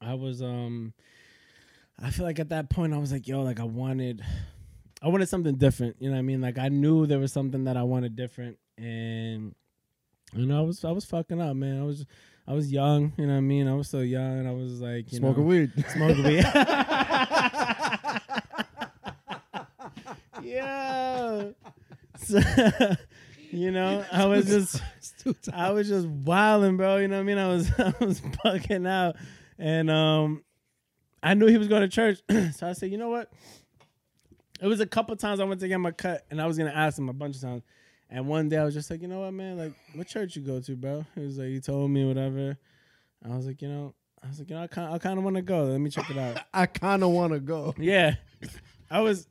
I 0.00 0.14
was 0.14 0.42
um. 0.42 0.92
I 2.00 2.10
feel 2.10 2.24
like 2.24 2.40
at 2.40 2.48
that 2.48 2.68
point 2.68 2.92
I 2.92 2.98
was 2.98 3.12
like, 3.12 3.28
yo, 3.28 3.42
like 3.42 3.60
I 3.60 3.64
wanted 3.64 4.24
I 5.02 5.08
wanted 5.08 5.28
something 5.28 5.56
different. 5.56 5.96
You 6.00 6.08
know 6.08 6.14
what 6.14 6.20
I 6.20 6.22
mean? 6.22 6.40
Like 6.40 6.58
I 6.58 6.68
knew 6.68 7.06
there 7.06 7.18
was 7.18 7.32
something 7.32 7.64
that 7.64 7.76
I 7.76 7.82
wanted 7.82 8.16
different 8.16 8.58
and 8.78 9.54
you 10.34 10.46
know, 10.46 10.58
I 10.58 10.62
was 10.62 10.84
I 10.84 10.90
was 10.90 11.04
fucking 11.04 11.40
up, 11.40 11.56
man. 11.56 11.80
I 11.80 11.84
was 11.84 12.06
I 12.46 12.54
was 12.54 12.72
young, 12.72 13.12
you 13.16 13.26
know 13.26 13.32
what 13.34 13.38
I 13.38 13.40
mean? 13.40 13.68
I 13.68 13.74
was 13.74 13.88
so 13.88 14.00
young 14.00 14.40
and 14.40 14.48
I 14.48 14.52
was 14.52 14.80
like, 14.80 15.12
you 15.12 15.18
Smoking 15.18 15.42
know, 15.44 15.48
weed. 15.48 15.72
smoking 15.88 16.24
weed. 16.24 16.44
yeah. 20.42 21.44
So, 22.18 22.40
you 23.50 23.70
know, 23.70 24.04
I 24.10 24.26
was 24.26 24.46
just 24.46 24.82
I 25.52 25.70
was 25.70 25.88
just 25.88 26.06
wilding, 26.06 26.76
bro. 26.76 26.98
You 26.98 27.08
know 27.08 27.16
what 27.16 27.22
I 27.22 27.24
mean? 27.24 27.38
I 27.38 27.48
was 27.48 27.70
I 27.78 27.94
was 28.00 28.20
bugging 28.20 28.88
out, 28.88 29.16
and 29.58 29.90
um, 29.90 30.42
I 31.22 31.34
knew 31.34 31.46
he 31.46 31.58
was 31.58 31.68
going 31.68 31.82
to 31.82 31.88
church, 31.88 32.20
so 32.56 32.68
I 32.68 32.72
said, 32.72 32.90
you 32.90 32.98
know 32.98 33.10
what? 33.10 33.30
It 34.60 34.66
was 34.66 34.80
a 34.80 34.86
couple 34.86 35.14
times 35.16 35.40
I 35.40 35.44
went 35.44 35.60
to 35.60 35.68
get 35.68 35.78
my 35.78 35.90
cut, 35.90 36.24
and 36.30 36.40
I 36.40 36.46
was 36.46 36.56
gonna 36.56 36.70
ask 36.70 36.98
him 36.98 37.08
a 37.08 37.12
bunch 37.12 37.36
of 37.36 37.42
times. 37.42 37.62
And 38.14 38.28
one 38.28 38.50
day 38.50 38.58
I 38.58 38.64
was 38.64 38.74
just 38.74 38.90
like, 38.90 39.00
you 39.00 39.08
know 39.08 39.20
what, 39.20 39.32
man? 39.32 39.56
Like, 39.56 39.72
what 39.94 40.06
church 40.06 40.36
you 40.36 40.42
go 40.42 40.60
to, 40.60 40.76
bro? 40.76 41.06
He 41.14 41.22
was 41.22 41.38
like, 41.38 41.48
he 41.48 41.60
told 41.60 41.90
me 41.90 42.04
whatever. 42.04 42.58
I 43.24 43.28
was 43.34 43.46
like, 43.46 43.62
you 43.62 43.68
know, 43.68 43.94
I 44.22 44.28
was 44.28 44.38
like, 44.38 44.50
you 44.50 44.56
know, 44.56 44.62
I 44.62 44.66
kind, 44.66 44.92
I 44.94 44.98
kind 44.98 45.16
of 45.16 45.24
want 45.24 45.36
to 45.36 45.42
go. 45.42 45.64
Let 45.64 45.80
me 45.80 45.88
check 45.88 46.10
it 46.10 46.18
out. 46.18 46.38
I 46.52 46.66
kind 46.66 47.02
of 47.02 47.08
want 47.08 47.32
to 47.32 47.40
go. 47.40 47.74
yeah, 47.78 48.16
I 48.90 49.00
was, 49.00 49.26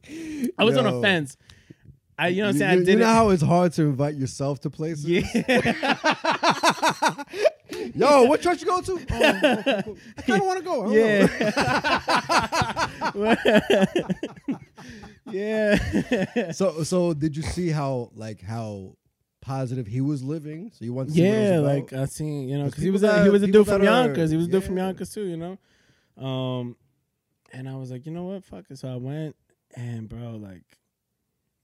I 0.57 0.63
was 0.63 0.77
on 0.77 0.87
a 0.87 0.99
fence. 0.99 1.37
I, 2.17 2.29
you 2.29 2.41
know 2.41 2.47
what 2.49 2.55
I'm 2.55 2.59
saying? 2.59 2.79
you- 2.79 2.85
I 2.85 2.89
you 2.89 2.95
know 2.97 3.05
how 3.05 3.29
it's 3.29 3.43
hard 3.43 3.73
to 3.73 3.83
invite 3.83 4.15
yourself 4.15 4.61
to 4.61 4.71
places? 4.71 5.05
yeah. 5.05 5.21
Yo, 7.95 8.23
what 8.25 8.41
church 8.41 8.61
you 8.61 8.67
go 8.67 8.81
to? 8.81 8.99
Oh. 9.13 9.95
I 10.17 10.21
kind 10.23 10.41
of 10.41 10.47
want 10.47 10.57
to 10.59 10.65
go. 10.65 10.81
I 10.81 10.85
don't 10.85 10.95
know. 13.15 13.35
Yeah. 13.45 13.85
Yeah. 15.33 16.51
So, 16.51 16.83
so 16.83 17.13
did 17.13 17.35
you 17.35 17.43
see 17.43 17.69
how 17.69 18.11
like 18.15 18.41
how 18.41 18.95
positive 19.41 19.87
he 19.87 20.01
was 20.01 20.23
living? 20.23 20.71
So 20.73 20.85
you 20.85 20.93
want 20.93 21.09
to 21.09 21.13
see 21.15 21.21
what 21.21 21.27
it 21.27 21.41
was 21.41 21.49
yeah, 21.49 21.59
like 21.59 21.93
I 21.93 22.05
seen, 22.05 22.47
you 22.49 22.57
know 22.57 22.65
because 22.65 22.83
he 22.83 22.91
was 22.91 23.03
a, 23.03 23.23
he 23.23 23.29
was 23.29 23.43
a 23.43 23.47
dude 23.47 23.67
from 23.67 23.83
Yonkers. 23.83 24.31
He 24.31 24.37
was 24.37 24.47
a 24.47 24.51
dude 24.51 24.63
from. 24.63 24.77
Yonkers 24.77 25.11
too, 25.11 25.25
you 25.25 25.37
know. 25.37 25.57
Um, 26.17 26.75
and 27.53 27.67
I 27.67 27.75
was 27.75 27.91
like, 27.91 28.05
you 28.05 28.11
know 28.11 28.25
what, 28.25 28.43
fuck 28.43 28.65
it. 28.69 28.77
So 28.77 28.87
I 28.87 28.95
went, 28.95 29.35
and 29.75 30.07
bro, 30.07 30.35
like, 30.35 30.63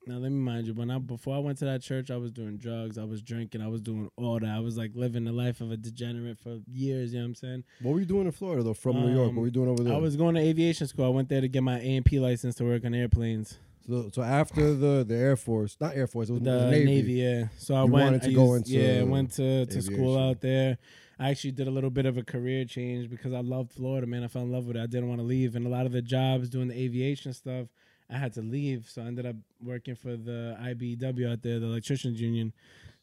now 0.07 0.15
let 0.15 0.31
me 0.31 0.37
mind 0.39 0.67
you, 0.67 0.73
when 0.73 0.89
I 0.89 0.97
before 0.99 1.35
I 1.35 1.39
went 1.39 1.57
to 1.59 1.65
that 1.65 1.81
church, 1.81 2.09
I 2.11 2.17
was 2.17 2.31
doing 2.31 2.57
drugs, 2.57 2.97
I 2.97 3.03
was 3.03 3.21
drinking, 3.21 3.61
I 3.61 3.67
was 3.67 3.81
doing 3.81 4.09
all 4.17 4.39
that. 4.39 4.49
I 4.49 4.59
was 4.59 4.77
like 4.77 4.91
living 4.95 5.23
the 5.25 5.31
life 5.31 5.61
of 5.61 5.71
a 5.71 5.77
degenerate 5.77 6.39
for 6.39 6.59
years. 6.71 7.13
You 7.13 7.19
know 7.19 7.25
what 7.25 7.29
I'm 7.29 7.35
saying? 7.35 7.63
what 7.81 7.93
were 7.93 7.99
you 7.99 8.05
doing 8.05 8.25
in 8.25 8.31
Florida 8.31 8.63
though? 8.63 8.73
From 8.73 9.01
New 9.01 9.13
York, 9.13 9.29
Um, 9.29 9.35
what 9.35 9.41
were 9.41 9.47
you 9.47 9.51
doing 9.51 9.69
over 9.69 9.83
there? 9.83 9.93
I 9.93 9.97
was 9.97 10.15
going 10.15 10.35
to 10.35 10.41
aviation 10.41 10.87
school. 10.87 11.05
I 11.05 11.09
went 11.09 11.29
there 11.29 11.41
to 11.41 11.47
get 11.47 11.63
my 11.63 11.79
A 11.79 11.95
and 11.97 12.05
P 12.05 12.19
license 12.19 12.55
to 12.55 12.63
work 12.63 12.85
on 12.85 12.93
airplanes. 12.93 13.57
so, 13.87 14.09
so 14.13 14.21
after 14.21 14.73
the 14.73 15.03
the 15.07 15.15
Air 15.15 15.35
Force, 15.35 15.77
not 15.79 15.95
Air 15.95 16.07
Force, 16.07 16.29
it 16.29 16.33
was 16.33 16.41
the 16.41 16.51
the 16.51 16.71
Navy. 16.71 16.85
Navy. 16.85 17.13
yeah. 17.13 17.47
So 17.57 17.75
I 17.75 17.83
You 17.85 17.91
went 17.91 18.23
to 18.23 18.29
I 18.29 18.33
go 18.33 18.55
used- 18.55 18.67
into 18.69 18.79
yeah, 18.79 18.99
I 19.01 19.03
went 19.03 19.31
to, 19.33 19.65
to 19.65 19.81
school 19.81 20.17
out 20.17 20.41
there. 20.41 20.77
I 21.19 21.31
actually 21.31 21.53
did 21.53 21.67
a 21.67 21.71
little 21.71 21.89
bit 21.89 22.05
of 22.05 22.15
a 22.19 22.23
career 22.23 22.63
change 22.63 23.09
because 23.09 23.33
I 23.33 23.39
loved 23.39 23.71
Florida, 23.73 24.05
man. 24.05 24.23
I 24.23 24.27
fell 24.27 24.43
in 24.43 24.51
love 24.51 24.67
with 24.67 24.77
it. 24.77 24.81
I 24.83 24.85
didn't 24.85 25.09
want 25.09 25.19
to 25.19 25.25
leave, 25.25 25.55
and 25.55 25.65
a 25.65 25.69
lot 25.69 25.87
of 25.87 25.91
the 25.91 26.01
jobs 26.03 26.47
doing 26.47 26.67
the 26.67 26.79
aviation 26.79 27.33
stuff, 27.33 27.67
I 28.09 28.17
had 28.17 28.33
to 28.33 28.41
leave. 28.41 28.87
So 28.89 29.01
I 29.01 29.05
ended 29.05 29.25
up 29.25 29.35
working 29.61 29.95
for 29.95 30.15
the 30.15 30.57
IBEW 30.61 31.31
out 31.31 31.41
there, 31.41 31.59
the 31.59 31.65
Electricians 31.65 32.21
Union. 32.21 32.53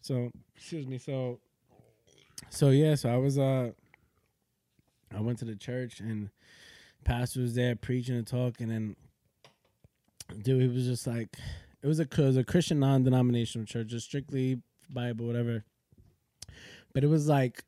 So 0.01 0.31
excuse 0.57 0.87
me. 0.87 0.99
So 0.99 1.41
so 2.51 2.71
yeah. 2.71 2.95
So 2.95 3.11
I 3.11 3.17
was 3.17 3.39
uh, 3.39 3.71
I 5.15 5.21
went 5.21 5.39
to 5.41 5.45
the 5.45 5.57
church 5.57 6.01
and 6.01 6.31
pastor 7.05 7.41
was 7.41 7.55
there 7.55 7.77
preaching 7.77 8.17
and 8.17 8.27
talking, 8.27 8.71
and 8.71 8.97
dude, 10.43 10.63
he 10.63 10.69
was 10.69 10.87
just 10.87 11.07
like, 11.07 11.29
it 11.83 11.87
was 11.87 12.01
a 12.01 12.05
it 12.05 12.19
was 12.19 12.37
a 12.37 12.45
Christian 12.45 12.81
non-denominational 12.81 13.67
church, 13.67 13.89
just 13.89 14.07
strictly 14.07 14.61
Bible, 14.91 15.27
whatever. 15.27 15.65
But 16.93 17.05
it 17.05 17.09
was 17.09 17.29
like, 17.29 17.63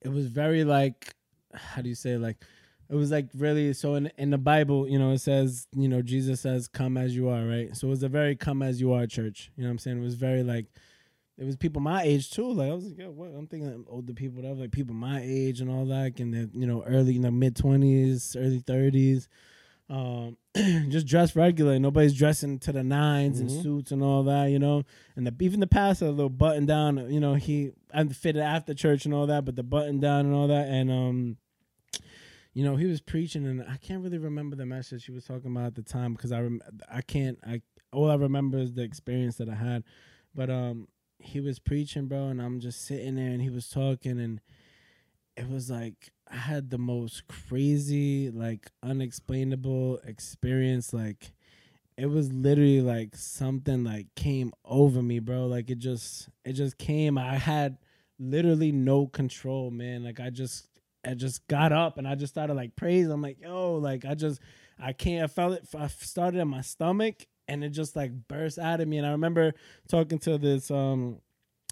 it 0.00 0.08
was 0.08 0.26
very 0.26 0.64
like, 0.64 1.14
how 1.54 1.82
do 1.82 1.88
you 1.88 1.94
say 1.94 2.16
like, 2.16 2.36
it 2.92 2.96
was 2.96 3.10
like 3.10 3.28
really 3.34 3.72
so 3.72 3.94
in 3.94 4.12
in 4.18 4.30
the 4.30 4.38
Bible, 4.38 4.86
you 4.88 4.98
know, 4.98 5.10
it 5.12 5.18
says, 5.18 5.66
you 5.74 5.88
know, 5.88 6.02
Jesus 6.02 6.42
says, 6.42 6.68
"Come 6.68 6.96
as 6.96 7.16
you 7.16 7.28
are," 7.30 7.44
right? 7.44 7.74
So 7.76 7.86
it 7.88 7.90
was 7.90 8.02
a 8.02 8.08
very 8.08 8.36
"come 8.36 8.62
as 8.62 8.80
you 8.80 8.92
are" 8.92 9.06
church. 9.06 9.50
You 9.56 9.62
know 9.64 9.68
what 9.70 9.72
I'm 9.72 9.78
saying? 9.78 9.98
It 9.98 10.04
was 10.04 10.14
very 10.14 10.42
like. 10.42 10.66
It 11.38 11.44
was 11.44 11.56
people 11.56 11.80
my 11.80 12.02
age 12.02 12.30
too. 12.30 12.52
Like 12.52 12.70
I 12.70 12.74
was 12.74 12.84
like, 12.84 12.98
yo, 12.98 13.10
what? 13.10 13.28
I'm 13.30 13.46
thinking 13.46 13.86
older 13.88 14.12
people, 14.12 14.36
whatever, 14.42 14.60
like 14.60 14.70
people 14.70 14.94
my 14.94 15.20
age 15.24 15.62
and 15.62 15.70
all 15.70 15.86
that, 15.86 16.20
and 16.20 16.32
the 16.32 16.50
you 16.52 16.66
know 16.66 16.84
early, 16.84 17.14
you 17.14 17.20
know, 17.20 17.30
mid 17.30 17.56
twenties, 17.56 18.36
early 18.38 18.58
thirties 18.60 19.28
um, 19.92 20.36
just 20.88 21.06
dress 21.06 21.36
regular. 21.36 21.78
Nobody's 21.78 22.14
dressing 22.14 22.58
to 22.60 22.72
the 22.72 22.80
9s 22.82 23.40
and 23.40 23.50
Mhm. 23.50 23.62
suits 23.62 23.92
and 23.92 24.02
all 24.02 24.22
that, 24.24 24.46
you 24.46 24.58
know. 24.58 24.84
And 25.16 25.26
the, 25.26 25.34
even 25.44 25.60
the 25.60 25.66
pastor, 25.66 26.06
a 26.06 26.10
little 26.10 26.30
button 26.30 26.64
down, 26.64 27.10
you 27.12 27.20
know, 27.20 27.34
he 27.34 27.72
I 27.92 28.04
fitted 28.04 28.42
after 28.42 28.72
church 28.72 29.04
and 29.04 29.12
all 29.12 29.26
that, 29.26 29.44
but 29.44 29.54
the 29.56 29.62
button 29.62 30.00
down 30.00 30.26
and 30.26 30.34
all 30.34 30.48
that, 30.48 30.68
and 30.68 30.90
um, 30.90 31.36
you 32.52 32.64
know, 32.64 32.76
he 32.76 32.86
was 32.86 33.00
preaching, 33.00 33.46
and 33.46 33.62
I 33.62 33.76
can't 33.78 34.02
really 34.02 34.18
remember 34.18 34.56
the 34.56 34.66
message 34.66 35.06
he 35.06 35.12
was 35.12 35.24
talking 35.24 35.50
about 35.50 35.66
at 35.66 35.74
the 35.74 35.82
time 35.82 36.12
because 36.14 36.32
I 36.32 36.40
rem- 36.40 36.60
I 36.90 37.00
can't 37.00 37.38
I 37.46 37.62
all 37.92 38.10
I 38.10 38.14
remember 38.14 38.58
is 38.58 38.72
the 38.72 38.82
experience 38.82 39.36
that 39.36 39.48
I 39.48 39.54
had, 39.54 39.84
but 40.34 40.50
um, 40.50 40.88
he 41.18 41.40
was 41.40 41.58
preaching, 41.58 42.06
bro, 42.06 42.28
and 42.28 42.40
I'm 42.40 42.60
just 42.60 42.84
sitting 42.84 43.16
there, 43.16 43.30
and 43.30 43.40
he 43.40 43.50
was 43.50 43.68
talking, 43.68 44.20
and 44.20 44.40
it 45.36 45.48
was 45.48 45.70
like 45.70 46.12
I 46.30 46.36
had 46.36 46.70
the 46.70 46.78
most 46.78 47.26
crazy, 47.28 48.30
like 48.30 48.70
unexplainable 48.82 50.00
experience. 50.04 50.92
Like 50.92 51.32
it 51.96 52.06
was 52.06 52.32
literally 52.32 52.80
like 52.80 53.16
something 53.16 53.84
like 53.84 54.14
came 54.14 54.52
over 54.64 55.02
me, 55.02 55.18
bro. 55.18 55.46
Like 55.46 55.70
it 55.70 55.78
just 55.78 56.28
it 56.44 56.52
just 56.52 56.78
came. 56.78 57.18
I 57.18 57.36
had 57.36 57.78
literally 58.18 58.72
no 58.72 59.06
control, 59.06 59.70
man. 59.70 60.04
Like 60.04 60.20
I 60.20 60.30
just 60.30 60.68
I 61.04 61.14
just 61.14 61.46
got 61.48 61.72
up 61.72 61.98
and 61.98 62.06
I 62.06 62.14
just 62.14 62.32
started 62.32 62.54
like 62.54 62.76
praising. 62.76 63.12
I'm 63.12 63.22
like, 63.22 63.40
yo, 63.40 63.74
like 63.74 64.04
I 64.04 64.14
just 64.14 64.40
I 64.78 64.92
can't 64.92 65.24
I 65.24 65.26
felt 65.26 65.54
it 65.54 65.68
I 65.78 65.88
started 65.88 66.40
in 66.40 66.48
my 66.48 66.60
stomach 66.60 67.26
and 67.48 67.64
it 67.64 67.70
just 67.70 67.96
like 67.96 68.12
burst 68.28 68.58
out 68.58 68.80
of 68.80 68.88
me. 68.88 68.98
And 68.98 69.06
I 69.06 69.10
remember 69.10 69.54
talking 69.88 70.18
to 70.20 70.38
this 70.38 70.70
um 70.70 71.18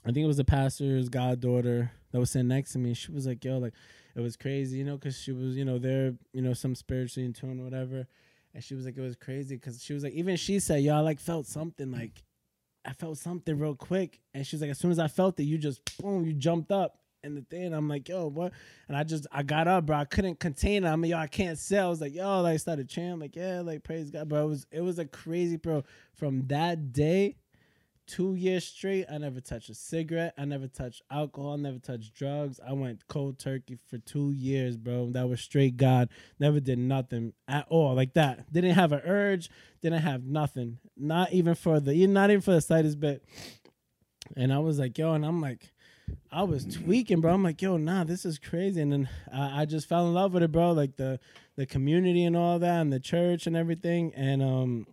I 0.05 0.12
think 0.12 0.24
it 0.24 0.28
was 0.28 0.39
the 0.39 0.45
pastor's 0.45 1.09
goddaughter 1.09 1.93
that 2.12 2.18
was 2.18 2.31
sitting 2.31 2.49
next 2.49 2.72
to 2.72 2.78
me. 2.78 2.95
She 2.95 3.12
was 3.12 3.26
like, 3.26 3.45
yo, 3.45 3.59
like 3.59 3.74
it 4.16 4.20
was 4.20 4.37
crazy, 4.37 4.78
you 4.78 4.85
know, 4.85 4.97
because 4.97 5.18
she 5.18 5.33
was, 5.33 5.57
you 5.57 5.64
know, 5.64 5.78
there, 5.78 6.14
you 6.33 6.43
know, 6.43 6.55
some 6.55 6.74
spiritually 6.74 7.26
in 7.26 7.33
tune 7.33 7.61
or 7.61 7.64
whatever. 7.64 8.07
And 8.55 8.64
she 8.64 8.74
was 8.74 8.85
like, 8.85 8.97
it 8.97 9.03
was 9.03 9.16
crazy 9.16 9.57
because 9.57 9.83
she 9.83 9.93
was 9.93 10.03
like, 10.03 10.14
even 10.14 10.37
she 10.37 10.59
said, 10.59 10.83
yo, 10.83 10.97
I 10.97 11.01
like 11.01 11.20
felt 11.20 11.47
something 11.47 11.93
like, 11.93 12.24
I 12.85 12.93
felt 12.93 13.18
something 13.18 13.57
real 13.59 13.76
quick. 13.76 14.20
And 14.35 14.45
she 14.47 14.57
was 14.57 14.62
like, 14.62 14.70
as 14.70 14.78
soon 14.78 14.91
as 14.91 14.99
I 14.99 15.07
felt 15.07 15.39
it, 15.39 15.45
you 15.45 15.59
just, 15.59 15.81
boom, 15.99 16.24
you 16.24 16.33
jumped 16.33 16.72
up. 16.72 16.99
And 17.23 17.37
the 17.37 17.43
thing, 17.43 17.75
I'm 17.75 17.89
like, 17.89 18.09
yo, 18.09 18.29
what? 18.29 18.53
And 18.89 18.97
I 18.97 19.05
just, 19.05 19.27
I 19.31 19.43
got 19.43 19.68
up, 19.68 19.87
bro. 19.87 19.97
I 19.99 20.07
couldn't 20.07 20.41
contain 20.41 20.85
it. 20.85 20.89
I'm 20.89 21.03
like, 21.03 21.11
yo, 21.11 21.18
I 21.18 21.27
can't 21.27 21.59
sell. 21.59 21.89
I 21.89 21.91
was 21.91 22.01
like, 22.01 22.14
yo, 22.14 22.41
like, 22.41 22.55
I 22.55 22.57
started 22.57 22.89
chanting, 22.89 23.21
like, 23.21 23.37
yeah, 23.37 23.61
like, 23.61 23.83
praise 23.83 24.11
God, 24.11 24.29
bro. 24.29 24.45
It 24.45 24.49
was, 24.49 24.66
it 24.71 24.81
was 24.81 24.99
a 24.99 25.05
crazy, 25.05 25.57
bro. 25.57 25.85
From 26.14 26.47
that 26.47 26.93
day, 26.95 27.37
two 28.07 28.35
years 28.37 28.66
straight, 28.66 29.05
I 29.12 29.18
never 29.18 29.41
touched 29.41 29.68
a 29.68 29.75
cigarette. 29.75 30.33
I 30.39 30.47
never 30.47 30.66
touched 30.66 31.03
alcohol. 31.11 31.59
Never 31.59 31.79
touched 31.79 32.14
drugs. 32.14 32.59
I 32.66 32.73
went 32.73 33.07
cold 33.07 33.39
turkey 33.39 33.79
for 33.89 33.99
two 33.99 34.31
years, 34.31 34.79
bro. 34.79 35.11
That 35.11 35.29
was 35.29 35.43
straight 35.43 35.77
God. 35.77 36.09
Never 36.39 36.59
did 36.59 36.79
nothing 36.79 37.35
at 37.47 37.66
all 37.68 37.95
like 37.95 38.14
that. 38.14 38.51
Didn't 38.51 38.77
have 38.77 38.93
an 38.93 39.03
urge. 39.05 39.51
Didn't 39.83 40.01
have 40.01 40.25
nothing. 40.25 40.79
Not 40.97 41.33
even 41.33 41.55
for 41.55 41.81
the, 41.81 42.07
not 42.07 42.31
even 42.31 42.41
for 42.41 42.53
the 42.53 42.62
slightest 42.62 42.99
bit. 42.99 43.23
And 44.37 44.53
I 44.53 44.59
was 44.59 44.79
like, 44.79 44.97
yo, 44.97 45.12
and 45.12 45.27
I'm 45.27 45.41
like, 45.43 45.71
I 46.33 46.43
was 46.45 46.65
tweaking, 46.65 47.21
bro. 47.21 47.33
I'm 47.33 47.43
like, 47.43 47.61
yo, 47.61 47.77
nah, 47.77 48.05
this 48.05 48.25
is 48.25 48.39
crazy. 48.39 48.81
And 48.81 48.93
then 48.93 49.09
I, 49.33 49.63
I 49.63 49.65
just 49.65 49.89
fell 49.89 50.07
in 50.07 50.15
love 50.15 50.33
with 50.33 50.43
it, 50.43 50.53
bro. 50.53 50.73
Like 50.73 50.97
the 50.97 51.19
the 51.57 51.67
community 51.67 52.25
and 52.25 52.37
all 52.37 52.59
that, 52.59 52.81
and 52.81 52.93
the 52.93 53.01
church 53.01 53.47
and 53.47 53.57
everything. 53.57 54.13
And 54.15 54.43
um, 54.43 54.87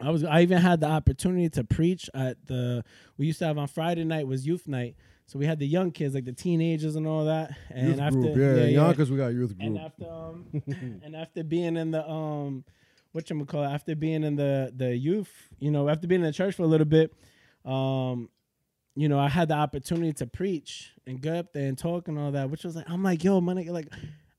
I 0.00 0.10
was 0.10 0.24
I 0.24 0.42
even 0.42 0.58
had 0.58 0.80
the 0.80 0.88
opportunity 0.88 1.48
to 1.50 1.64
preach 1.64 2.08
at 2.14 2.46
the 2.46 2.84
we 3.16 3.26
used 3.26 3.38
to 3.40 3.46
have 3.46 3.58
on 3.58 3.68
Friday 3.68 4.04
night 4.04 4.26
was 4.26 4.46
youth 4.46 4.66
night. 4.68 4.96
So 5.26 5.38
we 5.38 5.46
had 5.46 5.58
the 5.58 5.66
young 5.66 5.92
kids, 5.92 6.14
like 6.14 6.24
the 6.24 6.32
teenagers 6.32 6.96
and 6.96 7.06
all 7.06 7.24
that. 7.26 7.52
And 7.70 7.88
youth 7.88 8.00
after 8.00 8.18
group, 8.18 8.36
yeah, 8.36 8.54
yeah, 8.54 8.64
yeah. 8.64 8.68
Yonkers 8.68 9.10
we 9.10 9.16
got 9.16 9.28
youth 9.28 9.56
group. 9.56 9.66
and 9.66 9.78
after 9.78 10.10
um 10.10 10.46
and 11.04 11.16
after 11.16 11.42
being 11.42 11.76
in 11.76 11.90
the 11.90 12.06
um 12.08 12.64
what 13.12 13.28
you 13.28 13.44
call 13.44 13.62
it, 13.62 13.68
after 13.68 13.94
being 13.94 14.24
in 14.24 14.36
the 14.36 14.72
the 14.74 14.96
youth, 14.96 15.30
you 15.58 15.70
know, 15.70 15.88
after 15.88 16.06
being 16.06 16.22
in 16.22 16.26
the 16.26 16.32
church 16.32 16.54
for 16.54 16.62
a 16.62 16.66
little 16.66 16.86
bit, 16.86 17.12
um, 17.64 18.28
you 18.94 19.08
know, 19.08 19.18
I 19.18 19.28
had 19.28 19.48
the 19.48 19.54
opportunity 19.54 20.12
to 20.14 20.26
preach 20.26 20.92
and 21.06 21.20
go 21.20 21.34
up 21.34 21.52
there 21.52 21.66
and 21.66 21.78
talk 21.78 22.08
and 22.08 22.18
all 22.18 22.32
that, 22.32 22.50
which 22.50 22.64
was 22.64 22.76
like, 22.76 22.88
I'm 22.88 23.02
like, 23.02 23.24
yo, 23.24 23.40
man, 23.40 23.64
like, 23.66 23.88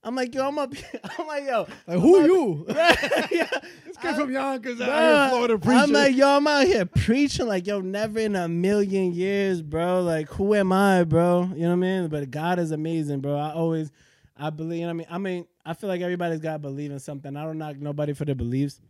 I'm 0.03 0.15
like, 0.15 0.35
yo, 0.35 0.47
I'm 0.47 0.59
up, 0.59 0.73
here. 0.73 0.99
I'm 1.17 1.27
like, 1.27 1.45
yo, 1.45 1.65
Like 1.87 1.99
who 1.99 2.19
I'm 2.19 2.25
you? 2.25 2.65
yeah, 2.69 3.47
this 3.85 3.97
kid 4.01 4.15
from 4.15 4.31
Yonkers 4.31 4.81
out 4.81 4.89
Bruh, 4.89 5.21
here 5.21 5.29
Florida 5.29 5.57
preaching. 5.57 5.79
I'm 5.79 5.91
like, 5.91 6.15
yo, 6.15 6.27
I'm 6.27 6.47
out 6.47 6.67
here 6.67 6.85
preaching. 6.85 7.47
Like, 7.47 7.65
yo, 7.65 7.79
never 7.79 8.19
in 8.19 8.35
a 8.35 8.47
million 8.47 9.13
years, 9.13 9.61
bro. 9.61 10.01
Like, 10.01 10.27
who 10.29 10.53
am 10.55 10.73
I, 10.73 11.05
bro? 11.05 11.49
You 11.55 11.61
know 11.61 11.67
what 11.69 11.73
I 11.73 11.75
mean? 11.75 12.07
But 12.09 12.29
God 12.31 12.59
is 12.59 12.71
amazing, 12.71 13.21
bro. 13.21 13.37
I 13.37 13.53
always, 13.53 13.91
I 14.35 14.49
believe. 14.49 14.81
You 14.81 14.87
know 14.87 14.93
what 14.93 14.93
I 14.93 14.93
mean, 14.93 15.07
I 15.09 15.17
mean, 15.17 15.47
I 15.65 15.73
feel 15.73 15.87
like 15.87 16.01
everybody's 16.01 16.41
got 16.41 16.53
to 16.53 16.59
believe 16.59 16.91
in 16.91 16.99
something. 16.99 17.35
I 17.37 17.43
don't 17.43 17.57
knock 17.57 17.77
nobody 17.77 18.11
for 18.11 18.25
their 18.25 18.35
beliefs. 18.35 18.81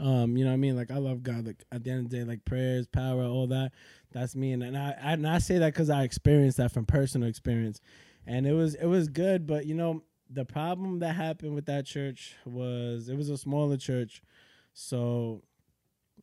Um, 0.00 0.36
you 0.36 0.44
know 0.44 0.50
what 0.50 0.54
I 0.54 0.58
mean? 0.58 0.74
Like, 0.74 0.90
I 0.90 0.96
love 0.96 1.22
God. 1.22 1.46
Like, 1.46 1.62
at 1.70 1.84
the 1.84 1.90
end 1.90 2.06
of 2.06 2.10
the 2.10 2.16
day, 2.16 2.24
like 2.24 2.44
prayers, 2.44 2.88
power, 2.88 3.22
all 3.22 3.46
that. 3.48 3.70
That's 4.12 4.36
me, 4.36 4.52
and, 4.52 4.62
and 4.62 4.76
I 4.76 4.94
and 5.00 5.26
I 5.26 5.38
say 5.38 5.58
that 5.58 5.72
because 5.72 5.90
I 5.90 6.02
experienced 6.02 6.58
that 6.58 6.72
from 6.72 6.86
personal 6.86 7.28
experience, 7.28 7.80
and 8.26 8.46
it 8.46 8.52
was 8.52 8.74
it 8.74 8.86
was 8.86 9.08
good. 9.08 9.46
But 9.46 9.66
you 9.66 9.74
know, 9.74 10.02
the 10.30 10.44
problem 10.44 11.00
that 11.00 11.14
happened 11.14 11.54
with 11.54 11.66
that 11.66 11.86
church 11.86 12.34
was 12.44 13.08
it 13.08 13.16
was 13.16 13.30
a 13.30 13.38
smaller 13.38 13.76
church, 13.76 14.22
so 14.72 15.42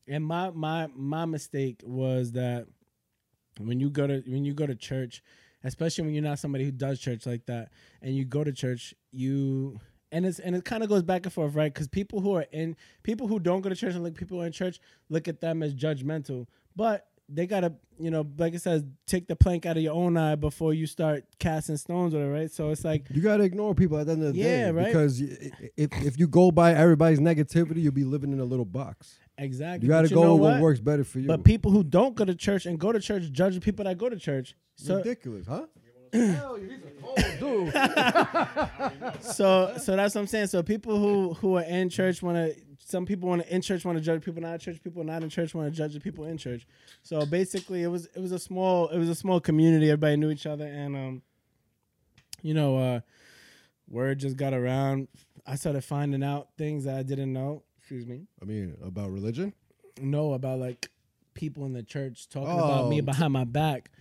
and 0.08 0.26
my 0.26 0.50
my 0.52 0.88
my 0.96 1.26
mistake 1.26 1.82
was 1.86 2.34
that 2.34 2.66
when 3.60 3.80
you 3.80 3.90
go 3.90 4.08
to 4.08 4.24
when 4.28 4.46
you 4.46 4.54
go 4.54 4.66
to 4.66 4.76
church, 4.76 5.22
especially 5.64 6.06
when 6.06 6.14
you're 6.14 6.24
not 6.24 6.40
somebody 6.40 6.66
who 6.66 6.72
does 6.72 7.00
church 7.00 7.26
like 7.26 7.46
that, 7.46 7.70
and 8.02 8.16
you 8.16 8.26
go 8.26 8.44
to 8.44 8.52
church, 8.52 8.94
you 9.12 9.80
and 10.12 10.26
it's 10.26 10.40
and 10.40 10.56
it 10.56 10.66
kind 10.66 10.84
of 10.84 10.90
goes 10.90 11.04
back 11.04 11.26
and 11.26 11.34
forth, 11.34 11.56
right? 11.56 11.74
Because 11.74 11.88
people 11.88 12.22
who 12.22 12.36
are 12.36 12.46
in 12.52 12.76
people 13.04 13.28
who 13.28 13.40
don't 13.40 13.62
go 13.62 13.70
to 13.70 13.76
church 13.76 13.94
and 13.94 14.04
like 14.04 14.16
people 14.16 14.38
who 14.38 14.44
are 14.44 14.48
in 14.48 14.52
church 14.52 14.80
look 15.10 15.28
at 15.28 15.42
them 15.42 15.62
as 15.62 15.74
judgmental, 15.74 16.48
but 16.76 17.08
they 17.32 17.46
gotta, 17.46 17.74
you 18.00 18.10
know, 18.10 18.26
like 18.38 18.54
it 18.54 18.62
says, 18.62 18.84
take 19.06 19.28
the 19.28 19.36
plank 19.36 19.66
out 19.66 19.78
of 19.78 19.84
your 19.84 19.94
own 19.94 20.18
eye 20.18 20.36
before 20.36 20.74
you 20.74 20.88
start 20.88 21.26
casting 21.38 21.78
stones 21.78 22.14
it, 22.14 22.18
right? 22.18 22.52
So 22.52 22.70
it's 22.72 22.84
like, 22.84 23.06
You 23.10 23.22
gotta 23.22 23.44
ignore 23.44 23.76
people 23.76 23.98
at 23.98 24.08
the 24.08 24.14
end 24.14 24.24
of 24.24 24.34
the 24.34 24.42
day, 24.42 24.60
Yeah, 24.62 24.70
right. 24.72 24.88
Because 24.88 25.22
if 25.22 25.92
if 26.04 26.20
you 26.20 26.28
go 26.28 26.52
by 26.52 26.74
everybody's 26.74 27.20
negativity, 27.20 27.82
you'll 27.84 27.94
be 27.94 28.04
living 28.04 28.32
in 28.34 28.40
a 28.40 28.46
little 28.46 28.66
box. 28.66 29.20
exactly. 29.38 29.86
You 29.86 29.94
gotta 29.94 30.10
but 30.10 30.16
go 30.16 30.34
with 30.34 30.42
what 30.42 30.54
what? 30.54 30.62
works 30.62 30.80
better 30.80 31.04
for 31.04 31.20
you. 31.20 31.28
But 31.28 31.44
people 31.44 31.72
who 31.72 31.84
don't 31.84 32.16
go 32.16 32.26
to 32.26 32.36
church 32.36 32.66
and 32.66 32.80
go 32.80 32.92
to 32.92 33.00
church 33.00 33.32
judge 33.32 33.56
the 33.56 33.62
people 33.62 33.86
that 33.86 33.98
go 33.98 34.10
to 34.10 34.18
church. 34.18 34.56
So 34.76 34.98
ridiculous, 34.98 35.46
huh? 35.48 35.66
Hell, 36.14 36.56
he's 36.56 36.72
a 36.72 36.92
cold 37.02 37.18
dude. 37.40 37.74
so 39.24 39.74
so 39.78 39.96
that's 39.96 40.16
what 40.16 40.22
I'm 40.22 40.28
saying. 40.28 40.48
So 40.48 40.64
people 40.64 40.98
who 41.00 41.34
who 41.36 41.58
are 41.58 41.64
in 41.64 41.90
church 41.90 42.22
want 42.22 42.38
to. 42.38 42.56
Some 42.82 43.06
people 43.06 43.30
want 43.30 43.44
to 43.44 43.54
in 43.54 43.62
church 43.62 43.86
want 43.86 44.00
to 44.00 44.04
judge 44.04 44.24
people 44.24 44.42
not 44.42 44.54
in 44.54 44.60
church. 44.60 44.82
People 44.84 45.04
not 45.04 45.22
in 45.22 45.30
church 45.30 45.54
want 45.54 45.72
to 45.72 45.78
judge 45.78 45.94
the 45.94 46.00
people 46.00 46.26
in 46.26 46.38
church. 46.40 46.66
So 47.04 47.24
basically, 47.26 47.84
it 47.84 47.88
was 47.88 48.08
it 48.16 48.20
was 48.20 48.32
a 48.32 48.40
small 48.40 48.88
it 48.90 48.98
was 48.98 49.10
a 49.10 49.16
small 49.16 49.40
community. 49.40 49.90
Everybody 49.92 50.16
knew 50.18 50.32
each 50.32 50.48
other, 50.48 50.66
and 50.66 50.96
um, 50.96 51.22
you 52.42 52.56
know, 52.56 52.78
uh, 52.78 53.00
word 53.88 54.18
just 54.20 54.38
got 54.38 54.54
around. 54.56 55.08
I 55.46 55.56
started 55.56 55.84
finding 55.84 56.24
out 56.24 56.48
things 56.58 56.86
that 56.86 56.98
I 56.98 57.04
didn't 57.04 57.32
know. 57.32 57.62
Excuse 57.78 58.08
me. 58.08 58.26
I 58.42 58.46
mean, 58.46 58.76
about 58.84 59.12
religion. 59.12 59.54
No, 60.02 60.34
about 60.34 60.58
like 60.60 60.90
people 61.36 61.66
in 61.66 61.74
the 61.74 61.84
church 61.84 62.28
talking 62.30 62.50
about 62.58 62.90
me 62.90 63.00
Oh. 63.02 63.06
behind 63.06 63.34
my 63.34 63.44
back. 63.44 63.92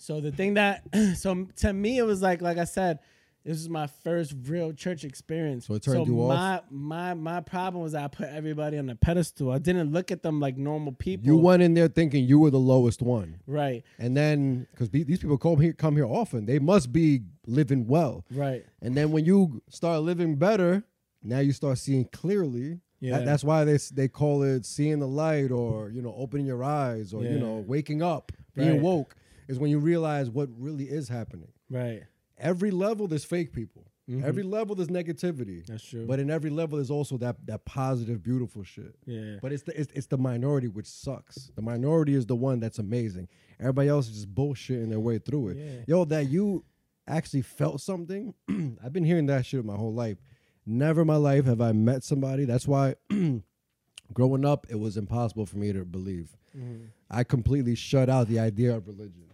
So 0.00 0.18
the 0.20 0.32
thing 0.32 0.54
that 0.54 0.82
so 1.16 1.46
to 1.56 1.72
me 1.74 1.98
it 1.98 2.04
was 2.04 2.22
like 2.22 2.40
like 2.40 2.56
I 2.56 2.64
said, 2.64 3.00
this 3.44 3.58
is 3.58 3.68
my 3.68 3.86
first 3.86 4.34
real 4.46 4.72
church 4.72 5.04
experience. 5.04 5.66
So 5.66 5.74
it 5.74 5.82
turned 5.82 6.06
you 6.06 6.20
off? 6.22 6.28
my, 6.28 6.60
My 6.70 7.14
my 7.14 7.40
problem 7.42 7.82
was 7.82 7.94
I 7.94 8.08
put 8.08 8.28
everybody 8.28 8.78
on 8.78 8.88
a 8.88 8.94
pedestal. 8.96 9.50
I 9.52 9.58
didn't 9.58 9.92
look 9.92 10.10
at 10.10 10.22
them 10.22 10.40
like 10.40 10.56
normal 10.56 10.92
people. 10.92 11.26
You 11.26 11.36
went 11.36 11.62
in 11.62 11.74
there 11.74 11.88
thinking 11.88 12.24
you 12.24 12.38
were 12.38 12.50
the 12.50 12.58
lowest 12.58 13.02
one, 13.02 13.40
right, 13.46 13.84
and 13.98 14.16
then 14.16 14.66
because 14.72 14.88
these 14.88 15.18
people 15.18 15.36
come 15.36 15.60
here 15.60 15.74
come 15.74 15.96
here 15.96 16.06
often, 16.06 16.46
they 16.46 16.58
must 16.58 16.92
be 16.92 17.20
living 17.46 17.86
well. 17.86 18.24
right. 18.30 18.64
And 18.80 18.96
then 18.96 19.10
when 19.12 19.26
you 19.26 19.60
start 19.68 20.00
living 20.02 20.36
better, 20.36 20.82
now 21.22 21.40
you 21.40 21.52
start 21.52 21.76
seeing 21.76 22.06
clearly. 22.06 22.80
Yeah. 23.00 23.18
That- 23.18 23.26
that's 23.26 23.44
why 23.44 23.64
they 23.64 23.78
they 23.92 24.08
call 24.08 24.42
it 24.44 24.64
seeing 24.64 24.98
the 24.98 25.08
light, 25.08 25.50
or 25.50 25.90
you 25.90 26.00
know, 26.00 26.14
opening 26.16 26.46
your 26.46 26.64
eyes, 26.64 27.12
or 27.12 27.22
you 27.22 27.38
know, 27.38 27.56
waking 27.66 28.00
up, 28.02 28.32
being 28.54 28.72
Right. 28.72 28.80
woke. 28.82 29.14
Is 29.50 29.58
when 29.58 29.70
you 29.70 29.78
realize 29.78 30.30
what 30.30 30.48
really 30.56 30.84
is 30.84 31.08
happening. 31.08 31.52
Right. 31.68 32.02
Every 32.38 32.70
level, 32.70 33.06
there's 33.08 33.24
fake 33.24 33.52
people. 33.52 33.86
Mhm. 34.08 34.24
Every 34.24 34.42
level, 34.42 34.74
there's 34.74 34.88
negativity. 34.88 35.64
That's 35.66 35.84
true. 35.84 36.04
But 36.06 36.18
in 36.18 36.30
every 36.30 36.50
level, 36.50 36.78
there's 36.78 36.90
also 36.90 37.16
that 37.18 37.46
that 37.46 37.64
positive, 37.64 38.22
beautiful 38.22 38.64
shit. 38.64 38.96
yeah. 39.06 39.36
But 39.42 39.52
it's 39.52 39.62
the 39.62 39.78
it's, 39.80 39.92
it's 39.94 40.06
the 40.06 40.18
minority 40.18 40.66
which 40.68 40.86
sucks. 40.86 41.50
The 41.54 41.62
minority 41.62 42.14
is 42.14 42.26
the 42.26 42.34
one 42.36 42.58
that's 42.60 42.78
amazing. 42.78 43.28
Everybody 43.60 43.88
else 43.88 44.08
is 44.08 44.14
just 44.14 44.34
bullshitting 44.34 44.88
their 44.88 45.00
way 45.00 45.18
through 45.18 45.48
it. 45.50 45.56
Yeah. 45.58 45.84
Yo, 45.86 46.04
that 46.06 46.28
you 46.28 46.64
actually 47.06 47.42
felt 47.42 47.80
something. 47.80 48.34
I've 48.82 48.92
been 48.92 49.04
hearing 49.04 49.26
that 49.26 49.46
shit 49.46 49.64
my 49.64 49.76
whole 49.76 49.92
life. 49.94 50.18
Never 50.66 51.02
in 51.02 51.06
my 51.06 51.16
life 51.16 51.44
have 51.44 51.60
I 51.60 51.72
met 51.72 52.02
somebody. 52.04 52.44
That's 52.46 52.66
why 52.66 52.94
growing 54.12 54.44
up, 54.44 54.66
it 54.70 54.78
was 54.78 54.96
impossible 54.96 55.46
for 55.46 55.58
me 55.58 55.72
to 55.72 55.84
believe. 55.84 56.36
Mhm. 56.56 56.86
I 57.10 57.22
completely 57.24 57.74
shut 57.76 58.08
out 58.08 58.28
the 58.28 58.38
idea 58.40 58.76
of 58.76 58.86
religion. 58.88 59.29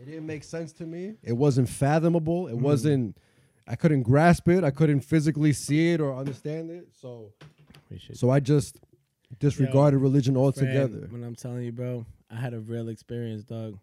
It 0.00 0.06
didn't 0.06 0.26
make 0.26 0.44
sense 0.44 0.72
to 0.74 0.86
me. 0.86 1.16
It 1.22 1.34
wasn't 1.34 1.68
fathomable. 1.68 2.48
It 2.48 2.54
mm. 2.54 2.60
wasn't. 2.60 3.16
I 3.68 3.76
couldn't 3.76 4.02
grasp 4.02 4.48
it. 4.48 4.64
I 4.64 4.70
couldn't 4.70 5.00
physically 5.00 5.52
see 5.52 5.92
it 5.92 6.00
or 6.00 6.16
understand 6.16 6.70
it. 6.70 6.88
So, 7.00 7.32
Appreciate 7.86 8.16
so 8.16 8.30
I 8.30 8.40
just 8.40 8.80
disregarded 9.38 9.98
religion 9.98 10.34
Fran, 10.34 10.44
altogether. 10.44 11.06
When 11.10 11.22
I'm 11.22 11.36
telling 11.36 11.64
you, 11.64 11.72
bro, 11.72 12.06
I 12.30 12.36
had 12.36 12.54
a 12.54 12.60
real 12.60 12.88
experience, 12.88 13.44
dog. 13.44 13.78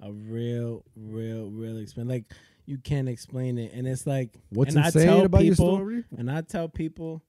A 0.00 0.10
real, 0.10 0.84
real, 0.96 1.48
real 1.48 1.78
experience. 1.78 2.10
Like 2.10 2.24
you 2.66 2.78
can't 2.78 3.08
explain 3.08 3.56
it, 3.56 3.72
and 3.72 3.86
it's 3.86 4.04
like 4.06 4.30
What's 4.50 4.74
and 4.74 4.82
I 4.82 4.86
insane 4.86 5.06
tell 5.06 5.24
about 5.24 5.44
your 5.44 5.54
people- 5.54 5.76
story? 5.76 6.04
And 6.18 6.28
I 6.28 6.40
tell 6.40 6.68
people 6.68 7.22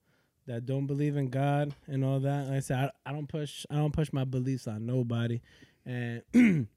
that 0.47 0.65
don't 0.65 0.88
believe 0.88 1.15
in 1.15 1.29
God 1.29 1.73
and 1.88 2.03
all 2.03 2.19
that. 2.21 2.47
Like 2.47 2.57
I 2.57 2.59
said, 2.61 2.91
I, 3.05 3.09
I 3.09 3.13
don't 3.13 3.27
push, 3.27 3.65
I 3.69 3.75
don't 3.75 3.93
push 3.93 4.11
my 4.11 4.23
beliefs 4.23 4.67
on 4.67 4.88
nobody, 4.88 5.41
and 5.86 6.23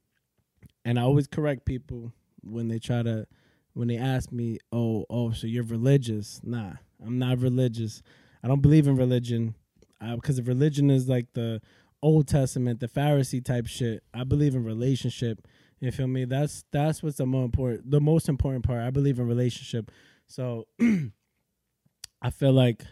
and 0.87 0.97
I 0.97 1.03
always 1.03 1.27
correct 1.27 1.65
people 1.65 2.13
when 2.41 2.69
they 2.69 2.79
try 2.79 3.03
to, 3.03 3.27
when 3.73 3.89
they 3.89 3.97
ask 3.97 4.31
me, 4.31 4.59
oh, 4.71 5.05
oh, 5.09 5.31
so 5.31 5.45
you're 5.45 5.63
religious? 5.63 6.39
Nah, 6.43 6.73
I'm 7.05 7.19
not 7.19 7.39
religious. 7.39 8.01
I 8.41 8.47
don't 8.47 8.61
believe 8.61 8.87
in 8.87 8.95
religion, 8.95 9.55
uh, 9.99 10.15
because 10.15 10.39
if 10.39 10.47
religion 10.47 10.89
is 10.89 11.09
like 11.09 11.33
the 11.33 11.61
Old 12.01 12.27
Testament, 12.27 12.79
the 12.79 12.87
Pharisee 12.87 13.43
type 13.43 13.67
shit. 13.67 14.01
I 14.13 14.23
believe 14.23 14.55
in 14.55 14.63
relationship. 14.63 15.45
You 15.79 15.91
feel 15.91 16.07
me? 16.07 16.25
That's 16.25 16.63
that's 16.71 17.03
what's 17.03 17.17
the 17.17 17.25
more 17.25 17.43
important, 17.43 17.91
the 17.91 17.99
most 17.99 18.29
important 18.29 18.65
part. 18.65 18.79
I 18.79 18.89
believe 18.89 19.19
in 19.19 19.27
relationship. 19.27 19.91
So 20.27 20.67
I 22.21 22.29
feel 22.31 22.53
like 22.53 22.83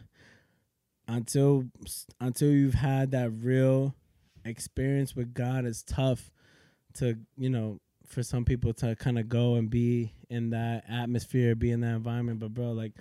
until 1.08 1.66
until 2.20 2.50
you've 2.50 2.74
had 2.74 3.12
that 3.12 3.32
real 3.32 3.96
experience 4.43 5.16
with 5.16 5.34
God, 5.34 5.66
it's 5.66 5.84
tough 5.84 6.30
to 6.96 7.18
you 7.38 7.50
know 7.50 7.80
for 8.08 8.24
some 8.24 8.45
people 8.45 8.74
to 8.74 8.95
kind 8.95 9.20
of 9.20 9.30
go 9.30 9.56
and 9.56 9.70
be 9.70 10.14
in 10.30 10.51
that 10.51 10.84
atmosphere, 10.89 11.56
be 11.56 11.72
in 11.72 11.82
that 11.82 11.95
environment. 11.95 12.39
But 12.39 12.53
bro, 12.53 12.72
like 12.72 12.93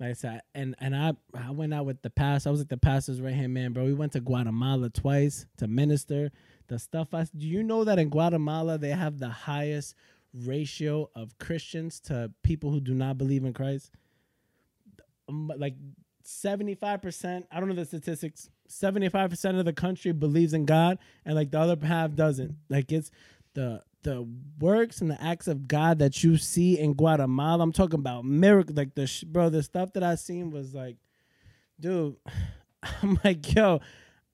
like 0.00 0.10
I 0.10 0.12
said, 0.14 0.42
and 0.54 0.74
and 0.80 0.94
I 0.94 1.12
I 1.34 1.50
went 1.50 1.74
out 1.74 1.86
with 1.86 2.02
the 2.02 2.10
pastor. 2.10 2.48
I 2.48 2.52
was 2.52 2.60
like 2.60 2.68
the 2.68 2.76
pastor's 2.76 3.20
right 3.20 3.34
hand 3.34 3.54
man, 3.54 3.72
bro. 3.72 3.84
We 3.84 3.94
went 3.94 4.12
to 4.12 4.20
Guatemala 4.20 4.90
twice 4.90 5.46
to 5.58 5.68
minister. 5.68 6.30
The 6.68 6.78
stuff 6.78 7.14
I 7.14 7.26
do 7.36 7.46
you 7.46 7.62
know 7.62 7.84
that 7.84 7.98
in 7.98 8.08
Guatemala 8.08 8.78
they 8.78 8.90
have 8.90 9.18
the 9.18 9.28
highest 9.28 9.94
ratio 10.34 11.10
of 11.14 11.38
Christians 11.38 12.00
to 12.00 12.32
people 12.42 12.70
who 12.70 12.80
do 12.80 12.94
not 12.94 13.18
believe 13.18 13.44
in 13.44 13.52
Christ? 13.52 13.90
Um, 15.28 15.50
like 15.56 15.74
75%, 16.24 17.44
I 17.50 17.60
don't 17.60 17.68
know 17.68 17.74
the 17.74 17.84
statistics, 17.84 18.50
75% 18.68 19.58
of 19.58 19.64
the 19.64 19.72
country 19.72 20.12
believes 20.12 20.54
in 20.54 20.64
God 20.64 20.98
and 21.24 21.34
like 21.34 21.50
the 21.50 21.60
other 21.60 21.86
half 21.86 22.14
doesn't. 22.14 22.56
Like 22.68 22.90
it's 22.90 23.10
the 23.54 23.82
the 24.04 24.26
works 24.60 25.00
and 25.00 25.10
the 25.10 25.20
acts 25.22 25.48
of 25.48 25.66
God 25.66 25.98
that 25.98 26.22
you 26.22 26.36
see 26.36 26.78
in 26.78 26.94
Guatemala. 26.94 27.62
I'm 27.62 27.72
talking 27.72 27.98
about 27.98 28.24
miracle 28.24 28.74
like 28.76 28.94
the 28.94 29.06
sh- 29.08 29.24
bro, 29.24 29.48
the 29.50 29.62
stuff 29.64 29.92
that 29.94 30.02
I 30.04 30.14
seen 30.14 30.50
was 30.50 30.72
like 30.74 30.96
dude, 31.80 32.14
I'm 33.02 33.18
like, 33.24 33.52
yo, 33.54 33.80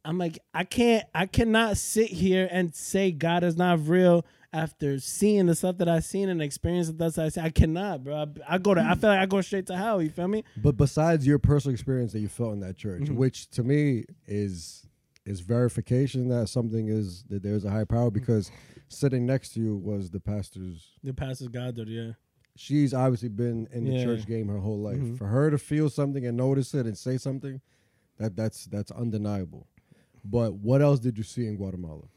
I'm 0.04 0.18
like, 0.18 0.38
I 0.52 0.64
can't, 0.64 1.04
I 1.14 1.24
cannot 1.26 1.78
sit 1.78 2.08
here 2.10 2.46
and 2.50 2.74
say 2.74 3.12
God 3.12 3.42
is 3.44 3.56
not 3.56 3.86
real 3.88 4.26
after 4.52 4.98
seeing 4.98 5.46
the 5.46 5.54
stuff 5.54 5.78
that 5.78 5.88
I've 5.88 6.04
seen 6.04 6.28
and 6.28 6.42
experiencing 6.42 6.96
that 6.98 7.18
I 7.18 7.28
see. 7.30 7.40
I 7.40 7.50
cannot, 7.50 8.04
bro. 8.04 8.26
I, 8.48 8.54
I 8.54 8.58
go 8.58 8.74
to, 8.74 8.80
I 8.82 8.94
feel 8.94 9.08
like 9.10 9.20
I 9.20 9.26
go 9.26 9.40
straight 9.40 9.66
to 9.68 9.76
hell. 9.76 10.02
You 10.02 10.10
feel 10.10 10.28
me? 10.28 10.44
But 10.56 10.76
besides 10.76 11.26
your 11.26 11.38
personal 11.38 11.72
experience 11.72 12.12
that 12.12 12.20
you 12.20 12.28
felt 12.28 12.52
in 12.52 12.60
that 12.60 12.76
church, 12.76 13.02
Mhm. 13.04 13.14
which 13.14 13.48
to 13.50 13.62
me 13.62 14.04
is 14.26 14.86
is 15.26 15.40
verification 15.40 16.28
that 16.28 16.48
something 16.48 16.88
is 16.88 17.24
that 17.28 17.42
there's 17.42 17.64
a 17.64 17.70
high 17.70 17.84
power 17.84 18.10
because 18.10 18.50
sitting 18.88 19.26
next 19.26 19.50
to 19.54 19.60
you 19.60 19.76
was 19.76 20.10
the 20.10 20.20
pastor's 20.20 20.98
The 21.04 21.12
pastor's 21.14 21.48
goddaughter, 21.48 21.90
yeah. 21.90 22.12
she's 22.56 22.92
obviously 22.94 23.28
been 23.28 23.68
in 23.72 23.84
the 23.84 23.92
Yeah. 23.92 24.04
church 24.04 24.26
game 24.26 24.48
her 24.48 24.58
whole 24.58 24.80
life. 24.80 24.98
Mhm. 24.98 25.16
For 25.18 25.26
her 25.28 25.50
to 25.50 25.58
feel 25.58 25.88
something 25.90 26.26
and 26.26 26.36
notice 26.36 26.74
it 26.74 26.86
and 26.86 26.96
say 26.96 27.16
something, 27.18 27.60
that 28.16 28.34
that's 28.36 28.64
that's 28.66 28.90
undeniable. 28.90 29.66
But 30.24 30.54
what 30.54 30.82
else 30.82 31.00
did 31.00 31.16
you 31.16 31.24
see 31.24 31.46
in 31.46 31.56
Guatemala? 31.56 32.08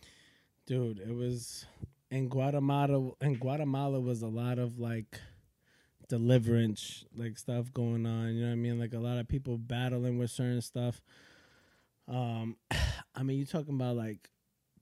Dude, 0.65 0.99
it 0.99 1.13
was 1.13 1.65
in 2.09 2.29
Guatemala. 2.29 3.11
In 3.21 3.35
Guatemala 3.35 3.99
was 3.99 4.21
a 4.21 4.27
lot 4.27 4.59
of 4.59 4.79
like 4.79 5.19
deliverance, 6.09 7.05
like 7.15 7.37
stuff 7.37 7.71
going 7.73 8.05
on. 8.05 8.33
You 8.35 8.41
know 8.41 8.47
what 8.47 8.53
I 8.53 8.55
mean? 8.55 8.79
Like 8.79 8.93
a 8.93 8.99
lot 8.99 9.17
of 9.19 9.27
people 9.27 9.57
battling 9.57 10.17
with 10.17 10.31
certain 10.31 10.61
stuff. 10.61 11.01
Um, 12.07 12.57
I 13.15 13.23
mean, 13.23 13.37
you're 13.37 13.47
talking 13.47 13.75
about 13.75 13.95
like 13.95 14.29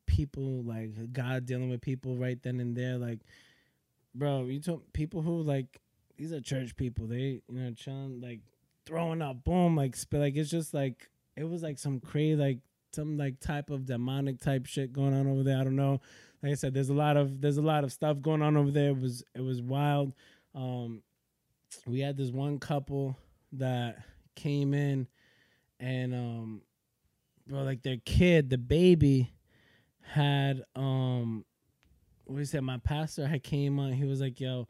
people, 0.05 0.63
like 0.63 1.13
God 1.13 1.45
dealing 1.45 1.69
with 1.69 1.82
people 1.82 2.17
right 2.17 2.41
then 2.41 2.59
and 2.59 2.75
there. 2.75 2.97
Like, 2.97 3.19
bro, 4.15 4.45
you 4.45 4.59
talk 4.59 4.93
people 4.93 5.21
who 5.21 5.41
like 5.41 5.79
these 6.17 6.34
are 6.34 6.41
church 6.41 6.75
people. 6.75 7.07
They 7.07 7.41
you 7.49 7.59
know 7.59 7.71
chilling 7.73 8.21
like 8.21 8.41
throwing 8.86 9.21
up, 9.21 9.43
boom, 9.43 9.75
like 9.75 9.95
spit. 9.95 10.19
Like 10.19 10.36
it's 10.36 10.49
just 10.49 10.73
like 10.73 11.09
it 11.36 11.43
was 11.43 11.63
like 11.63 11.79
some 11.79 11.99
crazy 11.99 12.36
like 12.36 12.59
some 12.93 13.17
like 13.17 13.39
type 13.39 13.69
of 13.69 13.86
demonic 13.86 14.39
type 14.39 14.65
shit 14.65 14.93
going 14.93 15.13
on 15.13 15.27
over 15.27 15.43
there. 15.43 15.57
I 15.57 15.63
don't 15.63 15.75
know. 15.75 16.01
Like 16.43 16.53
I 16.53 16.55
said, 16.55 16.73
there's 16.73 16.89
a 16.89 16.93
lot 16.93 17.17
of 17.17 17.41
there's 17.41 17.57
a 17.57 17.61
lot 17.61 17.84
of 17.84 17.91
stuff 17.91 18.21
going 18.21 18.41
on 18.41 18.57
over 18.57 18.71
there. 18.71 18.89
It 18.89 18.99
was 18.99 19.23
it 19.36 19.41
was 19.41 19.61
wild. 19.61 20.13
Um, 20.53 21.01
we 21.86 21.99
had 22.01 22.17
this 22.17 22.32
one 22.32 22.59
couple 22.59 23.17
that 23.53 23.99
came 24.36 24.73
in, 24.73 25.07
and 25.79 26.13
um, 26.13 26.61
bro, 27.48 27.64
like 27.64 27.84
their 27.84 27.98
kid, 28.06 28.50
the 28.50 28.58
baby, 28.58 29.34
had 30.02 30.64
um, 30.76 31.46
we 32.26 32.46
said 32.46 32.64
my 32.64 32.78
pastor 32.78 33.28
had 33.28 33.44
came 33.44 33.80
on. 33.80 33.94
He 33.94 34.06
was 34.06 34.22
like, 34.22 34.39
"Yo, 34.39 34.68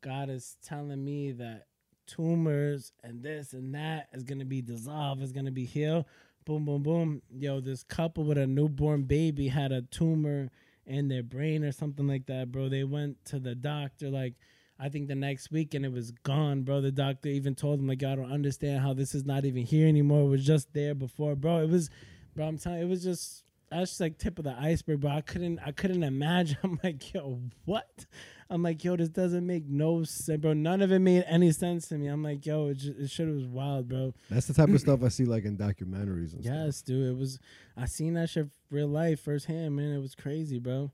God 0.00 0.30
is 0.30 0.56
telling 0.64 1.04
me 1.04 1.32
that 1.32 1.66
tumors 2.06 2.92
and 3.02 3.22
this 3.22 3.52
and 3.52 3.74
that 3.74 4.08
is 4.12 4.22
gonna 4.22 4.44
be 4.44 4.62
dissolved, 4.62 5.22
is 5.22 5.32
gonna 5.32 5.50
be 5.50 5.64
healed." 5.64 6.04
Boom, 6.44 6.64
boom, 6.64 6.82
boom. 6.82 7.22
Yo, 7.28 7.60
this 7.60 7.82
couple 7.82 8.24
with 8.24 8.38
a 8.38 8.46
newborn 8.46 9.02
baby 9.02 9.48
had 9.48 9.72
a 9.72 9.82
tumor 9.82 10.50
in 10.86 11.08
their 11.08 11.24
brain 11.24 11.64
or 11.64 11.72
something 11.72 12.06
like 12.06 12.26
that, 12.26 12.52
bro. 12.52 12.68
They 12.68 12.84
went 12.84 13.24
to 13.26 13.40
the 13.40 13.56
doctor 13.56 14.10
like 14.10 14.34
I 14.78 14.88
think 14.88 15.08
the 15.08 15.14
next 15.14 15.50
week 15.50 15.74
and 15.74 15.84
it 15.84 15.92
was 15.92 16.10
gone, 16.10 16.62
bro. 16.62 16.80
The 16.80 16.92
doctor 16.92 17.28
even 17.28 17.54
told 17.54 17.78
him 17.78 17.88
like 17.88 18.02
I 18.02 18.14
don't 18.14 18.30
understand 18.30 18.80
how 18.80 18.92
this 18.92 19.14
is 19.14 19.24
not 19.24 19.44
even 19.44 19.64
here 19.64 19.88
anymore. 19.88 20.26
It 20.26 20.30
was 20.30 20.46
just 20.46 20.72
there 20.74 20.94
before, 20.94 21.34
bro. 21.34 21.58
It 21.58 21.70
was, 21.70 21.88
bro. 22.34 22.46
I'm 22.46 22.58
telling, 22.58 22.80
you, 22.80 22.86
it 22.86 22.88
was 22.88 23.02
just 23.02 23.44
that's 23.70 23.90
just 23.90 24.00
like 24.00 24.18
tip 24.18 24.38
of 24.38 24.44
the 24.44 24.54
iceberg, 24.58 25.00
bro. 25.00 25.10
I 25.10 25.20
couldn't, 25.22 25.58
I 25.64 25.72
couldn't 25.72 26.02
imagine. 26.02 26.58
I'm 26.64 26.78
like, 26.84 27.12
yo, 27.12 27.40
what? 27.64 28.06
I'm 28.48 28.62
like, 28.62 28.84
yo, 28.84 28.96
this 28.96 29.08
doesn't 29.08 29.44
make 29.44 29.66
no 29.66 30.04
sense, 30.04 30.40
bro. 30.40 30.52
None 30.52 30.82
of 30.82 30.92
it 30.92 31.00
made 31.00 31.24
any 31.26 31.50
sense 31.50 31.88
to 31.88 31.98
me. 31.98 32.06
I'm 32.06 32.22
like, 32.22 32.46
yo, 32.46 32.68
it, 32.68 32.74
just, 32.74 32.98
it 32.98 33.10
should 33.10 33.26
have 33.26 33.36
was 33.36 33.46
wild, 33.46 33.88
bro. 33.88 34.14
That's 34.30 34.46
the 34.46 34.54
type 34.54 34.68
of 34.68 34.80
stuff 34.80 35.02
I 35.02 35.08
see 35.08 35.24
like 35.24 35.44
in 35.44 35.56
documentaries 35.56 36.32
and 36.32 36.44
stuff. 36.44 36.54
Yes, 36.54 36.82
dude. 36.82 37.08
It 37.08 37.16
was. 37.16 37.40
I 37.76 37.86
seen 37.86 38.14
that 38.14 38.30
shit 38.30 38.48
real 38.70 38.88
life 38.88 39.20
firsthand, 39.20 39.74
man. 39.74 39.92
It 39.92 40.00
was 40.00 40.14
crazy, 40.14 40.58
bro. 40.58 40.92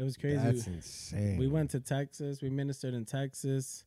It 0.00 0.04
was 0.04 0.16
crazy. 0.16 0.38
That's 0.38 0.66
insane. 0.66 1.36
We 1.36 1.46
went 1.46 1.72
to 1.72 1.80
Texas. 1.80 2.40
We 2.40 2.48
ministered 2.48 2.94
in 2.94 3.04
Texas. 3.04 3.84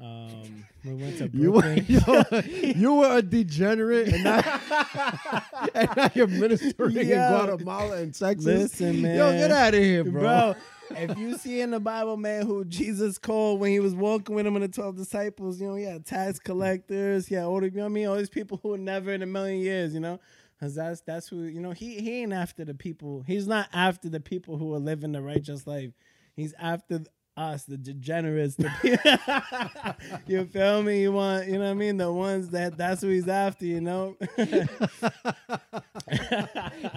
Um, 0.00 0.64
we 0.84 0.94
went 0.94 1.18
to 1.18 1.28
You 1.32 1.50
were, 1.50 1.74
yo, 1.74 2.22
you 2.76 2.94
were 2.94 3.18
a 3.18 3.22
degenerate, 3.22 4.06
and 4.06 4.22
now, 4.22 4.40
and 5.74 6.12
you're 6.14 6.28
ministering 6.28 6.96
in 6.96 7.08
Guatemala 7.08 7.96
and 7.96 8.14
Texas. 8.14 8.44
Listen, 8.46 9.02
man. 9.02 9.16
Yo, 9.16 9.32
get 9.32 9.50
out 9.50 9.74
of 9.74 9.82
here, 9.82 10.04
bro. 10.04 10.20
bro. 10.20 10.54
if 10.90 11.18
you 11.18 11.36
see 11.36 11.60
in 11.60 11.72
the 11.72 11.80
Bible, 11.80 12.16
man, 12.16 12.46
who 12.46 12.64
Jesus 12.64 13.18
called 13.18 13.58
when 13.58 13.72
he 13.72 13.80
was 13.80 13.96
walking 13.96 14.36
with 14.36 14.46
him 14.46 14.54
and 14.54 14.64
the 14.64 14.68
twelve 14.68 14.96
disciples, 14.96 15.60
you 15.60 15.66
know, 15.66 15.74
yeah, 15.74 15.98
tax 15.98 16.38
collectors, 16.38 17.28
yeah, 17.28 17.46
all 17.46 17.64
you 17.64 17.70
know 17.72 17.80
what 17.80 17.86
I 17.86 17.88
mean, 17.88 18.06
all 18.06 18.16
these 18.16 18.30
people 18.30 18.60
who 18.62 18.68
would 18.68 18.80
never 18.80 19.12
in 19.12 19.22
a 19.22 19.26
million 19.26 19.58
years, 19.60 19.92
you 19.92 19.98
know, 19.98 20.20
because 20.62 20.76
that's 20.76 21.00
that's 21.00 21.26
who 21.26 21.42
you 21.42 21.60
know. 21.60 21.72
He 21.72 22.00
he 22.00 22.22
ain't 22.22 22.32
after 22.32 22.64
the 22.64 22.72
people. 22.74 23.24
He's 23.26 23.48
not 23.48 23.68
after 23.72 24.08
the 24.08 24.20
people 24.20 24.58
who 24.58 24.72
are 24.74 24.78
living 24.78 25.10
the 25.10 25.20
righteous 25.20 25.66
life. 25.66 25.90
He's 26.36 26.54
after 26.56 27.00
us, 27.36 27.64
the 27.64 27.76
degenerates. 27.76 28.54
The 28.54 29.96
you 30.28 30.44
feel 30.44 30.84
me? 30.84 31.02
You 31.02 31.10
want, 31.10 31.48
you 31.48 31.54
know 31.54 31.64
what 31.64 31.70
I 31.70 31.74
mean? 31.74 31.96
The 31.96 32.12
ones 32.12 32.50
that 32.50 32.78
that's 32.78 33.00
who 33.00 33.08
he's 33.08 33.26
after, 33.26 33.66
you 33.66 33.80
know. 33.80 34.16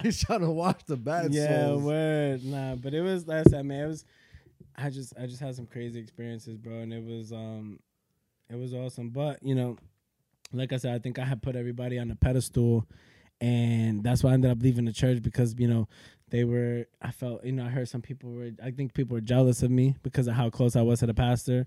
He's 0.02 0.22
trying 0.22 0.40
to 0.40 0.50
wash 0.50 0.84
the 0.86 0.96
bad 0.96 1.32
yeah, 1.32 1.66
souls. 1.66 1.82
word. 1.82 2.44
Nah, 2.44 2.76
but 2.76 2.94
it 2.94 3.00
was 3.00 3.26
last 3.26 3.50
time, 3.50 3.66
man. 3.68 3.84
It 3.84 3.88
was. 3.88 4.04
I 4.76 4.90
just 4.90 5.12
I 5.20 5.26
just 5.26 5.40
had 5.40 5.56
some 5.56 5.66
crazy 5.66 5.98
experiences, 5.98 6.56
bro, 6.56 6.74
and 6.74 6.92
it 6.92 7.02
was 7.04 7.32
um, 7.32 7.80
it 8.48 8.56
was 8.56 8.72
awesome. 8.74 9.08
But 9.08 9.42
you 9.42 9.56
know, 9.56 9.76
like 10.52 10.72
I 10.72 10.76
said, 10.76 10.94
I 10.94 11.00
think 11.00 11.18
I 11.18 11.24
had 11.24 11.42
put 11.42 11.56
everybody 11.56 11.98
on 11.98 12.12
a 12.12 12.16
pedestal, 12.16 12.86
and 13.40 14.02
that's 14.02 14.22
why 14.22 14.30
I 14.30 14.34
ended 14.34 14.50
up 14.50 14.62
leaving 14.62 14.84
the 14.84 14.92
church 14.92 15.22
because 15.22 15.54
you 15.58 15.68
know 15.68 15.88
they 16.30 16.44
were. 16.44 16.86
I 17.00 17.10
felt 17.10 17.44
you 17.44 17.52
know 17.52 17.64
I 17.64 17.68
heard 17.68 17.88
some 17.88 18.02
people 18.02 18.30
were. 18.30 18.50
I 18.62 18.70
think 18.70 18.94
people 18.94 19.14
were 19.14 19.20
jealous 19.20 19.62
of 19.62 19.70
me 19.70 19.96
because 20.02 20.26
of 20.26 20.34
how 20.34 20.50
close 20.50 20.76
I 20.76 20.82
was 20.82 21.00
to 21.00 21.06
the 21.06 21.14
pastor, 21.14 21.66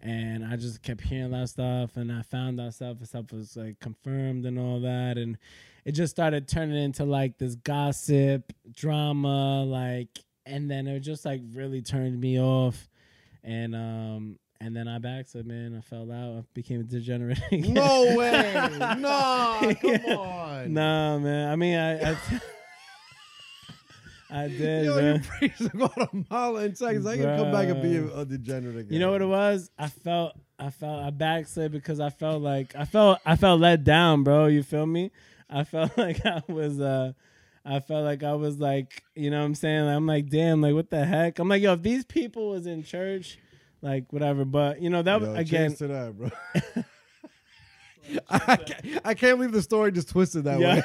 and 0.00 0.44
I 0.44 0.56
just 0.56 0.82
kept 0.82 1.00
hearing 1.00 1.30
that 1.32 1.48
stuff, 1.48 1.96
and 1.96 2.12
I 2.12 2.22
found 2.22 2.58
that 2.58 2.74
stuff. 2.74 2.98
and 2.98 3.08
Stuff 3.08 3.32
was 3.32 3.56
like 3.56 3.80
confirmed 3.80 4.46
and 4.46 4.58
all 4.58 4.80
that, 4.80 5.18
and 5.18 5.38
it 5.84 5.92
just 5.92 6.10
started 6.10 6.48
turning 6.48 6.82
into 6.82 7.04
like 7.04 7.38
this 7.38 7.54
gossip 7.56 8.52
drama, 8.72 9.64
like, 9.64 10.18
and 10.44 10.70
then 10.70 10.86
it 10.86 11.00
just 11.00 11.24
like 11.24 11.40
really 11.52 11.82
turned 11.82 12.20
me 12.20 12.40
off, 12.40 12.88
and 13.42 13.74
um. 13.74 14.38
And 14.60 14.74
then 14.74 14.88
I 14.88 14.98
backslid, 14.98 15.46
man. 15.46 15.76
I 15.76 15.80
fell 15.82 16.10
out. 16.10 16.38
I 16.38 16.42
became 16.54 16.80
a 16.80 16.84
degenerate. 16.84 17.38
again. 17.52 17.74
No 17.74 18.14
way. 18.16 18.54
No, 18.98 19.74
come 19.80 19.90
Yeah. 20.06 20.16
on. 20.16 20.72
Nah, 20.72 21.18
man. 21.18 21.48
I 21.50 21.56
mean, 21.56 21.76
I, 21.78 22.12
I, 22.12 22.16
I 24.30 24.48
did, 24.48 24.86
Yo, 24.86 24.96
man. 24.96 25.14
you 25.40 25.48
praise 25.48 25.68
Guatemala 25.70 26.60
and 26.60 26.76
Texas. 26.76 27.06
I 27.06 27.16
can 27.16 27.36
come 27.38 27.52
back 27.52 27.68
and 27.68 27.80
be 27.80 27.96
a, 27.96 28.20
a 28.20 28.24
degenerate 28.24 28.76
again. 28.76 28.92
You 28.92 28.98
know 28.98 29.12
what 29.12 29.22
it 29.22 29.26
was? 29.26 29.70
I 29.78 29.88
felt, 29.88 30.32
I 30.58 30.70
felt, 30.70 31.00
I 31.04 31.10
backslid 31.10 31.70
because 31.70 32.00
I 32.00 32.10
felt 32.10 32.42
like 32.42 32.74
I 32.74 32.86
felt, 32.86 33.20
I 33.24 33.36
felt 33.36 33.60
let 33.60 33.84
down, 33.84 34.24
bro. 34.24 34.46
You 34.46 34.64
feel 34.64 34.86
me? 34.86 35.12
I 35.48 35.62
felt 35.62 35.96
like 35.96 36.26
I 36.26 36.42
was, 36.48 36.80
uh, 36.80 37.12
I 37.64 37.78
felt 37.80 38.04
like 38.04 38.24
I 38.24 38.34
was 38.34 38.58
like, 38.58 39.04
you 39.14 39.30
know 39.30 39.38
what 39.38 39.44
I'm 39.46 39.54
saying? 39.54 39.86
I'm 39.86 40.06
like, 40.06 40.28
damn, 40.28 40.60
like 40.60 40.74
what 40.74 40.90
the 40.90 41.04
heck? 41.04 41.38
I'm 41.38 41.48
like, 41.48 41.62
yo, 41.62 41.74
if 41.74 41.82
these 41.82 42.04
people 42.04 42.50
was 42.50 42.66
in 42.66 42.82
church, 42.82 43.38
like 43.82 44.12
whatever. 44.12 44.44
But 44.44 44.80
you 44.80 44.90
know 44.90 45.02
that 45.02 45.20
Yo, 45.20 45.34
again, 45.34 45.74
to 45.76 45.86
that, 45.88 46.16
bro. 46.16 46.30
I, 48.30 48.56
can't, 48.56 49.00
I 49.04 49.14
can't 49.14 49.36
believe 49.38 49.52
the 49.52 49.62
story 49.62 49.90
just 49.92 50.08
twisted 50.10 50.44
that 50.44 50.58
way. 50.60 50.82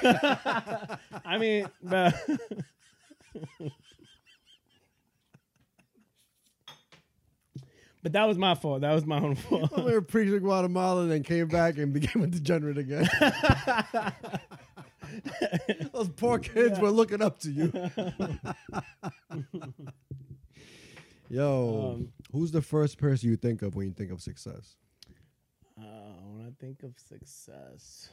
I 1.26 1.38
mean, 1.38 1.70
but. 1.84 2.16
But 8.04 8.14
that 8.14 8.28
was 8.28 8.36
my 8.38 8.56
fault. 8.56 8.82
That 8.82 8.94
was 8.94 9.06
my 9.06 9.20
own 9.20 9.36
fault. 9.36 9.78
we 9.78 9.92
were 9.92 10.02
preaching 10.02 10.40
Guatemala 10.40 11.04
and 11.04 11.12
then 11.12 11.22
came 11.22 11.48
back 11.48 11.78
and 11.78 11.94
became 11.94 12.24
a 12.24 12.28
degenerate 12.28 12.80
again. 12.80 13.08
Those 15.94 16.10
poor 16.10 16.40
kids 16.40 16.80
were 16.80 16.90
looking 16.90 17.22
up 17.22 17.38
to 17.42 17.52
you. 17.52 17.72
Yo, 21.30 21.94
Um, 21.96 22.12
who's 22.32 22.52
the 22.52 22.62
first 22.62 22.98
person 22.98 23.30
you 23.30 23.36
think 23.38 23.62
of 23.62 23.76
when 23.76 23.88
you 23.88 23.94
think 23.94 24.12
of 24.12 24.22
success? 24.22 24.76
Uh, 25.78 25.84
when 26.34 26.46
I 26.48 26.52
think 26.64 26.84
of 26.84 26.94
success, 27.00 28.10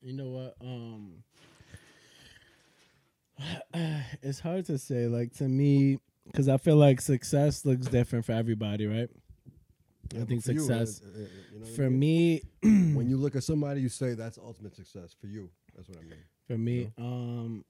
you 0.00 0.12
know 0.12 0.28
what? 0.30 0.54
Um, 0.60 1.22
it's 4.22 4.40
hard 4.40 4.66
to 4.66 4.78
say. 4.78 5.06
Like 5.06 5.32
to 5.34 5.44
me, 5.44 5.98
because 6.26 6.48
I 6.48 6.56
feel 6.56 6.76
like 6.76 7.00
success 7.00 7.64
looks 7.64 7.86
different 7.86 8.24
for 8.24 8.32
everybody, 8.32 8.86
right? 8.86 9.08
I 10.14 10.24
think 10.24 10.44
for 10.44 10.52
you, 10.52 10.60
success- 10.60 11.00
uh, 11.04 11.08
uh, 11.08 11.18
you 11.52 11.58
know 11.58 11.60
what 11.60 11.68
I 11.68 11.76
For 11.76 11.90
mean? 11.90 11.98
me, 11.98 12.42
when 12.94 13.08
you 13.08 13.16
look 13.16 13.34
at 13.36 13.42
somebody, 13.42 13.80
you 13.80 13.88
say 13.88 14.14
that's 14.14 14.38
ultimate 14.38 14.76
success 14.76 15.14
for 15.18 15.26
you. 15.26 15.50
That's 15.74 15.88
what 15.88 15.98
I 15.98 16.02
mean. 16.02 16.18
for 16.46 16.58
me, 16.58 16.92
um, 16.98 17.64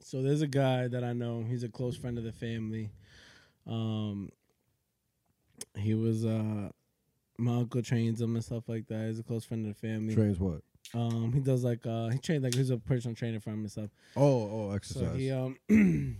so 0.00 0.22
there's 0.22 0.40
a 0.40 0.46
guy 0.46 0.88
that 0.88 1.04
I 1.04 1.12
know. 1.12 1.44
He's 1.46 1.62
a 1.62 1.68
close 1.68 1.94
friend 1.96 2.16
of 2.16 2.24
the 2.24 2.32
family. 2.32 2.90
Um, 3.66 4.30
he 5.76 5.94
was 5.94 6.24
uh, 6.24 6.70
my 7.38 7.56
uncle 7.56 7.82
trains 7.82 8.20
him 8.20 8.34
and 8.34 8.44
stuff 8.44 8.68
like 8.68 8.86
that. 8.88 9.06
He's 9.08 9.18
a 9.18 9.22
close 9.22 9.44
friend 9.44 9.66
of 9.66 9.74
the 9.74 9.88
family. 9.88 10.14
Trains 10.14 10.38
what? 10.38 10.62
Um, 10.92 11.32
he 11.32 11.40
does 11.40 11.62
like 11.64 11.86
uh, 11.86 12.08
he 12.08 12.18
trained 12.18 12.42
like 12.42 12.54
he's 12.54 12.70
a 12.70 12.78
personal 12.78 13.14
trainer 13.14 13.40
for 13.40 13.50
him 13.50 13.60
and 13.60 13.70
stuff. 13.70 13.90
Oh, 14.16 14.22
oh, 14.22 14.72
exercise. 14.72 15.02
So 15.02 15.16
he 15.16 15.30
um 15.30 15.56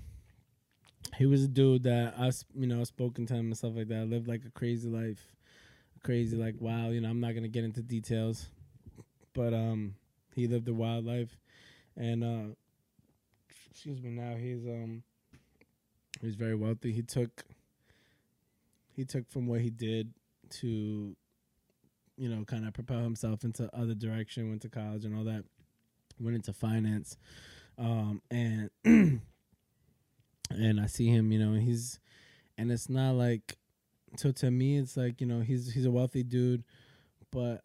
he 1.16 1.26
was 1.26 1.44
a 1.44 1.48
dude 1.48 1.82
that 1.84 2.14
I 2.18 2.30
you 2.54 2.66
know 2.66 2.84
spoken 2.84 3.26
to 3.26 3.34
him 3.34 3.46
and 3.46 3.56
stuff 3.56 3.72
like 3.74 3.88
that. 3.88 4.08
Lived 4.08 4.28
like 4.28 4.44
a 4.46 4.50
crazy 4.50 4.88
life, 4.88 5.34
crazy 6.02 6.36
like 6.36 6.54
wow. 6.58 6.90
You 6.90 7.00
know 7.00 7.10
I'm 7.10 7.20
not 7.20 7.34
gonna 7.34 7.48
get 7.48 7.64
into 7.64 7.82
details, 7.82 8.46
but 9.34 9.52
um 9.52 9.94
he 10.34 10.46
lived 10.46 10.68
a 10.68 10.74
wild 10.74 11.04
life, 11.04 11.36
and 11.96 12.22
uh 12.24 12.54
excuse 13.70 14.00
me 14.00 14.10
now 14.10 14.36
he's 14.36 14.64
um 14.66 15.02
he's 16.20 16.34
very 16.34 16.54
wealthy. 16.54 16.92
He 16.92 17.02
took 17.02 17.44
he 18.94 19.04
took 19.04 19.30
from 19.30 19.46
what 19.46 19.60
he 19.60 19.70
did 19.70 20.12
to 20.60 21.16
you 22.16 22.28
know 22.28 22.44
kind 22.44 22.66
of 22.66 22.74
propel 22.74 23.00
himself 23.00 23.44
into 23.44 23.68
other 23.74 23.94
direction. 23.94 24.48
Went 24.48 24.62
to 24.62 24.68
college 24.68 25.04
and 25.04 25.16
all 25.16 25.24
that. 25.24 25.44
Went 26.18 26.36
into 26.36 26.52
finance 26.52 27.16
um, 27.80 28.20
and 28.30 28.70
and 28.84 29.20
I 30.80 30.86
see 30.86 31.08
him, 31.08 31.32
you 31.32 31.38
know, 31.38 31.52
and 31.52 31.62
he's 31.62 31.98
and 32.58 32.70
it's 32.70 32.88
not 32.88 33.12
like 33.12 33.56
so 34.16 34.30
to 34.32 34.50
me 34.50 34.76
it's 34.76 34.96
like 34.96 35.20
you 35.20 35.26
know 35.26 35.40
he's 35.40 35.72
he's 35.72 35.86
a 35.86 35.90
wealthy 35.90 36.22
dude, 36.22 36.62
but 37.32 37.62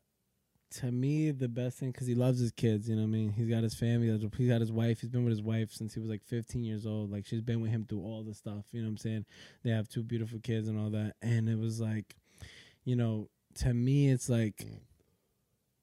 to 0.76 0.92
me 0.92 1.32
the 1.32 1.48
best 1.48 1.78
thing 1.80 1.92
because 1.92 2.08
he 2.08 2.16
loves 2.16 2.40
his 2.40 2.52
kids, 2.52 2.90
you 2.90 2.96
know 2.96 3.04
what 3.04 3.08
I 3.08 3.12
mean. 3.12 3.32
He's 3.32 3.48
got 3.48 3.64
his 3.64 3.76
family, 3.76 4.08
he's 4.10 4.50
got 4.50 4.62
his 4.62 4.72
wife. 4.72 5.00
He's 5.00 5.10
been 5.10 5.24
with 5.24 5.32
his 5.32 5.42
wife 5.42 5.72
since 5.72 5.94
he 5.94 6.00
was 6.00 6.10
like 6.10 6.24
15 6.24 6.64
years 6.64 6.86
old. 6.86 7.12
Like 7.12 7.26
she's 7.26 7.42
been 7.42 7.62
with 7.62 7.72
him 7.72 7.86
through 7.86 8.02
all 8.02 8.24
the 8.24 8.34
stuff, 8.34 8.66
you 8.72 8.82
know 8.82 8.88
what 8.88 8.92
I'm 8.92 8.98
saying. 8.98 9.26
They 9.64 9.72
have 9.72 9.88
two 9.88 10.04
beautiful 10.04 10.40
kids 10.40 10.68
and 10.68 10.80
all 10.80 10.90
that, 10.90 11.16
and 11.22 11.48
it 11.48 11.58
was 11.58 11.80
like, 11.80 12.16
you 12.84 12.96
know, 12.96 13.30
to 13.56 13.74
me 13.74 14.10
it's 14.10 14.30
like 14.30 14.66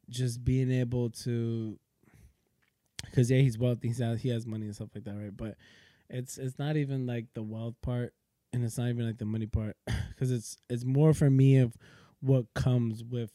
just 0.09 0.45
being 0.45 0.71
able 0.71 1.11
to 1.11 1.79
because 3.05 3.31
yeah, 3.31 3.39
he's 3.39 3.59
wealthy. 3.59 3.89
He's 3.89 4.01
out, 4.01 4.19
he 4.19 4.29
has 4.31 4.47
money 4.47 4.67
and 4.67 4.75
stuff 4.75 4.91
like 4.95 5.05
that, 5.05 5.15
right? 5.15 5.37
But 5.37 5.57
it's 6.09 6.39
it's 6.39 6.59
not 6.59 6.77
even 6.77 7.07
like 7.07 7.27
the 7.35 7.43
wealth 7.43 7.75
part, 7.83 8.13
and 8.53 8.65
it's 8.65 8.79
not 8.79 8.89
even 8.89 9.07
like 9.07 9.19
the 9.19 9.25
money 9.25 9.47
part, 9.47 9.77
because 10.11 10.31
it's 10.31 10.57
it's 10.69 10.85
more 10.85 11.15
for 11.15 11.31
me 11.31 11.59
of 11.59 11.77
what 12.21 12.53
comes 12.55 13.03
with 13.03 13.33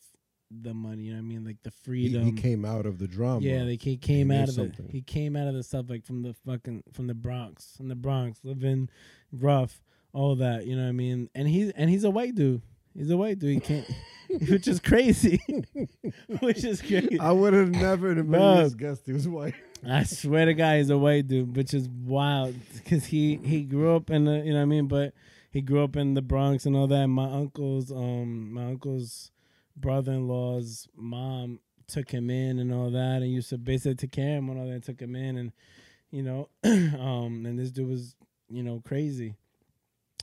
the 0.51 0.73
money. 0.73 1.03
You 1.03 1.11
know 1.11 1.17
what 1.17 1.25
I 1.25 1.27
mean? 1.27 1.45
Like 1.45 1.57
the 1.63 1.71
freedom. 1.71 2.23
he 2.23 2.31
came 2.31 2.65
out 2.65 2.85
of 2.85 2.99
the 2.99 3.07
drama. 3.07 3.41
Yeah, 3.41 3.63
like 3.63 3.81
he 3.81 3.97
came 3.97 4.27
made 4.27 4.43
out 4.43 4.49
of 4.49 4.55
the 4.55 4.71
he 4.89 5.01
came 5.01 5.35
out 5.35 5.47
of 5.47 5.53
the 5.53 5.63
stuff 5.63 5.85
like 5.89 6.05
from 6.05 6.23
the 6.23 6.33
fucking 6.45 6.83
from 6.93 7.07
the 7.07 7.13
Bronx, 7.13 7.75
from 7.77 7.87
the 7.87 7.95
Bronx, 7.95 8.39
living 8.43 8.89
rough, 9.31 9.81
all 10.13 10.35
that. 10.35 10.65
You 10.65 10.75
know 10.75 10.83
what 10.83 10.89
I 10.89 10.93
mean? 10.93 11.29
And 11.35 11.47
he's 11.47 11.71
and 11.71 11.89
he's 11.89 12.03
a 12.03 12.09
white 12.09 12.35
dude. 12.35 12.61
He's 12.95 13.11
a 13.11 13.17
white 13.17 13.37
dude. 13.37 13.53
He 13.53 13.59
can't, 13.59 13.87
which 14.49 14.67
is 14.67 14.79
crazy. 14.79 15.39
which 16.39 16.63
is 16.63 16.81
crazy. 16.81 17.19
I 17.19 17.31
would 17.31 17.53
have 17.53 17.69
never 17.69 18.11
in 18.11 18.17
a 18.17 18.23
million 18.23 18.69
guessed 18.71 19.05
he 19.05 19.13
was 19.13 19.27
white. 19.27 19.53
I 19.87 20.03
swear 20.03 20.45
to 20.45 20.55
God, 20.55 20.77
he's 20.77 20.89
a 20.89 20.97
white 20.97 21.27
dude, 21.27 21.55
which 21.55 21.73
is 21.73 21.87
wild 21.87 22.55
because 22.73 23.05
he 23.05 23.39
he 23.43 23.61
grew 23.61 23.95
up 23.95 24.09
in 24.09 24.25
the 24.25 24.39
you 24.39 24.51
know 24.51 24.57
what 24.57 24.63
I 24.63 24.65
mean, 24.65 24.87
but 24.87 25.13
he 25.51 25.61
grew 25.61 25.83
up 25.83 25.95
in 25.95 26.15
the 26.15 26.21
Bronx 26.21 26.65
and 26.65 26.75
all 26.75 26.87
that. 26.87 27.07
My 27.07 27.25
uncle's 27.31 27.91
um 27.91 28.53
my 28.53 28.65
uncle's 28.65 29.31
brother-in-law's 29.79 30.87
mom 30.95 31.59
took 31.87 32.09
him 32.11 32.29
in 32.29 32.59
and 32.59 32.73
all 32.73 32.91
that, 32.91 33.21
and 33.21 33.31
used 33.31 33.49
to 33.49 33.57
basically 33.57 33.95
take 33.95 34.11
care 34.11 34.37
of 34.37 34.43
him 34.43 34.49
and 34.49 34.59
all 34.59 34.65
that. 34.65 34.73
And 34.73 34.83
took 34.83 35.01
him 35.01 35.15
in, 35.15 35.37
and 35.37 35.51
you 36.11 36.23
know, 36.23 36.49
um, 36.63 37.45
and 37.45 37.57
this 37.57 37.71
dude 37.71 37.87
was 37.87 38.15
you 38.49 38.63
know 38.63 38.81
crazy, 38.85 39.35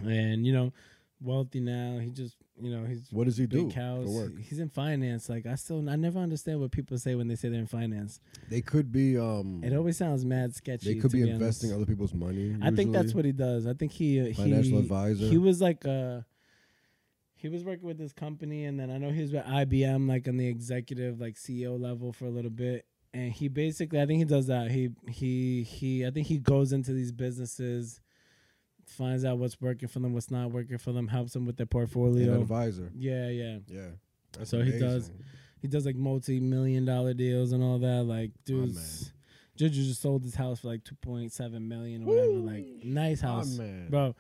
and 0.03 0.47
you 0.47 0.53
know, 0.53 0.73
wealthy 1.21 1.61
now. 1.61 1.99
He 1.99 2.11
just 2.11 2.37
you 2.61 2.75
know 2.75 2.85
he's 2.85 3.09
What 3.11 3.25
does 3.25 3.37
he 3.37 3.47
do 3.47 3.65
big 3.65 3.75
cows. 3.75 4.07
for 4.07 4.13
work? 4.13 4.33
He's 4.39 4.59
in 4.59 4.69
finance. 4.69 5.29
Like 5.29 5.47
I 5.47 5.55
still 5.55 5.89
I 5.89 5.97
never 5.97 6.19
understand 6.19 6.61
what 6.61 6.71
people 6.71 6.99
say 6.99 7.15
when 7.15 7.29
they 7.29 7.37
say 7.37 7.49
they're 7.49 7.61
in 7.61 7.67
finance. 7.67 8.21
They 8.49 8.61
could 8.61 8.93
be. 8.93 9.19
Um, 9.19 9.63
It 9.65 9.75
always 9.75 9.97
sounds 9.97 10.25
mad 10.25 10.55
sketchy. 10.55 10.95
they 10.95 11.01
could 11.01 11.13
be, 11.13 11.23
be 11.23 11.31
investing 11.31 11.71
honest. 11.71 11.83
other 11.83 11.91
people's 11.91 12.15
money. 12.15 12.57
I 12.63 12.71
think 12.71 12.93
that's 12.93 13.15
what 13.15 13.25
he 13.25 13.33
does. 13.33 13.67
I 13.67 13.75
think 13.75 13.93
he 13.93 14.21
uh, 14.21 14.35
Financial 14.35 14.73
he, 14.73 14.79
advisor. 14.79 15.27
He 15.27 15.39
was 15.39 15.61
like 15.61 15.85
uh 15.87 16.21
he 17.45 17.51
was 17.51 17.63
working 17.65 17.87
with 17.87 17.99
this 17.99 18.13
company, 18.13 18.65
and 18.65 18.81
then 18.81 18.91
I 18.91 18.97
know 18.99 19.11
he 19.11 19.21
was 19.23 19.33
with 19.33 19.45
IBM, 19.45 20.09
like 20.09 20.27
on 20.29 20.37
the 20.39 20.47
executive, 20.49 21.21
like 21.21 21.35
CEO 21.35 21.79
level 21.81 22.13
for 22.13 22.25
a 22.25 22.31
little 22.31 22.51
bit. 22.51 22.87
And 23.13 23.31
he 23.33 23.49
basically, 23.49 24.01
I 24.01 24.07
think 24.07 24.19
he 24.19 24.25
does 24.25 24.47
that. 24.49 24.71
He 24.71 24.91
he 25.09 25.63
he. 25.63 26.07
I 26.07 26.11
think 26.11 26.27
he 26.27 26.39
goes 26.39 26.73
into 26.73 26.93
these 26.93 27.13
businesses, 27.13 28.01
finds 28.87 29.25
out 29.25 29.39
what's 29.39 29.61
working 29.61 29.89
for 29.89 30.01
them, 30.01 30.13
what's 30.15 30.31
not 30.31 30.51
working 30.51 30.79
for 30.79 30.93
them, 30.93 31.07
helps 31.09 31.33
them 31.35 31.47
with 31.47 31.57
their 31.57 31.65
an 31.65 31.69
portfolio. 31.69 32.41
advisor. 32.41 32.91
Yeah, 32.97 33.29
yeah. 33.29 33.59
Yeah. 33.69 33.89
That's 34.37 34.51
So 34.51 34.63
he 34.63 34.79
does- 34.79 35.11
He 35.61 35.69
does 35.69 35.87
like 35.87 35.97
multi-million 35.97 36.85
dollar 36.85 37.15
deals 37.15 37.53
and 37.53 37.63
all 37.63 37.79
that. 37.79 38.03
Like, 38.05 38.33
dude. 38.45 38.77
Juju 39.57 39.85
just 39.85 40.03
sold 40.03 40.25
his 40.25 40.35
house 40.35 40.61
for 40.61 40.69
like 40.69 40.83
two 40.85 40.97
point 40.97 41.33
seven 41.33 41.69
million 41.69 42.03
or 42.03 42.07
whatever. 42.07 42.33
Like, 42.33 42.67
nice 42.85 43.21
house, 43.21 43.57
man. 43.57 43.87
bro. 43.89 44.15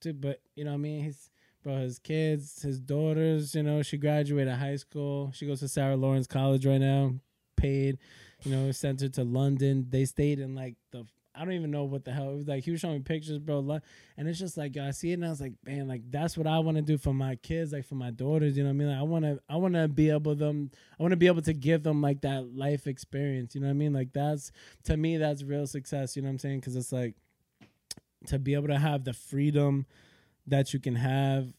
Dude, 0.00 0.20
but 0.20 0.40
you 0.54 0.64
know 0.64 0.70
what 0.70 0.76
I 0.76 0.78
mean? 0.78 1.04
He's 1.04 1.30
bro, 1.66 1.78
his 1.78 1.98
kids, 1.98 2.62
his 2.62 2.78
daughters. 2.78 3.56
You 3.56 3.64
know, 3.64 3.82
she 3.82 3.96
graduated 3.96 4.54
high 4.54 4.76
school. 4.76 5.32
She 5.34 5.46
goes 5.46 5.58
to 5.60 5.68
Sarah 5.68 5.96
Lawrence 5.96 6.28
College 6.28 6.64
right 6.64 6.78
now. 6.78 7.14
Paid, 7.56 7.98
you 8.44 8.52
know, 8.54 8.70
sent 8.70 9.00
her 9.00 9.08
to 9.08 9.24
London. 9.24 9.86
They 9.90 10.04
stayed 10.04 10.38
in 10.38 10.54
like 10.54 10.76
the. 10.92 11.04
I 11.34 11.40
don't 11.40 11.54
even 11.54 11.70
know 11.70 11.84
what 11.84 12.04
the 12.04 12.12
hell 12.12 12.30
it 12.30 12.36
was 12.36 12.46
like. 12.46 12.64
He 12.64 12.70
was 12.70 12.80
showing 12.80 12.94
me 12.94 13.00
pictures, 13.00 13.38
bro, 13.38 13.80
and 14.16 14.28
it's 14.28 14.38
just 14.38 14.56
like 14.56 14.74
yo, 14.74 14.86
I 14.86 14.92
see 14.92 15.10
it 15.10 15.14
and 15.14 15.26
I 15.26 15.28
was 15.28 15.40
like, 15.40 15.52
man, 15.66 15.86
like 15.88 16.02
that's 16.08 16.38
what 16.38 16.46
I 16.46 16.60
want 16.60 16.76
to 16.76 16.82
do 16.82 16.96
for 16.96 17.12
my 17.12 17.34
kids, 17.36 17.72
like 17.72 17.84
for 17.84 17.96
my 17.96 18.10
daughters. 18.10 18.56
You 18.56 18.62
know 18.62 18.70
what 18.70 18.74
I 18.74 18.78
mean? 18.78 18.88
Like, 18.88 18.98
I 18.98 19.02
want 19.02 19.24
to, 19.24 19.40
I 19.48 19.56
want 19.56 19.74
to 19.74 19.88
be 19.88 20.08
able 20.10 20.34
them, 20.34 20.70
I 20.98 21.02
want 21.02 21.12
to 21.12 21.16
be 21.16 21.26
able 21.26 21.42
to 21.42 21.52
give 21.52 21.82
them 21.82 22.00
like 22.00 22.22
that 22.22 22.56
life 22.56 22.86
experience. 22.86 23.54
You 23.54 23.60
know 23.60 23.66
what 23.66 23.72
I 23.72 23.74
mean? 23.74 23.92
Like 23.92 24.12
that's 24.12 24.52
to 24.84 24.96
me, 24.96 25.16
that's 25.16 25.42
real 25.42 25.66
success. 25.66 26.16
You 26.16 26.22
know 26.22 26.28
what 26.28 26.34
I'm 26.34 26.38
saying? 26.38 26.60
Because 26.60 26.76
it's 26.76 26.92
like 26.92 27.16
to 28.28 28.38
be 28.38 28.54
able 28.54 28.68
to 28.68 28.78
have 28.78 29.04
the 29.04 29.12
freedom 29.12 29.84
that 30.46 30.72
you 30.72 30.80
can 30.80 30.94
have 30.94 31.52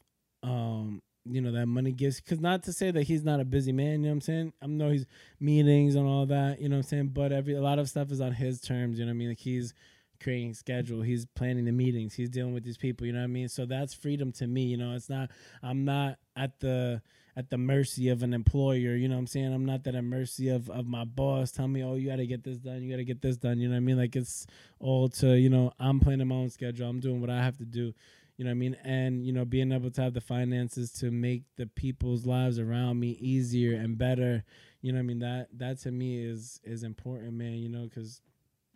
um 0.43 1.01
you 1.29 1.41
know 1.41 1.51
that 1.51 1.65
money 1.65 1.91
gives 1.91 2.21
because 2.21 2.39
not 2.39 2.63
to 2.63 2.73
say 2.73 2.91
that 2.91 3.03
he's 3.03 3.23
not 3.23 3.39
a 3.39 3.45
busy 3.45 3.71
man 3.71 3.91
you 3.91 3.97
know 3.99 4.07
what 4.07 4.13
i'm 4.13 4.21
saying? 4.21 4.53
I 4.61 4.67
know 4.67 4.89
he's 4.89 5.05
meetings 5.39 5.95
and 5.95 6.07
all 6.07 6.25
that 6.27 6.61
you 6.61 6.69
know 6.69 6.77
what 6.77 6.85
i'm 6.85 6.89
saying? 6.89 7.07
But 7.09 7.31
every 7.31 7.55
a 7.55 7.61
lot 7.61 7.79
of 7.79 7.89
stuff 7.89 8.11
is 8.11 8.21
on 8.21 8.33
his 8.33 8.61
terms 8.61 8.99
you 8.99 9.05
know 9.05 9.09
what 9.09 9.15
i 9.15 9.17
mean? 9.17 9.29
Like 9.29 9.39
he's 9.39 9.73
creating 10.21 10.53
schedule 10.53 11.01
he's 11.01 11.25
planning 11.35 11.65
the 11.65 11.71
meetings 11.71 12.13
he's 12.15 12.29
dealing 12.29 12.53
with 12.53 12.63
these 12.63 12.77
people 12.77 13.05
you 13.05 13.13
know 13.13 13.19
what 13.19 13.25
i 13.25 13.27
mean? 13.27 13.49
So 13.49 13.65
that's 13.65 13.93
freedom 13.93 14.31
to 14.33 14.47
me 14.47 14.63
you 14.63 14.77
know? 14.77 14.93
It's 14.93 15.09
not 15.09 15.29
i'm 15.61 15.85
not 15.85 16.17
at 16.35 16.59
the 16.59 17.01
at 17.35 17.51
the 17.51 17.57
mercy 17.57 18.09
of 18.09 18.23
an 18.23 18.33
employer 18.33 18.95
you 18.95 19.07
know 19.07 19.15
what 19.15 19.19
i'm 19.19 19.27
saying? 19.27 19.53
I'm 19.53 19.65
not 19.65 19.83
that 19.83 19.95
at 19.95 20.03
mercy 20.03 20.49
of 20.49 20.69
of 20.69 20.87
my 20.87 21.03
boss 21.03 21.51
tell 21.51 21.67
me 21.67 21.83
oh 21.83 21.95
you 21.95 22.09
gotta 22.09 22.25
get 22.25 22.43
this 22.43 22.57
done 22.57 22.81
you 22.81 22.91
gotta 22.91 23.03
get 23.03 23.21
this 23.21 23.37
done 23.37 23.59
you 23.59 23.67
know 23.67 23.73
what 23.73 23.77
i 23.77 23.81
mean? 23.81 23.97
Like 23.97 24.15
it's 24.15 24.47
all 24.79 25.09
to 25.09 25.37
you 25.37 25.49
know 25.49 25.71
i'm 25.79 25.99
planning 25.99 26.27
my 26.27 26.35
own 26.35 26.49
schedule 26.49 26.87
i'm 26.87 26.99
doing 26.99 27.19
what 27.19 27.29
i 27.29 27.41
have 27.41 27.57
to 27.57 27.65
do 27.65 27.93
you 28.37 28.43
know 28.45 28.49
what 28.51 28.55
I 28.55 28.59
mean? 28.59 28.77
And, 28.83 29.25
you 29.25 29.33
know, 29.33 29.45
being 29.45 29.71
able 29.71 29.89
to 29.91 30.01
have 30.01 30.13
the 30.13 30.21
finances 30.21 30.91
to 30.93 31.09
make 31.11 31.43
the 31.55 31.65
people's 31.65 32.25
lives 32.25 32.59
around 32.59 32.99
me 32.99 33.17
easier 33.19 33.75
and 33.75 33.97
better, 33.97 34.43
you 34.81 34.91
know 34.91 34.97
what 34.97 35.03
I 35.03 35.07
mean? 35.07 35.19
That 35.19 35.47
that 35.57 35.79
to 35.79 35.91
me 35.91 36.23
is 36.23 36.59
is 36.63 36.83
important, 36.83 37.33
man, 37.33 37.53
you 37.55 37.67
know, 37.69 37.89
cuz 37.93 38.21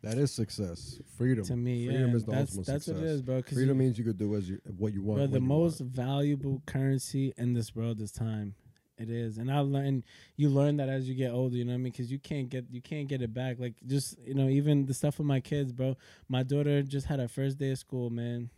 That 0.02 0.18
is 0.18 0.32
success. 0.32 1.00
Freedom. 1.16 1.44
to 1.46 1.56
me, 1.56 1.86
Freedom 1.86 2.10
yeah, 2.10 2.16
is 2.16 2.26
the 2.26 2.32
that's 2.32 2.52
ultimate 2.52 2.66
that's 2.66 2.86
success. 2.86 3.02
what 3.02 3.08
it 3.08 3.12
is, 3.12 3.22
bro. 3.22 3.42
Freedom 3.44 3.78
means 3.78 3.98
you 4.00 4.04
could 4.04 4.18
do 4.18 4.36
as 4.36 4.50
you 4.50 4.60
what 4.78 4.94
you 4.94 5.04
want. 5.04 5.18
bro, 5.20 5.28
the 5.28 5.40
you 5.40 5.46
most 5.46 5.80
want. 5.82 5.94
valuable 5.94 6.62
currency 6.66 7.34
in 7.38 7.54
this 7.54 7.76
world 7.76 8.02
is 8.02 8.12
time. 8.12 8.56
It 8.98 9.10
is, 9.10 9.40
and 9.40 9.52
I 9.52 9.60
learned 9.60 10.04
you 10.38 10.50
learn 10.50 10.78
that 10.78 10.88
as 10.90 11.10
you 11.10 11.16
get 11.16 11.32
older. 11.32 11.56
You 11.56 11.66
know 11.66 11.72
what 11.72 11.76
I 11.76 11.84
mean? 11.86 11.92
Because 11.92 12.12
you 12.12 12.20
can't 12.20 12.50
get 12.50 12.66
you 12.72 12.82
can't 12.82 13.08
get 13.08 13.22
it 13.24 13.34
back. 13.34 13.58
Like 13.60 13.74
just 13.88 14.16
you 14.26 14.36
know, 14.36 14.48
even 14.48 14.86
the 14.86 14.94
stuff 14.94 15.18
with 15.18 15.26
my 15.28 15.40
kids, 15.40 15.72
bro. 15.72 15.98
My 16.28 16.44
daughter 16.44 16.84
just 16.84 17.08
had 17.08 17.20
her 17.20 17.28
first 17.28 17.58
day 17.58 17.72
of 17.72 17.80
school, 17.80 18.10
man, 18.12 18.52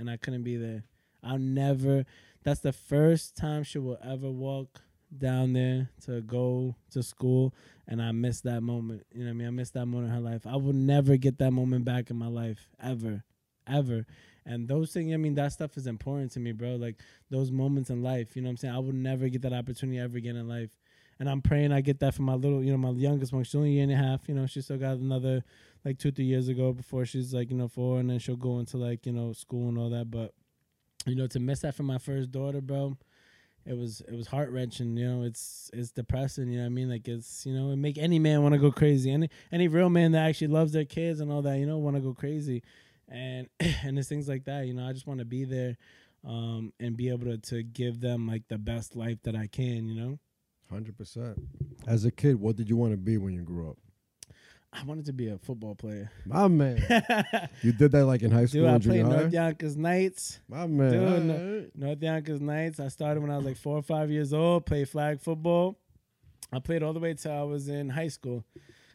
and 0.00 0.10
I 0.10 0.16
couldn't 0.16 0.42
be 0.42 0.56
there. 0.56 0.82
I'll 1.22 1.38
never. 1.38 2.04
That's 2.42 2.60
the 2.60 2.72
first 2.72 3.36
time 3.36 3.62
she 3.62 3.78
will 3.78 3.98
ever 4.02 4.30
walk 4.30 4.80
down 5.16 5.52
there 5.52 5.90
to 6.06 6.22
go 6.22 6.74
to 6.92 7.02
school, 7.02 7.54
and 7.86 8.00
I 8.00 8.12
missed 8.12 8.44
that 8.44 8.62
moment. 8.62 9.04
You 9.12 9.20
know 9.20 9.26
what 9.26 9.30
I 9.30 9.34
mean? 9.34 9.46
I 9.48 9.50
missed 9.50 9.74
that 9.74 9.86
moment 9.86 10.08
in 10.08 10.14
her 10.14 10.30
life. 10.30 10.46
I 10.46 10.56
will 10.56 10.72
never 10.72 11.16
get 11.16 11.38
that 11.38 11.50
moment 11.52 11.84
back 11.84 12.10
in 12.10 12.16
my 12.16 12.28
life 12.28 12.68
ever, 12.82 13.24
ever. 13.66 14.06
And 14.46 14.68
those 14.68 14.92
things, 14.92 15.12
I 15.12 15.16
mean, 15.16 15.34
that 15.34 15.52
stuff 15.52 15.76
is 15.76 15.86
important 15.86 16.32
to 16.32 16.40
me, 16.40 16.52
bro. 16.52 16.76
Like 16.76 16.96
those 17.28 17.50
moments 17.50 17.90
in 17.90 18.02
life, 18.02 18.34
you 18.34 18.42
know 18.42 18.46
what 18.46 18.52
I'm 18.52 18.56
saying? 18.56 18.74
I 18.74 18.78
will 18.78 18.92
never 18.92 19.28
get 19.28 19.42
that 19.42 19.52
opportunity 19.52 19.98
ever 19.98 20.16
again 20.16 20.36
in 20.36 20.48
life. 20.48 20.70
And 21.18 21.28
I'm 21.28 21.42
praying 21.42 21.70
I 21.70 21.82
get 21.82 22.00
that 22.00 22.14
for 22.14 22.22
my 22.22 22.32
little, 22.34 22.64
you 22.64 22.72
know, 22.72 22.78
my 22.78 22.90
youngest 22.90 23.32
one. 23.32 23.44
She's 23.44 23.54
only 23.54 23.70
a 23.70 23.72
year 23.72 23.82
and 23.82 23.92
a 23.92 23.96
half. 23.96 24.26
You 24.26 24.34
know, 24.34 24.46
she 24.46 24.62
still 24.62 24.78
got 24.78 24.96
another 24.96 25.44
like 25.84 25.98
two, 25.98 26.10
three 26.10 26.24
years 26.24 26.48
ago 26.48 26.72
before 26.72 27.04
she's 27.04 27.32
like, 27.32 27.50
you 27.50 27.56
know, 27.56 27.68
four, 27.68 28.00
and 28.00 28.10
then 28.10 28.18
she'll 28.18 28.36
go 28.36 28.58
into 28.58 28.76
like, 28.76 29.06
you 29.06 29.12
know, 29.12 29.32
school 29.32 29.68
and 29.68 29.78
all 29.78 29.90
that. 29.90 30.10
But 30.10 30.34
you 31.06 31.14
know, 31.14 31.26
to 31.28 31.40
miss 31.40 31.60
that 31.60 31.74
from 31.74 31.86
my 31.86 31.98
first 31.98 32.30
daughter, 32.30 32.60
bro, 32.60 32.96
it 33.66 33.76
was 33.76 34.00
it 34.02 34.14
was 34.14 34.26
heart 34.26 34.50
wrenching. 34.50 34.96
You 34.96 35.08
know, 35.08 35.22
it's 35.22 35.70
it's 35.72 35.90
depressing. 35.90 36.48
You 36.48 36.58
know 36.58 36.64
what 36.64 36.66
I 36.66 36.70
mean? 36.70 36.90
Like 36.90 37.08
it's 37.08 37.44
you 37.46 37.54
know, 37.54 37.70
it 37.70 37.76
make 37.76 37.98
any 37.98 38.18
man 38.18 38.42
want 38.42 38.54
to 38.54 38.60
go 38.60 38.70
crazy. 38.70 39.10
Any 39.10 39.30
any 39.52 39.68
real 39.68 39.90
man 39.90 40.12
that 40.12 40.26
actually 40.26 40.48
loves 40.48 40.72
their 40.72 40.84
kids 40.84 41.20
and 41.20 41.30
all 41.30 41.42
that, 41.42 41.58
you 41.58 41.66
know, 41.66 41.78
want 41.78 41.96
to 41.96 42.02
go 42.02 42.14
crazy. 42.14 42.62
And 43.08 43.48
and 43.60 43.98
it's 43.98 44.08
things 44.08 44.28
like 44.28 44.44
that. 44.44 44.66
You 44.66 44.74
know, 44.74 44.86
I 44.86 44.92
just 44.92 45.06
want 45.06 45.20
to 45.20 45.26
be 45.26 45.44
there, 45.44 45.76
um, 46.26 46.72
and 46.80 46.96
be 46.96 47.08
able 47.08 47.26
to 47.26 47.38
to 47.38 47.62
give 47.62 48.00
them 48.00 48.26
like 48.26 48.48
the 48.48 48.58
best 48.58 48.96
life 48.96 49.18
that 49.24 49.36
I 49.36 49.46
can. 49.46 49.88
You 49.88 50.00
know. 50.00 50.18
Hundred 50.70 50.96
percent. 50.96 51.36
As 51.86 52.04
a 52.04 52.10
kid, 52.12 52.36
what 52.36 52.56
did 52.56 52.68
you 52.68 52.76
want 52.76 52.92
to 52.92 52.96
be 52.96 53.18
when 53.18 53.34
you 53.34 53.42
grew 53.42 53.70
up? 53.70 53.76
I 54.72 54.84
wanted 54.84 55.06
to 55.06 55.12
be 55.12 55.28
a 55.28 55.36
football 55.38 55.74
player. 55.74 56.12
My 56.24 56.46
man, 56.46 56.76
you 57.62 57.72
did 57.72 57.90
that 57.92 58.06
like 58.06 58.22
in 58.22 58.30
high 58.30 58.46
school 58.46 58.62
Dude, 58.62 58.70
I 58.70 58.78
played. 58.78 59.04
North 59.04 59.32
Yonkers 59.32 59.76
Knights. 59.76 60.40
My 60.48 60.66
man, 60.66 60.92
Dude, 60.92 61.02
right. 61.02 61.76
North 61.76 62.02
Yonkers 62.02 62.40
Knights. 62.40 62.78
I 62.78 62.88
started 62.88 63.20
when 63.20 63.30
I 63.32 63.36
was 63.36 63.44
like 63.46 63.56
four 63.56 63.76
or 63.76 63.82
five 63.82 64.10
years 64.10 64.32
old. 64.32 64.66
Played 64.66 64.88
flag 64.88 65.20
football. 65.20 65.76
I 66.52 66.60
played 66.60 66.82
all 66.82 66.92
the 66.92 67.00
way 67.00 67.14
till 67.14 67.32
I 67.32 67.42
was 67.42 67.68
in 67.68 67.88
high 67.90 68.08
school. 68.08 68.44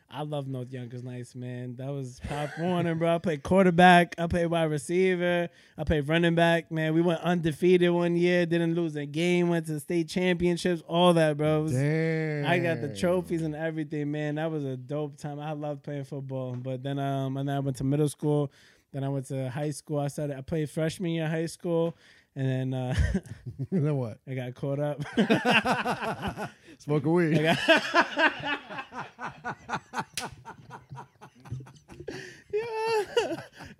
I 0.09 0.21
love 0.21 0.47
North 0.47 0.71
Yonkers 0.71 1.03
Knights, 1.03 1.35
man. 1.35 1.75
That 1.75 1.89
was 1.91 2.21
Pop 2.29 2.49
Warner, 2.59 2.95
bro. 2.95 3.15
I 3.15 3.17
played 3.17 3.43
quarterback. 3.43 4.15
I 4.17 4.27
played 4.27 4.45
wide 4.47 4.65
receiver. 4.65 5.49
I 5.77 5.83
played 5.83 6.07
running 6.07 6.35
back. 6.35 6.71
Man, 6.71 6.93
we 6.93 7.01
went 7.01 7.19
undefeated 7.21 7.89
one 7.91 8.15
year. 8.15 8.45
Didn't 8.45 8.75
lose 8.75 8.95
a 8.95 9.05
game. 9.05 9.49
Went 9.49 9.65
to 9.67 9.79
state 9.79 10.07
championships. 10.07 10.81
All 10.87 11.13
that, 11.13 11.37
bro. 11.37 11.63
Was- 11.63 11.73
Damn. 11.73 12.45
I 12.45 12.59
got 12.59 12.81
the 12.81 12.95
trophies 12.95 13.41
and 13.41 13.55
everything, 13.55 14.11
man. 14.11 14.35
That 14.35 14.51
was 14.51 14.63
a 14.63 14.77
dope 14.77 15.17
time. 15.17 15.39
I 15.39 15.51
loved 15.53 15.83
playing 15.83 16.05
football. 16.05 16.55
But 16.55 16.83
then 16.83 16.99
um 16.99 17.35
and 17.37 17.49
then 17.49 17.55
I 17.57 17.59
went 17.59 17.77
to 17.77 17.83
middle 17.83 18.07
school. 18.09 18.51
Then 18.93 19.03
I 19.03 19.09
went 19.09 19.25
to 19.27 19.49
high 19.49 19.71
school. 19.71 19.99
I 19.99 20.07
started 20.07 20.37
I 20.37 20.41
played 20.41 20.69
freshman 20.69 21.11
year 21.11 21.27
high 21.27 21.47
school. 21.47 21.97
And 22.35 22.73
then 22.73 22.73
uh 22.73 22.95
then 23.71 23.95
what? 23.95 24.19
I 24.27 24.33
got 24.35 24.53
caught 24.55 24.79
up. 24.79 25.01
Smoke 26.79 27.05
a 27.05 27.09
weed. 27.09 27.39
I 27.39 27.55
got 27.55 27.59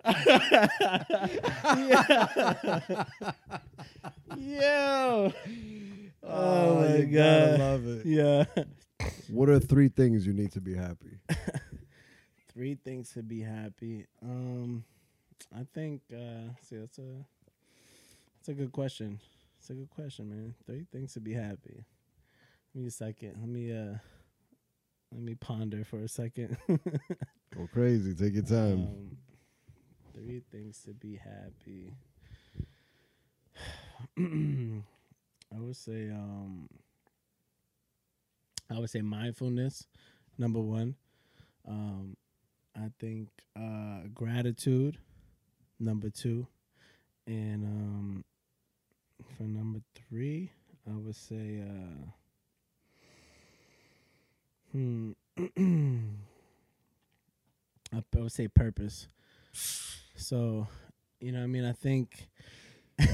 yeah. 1.76 3.04
Yo. 4.36 5.32
Oh, 6.22 6.74
my 6.76 6.96
you 6.96 7.06
gotta 7.06 7.46
god. 7.50 7.60
love 7.60 7.86
it. 7.86 8.06
Yeah. 8.06 8.44
What 9.28 9.48
are 9.48 9.58
three 9.60 9.88
things 9.88 10.26
you 10.26 10.32
need 10.32 10.52
to 10.52 10.60
be 10.60 10.74
happy? 10.74 11.18
Three 12.52 12.74
things 12.76 13.10
to 13.12 13.22
be 13.22 13.40
happy. 13.42 14.06
Um, 14.22 14.84
I 15.54 15.66
think. 15.74 16.02
Uh, 16.12 16.52
see, 16.62 16.76
that's 16.76 16.98
a 16.98 17.24
that's 18.46 18.56
a 18.56 18.62
good 18.62 18.70
question. 18.70 19.18
It's 19.58 19.70
a 19.70 19.74
good 19.74 19.90
question, 19.90 20.28
man. 20.28 20.54
Three 20.66 20.86
things 20.92 21.14
to 21.14 21.20
be 21.20 21.32
happy. 21.32 21.84
Give 22.72 22.82
me 22.82 22.86
a 22.86 22.90
second. 22.92 23.34
Let 23.40 23.48
me 23.48 23.72
uh 23.72 23.98
let 25.10 25.20
me 25.20 25.34
ponder 25.34 25.82
for 25.84 25.98
a 25.98 26.06
second. 26.06 26.56
Go 26.68 27.66
crazy. 27.72 28.14
Take 28.14 28.34
your 28.34 28.44
time. 28.44 28.72
Um, 28.72 29.16
three 30.14 30.42
things 30.52 30.80
to 30.84 30.92
be 30.92 31.16
happy. 31.16 31.96
I 35.52 35.58
would 35.58 35.76
say 35.76 36.10
um 36.10 36.68
I 38.70 38.78
would 38.78 38.90
say 38.90 39.00
mindfulness, 39.00 39.88
number 40.38 40.60
one. 40.60 40.94
Um 41.66 42.16
I 42.76 42.90
think 43.00 43.28
uh 43.56 44.02
gratitude, 44.14 44.98
number 45.80 46.10
two. 46.10 46.46
And 47.26 47.64
um 47.64 48.24
for 49.36 49.44
number 49.44 49.80
three, 49.94 50.50
I 50.88 50.94
would 50.96 51.16
say 51.16 51.62
uh 51.62 52.10
hmm 54.72 55.12
I 55.38 55.50
I 57.94 58.02
would 58.20 58.32
say 58.32 58.48
purpose. 58.48 59.08
So, 60.16 60.66
you 61.20 61.32
know, 61.32 61.42
I 61.42 61.46
mean, 61.46 61.64
I 61.64 61.72
think, 61.72 62.28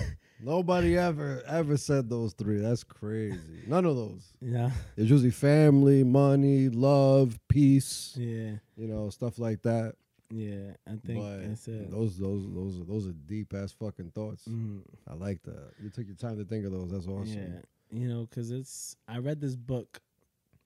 Nobody 0.45 0.97
ever 0.99 1.43
ever 1.47 1.77
said 1.77 2.09
those 2.09 2.33
three. 2.33 2.59
That's 2.59 2.83
crazy. 2.83 3.63
None 3.67 3.85
of 3.85 3.95
those. 3.97 4.27
yeah, 4.41 4.71
It's 4.97 5.09
usually 5.11 5.31
family, 5.31 6.03
money, 6.05 6.69
love, 6.69 7.39
peace. 7.49 8.15
yeah, 8.17 8.53
You 8.77 8.89
know, 8.89 9.09
stuff 9.11 9.39
like 9.39 9.63
that. 9.63 9.95
Yeah. 10.33 10.73
I 10.87 10.97
think 11.05 11.21
but 11.21 11.47
that's 11.47 11.69
it. 11.69 11.91
those 11.91 12.17
those 12.17 12.47
those 12.55 12.81
are 12.81 12.85
those 12.85 13.07
are 13.07 13.13
deep 13.13 13.53
ass 13.55 13.73
fucking 13.73 14.13
thoughts. 14.15 14.47
Mhm. 14.49 14.81
I 15.07 15.15
like 15.15 15.43
that. 15.43 15.73
You 15.83 15.91
took 15.91 16.07
your 16.07 16.17
time 16.17 16.39
to 16.39 16.45
think 16.45 16.65
of 16.65 16.73
those. 16.73 16.91
That's 16.91 17.07
awesome. 17.07 17.27
Yeah, 17.29 17.99
you 17.99 18.09
know, 18.09 18.27
because 18.29 18.51
it's. 18.51 18.97
I 19.07 19.19
read 19.19 19.41
this 19.41 19.57
book, 19.57 20.01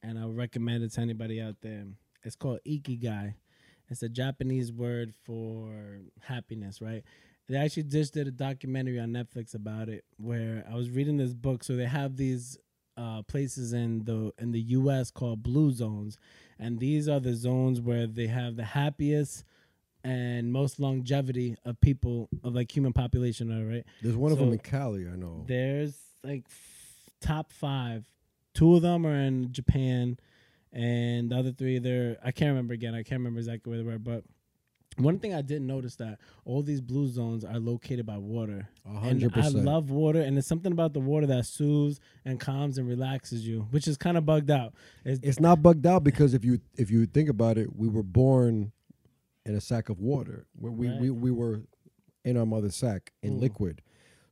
and 0.02 0.18
I 0.18 0.26
recommend 0.26 0.84
it 0.84 0.92
to 0.92 1.00
anybody 1.00 1.40
out 1.40 1.56
there. 1.62 1.84
It's 2.22 2.36
called 2.36 2.60
Ikigai. 2.66 3.34
It's 3.88 4.02
a 4.02 4.08
Japanese 4.08 4.72
word 4.72 5.14
for 5.24 5.98
happiness, 6.20 6.80
right? 6.80 7.02
They 7.48 7.56
actually 7.56 7.84
just 7.84 8.14
did 8.14 8.26
a 8.26 8.32
documentary 8.32 8.98
on 8.98 9.10
Netflix 9.10 9.54
about 9.54 9.88
it, 9.88 10.04
where 10.16 10.64
I 10.70 10.74
was 10.74 10.90
reading 10.90 11.16
this 11.16 11.34
book. 11.34 11.62
So 11.62 11.76
they 11.76 11.86
have 11.86 12.16
these 12.16 12.58
uh, 12.96 13.22
places 13.22 13.72
in 13.72 14.04
the 14.04 14.32
in 14.38 14.52
the 14.52 14.60
U.S. 14.60 15.10
called 15.10 15.42
blue 15.42 15.70
zones, 15.72 16.18
and 16.58 16.78
these 16.78 17.08
are 17.08 17.20
the 17.20 17.34
zones 17.34 17.80
where 17.80 18.06
they 18.06 18.26
have 18.26 18.56
the 18.56 18.64
happiest 18.64 19.44
and 20.06 20.52
most 20.52 20.78
longevity 20.78 21.56
of 21.64 21.80
people 21.80 22.28
of 22.44 22.54
like 22.54 22.74
human 22.74 22.92
population, 22.92 23.50
are 23.50 23.66
right. 23.66 23.84
There's 24.02 24.14
one 24.16 24.30
of 24.30 24.38
them 24.38 24.52
in 24.52 24.58
Cali. 24.58 25.08
I 25.08 25.16
know. 25.16 25.44
There's 25.46 25.96
like 26.22 26.44
f- 26.46 27.10
top 27.20 27.52
five. 27.52 28.08
Two 28.54 28.76
of 28.76 28.82
them 28.82 29.04
are 29.04 29.14
in 29.20 29.52
Japan, 29.52 30.16
and 30.72 31.30
the 31.30 31.36
other 31.36 31.50
three 31.50 31.78
they're 31.80 32.16
I 32.24 32.30
can't 32.30 32.50
remember 32.50 32.72
again. 32.72 32.94
I 32.94 33.02
can't 33.02 33.18
remember 33.18 33.40
exactly 33.40 33.70
where 33.70 33.78
they 33.78 33.84
were, 33.84 33.98
but 33.98 34.22
one 34.98 35.18
thing 35.18 35.34
I 35.34 35.42
didn't 35.42 35.66
notice 35.66 35.96
that 35.96 36.18
all 36.44 36.62
these 36.62 36.80
blue 36.80 37.08
zones 37.08 37.44
are 37.44 37.58
located 37.58 38.06
by 38.06 38.16
water. 38.16 38.68
A 38.86 38.90
And 38.90 38.98
hundred 38.98 39.36
I 39.36 39.48
love 39.48 39.90
water, 39.90 40.20
and 40.20 40.38
it's 40.38 40.46
something 40.46 40.72
about 40.72 40.94
the 40.94 41.00
water 41.00 41.26
that 41.26 41.46
soothes 41.46 41.98
and 42.24 42.38
calms 42.38 42.78
and 42.78 42.88
relaxes 42.88 43.46
you, 43.46 43.66
which 43.72 43.88
is 43.88 43.96
kind 43.96 44.16
of 44.16 44.24
bugged 44.24 44.50
out. 44.52 44.72
It's, 45.04 45.20
It's 45.26 45.40
not 45.40 45.62
bugged 45.62 45.84
out 45.84 46.04
because 46.04 46.32
if 46.32 46.44
you 46.44 46.60
if 46.76 46.92
you 46.92 47.06
think 47.06 47.28
about 47.28 47.58
it, 47.58 47.74
we 47.74 47.88
were 47.88 48.04
born 48.04 48.72
in 49.46 49.54
a 49.54 49.60
sack 49.60 49.88
of 49.88 50.00
water. 50.00 50.46
We 50.58 50.70
we, 50.70 50.88
Right. 50.88 51.00
we, 51.00 51.10
we 51.10 51.30
were 51.30 51.62
in 52.24 52.36
our 52.36 52.46
mother's 52.46 52.76
sack 52.76 53.12
in 53.22 53.36
Mm. 53.36 53.40
liquid. 53.40 53.82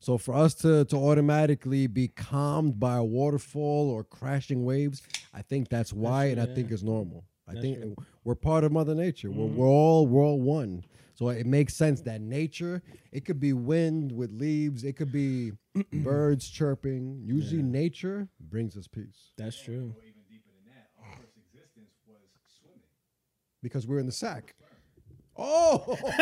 So 0.01 0.19
for 0.19 0.35
us 0.35 0.55
to 0.57 0.85
to 0.87 0.97
automatically 0.97 1.87
be 1.87 2.09
calmed 2.09 2.79
by 2.79 2.97
a 2.97 3.05
waterfall 3.05 3.89
or 3.89 4.05
crashing 4.05 4.65
waves, 4.65 5.03
I 5.33 5.41
think 5.43 5.69
that's 5.69 5.93
why, 5.93 6.27
and 6.27 6.41
I 6.41 6.47
true, 6.47 6.55
think 6.57 6.69
yeah. 6.69 6.75
it's 6.75 6.83
normal. 6.83 7.25
I 7.47 7.53
That's 7.55 7.63
think 7.65 7.79
true. 7.81 7.97
we're 8.25 8.35
part 8.35 8.65
of 8.65 8.73
Mother 8.73 8.95
Nature. 8.95 9.31
We're, 9.31 9.49
Mhm. 9.49 9.55
we're 9.57 9.69
all 9.69 10.07
we're 10.07 10.25
all 10.25 10.41
one. 10.41 10.85
So 11.15 11.29
it 11.29 11.47
makes 11.47 11.75
sense 11.75 12.01
that 12.03 12.21
nature, 12.21 12.83
it 13.13 13.25
could 13.25 13.39
be 13.39 13.53
wind 13.53 14.11
with 14.11 14.33
leaves, 14.33 14.83
it 14.83 14.95
could 14.97 15.13
be 15.13 15.53
birds 16.03 16.49
chirping. 16.49 17.21
Usually, 17.23 17.59
Yeah. 17.63 17.69
nature 17.83 18.29
brings 18.41 18.77
us 18.77 18.89
peace 18.89 19.33
that's 19.37 19.57
true. 19.63 19.95
even 20.03 20.23
deeper 20.29 20.51
than 20.57 20.73
that, 20.75 20.91
our 20.99 21.17
first 21.17 21.37
existence 21.37 21.93
was 22.09 22.19
swimming. 22.59 22.81
because 23.63 23.87
we're 23.87 24.01
in 24.01 24.07
the 24.07 24.13
sack. 24.13 24.55
Oh, 25.37 25.99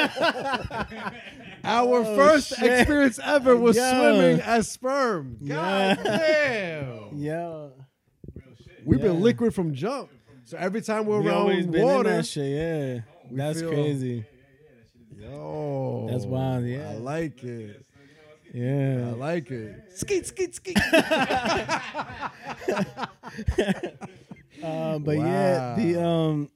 our 1.64 1.98
Oh, 1.98 2.16
first 2.16 2.56
shit. 2.56 2.72
experience 2.80 3.18
ever 3.22 3.56
was 3.56 3.76
Yo. 3.76 3.90
swimming 3.90 4.40
as 4.40 4.70
sperm. 4.70 5.36
God 5.44 5.98
Yeah. 6.02 6.02
damn. 6.02 7.10
Yeah, 7.18 7.66
We've 8.84 9.00
been 9.00 9.20
liquid 9.20 9.54
from 9.54 9.74
jump. 9.74 10.08
So 10.44 10.56
every 10.58 10.80
time 10.82 11.06
we're 11.06 11.20
we 11.20 11.28
around 11.28 11.36
always 11.38 11.66
been 11.66 11.80
in 11.82 11.86
water, 11.86 12.16
that 12.16 12.26
shit. 12.26 12.50
Yeah, 12.50 13.00
we 13.30 13.36
that's 13.36 13.60
feel- 13.60 13.68
crazy. 13.70 14.24
yo, 15.16 16.08
That's 16.10 16.24
wild, 16.26 16.64
yeah. 16.66 16.90
I 16.90 16.94
like 16.94 17.44
it. 17.44 17.84
Yeah, 18.52 19.08
I 19.08 19.10
like 19.12 19.50
it. 19.50 19.96
Skeet, 19.96 20.26
skeet, 20.26 20.54
skeet. 20.54 20.76
Um, 24.62 25.02
but 25.04 25.16
yeah, 25.16 25.74
the 25.78 26.02
um, 26.04 26.50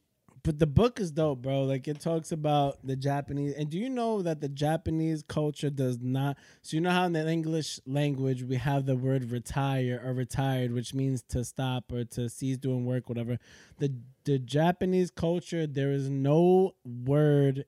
but 0.46 0.60
the 0.60 0.66
book 0.66 1.00
is 1.00 1.10
dope, 1.10 1.42
bro. 1.42 1.64
Like 1.64 1.88
it 1.88 2.00
talks 2.00 2.30
about 2.30 2.78
the 2.86 2.94
Japanese, 2.94 3.54
and 3.54 3.68
do 3.68 3.78
you 3.78 3.90
know 3.90 4.22
that 4.22 4.40
the 4.40 4.48
Japanese 4.48 5.24
culture 5.26 5.70
does 5.70 5.98
not? 6.00 6.38
So 6.62 6.76
you 6.76 6.80
know 6.80 6.90
how 6.90 7.04
in 7.04 7.12
the 7.12 7.28
English 7.28 7.80
language 7.84 8.44
we 8.44 8.54
have 8.56 8.86
the 8.86 8.94
word 8.94 9.32
retire 9.32 10.00
or 10.02 10.12
retired, 10.12 10.72
which 10.72 10.94
means 10.94 11.22
to 11.30 11.44
stop 11.44 11.92
or 11.92 12.04
to 12.04 12.28
cease 12.28 12.58
doing 12.58 12.86
work, 12.86 13.08
whatever. 13.08 13.38
The 13.78 13.92
the 14.24 14.38
Japanese 14.38 15.10
culture, 15.10 15.66
there 15.66 15.90
is 15.90 16.08
no 16.08 16.76
word 16.84 17.64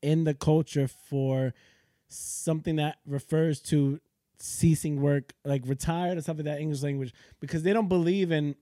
in 0.00 0.24
the 0.24 0.34
culture 0.34 0.88
for 0.88 1.52
something 2.08 2.76
that 2.76 2.96
refers 3.06 3.60
to 3.60 4.00
ceasing 4.38 5.02
work, 5.02 5.34
like 5.44 5.62
retired 5.66 6.16
or 6.16 6.22
something 6.22 6.46
that 6.46 6.58
English 6.58 6.82
language, 6.82 7.12
because 7.38 7.62
they 7.62 7.74
don't 7.74 7.88
believe 7.88 8.32
in 8.32 8.54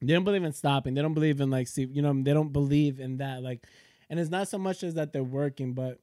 they 0.00 0.12
don't 0.12 0.24
believe 0.24 0.44
in 0.44 0.52
stopping. 0.52 0.94
They 0.94 1.02
don't 1.02 1.14
believe 1.14 1.40
in 1.40 1.50
like 1.50 1.68
see, 1.68 1.84
you 1.84 2.02
know, 2.02 2.12
they 2.22 2.32
don't 2.32 2.52
believe 2.52 3.00
in 3.00 3.18
that. 3.18 3.42
Like, 3.42 3.64
and 4.08 4.18
it's 4.18 4.30
not 4.30 4.48
so 4.48 4.58
much 4.58 4.82
as 4.82 4.94
that 4.94 5.12
they're 5.12 5.22
working, 5.22 5.72
but 5.72 5.98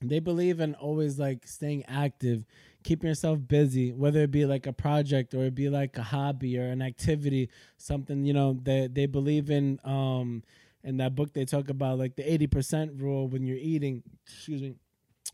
they 0.00 0.18
believe 0.18 0.60
in 0.60 0.74
always 0.74 1.18
like 1.18 1.46
staying 1.46 1.84
active, 1.86 2.44
keeping 2.82 3.08
yourself 3.08 3.38
busy, 3.46 3.92
whether 3.92 4.20
it 4.20 4.30
be 4.30 4.46
like 4.46 4.66
a 4.66 4.72
project 4.72 5.34
or 5.34 5.44
it 5.44 5.54
be 5.54 5.68
like 5.68 5.96
a 5.98 6.02
hobby 6.02 6.58
or 6.58 6.64
an 6.64 6.82
activity, 6.82 7.50
something, 7.76 8.24
you 8.24 8.32
know, 8.32 8.58
they 8.62 8.88
they 8.88 9.06
believe 9.06 9.50
in 9.50 9.78
um 9.84 10.42
in 10.84 10.96
that 10.96 11.14
book 11.14 11.32
they 11.32 11.44
talk 11.44 11.68
about 11.68 11.98
like 11.98 12.16
the 12.16 12.22
80% 12.24 13.00
rule 13.00 13.28
when 13.28 13.46
you're 13.46 13.56
eating, 13.56 14.02
excuse 14.26 14.62
me, 14.62 14.74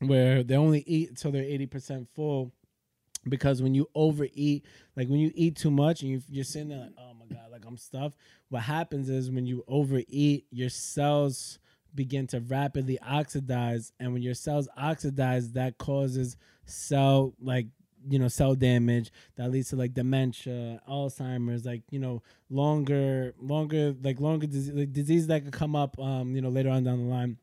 where 0.01 0.43
they 0.43 0.57
only 0.57 0.81
eat 0.87 1.11
until 1.11 1.33
they're 1.33 1.43
80% 1.43 2.07
full 2.15 2.53
because 3.29 3.63
when 3.63 3.75
you 3.75 3.89
overeat, 3.95 4.65
like 4.97 5.09
when 5.09 5.21
you 5.21 5.33
eat 5.35 5.57
too 5.57 5.71
much 5.71 6.03
and 6.03 6.11
you, 6.11 6.23
you're 6.29 6.45
sitting 6.45 6.69
there 6.69 6.79
like, 6.79 6.93
oh 6.99 7.15
like 7.59 7.68
I'm 7.68 7.76
stuffed. 7.76 8.16
What 8.48 8.62
happens 8.62 9.09
is 9.09 9.30
when 9.30 9.47
you 9.47 9.64
overeat, 9.68 10.47
your 10.51 10.68
cells 10.68 11.59
begin 11.94 12.26
to 12.28 12.40
rapidly 12.40 12.98
oxidize, 13.01 13.93
and 13.98 14.12
when 14.12 14.22
your 14.22 14.35
cells 14.35 14.68
oxidize, 14.76 15.52
that 15.52 15.78
causes 15.78 16.36
cell 16.64 17.35
like 17.40 17.66
you 18.09 18.18
know 18.18 18.28
cell 18.28 18.55
damage 18.55 19.10
that 19.36 19.51
leads 19.51 19.70
to 19.70 19.76
like 19.76 19.94
dementia, 19.94 20.80
Alzheimer's, 20.89 21.64
like 21.64 21.82
you 21.90 21.98
know 21.98 22.22
longer, 22.51 23.35
longer, 23.40 23.94
like 24.02 24.20
longer 24.20 24.47
disease, 24.47 25.28
like 25.28 25.43
that 25.43 25.44
could 25.44 25.59
come 25.59 25.74
up, 25.74 25.98
um, 25.98 26.35
you 26.35 26.43
know 26.43 26.51
later 26.51 26.70
on 26.70 26.85
down 26.85 26.98
the 26.98 27.10
line. 27.10 27.36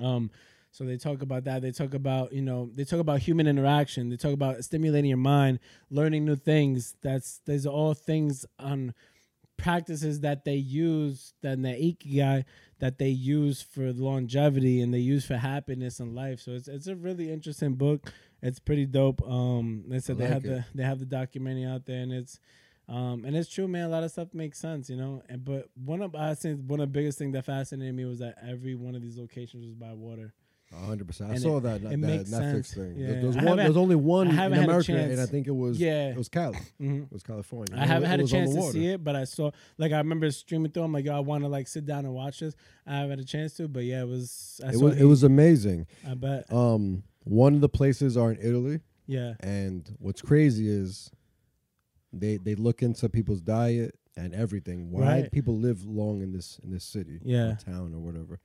Um, 0.00 0.30
so 0.72 0.84
they 0.84 0.98
talk 0.98 1.22
about 1.22 1.44
that. 1.44 1.62
They 1.62 1.70
talk 1.70 1.94
about 1.94 2.32
you 2.32 2.42
know 2.42 2.70
they 2.74 2.84
talk 2.84 3.00
about 3.00 3.20
human 3.20 3.46
interaction. 3.46 4.10
They 4.10 4.16
talk 4.16 4.32
about 4.32 4.62
stimulating 4.64 5.08
your 5.08 5.16
mind, 5.16 5.60
learning 5.90 6.24
new 6.24 6.36
things. 6.36 6.96
That's 7.02 7.40
these 7.46 7.66
are 7.66 7.72
all 7.72 7.94
things 7.94 8.44
on 8.58 8.92
practices 9.56 10.20
that 10.20 10.44
they 10.44 10.54
use 10.54 11.34
that 11.42 11.54
in 11.54 11.62
the 11.62 11.70
ikigai 11.70 12.44
that 12.78 12.98
they 12.98 13.08
use 13.08 13.62
for 13.62 13.92
longevity 13.92 14.82
and 14.82 14.92
they 14.92 14.98
use 14.98 15.24
for 15.24 15.36
happiness 15.36 15.98
in 16.00 16.14
life. 16.14 16.40
So 16.40 16.52
it's 16.52 16.68
it's 16.68 16.86
a 16.86 16.96
really 16.96 17.30
interesting 17.32 17.74
book. 17.74 18.12
It's 18.42 18.58
pretty 18.58 18.86
dope. 18.86 19.22
Um, 19.26 19.84
they 19.88 20.00
said 20.00 20.16
I 20.16 20.18
they 20.20 20.26
have 20.26 20.44
it. 20.44 20.48
the 20.48 20.64
they 20.74 20.82
have 20.84 20.98
the 20.98 21.06
documentary 21.06 21.64
out 21.64 21.86
there 21.86 22.00
and 22.00 22.12
it's. 22.12 22.38
Um, 22.88 23.24
and 23.24 23.36
it's 23.36 23.48
true, 23.50 23.66
man. 23.66 23.86
A 23.86 23.88
lot 23.88 24.04
of 24.04 24.12
stuff 24.12 24.32
makes 24.32 24.60
sense, 24.60 24.88
you 24.88 24.96
know. 24.96 25.20
And 25.28 25.44
but 25.44 25.68
one 25.74 26.02
of 26.02 26.14
I 26.14 26.34
think 26.34 26.60
one 26.68 26.78
of 26.78 26.86
the 26.86 26.92
biggest 26.92 27.18
things 27.18 27.32
that 27.32 27.44
fascinated 27.44 27.92
me 27.96 28.04
was 28.04 28.20
that 28.20 28.36
every 28.48 28.76
one 28.76 28.94
of 28.94 29.02
these 29.02 29.18
locations 29.18 29.66
was 29.66 29.74
by 29.74 29.92
water. 29.92 30.32
A 30.72 30.84
hundred 30.84 31.06
percent. 31.06 31.30
I 31.30 31.34
And 31.34 31.42
saw 31.42 31.58
it- 31.58 31.62
that, 31.62 31.76
it 31.76 31.82
that 31.82 31.98
Netflix 32.26 32.26
sense. 32.28 32.74
thing. 32.74 32.98
Yeah. 32.98 33.20
There's 33.20 33.36
one. 33.36 33.56
There's 33.56 33.76
only 33.76 33.94
one 33.94 34.28
in 34.28 34.34
haven't 34.34 34.58
had 34.58 34.68
a 34.68 34.70
America, 34.70 34.96
and 34.96 35.20
I 35.20 35.26
think 35.26 35.46
it 35.46 35.54
was 35.54 35.78
Yeah. 35.78 36.10
it 36.10 36.16
was 36.16 36.28
Cali. 36.28 36.56
Mm-hmm. 36.80 37.02
It 37.04 37.12
was 37.12 37.22
California. 37.22 37.74
I 37.76 37.86
haven't 37.86 38.04
It 38.04 38.10
had 38.10 38.20
a 38.20 38.26
chance 38.26 38.52
to 38.54 38.72
see 38.72 38.86
it, 38.88 39.02
but 39.04 39.14
I 39.14 39.24
saw 39.24 39.52
like 39.78 39.92
I 39.92 39.98
remember 39.98 40.28
streaming 40.32 40.72
through. 40.72 40.82
I'm 40.82 40.92
like, 40.92 41.04
yo, 41.04 41.14
I 41.16 41.20
want 41.20 41.44
to 41.44 41.48
like 41.48 41.68
sit 41.68 41.86
down 41.86 42.04
and 42.04 42.12
watch 42.12 42.40
this. 42.40 42.54
I 42.86 42.96
haven't 42.96 43.10
had 43.10 43.18
a 43.20 43.24
chance 43.24 43.54
to, 43.58 43.68
but 43.68 43.84
yeah, 43.84 44.02
it 44.02 44.08
was. 44.08 44.60
I 44.64 44.70
It 44.72 44.80
was 44.80 44.96
it 45.00 45.04
was 45.04 45.22
amazing. 45.22 45.86
I 46.06 46.14
bet. 46.14 46.52
Um, 46.52 47.04
one 47.24 47.54
of 47.54 47.60
the 47.60 47.68
places 47.68 48.16
are 48.16 48.32
in 48.32 48.38
Italy, 48.40 48.80
Yeah. 49.06 49.34
and 49.40 49.88
what's 50.00 50.20
crazy 50.22 50.68
is 50.68 51.10
They 52.12 52.38
they 52.38 52.54
look 52.54 52.82
into 52.82 53.08
people's 53.08 53.40
diet 53.40 53.94
and 54.16 54.32
everything. 54.34 54.90
Why 54.90 55.00
Right. 55.22 55.32
people 55.32 55.58
live 55.58 55.84
long 55.84 56.22
in 56.22 56.32
this 56.32 56.58
in 56.64 56.70
this 56.70 56.84
city, 56.84 57.20
Yeah. 57.22 57.52
or 57.52 57.56
town 57.56 57.94
or 57.94 58.00
whatever. 58.00 58.40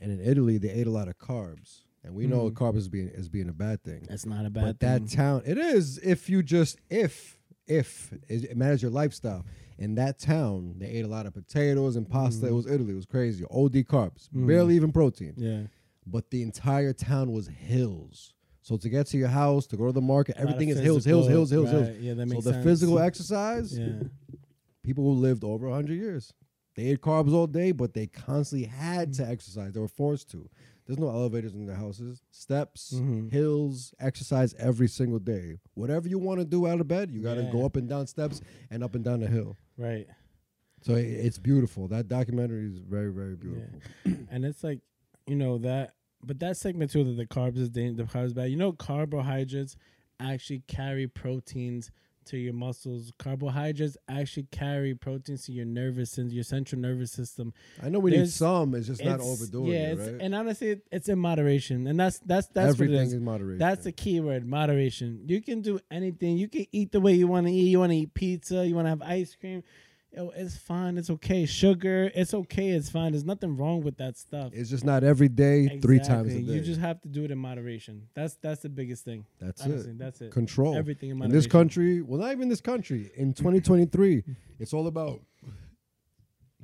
And 0.00 0.12
in 0.12 0.20
Italy, 0.20 0.58
they 0.58 0.70
ate 0.70 0.86
a 0.86 0.90
lot 0.90 1.08
of 1.08 1.18
carbs, 1.18 1.82
and 2.04 2.14
we 2.14 2.26
know 2.26 2.48
Mm. 2.50 2.54
carbs 2.54 2.76
is 2.76 2.88
being 2.88 3.08
is 3.08 3.28
being 3.28 3.48
a 3.48 3.52
bad 3.52 3.82
thing. 3.82 4.06
That's 4.08 4.26
not 4.26 4.46
a 4.46 4.50
bad 4.50 4.64
but 4.64 4.80
that 4.80 5.08
town, 5.08 5.42
it 5.44 5.58
is 5.58 5.98
if 5.98 6.28
you 6.30 6.42
just 6.42 6.78
if 6.90 7.36
if 7.66 8.12
it, 8.28 8.44
it 8.44 8.56
matters 8.56 8.80
your 8.82 8.90
lifestyle. 8.90 9.44
In 9.76 9.94
that 9.96 10.18
town, 10.18 10.74
they 10.78 10.86
ate 10.86 11.04
a 11.04 11.08
lot 11.08 11.26
of 11.26 11.34
potatoes 11.34 11.96
and 11.96 12.08
pasta. 12.08 12.46
Mm. 12.46 12.48
It 12.48 12.52
was 12.52 12.66
Italy. 12.66 12.92
It 12.92 12.96
was 12.96 13.06
crazy. 13.06 13.44
OD 13.50 13.84
carbs, 13.84 14.28
Mm. 14.30 14.46
barely 14.46 14.74
even 14.76 14.90
protein. 14.92 15.34
yeah. 15.36 15.62
But 16.06 16.30
the 16.30 16.42
entire 16.42 16.92
town 16.94 17.32
was 17.32 17.48
hills. 17.48 18.32
So 18.62 18.76
to 18.78 18.88
get 18.88 19.06
to 19.08 19.18
your 19.18 19.28
house, 19.28 19.66
to 19.68 19.76
go 19.76 19.86
to 19.86 19.92
the 19.92 20.00
market, 20.00 20.36
A 20.36 20.38
lot 20.38 20.44
of 20.44 20.50
everything 20.54 20.68
is 20.70 20.78
hills, 20.78 21.04
hills, 21.04 21.28
hills, 21.28 21.50
hills, 21.50 21.70
hills. 21.70 21.96
Yeah, 22.00 22.14
that 22.14 22.26
makes 22.26 22.44
sense. 22.44 22.44
So 22.44 22.52
the 22.52 22.62
physical 22.62 22.98
exercise, 22.98 23.78
Yeah. 23.78 24.02
people 24.82 25.04
who 25.04 25.12
lived 25.20 25.44
over 25.44 25.68
100 25.68 25.94
years. 25.94 26.32
They 26.78 26.84
ate 26.90 27.00
carbs 27.00 27.32
all 27.34 27.48
day, 27.48 27.72
but 27.72 27.92
they 27.92 28.06
constantly 28.06 28.68
had 28.68 29.12
to 29.14 29.28
exercise. 29.28 29.72
They 29.72 29.80
were 29.80 29.88
forced 29.88 30.30
to. 30.30 30.48
There's 30.86 30.96
no 31.00 31.08
elevators 31.08 31.52
in 31.52 31.66
their 31.66 31.74
houses. 31.74 32.22
Steps, 32.30 32.94
Mhm. 32.94 33.32
hills, 33.32 33.92
exercise 33.98 34.54
every 34.54 34.86
single 34.86 35.18
day. 35.18 35.58
Whatever 35.74 36.06
you 36.08 36.20
want 36.20 36.38
to 36.38 36.44
do 36.44 36.68
out 36.68 36.80
of 36.80 36.86
bed, 36.86 37.10
you 37.10 37.20
got 37.20 37.34
to 37.34 37.42
Yeah. 37.42 37.50
go 37.50 37.64
up 37.64 37.74
and 37.74 37.88
down 37.88 38.06
steps 38.06 38.40
and 38.70 38.84
up 38.84 38.94
and 38.94 39.04
down 39.04 39.18
the 39.18 39.26
hill. 39.26 39.56
Right. 39.76 40.06
So 40.82 40.94
it, 40.94 41.02
it's 41.08 41.40
beautiful. 41.40 41.88
That 41.88 42.06
documentary 42.06 42.66
is 42.66 42.78
very, 42.78 43.12
very 43.12 43.34
beautiful. 43.34 43.80
and 44.30 44.44
it's 44.44 44.62
like 44.62 44.78
you 45.26 45.34
know 45.34 45.58
that 45.58 45.96
but 46.22 46.38
that 46.38 46.56
segment 46.56 46.92
too 46.92 47.02
that 47.02 47.16
the 47.16 47.26
carbs 47.26 47.58
is 47.58 47.72
the 47.72 47.90
carbs 48.04 48.32
bad 48.34 48.50
you 48.52 48.56
know 48.56 48.72
carbohydrates 48.72 49.76
actually 50.20 50.60
carry 50.68 51.08
proteins 51.08 51.90
to 52.28 52.36
your 52.38 52.52
muscles 52.52 53.12
carbohydrates 53.18 53.96
actually 54.08 54.46
carry 54.50 54.94
proteins 54.94 55.44
to 55.46 55.52
your 55.52 55.64
nervous 55.66 56.10
system 56.10 56.30
your 56.30 56.44
central 56.44 56.80
nervous 56.80 57.10
system 57.12 57.52
I 57.82 57.88
know 57.88 57.98
we 57.98 58.10
need 58.10 58.18
There's- 58.18 58.34
some. 58.34 58.74
It's 58.74 58.86
just 58.86 59.04
not 59.04 59.20
overdoing 59.20 59.72
yeah 59.72 59.92
it, 59.92 59.98
right? 59.98 60.16
and 60.20 60.34
honestly 60.34 60.68
it- 60.70 60.86
it's 60.92 61.08
in 61.08 61.18
moderation 61.18 61.86
and 61.86 61.98
that's 61.98 62.18
that's 62.20 62.46
that's 62.48 62.70
Everything 62.74 62.94
what 62.96 63.00
it 63.02 63.06
is 63.06 63.12
in 63.14 63.24
moderation. 63.24 63.58
that's 63.58 63.84
the 63.84 63.92
key 63.92 64.20
word 64.20 64.46
moderation 64.46 65.22
you 65.26 65.40
can 65.42 65.60
do 65.62 65.78
anything 65.90 66.36
you 66.38 66.48
can 66.48 66.66
eat 66.72 66.92
the 66.92 67.00
way 67.00 67.12
you 67.14 67.26
want 67.26 67.46
to 67.46 67.52
eat 67.52 67.68
you 67.70 67.78
want 67.78 67.92
to 67.92 67.96
eat 67.96 68.14
pizza 68.14 68.66
you 68.66 68.74
want 68.74 68.84
to 68.86 68.90
have 68.90 69.02
ice 69.02 69.34
cream 69.38 69.62
Yo, 70.16 70.32
it's 70.34 70.56
fine 70.56 70.96
it's 70.96 71.10
okay 71.10 71.44
sugar 71.44 72.10
it's 72.14 72.32
okay 72.32 72.70
it's 72.70 72.88
fine 72.88 73.12
there's 73.12 73.26
nothing 73.26 73.56
wrong 73.58 73.82
with 73.82 73.98
that 73.98 74.16
stuff 74.16 74.50
It's 74.54 74.70
just 74.70 74.84
not 74.84 75.04
every 75.04 75.28
day, 75.28 75.78
three 75.80 75.98
times 75.98 76.34
a 76.34 76.40
day. 76.40 76.54
You 76.54 76.60
just 76.62 76.80
have 76.80 77.00
to 77.02 77.08
do 77.08 77.24
it 77.24 77.30
in 77.30 77.36
moderation. 77.38 78.08
That's 78.14 78.36
that's 78.36 78.62
the 78.62 78.70
biggest 78.70 79.04
thing. 79.04 79.26
That's 79.38 79.60
Honestly, 79.62 79.90
it. 79.90 79.98
that's 79.98 80.20
it. 80.22 80.30
Control. 80.32 80.74
Everything 80.76 81.10
in 81.10 81.22
in 81.22 81.30
this 81.30 81.46
country, 81.46 82.00
well, 82.00 82.20
not 82.20 82.32
even 82.32 82.48
this 82.48 82.62
country. 82.62 83.10
In 83.16 83.34
2023, 83.34 84.24
it's 84.58 84.72
all 84.72 84.86
about 84.86 85.20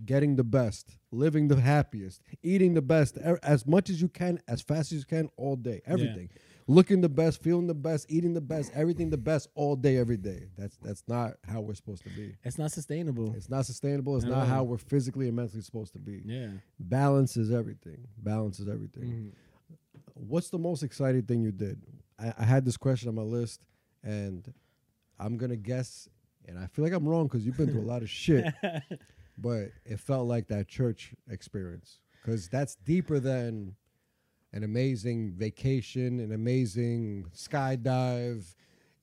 getting 0.05 0.37
the 0.37 0.45
best, 0.45 0.97
living 1.13 1.49
the 1.49 1.61
happiest, 1.61 2.23
eating 2.43 2.75
the 2.75 2.83
best 2.83 3.19
as 3.19 3.67
much 3.67 3.91
as 3.91 4.01
you 4.01 4.09
can, 4.09 4.41
as 4.49 4.63
fast 4.63 4.91
as 4.93 4.99
you 5.01 5.05
can, 5.05 5.29
all 5.37 5.57
day. 5.57 5.83
Everything, 5.87 6.31
looking 6.67 7.01
the 7.01 7.09
best, 7.09 7.43
feeling 7.43 7.67
the 7.67 7.75
best, 7.75 8.07
eating 8.09 8.35
the 8.35 8.41
best, 8.41 8.73
everything 8.75 9.11
the 9.11 9.17
best, 9.19 9.49
all 9.55 9.77
day, 9.77 9.97
every 9.99 10.17
day. 10.17 10.49
That's 10.57 10.77
that's 10.83 11.03
not 11.09 11.35
how 11.47 11.61
we're 11.61 11.75
supposed 11.75 12.03
to 12.05 12.11
be. 12.11 12.35
It's 12.45 12.59
not 12.59 12.73
sustainable. 12.73 13.35
It's 13.37 13.51
not 13.51 13.67
sustainable. 13.67 14.17
It's 14.17 14.25
not 14.27 14.47
how 14.49 14.63
we're 14.65 14.79
physically 14.79 15.27
and 15.29 15.37
mentally 15.37 15.63
supposed 15.63 15.93
to 15.95 15.99
be. 15.99 16.23
yeah. 16.25 16.49
Balance 16.79 17.37
is 17.37 17.51
everything. 17.53 18.07
Balance 18.19 18.61
is 18.61 18.69
everything. 18.69 19.03
Mhm. 19.03 19.33
What's 20.15 20.51
the 20.51 20.59
most 20.59 20.83
exciting 20.83 21.23
thing 21.23 21.43
you 21.43 21.53
did? 21.53 21.81
I, 22.19 22.33
I 22.39 22.45
had 22.45 22.65
this 22.65 22.77
question 22.77 23.09
on 23.09 23.15
my 23.17 23.23
list, 23.23 23.61
and 24.03 24.53
I'm 25.19 25.37
gonna 25.37 25.57
guess, 25.57 26.09
and 26.47 26.59
I 26.59 26.67
feel 26.69 26.85
like 26.85 26.93
I'm 26.95 27.07
wrong 27.09 27.27
because 27.27 27.45
you've 27.45 27.57
been 27.57 27.71
through 27.71 27.83
a 27.83 27.91
lot 27.91 28.03
of 28.03 28.11
shit. 28.11 28.45
But 29.37 29.71
it 29.85 29.99
felt 29.99 30.29
like 30.29 30.47
that 30.47 30.69
church 30.69 31.13
experience 31.29 31.99
because 32.23 32.49
that's 32.49 32.77
deeper 32.77 33.19
than 33.19 33.75
an 34.55 34.63
amazing 34.65 35.33
vacation, 35.33 36.21
an 36.21 36.33
amazing 36.33 37.27
skydive, 37.35 38.55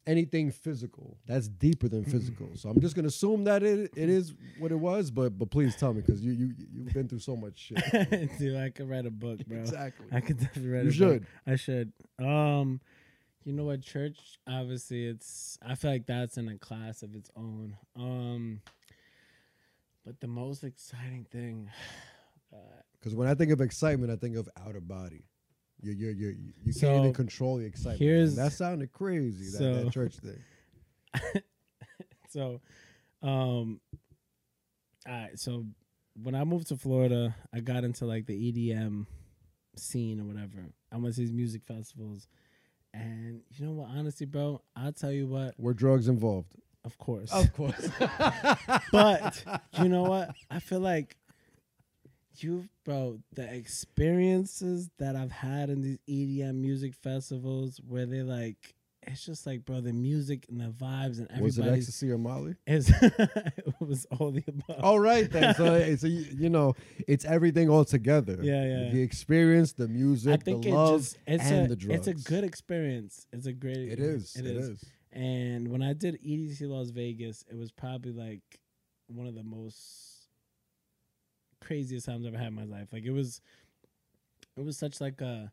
anything 0.07 0.49
physical. 0.49 1.17
That's 1.27 1.47
deeper 1.49 1.87
than 1.89 2.05
physical. 2.05 2.49
So 2.55 2.69
I'm 2.69 2.79
just 2.79 2.95
gonna 2.95 3.09
assume 3.09 3.43
that 3.43 3.61
it 3.61 3.91
it 3.95 4.09
is 4.09 4.33
what 4.57 4.71
it 4.71 4.79
was. 4.79 5.11
But 5.11 5.37
but 5.37 5.51
please 5.51 5.75
tell 5.75 5.93
me 5.93 6.01
because 6.01 6.23
you 6.23 6.31
you 6.31 6.53
you've 6.73 6.93
been 6.93 7.07
through 7.07 7.19
so 7.19 7.35
much 7.35 7.59
shit. 7.59 8.37
Dude, 8.39 8.55
I 8.57 8.69
could 8.69 8.89
write 8.89 9.05
a 9.05 9.11
book, 9.11 9.45
bro. 9.45 9.59
exactly. 9.59 10.07
I 10.11 10.21
could 10.21 10.39
definitely 10.39 10.71
write 10.71 10.81
a 10.81 10.85
book. 10.85 10.95
You 10.95 11.05
a 11.05 11.09
should. 11.11 11.21
book. 11.21 11.29
I 11.45 11.55
should. 11.57 11.93
Um 12.19 12.79
you 13.43 13.53
know 13.53 13.63
what, 13.65 13.81
church, 13.81 14.37
obviously 14.47 15.05
it's 15.05 15.57
I 15.65 15.75
feel 15.75 15.91
like 15.91 16.05
that's 16.05 16.37
in 16.37 16.47
a 16.47 16.57
class 16.57 17.03
of 17.03 17.13
its 17.15 17.29
own. 17.35 17.75
Um 17.95 18.61
but 20.05 20.19
the 20.21 20.27
most 20.27 20.63
exciting 20.63 21.25
thing 21.29 21.69
uh, 22.53 22.57
Because 22.99 23.13
when 23.15 23.27
I 23.27 23.35
think 23.35 23.51
of 23.51 23.59
excitement, 23.61 24.11
I 24.11 24.15
think 24.15 24.35
of 24.37 24.47
outer 24.65 24.79
body. 24.81 25.25
You 25.81 25.93
you 25.93 26.09
you 26.09 26.37
you 26.65 26.71
So, 26.73 26.87
can't 26.87 26.99
even 26.99 27.13
control 27.13 27.57
the 27.57 27.65
excitement. 27.65 27.99
here's- 27.99 28.35
that 28.35 28.51
sounded 28.53 28.91
crazy. 28.91 29.45
That, 29.45 29.57
so- 29.57 29.83
that 29.85 29.91
church 29.93 30.15
thing. 30.17 31.41
so 32.29 32.61
um 33.21 33.81
all 35.07 35.13
right 35.13 35.37
so 35.37 35.65
when 36.23 36.33
i 36.35 36.43
moved 36.45 36.67
to 36.69 36.77
florida 36.77 37.35
i 37.53 37.59
got 37.59 37.83
into 37.83 38.05
like 38.05 38.25
the 38.25 38.51
edm 38.51 39.05
scene 39.75 40.19
or 40.21 40.23
whatever 40.23 40.71
i 40.91 40.97
went 40.97 41.13
to 41.13 41.19
these 41.21 41.33
music 41.33 41.63
festivals 41.63 42.27
and 42.93 43.41
you 43.49 43.65
know 43.65 43.73
what 43.73 43.89
honestly 43.89 44.25
bro 44.25 44.61
i'll 44.77 44.93
tell 44.93 45.11
you 45.11 45.27
what 45.27 45.53
Were 45.59 45.73
drugs 45.73 46.07
involved? 46.07 46.53
of 46.85 46.97
course 46.97 47.31
Of 47.33 47.53
course. 47.53 47.89
but 48.91 49.43
you 49.81 49.89
know 49.89 50.03
what 50.03 50.31
i 50.49 50.59
feel 50.59 50.79
like 50.79 51.15
you 52.37 52.67
bro 52.85 53.19
the 53.33 53.53
experiences 53.53 54.89
that 54.97 55.15
i've 55.15 55.31
had 55.31 55.69
in 55.69 55.81
these 55.81 55.99
edm 56.09 56.55
music 56.55 56.93
festivals 56.95 57.79
where 57.87 58.05
they 58.05 58.21
like 58.21 58.75
it's 59.07 59.25
just 59.25 59.47
like 59.47 59.65
bro 59.65 59.81
the 59.81 59.91
music 59.91 60.45
and 60.49 60.61
the 60.61 60.69
vibes 60.69 61.17
and 61.17 61.27
everybody 61.31 61.43
Was 61.43 61.57
it 61.57 61.67
ecstasy 61.67 62.11
or 62.11 62.17
Molly? 62.17 62.55
is 62.67 62.89
it 63.01 63.73
was 63.79 64.05
all 64.19 64.29
the 64.31 64.43
above. 64.47 64.83
All 64.83 64.99
right 64.99 65.29
then. 65.29 65.55
So 65.55 65.73
it's 65.73 66.03
a, 66.03 66.09
you 66.09 66.49
know 66.49 66.75
it's 67.07 67.25
everything 67.25 67.67
all 67.67 67.83
together. 67.83 68.37
Yeah, 68.41 68.63
yeah. 68.63 68.91
The 68.91 69.01
experience, 69.01 69.73
the 69.73 69.87
music, 69.87 70.33
I 70.33 70.37
think 70.37 70.63
the 70.63 70.69
it 70.69 70.73
love, 70.75 70.99
just 70.99 71.17
it's 71.25 71.43
and 71.45 71.65
a 71.65 71.69
the 71.69 71.75
drugs. 71.75 72.07
it's 72.07 72.27
a 72.27 72.29
good 72.29 72.43
experience. 72.43 73.25
It's 73.33 73.47
a 73.47 73.53
great. 73.53 73.89
It 73.91 73.99
is. 73.99 74.35
It 74.35 74.45
is. 74.45 74.83
And 75.11 75.69
when 75.69 75.81
I 75.81 75.93
did 75.93 76.21
EDC 76.23 76.61
Las 76.69 76.91
Vegas, 76.91 77.43
it 77.49 77.57
was 77.57 77.71
probably 77.71 78.11
like 78.11 78.43
one 79.07 79.25
of 79.25 79.33
the 79.35 79.43
most 79.43 80.10
craziest 81.61 82.05
times 82.05 82.25
I've 82.25 82.33
ever 82.33 82.43
had 82.43 82.47
in 82.49 82.55
my 82.55 82.65
life. 82.65 82.87
Like 82.91 83.03
it 83.03 83.11
was, 83.11 83.41
it 84.57 84.65
was 84.65 84.77
such 84.77 84.99
like 85.01 85.21
a. 85.21 85.51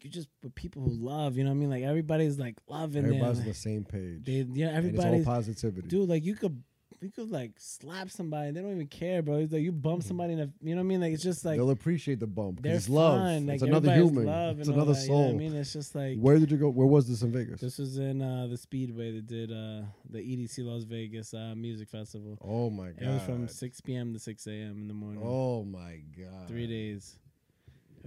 You 0.00 0.10
just 0.10 0.28
with 0.42 0.52
people 0.56 0.82
who 0.82 0.90
love, 0.90 1.36
you 1.36 1.44
know 1.44 1.50
what 1.50 1.56
I 1.56 1.58
mean? 1.60 1.70
Like 1.70 1.84
everybody's 1.84 2.36
like 2.36 2.56
loving 2.66 3.04
Everybody's 3.04 3.36
them. 3.38 3.44
on 3.44 3.48
the 3.48 3.54
same 3.54 3.84
page. 3.84 4.24
They, 4.24 4.44
yeah, 4.52 4.70
everybody's 4.72 5.24
all 5.24 5.34
positivity. 5.34 5.86
dude 5.86 6.08
like 6.08 6.24
you 6.24 6.34
could 6.34 6.60
you 7.02 7.10
could 7.10 7.30
like 7.30 7.52
slap 7.58 8.10
somebody 8.10 8.48
and 8.48 8.56
they 8.56 8.60
don't 8.60 8.70
even 8.72 8.86
care 8.86 9.22
bro 9.22 9.36
it's 9.36 9.52
like 9.52 9.60
you 9.62 9.72
bump 9.72 10.00
Mm-hmm. 10.00 10.08
somebody 10.08 10.32
in 10.34 10.40
a, 10.40 10.48
you 10.62 10.74
know 10.74 10.80
what 10.80 10.86
i 10.86 10.88
mean 10.88 11.00
like 11.00 11.12
it's 11.12 11.22
just 11.22 11.44
like 11.44 11.56
They'll 11.56 11.70
appreciate 11.70 12.20
the 12.20 12.26
bump. 12.26 12.60
it's 12.64 12.88
love. 12.88 13.20
like 13.44 13.54
it's 13.54 13.62
another 13.64 13.92
human. 13.92 14.28
It's 14.58 14.68
another 14.68 14.92
that, 14.92 15.02
you 15.02 15.08
know 15.08 15.14
soul. 15.16 15.30
i 15.30 15.32
mean 15.32 15.54
it's 15.56 15.72
just 15.72 15.94
like 15.94 16.18
Where 16.18 16.38
did 16.38 16.50
you 16.50 16.56
go? 16.58 16.68
Where 16.70 16.86
was 16.86 17.08
this 17.08 17.22
in 17.22 17.32
Vegas? 17.32 17.60
this 17.60 17.78
was 17.78 17.98
in 17.98 18.22
uh 18.22 18.46
the 18.48 18.56
speedway 18.56 19.12
that 19.12 19.26
did 19.26 19.50
uh 19.50 19.82
the 20.08 20.18
edc 20.20 20.54
las 20.58 20.84
vegas 20.84 21.34
uh 21.34 21.54
music 21.56 21.88
festival 21.88 22.38
oh 22.40 22.70
my 22.70 22.90
god. 22.92 23.02
it 23.02 23.08
was 23.08 23.22
from 23.24 23.48
6 23.48 23.80
p.m 23.80 24.12
to 24.12 24.18
6 24.18 24.46
a.m 24.46 24.78
in 24.82 24.88
the 24.88 24.94
morning 24.94 25.22
Oh 25.26 25.64
my 25.64 26.00
god. 26.16 26.46
three 26.48 26.66
days 26.66 27.16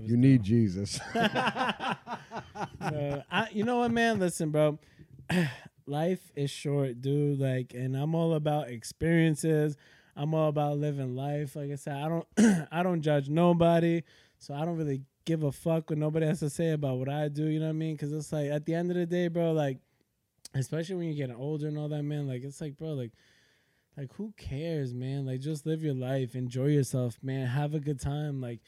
You 0.02 0.18
need 0.18 0.44
Jesus. 0.44 1.00
Uh, 2.82 3.22
I, 3.32 3.48
you 3.52 3.64
know 3.64 3.80
what, 3.80 3.92
man? 3.92 4.20
Listen, 4.20 4.50
bro. 4.52 4.78
Life 5.88 6.32
is 6.36 6.50
short, 6.50 7.02
dude. 7.02 7.40
Like, 7.40 7.74
and 7.74 7.96
I'm 7.96 8.16
all 8.16 8.34
about 8.34 8.70
experiences. 8.70 9.78
I'm 10.16 10.34
all 10.34 10.50
about 10.50 10.78
living 10.78 11.16
life. 11.16 11.56
Like 11.56 11.72
I 11.72 11.76
said, 11.76 11.96
I 11.96 12.10
don't, 12.10 12.28
I 12.72 12.84
don't 12.84 13.02
judge 13.02 13.30
nobody, 13.30 14.04
so 14.40 14.54
I 14.54 14.66
don't 14.66 14.78
really 14.78 15.02
give 15.26 15.44
a 15.44 15.52
fuck 15.52 15.90
what 15.90 16.00
nobody 16.00 16.26
has 16.26 16.40
to 16.40 16.50
say 16.50 16.72
about 16.72 16.98
what 16.98 17.10
I 17.10 17.28
do. 17.28 17.46
You 17.46 17.60
know 17.60 17.66
what 17.66 17.72
I 17.72 17.74
mean? 17.74 17.96
Because 17.96 18.14
it's 18.14 18.32
like 18.32 18.50
at 18.50 18.66
the 18.66 18.74
end 18.74 18.92
of 18.92 18.98
the 18.98 19.06
day, 19.06 19.28
bro. 19.28 19.52
Like, 19.52 19.80
especially 20.54 20.96
when 20.96 21.08
you're 21.08 21.28
getting 21.28 21.42
older 21.42 21.68
and 21.68 21.78
all 21.78 21.90
that, 21.90 22.04
man. 22.04 22.28
Like, 22.28 22.44
it's 22.44 22.62
like, 22.62 22.78
bro, 22.78 22.90
like. 22.90 23.12
Like 23.98 24.14
who 24.16 24.34
cares, 24.36 24.94
man? 24.94 25.26
Like 25.26 25.40
just 25.40 25.66
live 25.66 25.82
your 25.82 25.94
life, 25.94 26.36
enjoy 26.36 26.66
yourself, 26.66 27.18
man. 27.24 27.48
Have 27.48 27.74
a 27.74 27.80
good 27.80 27.98
time. 27.98 28.42
Like, 28.42 28.60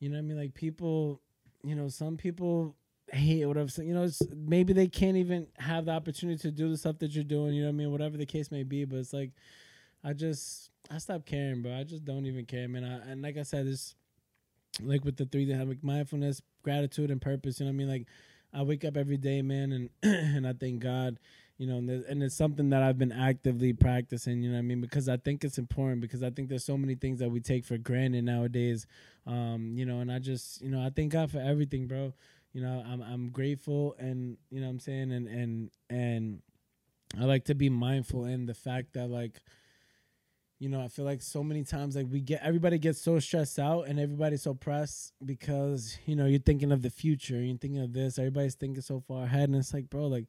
you 0.00 0.08
know 0.08 0.16
what 0.16 0.24
I 0.24 0.26
mean? 0.26 0.36
Like 0.36 0.54
people, 0.54 1.20
you 1.62 1.76
know, 1.76 1.86
some 1.86 2.16
people 2.16 2.74
hate 3.16 3.44
whatever. 3.46 3.68
so, 3.68 3.82
You 3.82 3.94
know, 3.94 4.08
maybe 4.34 4.72
they 4.72 4.88
can't 4.88 5.16
even 5.16 5.46
have 5.58 5.86
the 5.86 5.92
opportunity 5.92 6.38
to 6.42 6.50
do 6.50 6.70
the 6.70 6.76
stuff 6.76 6.98
that 7.00 7.12
you're 7.12 7.24
doing. 7.24 7.54
You 7.54 7.62
know 7.62 7.68
what 7.68 7.74
I 7.74 7.78
mean? 7.78 7.92
Whatever 7.92 8.16
the 8.16 8.26
case 8.26 8.50
may 8.50 8.62
be. 8.62 8.84
But 8.84 8.98
it's 8.98 9.12
like, 9.12 9.32
I 10.04 10.12
just, 10.12 10.70
I 10.90 10.98
stopped 10.98 11.26
caring, 11.26 11.62
bro. 11.62 11.74
I 11.78 11.84
just 11.84 12.04
don't 12.04 12.26
even 12.26 12.46
care, 12.46 12.68
man. 12.68 12.84
I, 12.84 13.10
and 13.10 13.22
like 13.22 13.36
I 13.38 13.42
said, 13.42 13.66
it's 13.66 13.94
like 14.82 15.04
with 15.04 15.16
the 15.16 15.26
three 15.26 15.44
that 15.46 15.56
have 15.56 15.68
like 15.68 15.84
mindfulness, 15.84 16.42
gratitude, 16.62 17.10
and 17.10 17.20
purpose. 17.20 17.60
You 17.60 17.66
know 17.66 17.70
what 17.70 17.76
I 17.76 17.78
mean? 17.78 17.88
Like, 17.88 18.06
I 18.54 18.62
wake 18.62 18.84
up 18.84 18.96
every 18.96 19.16
day, 19.16 19.42
man, 19.42 19.72
and 19.72 19.90
and 20.02 20.46
I 20.46 20.52
thank 20.52 20.80
God. 20.80 21.18
you 21.58 21.66
know, 21.66 21.76
and, 21.78 21.90
and 21.90 22.22
it's 22.22 22.34
something 22.34 22.70
that 22.70 22.82
I've 22.82 22.98
been 22.98 23.12
actively 23.12 23.72
practicing. 23.72 24.42
You 24.42 24.50
know 24.50 24.56
what 24.56 24.60
I 24.60 24.62
mean? 24.62 24.80
Because 24.80 25.08
I 25.08 25.16
think 25.16 25.44
it's 25.44 25.58
important. 25.58 26.00
Because 26.00 26.22
I 26.22 26.30
think 26.30 26.48
there's 26.48 26.64
so 26.64 26.76
many 26.76 26.94
things 26.94 27.18
that 27.20 27.30
we 27.30 27.40
take 27.40 27.64
for 27.64 27.78
granted 27.78 28.24
nowadays. 28.24 28.86
Um, 29.26 29.74
you 29.76 29.86
know, 29.86 30.00
and 30.00 30.10
I 30.10 30.18
just, 30.18 30.60
you 30.62 30.70
know, 30.70 30.84
I 30.84 30.90
thank 30.90 31.12
God 31.12 31.30
for 31.30 31.38
everything, 31.38 31.86
bro. 31.86 32.12
You 32.52 32.62
know, 32.62 32.82
I'm 32.86 33.02
I'm 33.02 33.30
grateful, 33.30 33.94
and 33.98 34.36
you 34.50 34.60
know, 34.60 34.66
what 34.66 34.72
I'm 34.72 34.78
saying, 34.80 35.12
and 35.12 35.28
and 35.28 35.70
and 35.88 36.42
I 37.20 37.24
like 37.24 37.44
to 37.46 37.54
be 37.54 37.68
mindful 37.68 38.24
in 38.24 38.46
the 38.46 38.54
fact 38.54 38.94
that 38.94 39.08
like. 39.08 39.40
You 40.58 40.68
know, 40.68 40.80
I 40.80 40.86
feel 40.86 41.04
like 41.04 41.22
so 41.22 41.42
many 41.42 41.64
times 41.64 41.96
like 41.96 42.06
we 42.08 42.20
get 42.20 42.40
everybody 42.40 42.78
gets 42.78 43.00
so 43.00 43.18
stressed 43.18 43.58
out 43.58 43.88
and 43.88 43.98
everybody's 43.98 44.42
so 44.42 44.54
pressed 44.54 45.12
because, 45.26 45.98
you 46.06 46.14
know, 46.14 46.26
you're 46.26 46.38
thinking 46.38 46.70
of 46.70 46.82
the 46.82 46.90
future, 46.90 47.42
you're 47.42 47.58
thinking 47.58 47.82
of 47.82 47.92
this, 47.92 48.16
everybody's 48.16 48.54
thinking 48.54 48.80
so 48.80 49.00
far 49.00 49.24
ahead 49.24 49.48
and 49.48 49.56
it's 49.56 49.74
like, 49.74 49.90
bro, 49.90 50.06
like 50.06 50.26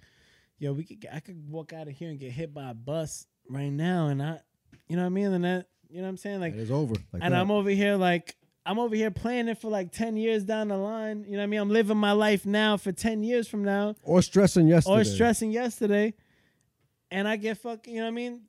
yo, 0.63 0.71
we 0.73 0.85
could 0.85 1.01
get, 1.01 1.13
I 1.13 1.19
could 1.19 1.49
walk 1.49 1.73
out 1.73 1.87
of 1.87 1.93
here 1.93 2.09
and 2.09 2.19
get 2.19 2.31
hit 2.31 2.53
by 2.53 2.69
a 2.69 2.73
bus 2.73 3.27
right 3.49 3.71
now, 3.71 4.07
and 4.07 4.23
I, 4.23 4.39
you 4.87 4.95
know 4.95 5.03
what 5.03 5.07
I 5.07 5.09
mean, 5.09 5.33
and 5.33 5.43
that, 5.43 5.67
you 5.89 5.97
know 5.97 6.03
what 6.03 6.09
I'm 6.09 6.17
saying, 6.17 6.39
like, 6.39 6.53
it 6.53 6.59
is 6.59 6.71
over. 6.71 6.95
Like 7.11 7.21
and 7.21 7.33
that. 7.33 7.39
I'm 7.39 7.51
over 7.51 7.69
here 7.69 7.95
like 7.95 8.35
I'm 8.65 8.79
over 8.79 8.95
here 8.95 9.11
playing 9.11 9.49
it 9.49 9.59
for 9.59 9.69
like 9.69 9.91
ten 9.91 10.15
years 10.15 10.43
down 10.43 10.69
the 10.69 10.77
line. 10.77 11.25
You 11.25 11.33
know 11.33 11.37
what 11.39 11.43
I 11.43 11.47
mean? 11.47 11.59
I'm 11.59 11.69
living 11.69 11.97
my 11.97 12.13
life 12.13 12.45
now 12.45 12.77
for 12.77 12.91
ten 12.91 13.23
years 13.23 13.47
from 13.47 13.63
now, 13.63 13.95
or 14.03 14.21
stressing 14.21 14.67
yesterday. 14.67 15.01
or 15.01 15.03
stressing 15.03 15.51
yesterday, 15.51 16.13
and 17.11 17.27
I 17.27 17.35
get 17.35 17.57
fucking, 17.57 17.93
you 17.93 17.99
know 17.99 18.05
what 18.05 18.11
I 18.11 18.15
mean? 18.15 18.41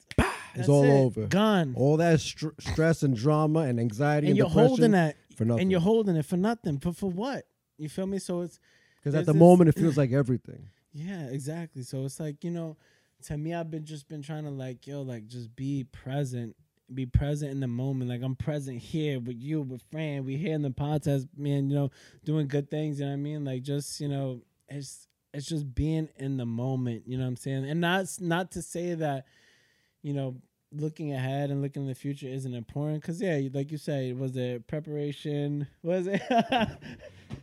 It's 0.55 0.69
all 0.69 0.85
it. 0.85 0.91
over. 0.91 1.27
gone, 1.27 1.75
All 1.77 1.97
that 1.97 2.21
str- 2.21 2.51
stress 2.61 3.03
and 3.03 3.17
drama 3.17 3.61
and 3.61 3.81
anxiety 3.81 4.29
and 4.29 4.31
and, 4.33 4.39
you're 4.39 4.49
holding 4.49 4.93
that, 4.93 5.17
for 5.37 5.45
nothing. 5.45 5.63
and 5.63 5.71
you're 5.71 5.81
holding 5.81 6.15
it 6.15 6.25
for 6.27 6.37
nothing, 6.37 6.77
but 6.77 6.95
for 6.97 7.11
what? 7.11 7.45
You 7.77 7.89
feel 7.89 8.07
me? 8.07 8.21
So 8.21 8.43
it's 8.43 8.61
Because 9.03 9.17
at 9.17 9.27
the 9.27 9.35
moment 9.35 9.69
it 9.71 9.75
feels 9.75 9.97
like 10.03 10.13
everything. 10.13 10.69
Yeah, 10.93 11.25
exactly. 11.27 11.83
So 11.83 12.05
it's 12.05 12.21
like, 12.21 12.45
you 12.45 12.53
know, 12.53 12.77
to 13.25 13.37
me 13.37 13.53
I've 13.53 13.69
been 13.69 13.85
just 13.85 14.09
been 14.09 14.23
trying 14.23 14.45
to 14.45 14.51
like, 14.51 14.87
yo, 14.87 15.03
like 15.03 15.27
just 15.27 15.57
be 15.57 15.83
present. 15.91 16.55
Be 16.93 17.07
present 17.07 17.51
in 17.51 17.61
the 17.61 17.67
moment. 17.67 18.11
Like 18.11 18.23
I'm 18.23 18.37
present 18.37 18.79
here 18.79 19.19
with 19.19 19.39
you, 19.39 19.63
with 19.63 19.83
Fran. 19.91 20.25
We 20.25 20.37
here 20.37 20.55
in 20.55 20.63
the 20.63 20.71
podcast, 20.71 21.29
man, 21.37 21.71
you 21.71 21.75
know, 21.77 21.91
doing 22.25 22.47
good 22.47 22.71
things, 22.71 22.99
you 22.99 23.07
know 23.07 23.13
what 23.13 23.17
I 23.19 23.21
mean? 23.21 23.45
Like 23.45 23.63
just, 23.63 24.01
you 24.01 24.09
know, 24.09 24.43
it's 24.69 25.09
it's 25.33 25.47
just 25.47 25.75
being 25.75 26.09
in 26.17 26.37
the 26.37 26.47
moment, 26.47 27.05
you 27.07 27.17
know 27.17 27.25
what 27.25 27.29
I'm 27.31 27.37
saying? 27.37 27.69
And 27.69 27.81
not 27.81 28.07
not 28.21 28.51
to 28.53 28.63
say 28.63 28.95
that, 28.95 29.25
you 30.03 30.13
know, 30.13 30.37
looking 30.73 31.13
ahead 31.13 31.51
and 31.51 31.63
looking 31.63 31.83
in 31.83 31.89
the 31.89 31.95
future 31.95 32.27
isn't 32.27 32.53
important 32.53 33.01
because 33.01 33.23
yeah 33.23 33.39
like 33.53 33.71
you 33.71 33.79
said 33.79 34.19
was 34.19 34.35
it 34.37 34.67
preparation 34.67 35.69
was 35.85 36.09
it 36.09 36.21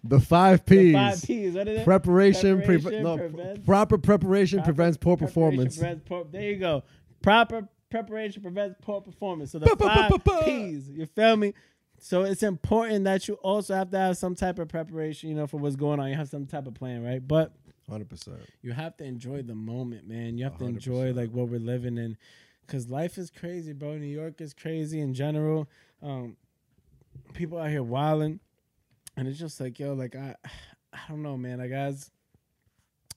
The 0.04 0.20
five 0.20 0.66
The 0.66 0.76
P's. 0.78 0.94
five 0.94 1.22
p's 1.24 1.54
what 1.56 1.68
is 1.70 1.80
it 1.80 1.84
Preparation, 1.86 2.58
Preparation 2.62 3.04
no, 3.04 3.18
prevents- 3.18 3.66
proper 3.66 3.98
preparation 3.98 4.60
Proper 4.60 4.74
prevents 4.74 4.98
poor 4.98 5.16
performance. 5.16 5.78
prevents 5.78 6.04
poor- 6.08 6.26
there 6.30 6.42
you 6.42 6.58
go. 6.58 6.84
Proper 7.22 7.70
preparation 7.92 8.42
prevents 8.42 8.76
poor 8.82 9.02
performance. 9.02 9.52
So 9.52 9.60
the 9.60 9.76
five. 9.78 10.12
P's. 10.46 10.90
You 10.90 11.06
feel 11.06 11.38
me? 11.38 11.54
So 12.00 12.24
it's 12.24 12.42
important 12.42 13.04
that 13.04 13.28
you 13.28 13.36
also 13.36 13.76
have 13.76 13.92
to 13.92 13.98
have 13.98 14.18
some 14.18 14.34
type 14.34 14.58
of 14.58 14.70
preparation, 14.70 15.30
you 15.30 15.36
know, 15.36 15.46
for 15.46 15.58
what's 15.58 15.76
going 15.76 16.00
on. 16.00 16.10
You 16.10 16.16
have 16.16 16.30
some 16.30 16.48
type 16.48 16.66
of 16.66 16.74
plan, 16.74 17.04
right? 17.04 17.26
But 17.26 17.54
100%. 17.92 18.40
you 18.64 18.72
have 18.72 18.98
to 18.98 19.04
enjoy 19.04 19.44
the 19.44 19.54
moment, 19.54 20.08
man. 20.08 20.36
You 20.38 20.46
have 20.46 20.58
to 20.58 20.64
A 20.64 20.68
hundred 20.68 20.88
enjoy 20.88 21.14
like 21.14 21.30
what 21.30 21.50
we're 21.50 21.60
living 21.60 22.00
in, 22.00 22.18
because 22.66 22.90
life 22.90 23.20
is 23.20 23.30
crazy, 23.30 23.74
bro. 23.74 23.98
New 23.98 24.08
York 24.08 24.42
is 24.42 24.56
crazy 24.56 25.00
in 25.00 25.14
general. 25.14 25.70
Um, 26.02 26.38
people 27.34 27.60
out 27.60 27.70
here 27.70 27.84
wilding, 27.84 28.40
and 29.16 29.28
it's 29.28 29.38
just 29.38 29.60
like 29.62 29.78
yo, 29.78 29.94
like 29.94 30.16
I, 30.16 30.36
I 30.94 31.00
don't 31.08 31.22
know, 31.22 31.38
man. 31.38 31.60
Like 31.60 31.72
as, 31.72 32.10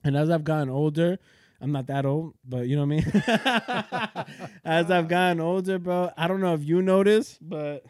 and 0.04 0.14
as 0.14 0.28
I've 0.28 0.44
gotten 0.44 0.68
older, 0.68 1.18
I'm 1.64 1.72
not 1.72 1.86
that 1.86 2.04
old, 2.04 2.34
but 2.44 2.68
you 2.68 2.76
know 2.76 2.84
what 2.84 2.92
I 2.92 4.26
mean. 4.26 4.54
as 4.66 4.90
I've 4.90 5.08
gotten 5.08 5.40
older, 5.40 5.78
bro, 5.78 6.10
I 6.14 6.28
don't 6.28 6.42
know 6.42 6.52
if 6.52 6.62
you 6.62 6.82
notice, 6.82 7.38
but 7.40 7.86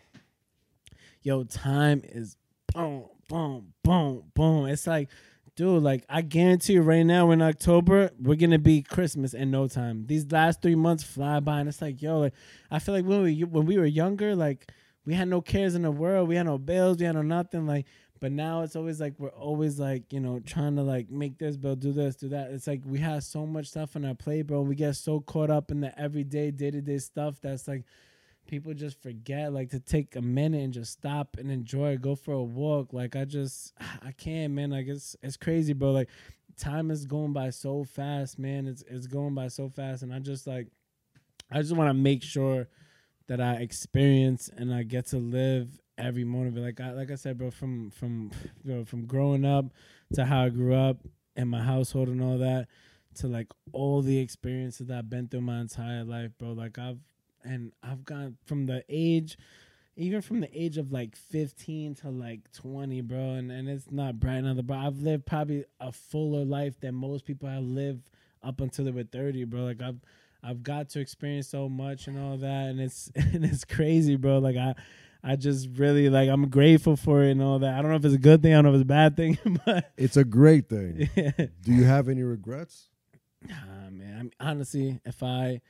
yo, 1.22 1.42
time 1.42 2.00
is 2.04 2.36
boom, 2.72 3.06
boom, 3.28 3.74
boom, 3.82 4.22
boom. 4.32 4.66
It's 4.66 4.86
like, 4.86 5.08
dude, 5.56 5.82
like 5.82 6.04
I 6.08 6.22
guarantee 6.22 6.74
you 6.74 6.82
right 6.82 7.02
now 7.02 7.32
in 7.32 7.42
October, 7.42 8.12
we're 8.20 8.36
gonna 8.36 8.60
be 8.60 8.80
Christmas 8.80 9.34
in 9.34 9.50
no 9.50 9.66
time. 9.66 10.06
These 10.06 10.30
last 10.30 10.62
three 10.62 10.76
months 10.76 11.02
fly 11.02 11.40
by, 11.40 11.58
and 11.58 11.68
it's 11.68 11.82
like, 11.82 12.00
yo, 12.00 12.20
like 12.20 12.34
I 12.70 12.78
feel 12.78 12.94
like 12.94 13.04
when 13.04 13.22
we 13.22 13.42
when 13.42 13.66
we 13.66 13.76
were 13.76 13.86
younger, 13.86 14.36
like 14.36 14.70
we 15.04 15.14
had 15.14 15.26
no 15.26 15.40
cares 15.40 15.74
in 15.74 15.82
the 15.82 15.90
world, 15.90 16.28
we 16.28 16.36
had 16.36 16.46
no 16.46 16.58
bills, 16.58 16.98
we 16.98 17.06
had 17.06 17.16
no 17.16 17.22
nothing, 17.22 17.66
like. 17.66 17.86
But 18.20 18.32
now 18.32 18.62
it's 18.62 18.76
always 18.76 19.00
like 19.00 19.14
we're 19.18 19.28
always 19.28 19.78
like 19.78 20.12
you 20.12 20.20
know 20.20 20.40
trying 20.40 20.76
to 20.76 20.82
like 20.82 21.10
make 21.10 21.38
this 21.38 21.56
bill, 21.56 21.76
do 21.76 21.92
this, 21.92 22.16
do 22.16 22.28
that. 22.30 22.50
It's 22.50 22.66
like 22.66 22.82
we 22.86 22.98
have 23.00 23.24
so 23.24 23.46
much 23.46 23.66
stuff 23.66 23.96
on 23.96 24.04
our 24.04 24.14
plate, 24.14 24.42
bro. 24.42 24.62
We 24.62 24.76
get 24.76 24.96
so 24.96 25.20
caught 25.20 25.50
up 25.50 25.70
in 25.70 25.80
the 25.80 25.98
everyday, 25.98 26.50
day 26.50 26.70
to 26.70 26.80
day 26.80 26.98
stuff 26.98 27.40
that's 27.42 27.68
like 27.68 27.84
people 28.46 28.74
just 28.74 29.00
forget 29.02 29.52
like 29.52 29.70
to 29.70 29.80
take 29.80 30.16
a 30.16 30.22
minute 30.22 30.62
and 30.62 30.72
just 30.72 30.92
stop 30.92 31.36
and 31.38 31.50
enjoy 31.50 31.96
go 31.96 32.14
for 32.14 32.34
a 32.34 32.42
walk. 32.42 32.92
Like 32.92 33.16
i 33.16 33.24
just 33.24 33.72
i 34.02 34.12
can't 34.12 34.52
man. 34.52 34.70
Like 34.70 34.86
it's 34.86 35.16
it's 35.22 35.36
crazy 35.36 35.72
bro. 35.72 35.92
Like 35.92 36.08
time 36.56 36.90
is 36.90 37.04
going 37.04 37.32
by 37.32 37.50
so 37.50 37.84
fast 37.84 38.38
man. 38.38 38.66
It's 38.66 38.82
it's 38.88 39.06
going 39.06 39.34
by 39.34 39.48
so 39.48 39.68
fast. 39.68 40.02
And 40.02 40.14
i 40.14 40.18
just 40.18 40.46
like 40.46 40.68
i 41.50 41.60
just 41.60 41.74
want 41.74 41.90
to 41.90 41.94
make 41.94 42.22
sure 42.22 42.68
that 43.26 43.40
i 43.40 43.54
experience 43.54 44.50
and 44.54 44.72
i 44.72 44.82
get 44.82 45.06
to 45.06 45.16
live 45.16 45.80
every 45.96 46.24
moment 46.24 46.56
like 46.56 46.80
i 46.80 46.90
like 46.92 47.10
i 47.10 47.14
said 47.14 47.38
bro 47.38 47.50
from 47.50 47.90
from 47.90 48.30
you 48.64 48.74
know, 48.74 48.84
from 48.84 49.06
growing 49.06 49.44
up 49.44 49.66
to 50.12 50.24
how 50.24 50.44
i 50.44 50.48
grew 50.48 50.74
up 50.74 50.98
in 51.36 51.48
my 51.48 51.62
household 51.62 52.08
and 52.08 52.22
all 52.22 52.38
that 52.38 52.66
to 53.14 53.28
like 53.28 53.46
all 53.72 54.02
the 54.02 54.18
experiences 54.18 54.88
that 54.88 54.98
i've 54.98 55.10
been 55.10 55.28
through 55.28 55.40
my 55.40 55.60
entire 55.60 56.02
life 56.02 56.30
bro 56.38 56.52
like 56.52 56.78
i've 56.78 56.98
and 57.44 57.72
I've 57.82 58.04
gone 58.04 58.36
from 58.46 58.66
the 58.66 58.84
age, 58.88 59.36
even 59.96 60.22
from 60.22 60.40
the 60.40 60.50
age 60.58 60.78
of 60.78 60.90
like 60.90 61.14
15 61.14 61.94
to 61.96 62.10
like 62.10 62.50
20, 62.52 63.00
bro. 63.02 63.18
And, 63.18 63.50
and 63.52 63.68
it's 63.68 63.90
not 63.90 64.18
bright 64.18 64.38
another, 64.38 64.62
but 64.62 64.78
I've 64.78 64.98
lived 64.98 65.26
probably 65.26 65.64
a 65.78 65.92
fuller 65.92 66.44
life 66.44 66.80
than 66.80 66.94
most 66.94 67.24
people 67.24 67.48
have 67.48 67.62
lived 67.62 68.10
up 68.42 68.60
until 68.60 68.86
they 68.86 68.90
were 68.90 69.04
30, 69.04 69.44
bro. 69.44 69.64
Like 69.64 69.82
I've, 69.82 70.00
I've 70.42 70.62
got 70.62 70.88
to 70.90 71.00
experience 71.00 71.48
so 71.48 71.68
much 71.68 72.06
and 72.06 72.18
all 72.18 72.36
that. 72.38 72.68
And 72.68 72.80
it's, 72.80 73.10
and 73.14 73.44
it's 73.44 73.64
crazy, 73.64 74.16
bro. 74.16 74.38
Like 74.38 74.56
I, 74.56 74.74
I 75.26 75.36
just 75.36 75.68
really 75.76 76.10
like, 76.10 76.28
I'm 76.28 76.48
grateful 76.50 76.96
for 76.96 77.24
it 77.24 77.30
and 77.30 77.40
all 77.42 77.58
that. 77.60 77.78
I 77.78 77.80
don't 77.80 77.90
know 77.90 77.96
if 77.96 78.04
it's 78.04 78.14
a 78.14 78.18
good 78.18 78.42
thing. 78.42 78.52
I 78.52 78.56
don't 78.56 78.64
know 78.64 78.70
if 78.70 78.74
it's 78.74 78.82
a 78.82 78.84
bad 78.84 79.16
thing, 79.16 79.38
but 79.64 79.90
It's 79.96 80.18
a 80.18 80.24
great 80.24 80.68
thing. 80.68 81.08
yeah. 81.16 81.30
Do 81.62 81.72
you 81.72 81.84
have 81.84 82.08
any 82.10 82.22
regrets? 82.22 82.88
Nah, 83.48 83.54
man. 83.90 84.16
I 84.18 84.22
mean, 84.22 84.32
honestly, 84.38 85.00
if 85.04 85.22
I 85.22 85.60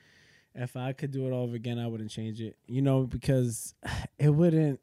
if 0.53 0.75
I 0.75 0.91
could 0.93 1.11
do 1.11 1.25
it 1.27 1.31
all 1.31 1.43
over 1.43 1.55
again, 1.55 1.79
I 1.79 1.87
wouldn't 1.87 2.09
change 2.11 2.41
it. 2.41 2.57
You 2.67 2.81
know, 2.81 3.03
because 3.03 3.73
it 4.19 4.29
wouldn't. 4.29 4.79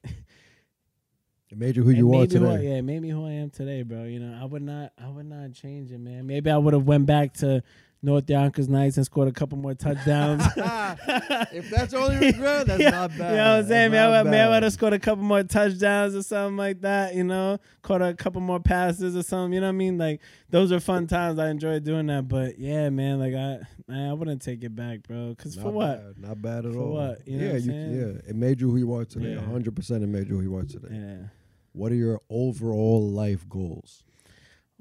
It 1.50 1.58
made 1.58 1.76
you 1.76 1.82
who 1.82 1.90
you 1.90 2.08
are 2.14 2.20
made 2.20 2.32
me 2.32 2.38
who 2.38 2.46
I- 2.48 2.52
today. 2.56 2.68
yeah, 2.70 2.76
it 2.76 2.82
made 2.82 3.02
me 3.02 3.10
who 3.10 3.26
I 3.26 3.32
am 3.32 3.50
today, 3.50 3.82
bro. 3.82 4.04
You 4.04 4.20
know, 4.20 4.38
I 4.40 4.44
would 4.46 4.62
not, 4.62 4.92
I 4.98 5.08
would 5.10 5.26
not 5.26 5.52
change 5.52 5.90
it, 5.92 5.98
man. 5.98 6.26
Maybe 6.26 6.50
I 6.50 6.56
would 6.56 6.72
have 6.72 6.86
went 6.86 7.04
back 7.04 7.34
to 7.34 7.62
North 8.04 8.28
Yonkers 8.28 8.68
Knights 8.68 8.96
and 8.96 9.06
scored 9.06 9.28
a 9.28 9.32
couple 9.32 9.56
more 9.58 9.74
touchdowns. 9.74 10.42
if 10.56 11.70
that's 11.70 11.94
only 11.94 12.16
regret, 12.16 12.66
that's 12.66 12.80
Yeah, 12.82 12.90
not 12.90 13.10
bad. 13.10 13.30
You 13.30 13.36
know 13.36 13.50
what 13.56 13.58
I'm 13.60 13.68
saying? 13.68 13.90
Man, 13.92 14.08
I 14.12 14.22
would, 14.22 14.30
man, 14.30 14.48
I 14.48 14.50
would 14.50 14.62
have 14.64 14.72
scored 14.72 14.92
a 14.92 14.98
couple 14.98 15.22
more 15.22 15.44
touchdowns 15.44 16.16
or 16.16 16.22
something 16.22 16.56
like 16.56 16.80
that, 16.80 17.14
you 17.14 17.22
know? 17.22 17.58
Caught 17.82 18.02
a 18.02 18.14
couple 18.14 18.40
more 18.40 18.58
passes 18.58 19.14
or 19.14 19.22
something, 19.22 19.52
you 19.52 19.60
know 19.60 19.68
what 19.68 19.74
I 19.74 19.76
mean? 19.76 19.98
Like, 19.98 20.20
those 20.50 20.72
are 20.72 20.80
fun 20.80 21.06
times. 21.06 21.38
I 21.38 21.48
enjoyed 21.50 21.84
doing 21.84 22.06
that. 22.08 22.26
But 22.26 22.58
yeah, 22.58 22.90
man, 22.90 23.20
like, 23.20 23.34
I 23.34 23.60
man, 23.86 24.10
I 24.10 24.12
wouldn't 24.14 24.42
take 24.42 24.64
it 24.64 24.74
back, 24.74 25.04
bro. 25.04 25.34
Because 25.36 25.54
for 25.54 25.70
what? 25.70 26.02
Bad. 26.16 26.28
Not 26.28 26.42
bad 26.42 26.66
at 26.66 26.72
For 26.72 26.78
all. 26.80 26.92
what? 26.94 27.28
You 27.28 27.38
know 27.38 27.46
yeah, 27.46 27.52
what 27.52 27.62
you, 27.62 27.72
yeah. 27.72 28.30
It 28.30 28.34
made 28.34 28.60
you 28.60 28.68
who 28.70 28.78
you 28.78 28.92
are 28.94 29.04
today. 29.04 29.34
Yeah. 29.34 29.42
hundred 29.42 29.76
percent, 29.76 30.02
it 30.02 30.08
made 30.08 30.28
you 30.28 30.38
who 30.38 30.42
you 30.42 30.56
are 30.56 30.64
today. 30.64 30.88
Yeah. 30.90 31.28
What 31.72 31.92
are 31.92 31.96
your 31.96 32.20
overall 32.28 33.08
life 33.08 33.48
goals? 33.48 34.02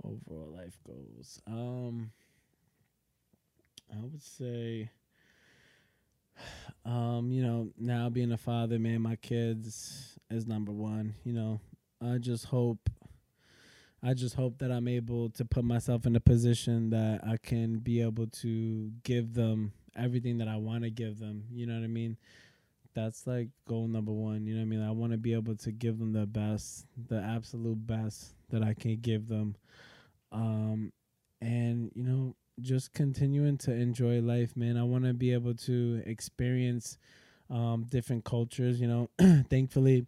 Overall 0.04 0.52
life 0.58 0.78
goals. 0.86 1.40
Um, 1.46 2.12
I 3.92 4.02
would 4.02 4.24
say, 4.24 4.90
um, 6.86 7.32
you 7.32 7.44
know, 7.44 7.70
now 7.78 8.10
being 8.10 8.32
a 8.32 8.38
father, 8.38 8.80
man, 8.80 9.02
my 9.02 9.16
kids 9.18 10.18
is 10.30 10.48
number 10.48 10.72
one. 10.72 11.16
You 11.24 11.34
know, 11.34 11.62
I 12.02 12.18
just 12.18 12.46
hope, 12.46 12.90
I 14.04 14.14
just 14.14 14.36
hope 14.36 14.60
that 14.60 14.72
I'm 14.72 14.88
able 14.88 15.30
to 15.32 15.46
put 15.46 15.64
myself 15.64 16.06
in 16.06 16.16
a 16.16 16.20
position 16.20 16.90
that 16.92 17.22
I 17.26 17.38
can 17.38 17.80
be 17.80 18.02
able 18.02 18.28
to 18.28 18.92
give 19.04 19.34
them 19.34 19.74
everything 19.96 20.38
that 20.40 20.48
I 20.48 20.58
want 20.58 20.84
to 20.84 20.90
give 20.90 21.20
them. 21.20 21.44
You 21.52 21.68
know 21.68 21.76
what 21.76 21.84
I 21.84 21.88
mean? 21.88 22.18
That's 22.94 23.26
like 23.26 23.50
goal 23.68 23.88
number 23.88 24.12
one. 24.12 24.46
You 24.46 24.56
know 24.56 24.62
what 24.62 24.66
I 24.66 24.70
mean? 24.70 24.82
I 24.82 24.92
want 24.92 25.12
to 25.14 25.18
be 25.18 25.34
able 25.34 25.56
to 25.56 25.72
give 25.72 26.00
them 26.00 26.14
the 26.14 26.26
best, 26.26 26.86
the 27.08 27.22
absolute 27.22 27.86
best 27.86 28.34
that 28.50 28.64
I 28.64 28.74
can 28.74 28.98
give 28.98 29.28
them. 29.28 29.56
Um, 30.32 30.92
and 31.42 31.92
you 31.96 32.04
know, 32.04 32.36
just 32.62 32.94
continuing 32.94 33.58
to 33.60 33.72
enjoy 33.72 34.22
life, 34.22 34.56
man. 34.56 34.78
I 34.78 34.84
want 34.84 35.06
to 35.06 35.14
be 35.14 35.34
able 35.34 35.54
to 35.56 36.02
experience 36.06 36.98
um, 37.50 37.86
different 37.90 38.24
cultures. 38.24 38.80
You 38.80 38.88
know, 38.88 39.10
thankfully, 39.50 40.06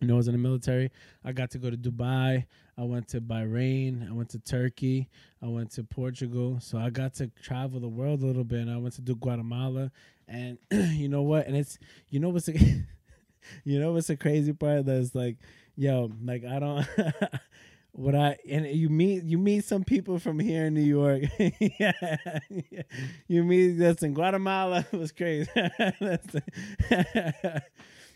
you 0.00 0.08
know, 0.08 0.14
I 0.14 0.16
was 0.16 0.28
in 0.28 0.32
the 0.32 0.38
military. 0.38 0.90
I 1.24 1.32
got 1.32 1.50
to 1.52 1.58
go 1.58 1.70
to 1.70 1.76
Dubai. 1.76 2.46
I 2.76 2.82
went 2.82 3.08
to 3.08 3.20
Bahrain. 3.20 4.08
I 4.08 4.12
went 4.12 4.30
to 4.30 4.38
Turkey. 4.38 5.08
I 5.42 5.46
went 5.46 5.70
to 5.72 5.84
Portugal. 5.84 6.58
So 6.60 6.78
I 6.78 6.90
got 6.90 7.14
to 7.14 7.30
travel 7.42 7.80
the 7.80 7.88
world 7.88 8.22
a 8.22 8.26
little 8.26 8.44
bit. 8.44 8.60
And 8.60 8.70
I 8.70 8.78
went 8.78 8.94
to 8.94 9.02
do 9.02 9.14
Guatemala. 9.14 9.92
And 10.26 10.58
you 10.70 11.08
know 11.08 11.22
what? 11.22 11.46
And 11.46 11.56
it's 11.56 11.78
you 12.08 12.18
know 12.20 12.30
what's 12.30 12.48
a, 12.48 12.52
you 13.64 13.78
know 13.78 13.92
what's 13.92 14.08
the 14.08 14.16
crazy 14.16 14.52
part? 14.52 14.86
That's 14.86 15.14
like, 15.14 15.36
yo, 15.76 16.10
like 16.24 16.44
I 16.44 16.58
don't. 16.58 16.86
what 17.92 18.14
I 18.14 18.38
and 18.48 18.66
you 18.66 18.88
meet 18.88 19.24
you 19.24 19.38
meet 19.38 19.64
some 19.64 19.84
people 19.84 20.18
from 20.18 20.38
here 20.38 20.66
in 20.66 20.74
New 20.74 20.80
York. 20.80 21.24
yeah, 21.60 21.92
you 23.28 23.44
meet 23.44 23.72
that's 23.78 24.02
in 24.02 24.14
Guatemala 24.14 24.86
was 24.92 25.12
crazy. 25.12 25.50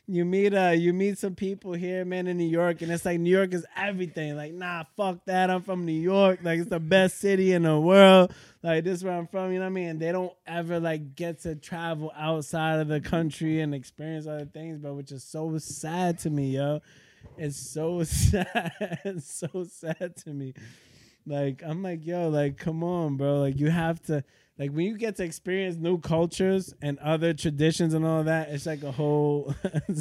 You 0.08 0.24
meet 0.24 0.54
uh 0.54 0.68
you 0.68 0.92
meet 0.92 1.18
some 1.18 1.34
people 1.34 1.72
here, 1.72 2.04
man, 2.04 2.28
in 2.28 2.36
New 2.38 2.48
York, 2.48 2.80
and 2.80 2.92
it's 2.92 3.04
like 3.04 3.18
New 3.18 3.28
York 3.28 3.52
is 3.52 3.66
everything. 3.76 4.36
Like, 4.36 4.52
nah, 4.52 4.84
fuck 4.96 5.24
that. 5.24 5.50
I'm 5.50 5.62
from 5.62 5.84
New 5.84 6.00
York. 6.00 6.38
Like 6.44 6.60
it's 6.60 6.70
the 6.70 6.78
best 6.78 7.18
city 7.18 7.52
in 7.52 7.64
the 7.64 7.80
world. 7.80 8.32
Like 8.62 8.84
this 8.84 8.98
is 8.98 9.04
where 9.04 9.14
I'm 9.18 9.26
from, 9.26 9.52
you 9.52 9.58
know 9.58 9.64
what 9.64 9.70
I 9.70 9.74
mean? 9.74 9.98
They 9.98 10.12
don't 10.12 10.32
ever 10.46 10.78
like 10.78 11.16
get 11.16 11.40
to 11.40 11.56
travel 11.56 12.12
outside 12.16 12.78
of 12.78 12.86
the 12.86 13.00
country 13.00 13.60
and 13.60 13.74
experience 13.74 14.28
other 14.28 14.44
things, 14.44 14.78
but 14.78 14.94
which 14.94 15.10
is 15.10 15.24
so 15.24 15.58
sad 15.58 16.20
to 16.20 16.30
me, 16.30 16.50
yo. 16.54 16.82
It's 17.36 17.56
so 17.56 18.02
sad. 18.04 18.72
it's 19.04 19.30
so 19.32 19.64
sad 19.64 20.16
to 20.24 20.30
me. 20.30 20.54
Like 21.26 21.62
I'm 21.64 21.82
like, 21.82 22.06
yo, 22.06 22.28
like 22.28 22.56
come 22.56 22.82
on, 22.84 23.16
bro. 23.16 23.40
Like 23.40 23.58
you 23.58 23.70
have 23.70 24.00
to 24.02 24.22
like 24.58 24.70
when 24.70 24.86
you 24.86 24.96
get 24.96 25.16
to 25.16 25.24
experience 25.24 25.76
new 25.76 25.98
cultures 25.98 26.72
and 26.80 26.98
other 27.00 27.34
traditions 27.34 27.94
and 27.94 28.06
all 28.06 28.24
that, 28.24 28.48
it's 28.50 28.64
like 28.66 28.82
a 28.82 28.92
whole 28.92 29.54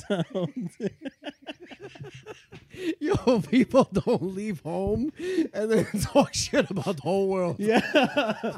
a 0.10 0.24
whole- 0.34 0.50
Yo, 3.00 3.40
people 3.42 3.88
don't 3.92 4.36
leave 4.36 4.60
home 4.62 5.12
and 5.54 5.72
then 5.72 5.86
talk 6.02 6.34
shit 6.34 6.70
about 6.70 6.98
the 6.98 7.02
whole 7.02 7.28
world. 7.30 7.56
Yeah. 7.58 8.58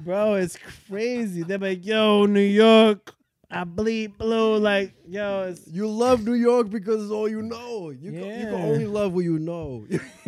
Bro, 0.00 0.34
it's 0.36 0.56
crazy. 0.88 1.42
They're 1.42 1.58
like, 1.58 1.84
yo, 1.84 2.26
New 2.26 2.40
York, 2.40 3.14
I 3.50 3.64
bleed 3.64 4.18
blue. 4.18 4.56
Like, 4.58 4.92
yo, 5.06 5.48
it's 5.50 5.66
You 5.68 5.88
love 5.88 6.24
New 6.24 6.34
York 6.34 6.68
because 6.70 7.02
it's 7.04 7.12
all 7.12 7.28
you 7.28 7.42
know. 7.42 7.90
You, 7.90 8.10
can, 8.10 8.20
you 8.40 8.46
can 8.46 8.54
only 8.54 8.86
love 8.86 9.12
what 9.12 9.24
you 9.24 9.38
know. 9.38 9.86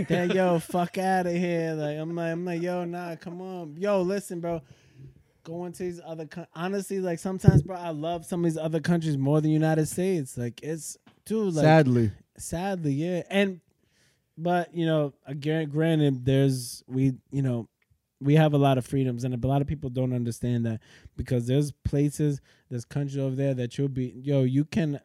that 0.08 0.34
yo, 0.34 0.58
fuck 0.60 0.98
out 0.98 1.26
of 1.26 1.32
here. 1.32 1.74
Like, 1.74 1.98
I'm 1.98 2.14
like, 2.14 2.32
I'm 2.32 2.44
like, 2.44 2.62
yo, 2.62 2.84
nah, 2.84 3.16
come 3.16 3.40
on. 3.40 3.76
Yo, 3.76 4.02
listen, 4.02 4.40
bro. 4.40 4.62
Going 5.44 5.72
to 5.72 5.82
these 5.82 6.00
other 6.04 6.26
coun- 6.26 6.46
honestly, 6.54 7.00
like 7.00 7.18
sometimes, 7.18 7.62
bro, 7.62 7.76
I 7.76 7.90
love 7.90 8.26
some 8.26 8.44
of 8.44 8.50
these 8.50 8.58
other 8.58 8.80
countries 8.80 9.16
more 9.16 9.40
than 9.40 9.50
United 9.50 9.86
States. 9.88 10.36
Like, 10.36 10.60
it's 10.62 10.98
dude, 11.24 11.54
like 11.54 11.64
Sadly. 11.64 12.10
sadly 12.36 12.92
yeah 12.92 13.22
and 13.30 13.60
but 14.38 14.72
you 14.74 14.86
know 14.86 15.12
again 15.26 15.68
granted 15.68 16.24
there's 16.24 16.82
we 16.86 17.14
you 17.30 17.42
know 17.42 17.68
we 18.20 18.34
have 18.34 18.52
a 18.52 18.58
lot 18.58 18.78
of 18.78 18.86
freedoms 18.86 19.24
and 19.24 19.32
a 19.32 19.46
lot 19.46 19.60
of 19.60 19.68
people 19.68 19.90
don't 19.90 20.12
understand 20.12 20.66
that 20.66 20.80
because 21.16 21.46
there's 21.46 21.70
places 21.70 22.40
there's 22.70 22.84
countries 22.84 23.18
over 23.18 23.36
there 23.36 23.54
that 23.54 23.78
you'll 23.78 23.88
be 23.88 24.12
yo 24.16 24.42
you 24.42 24.64
can 24.64 25.00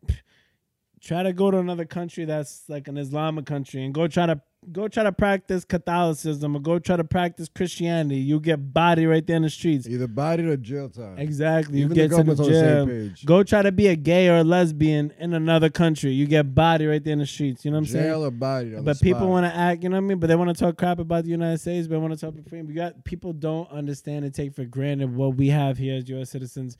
try 1.02 1.22
to 1.24 1.34
go 1.34 1.52
to 1.52 1.58
another 1.58 1.86
country 1.86 2.26
that's 2.26 2.64
like 2.68 2.88
an 2.88 2.98
islamic 2.98 3.46
country 3.46 3.84
and 3.84 3.94
go 3.94 4.08
try 4.08 4.26
to 4.26 4.42
go 4.72 4.88
try 4.88 5.04
to 5.04 5.12
practice 5.12 5.66
catholicism 5.66 6.56
or 6.56 6.60
go 6.60 6.80
try 6.80 6.96
to 6.96 7.04
practice 7.04 7.50
christianity 7.54 8.18
you 8.18 8.40
get 8.40 8.74
body 8.74 9.06
right 9.06 9.28
there 9.28 9.36
in 9.36 9.42
the 9.44 9.50
streets 9.50 9.88
Either 9.88 10.08
body 10.08 10.44
or 10.44 10.58
jail 10.58 10.90
time. 10.90 11.18
exactly 11.18 11.80
you 11.80 11.86
Even 11.86 11.96
get 11.96 12.10
the 12.10 12.18
to 12.18 12.24
the 12.24 12.34
government's 12.36 12.40
on 12.42 12.46
the 12.46 12.52
jail 12.52 12.86
same 12.86 13.10
page. 13.10 13.26
Go 13.26 13.44
try 13.44 13.62
to 13.62 13.72
be 13.72 13.88
a 13.88 13.96
gay 13.96 14.30
or 14.30 14.38
a 14.38 14.44
lesbian 14.44 15.14
in 15.20 15.34
another 15.34 15.70
country. 15.70 16.12
You 16.12 16.26
get 16.26 16.54
body 16.56 16.86
right 16.86 17.04
there 17.04 17.14
in 17.14 17.20
the 17.20 17.26
streets. 17.26 17.66
You 17.66 17.72
know 17.72 17.78
what 17.78 17.82
I'm 17.82 17.86
saying? 17.88 18.06
jail 18.06 18.26
or 18.26 18.32
body. 18.32 18.76
But 18.82 19.00
people 19.02 19.28
want 19.28 19.46
to 19.46 19.56
act, 19.56 19.84
you 19.84 19.90
know 19.90 19.98
what 19.98 20.04
I 20.04 20.08
mean? 20.08 20.20
But 20.20 20.28
they 20.28 20.36
want 20.36 20.56
to 20.56 20.64
talk 20.64 20.78
crap 20.78 21.00
about 21.00 21.24
the 21.24 21.30
United 21.30 21.60
States, 21.60 21.88
but 21.88 22.00
want 22.00 22.14
to 22.14 22.20
talk 22.20 22.34
about 22.34 22.48
freedom. 22.50 22.68
We 22.68 22.74
got 22.74 23.04
people 23.04 23.34
don't 23.34 23.70
understand 23.70 24.26
and 24.26 24.34
take 24.34 24.54
for 24.54 24.66
granted 24.66 25.14
what 25.16 25.36
we 25.36 25.50
have 25.50 25.78
here 25.78 25.96
as 25.98 26.08
U.S. 26.10 26.30
citizens. 26.30 26.78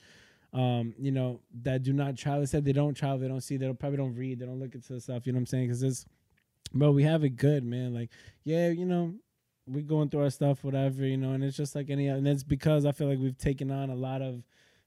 Um, 0.54 0.94
you 1.00 1.12
know 1.12 1.40
that 1.64 1.82
do 1.82 1.94
not 1.94 2.16
travel. 2.16 2.42
They 2.42 2.46
said 2.46 2.64
they 2.64 2.74
don't 2.74 2.94
travel, 2.94 3.18
they 3.18 3.28
don't 3.28 3.42
see, 3.42 3.58
they 3.58 3.66
don't, 3.66 3.80
probably 3.80 3.98
don't 3.98 4.14
read, 4.16 4.40
they 4.40 4.46
don't 4.46 4.60
look 4.60 4.76
into 4.76 4.94
the 4.94 5.02
stuff. 5.02 5.26
You 5.26 5.34
know 5.34 5.38
what 5.38 5.42
I'm 5.42 5.46
saying? 5.48 5.68
Because 5.68 5.82
it's, 5.82 6.06
bro, 6.74 6.92
we 6.92 7.04
have 7.04 7.24
it 7.24 7.36
good, 7.38 7.64
man. 7.64 7.94
Like, 7.94 8.10
yeah, 8.44 8.70
you 8.70 8.86
know, 8.86 9.16
we 9.68 9.82
going 9.82 10.10
through 10.10 10.24
our 10.24 10.30
stuff, 10.30 10.64
whatever, 10.64 11.06
you 11.06 11.18
know, 11.18 11.32
and 11.32 11.44
it's 11.44 11.58
just 11.58 11.76
like 11.76 11.90
any, 11.90 12.08
and 12.08 12.28
it's 12.28 12.44
because 12.44 12.86
I 12.86 12.92
feel 12.92 13.08
like 13.08 13.20
we've 13.20 13.38
taken 13.38 13.72
on 13.72 13.90
a 13.90 13.96
lot 13.96 14.22
of 14.22 14.44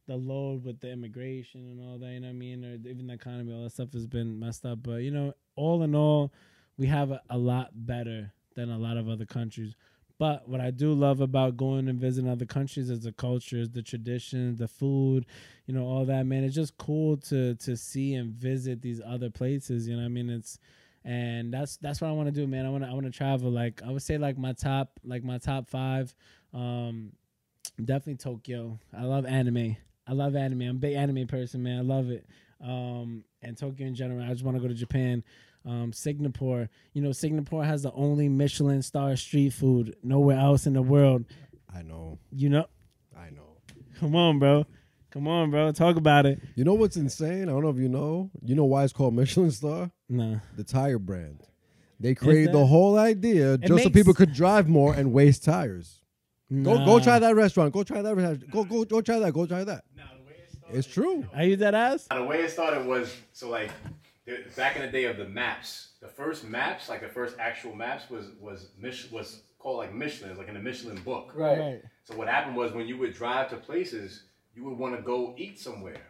the 0.07 0.17
load 0.17 0.65
with 0.65 0.81
the 0.81 0.91
immigration 0.91 1.61
and 1.61 1.81
all 1.81 1.99
that. 1.99 2.13
You 2.13 2.21
know 2.21 2.29
what 2.29 2.35
I 2.35 2.37
mean? 2.37 2.65
Or 2.65 2.75
even 2.89 3.07
the 3.07 3.15
economy, 3.15 3.53
all 3.53 3.65
that 3.65 3.73
stuff 3.73 3.93
has 3.93 4.07
been 4.07 4.39
messed 4.39 4.65
up. 4.65 4.83
But 4.83 5.03
you 5.03 5.11
know, 5.11 5.35
all 5.57 5.83
in 5.83 5.95
all, 5.95 6.33
we 6.77 6.87
have 6.87 7.11
a, 7.11 7.23
a 7.31 7.39
lot 7.39 7.71
better 7.75 8.33
than 8.55 8.71
a 8.71 8.79
lot 8.79 8.97
of 8.97 9.09
other 9.09 9.27
countries. 9.27 9.75
But 10.19 10.49
what 10.49 10.63
I 10.63 10.71
do 10.71 10.95
love 10.95 11.21
about 11.21 11.59
going 11.59 11.89
and 11.89 12.01
visiting 12.01 12.31
other 12.31 12.47
countries 12.47 12.89
is 12.89 13.01
the 13.01 13.13
cultures, 13.13 13.69
the 13.69 13.83
traditions, 13.83 14.59
the 14.59 14.69
food, 14.69 15.27
you 15.67 15.75
know, 15.75 15.85
all 15.85 16.07
that. 16.07 16.25
Man, 16.25 16.43
it's 16.43 16.55
just 16.55 16.79
cool 16.79 17.19
to 17.19 17.55
to 17.57 17.77
see 17.77 18.15
and 18.15 18.33
visit 18.33 18.81
these 18.83 19.01
other 19.05 19.31
places. 19.31 19.89
You 19.89 19.97
know, 19.97 20.05
I 20.05 20.09
mean, 20.09 20.31
it's 20.31 20.59
and 21.07 21.55
that's 21.55 21.77
that's 21.77 22.01
what 22.01 22.09
I 22.09 22.13
want 22.13 22.27
to 22.27 22.33
do, 22.33 22.49
man. 22.49 22.67
I 22.67 22.71
want 22.71 22.83
to 22.83 22.91
I 22.91 22.93
want 22.93 23.07
to 23.07 23.13
travel. 23.13 23.51
Like 23.51 23.81
I 23.87 23.91
would 23.91 24.03
say, 24.03 24.19
like 24.19 24.37
my 24.37 24.53
top 24.53 24.99
like 25.05 25.23
my 25.23 25.39
top 25.39 25.71
five, 25.71 26.13
um, 26.53 27.13
definitely 27.83 28.17
Tokyo. 28.17 28.81
I 28.97 29.05
love 29.05 29.25
anime. 29.25 29.77
I 30.09 30.13
love 30.13 30.35
anime. 30.35 30.63
I'm 30.63 30.71
a 30.71 30.75
big 30.75 30.95
anime 30.95 31.29
person, 31.29 31.63
man. 31.63 31.79
I 31.79 31.83
love 31.83 32.11
it. 32.11 32.27
Um, 32.61 33.23
and 33.41 33.57
Tokyo 33.57 33.87
in 33.87 33.95
general. 33.95 34.21
I 34.21 34.33
just 34.33 34.45
want 34.45 34.57
to 34.57 34.61
go 34.61 34.67
to 34.69 34.75
Japan. 34.75 35.23
Um, 35.65 35.93
Singapore. 35.93 36.69
You 36.93 37.03
know, 37.03 37.13
Singapore 37.13 37.65
has 37.65 37.85
the 37.85 37.93
only 37.93 38.29
Michelin 38.29 38.83
star 38.83 39.15
street 39.17 39.53
food 39.53 39.97
nowhere 40.03 40.39
else 40.39 40.67
in 40.67 40.73
the 40.73 40.83
world. 40.83 41.25
I 41.73 41.83
know. 41.83 42.19
You 42.33 42.49
know, 42.49 42.67
I 43.17 43.31
know. 43.31 43.59
come 44.01 44.17
on, 44.17 44.41
bro. 44.41 44.67
Come 45.17 45.29
on, 45.29 45.51
bro. 45.51 45.73
Talk 45.73 45.97
about 45.97 46.27
it. 46.27 46.39
You 46.57 46.65
know 46.65 46.75
what's 46.75 46.99
insane? 46.99 47.45
I 47.45 47.53
don't 47.53 47.63
know 47.63 47.71
if 47.71 47.79
you 47.79 47.89
know. 47.89 48.31
You 48.45 48.55
know 48.55 48.67
why 48.67 48.85
it's 48.85 48.93
called 48.93 49.15
Michelin 49.15 49.51
Star? 49.51 49.91
Nah. 50.11 50.41
The 50.59 50.63
tire 50.63 50.99
brand. 50.99 51.43
They 51.99 52.15
created 52.15 52.53
the 52.53 52.67
whole 52.67 52.99
idea 52.99 53.57
just 53.57 53.69
so 53.71 53.77
makes- 53.77 53.89
people 53.95 54.13
could 54.13 54.35
drive 54.35 54.69
more 54.69 54.93
and 54.93 55.15
waste 55.15 55.43
tires. 55.43 56.03
Go 56.53 56.85
go 56.85 57.01
try 57.01 57.19
that 57.19 57.35
restaurant. 57.35 57.73
Go 57.73 57.83
try 57.83 58.03
that 58.03 58.15
restaurant. 58.15 58.51
Go 58.51 58.65
go 58.65 58.85
go 58.85 59.01
try 59.01 59.19
that. 59.19 59.33
Go 59.33 59.47
try 59.47 59.65
that. 59.65 59.85
It's 60.71 60.87
true. 60.87 61.25
Are 61.35 61.45
you 61.45 61.57
that 61.57 61.75
ass? 61.75 62.09
The 62.11 62.23
way 62.23 62.43
it 62.43 62.51
started 62.51 62.85
was 62.87 63.17
so 63.33 63.49
like 63.49 63.71
there- 64.27 64.45
back 64.55 64.77
in 64.77 64.83
the 64.83 64.89
day 64.89 65.05
of 65.05 65.17
the 65.17 65.25
maps. 65.31 65.93
The 66.03 66.09
first 66.09 66.45
maps, 66.45 66.91
like 66.91 67.01
the 67.01 67.09
first 67.09 67.37
actual 67.41 67.75
maps, 67.75 68.11
was 68.11 68.33
was 68.39 68.69
Mich- 68.79 69.11
was 69.11 69.45
called 69.59 69.79
like 69.79 69.95
Michelin, 69.95 70.37
like 70.37 70.49
in 70.49 70.55
the 70.55 70.61
Michelin 70.61 71.01
book. 71.03 71.33
Right. 71.35 71.81
So 72.05 72.15
what 72.17 72.29
happened 72.29 72.55
was 72.55 72.73
when 72.75 72.87
you 72.87 72.99
would 72.99 73.15
drive 73.15 73.49
to 73.49 73.57
places, 73.57 74.25
you 74.57 74.65
would 74.65 74.79
want 74.79 74.97
to 74.97 75.03
go 75.03 75.35
eat 75.37 75.61
somewhere. 75.61 76.03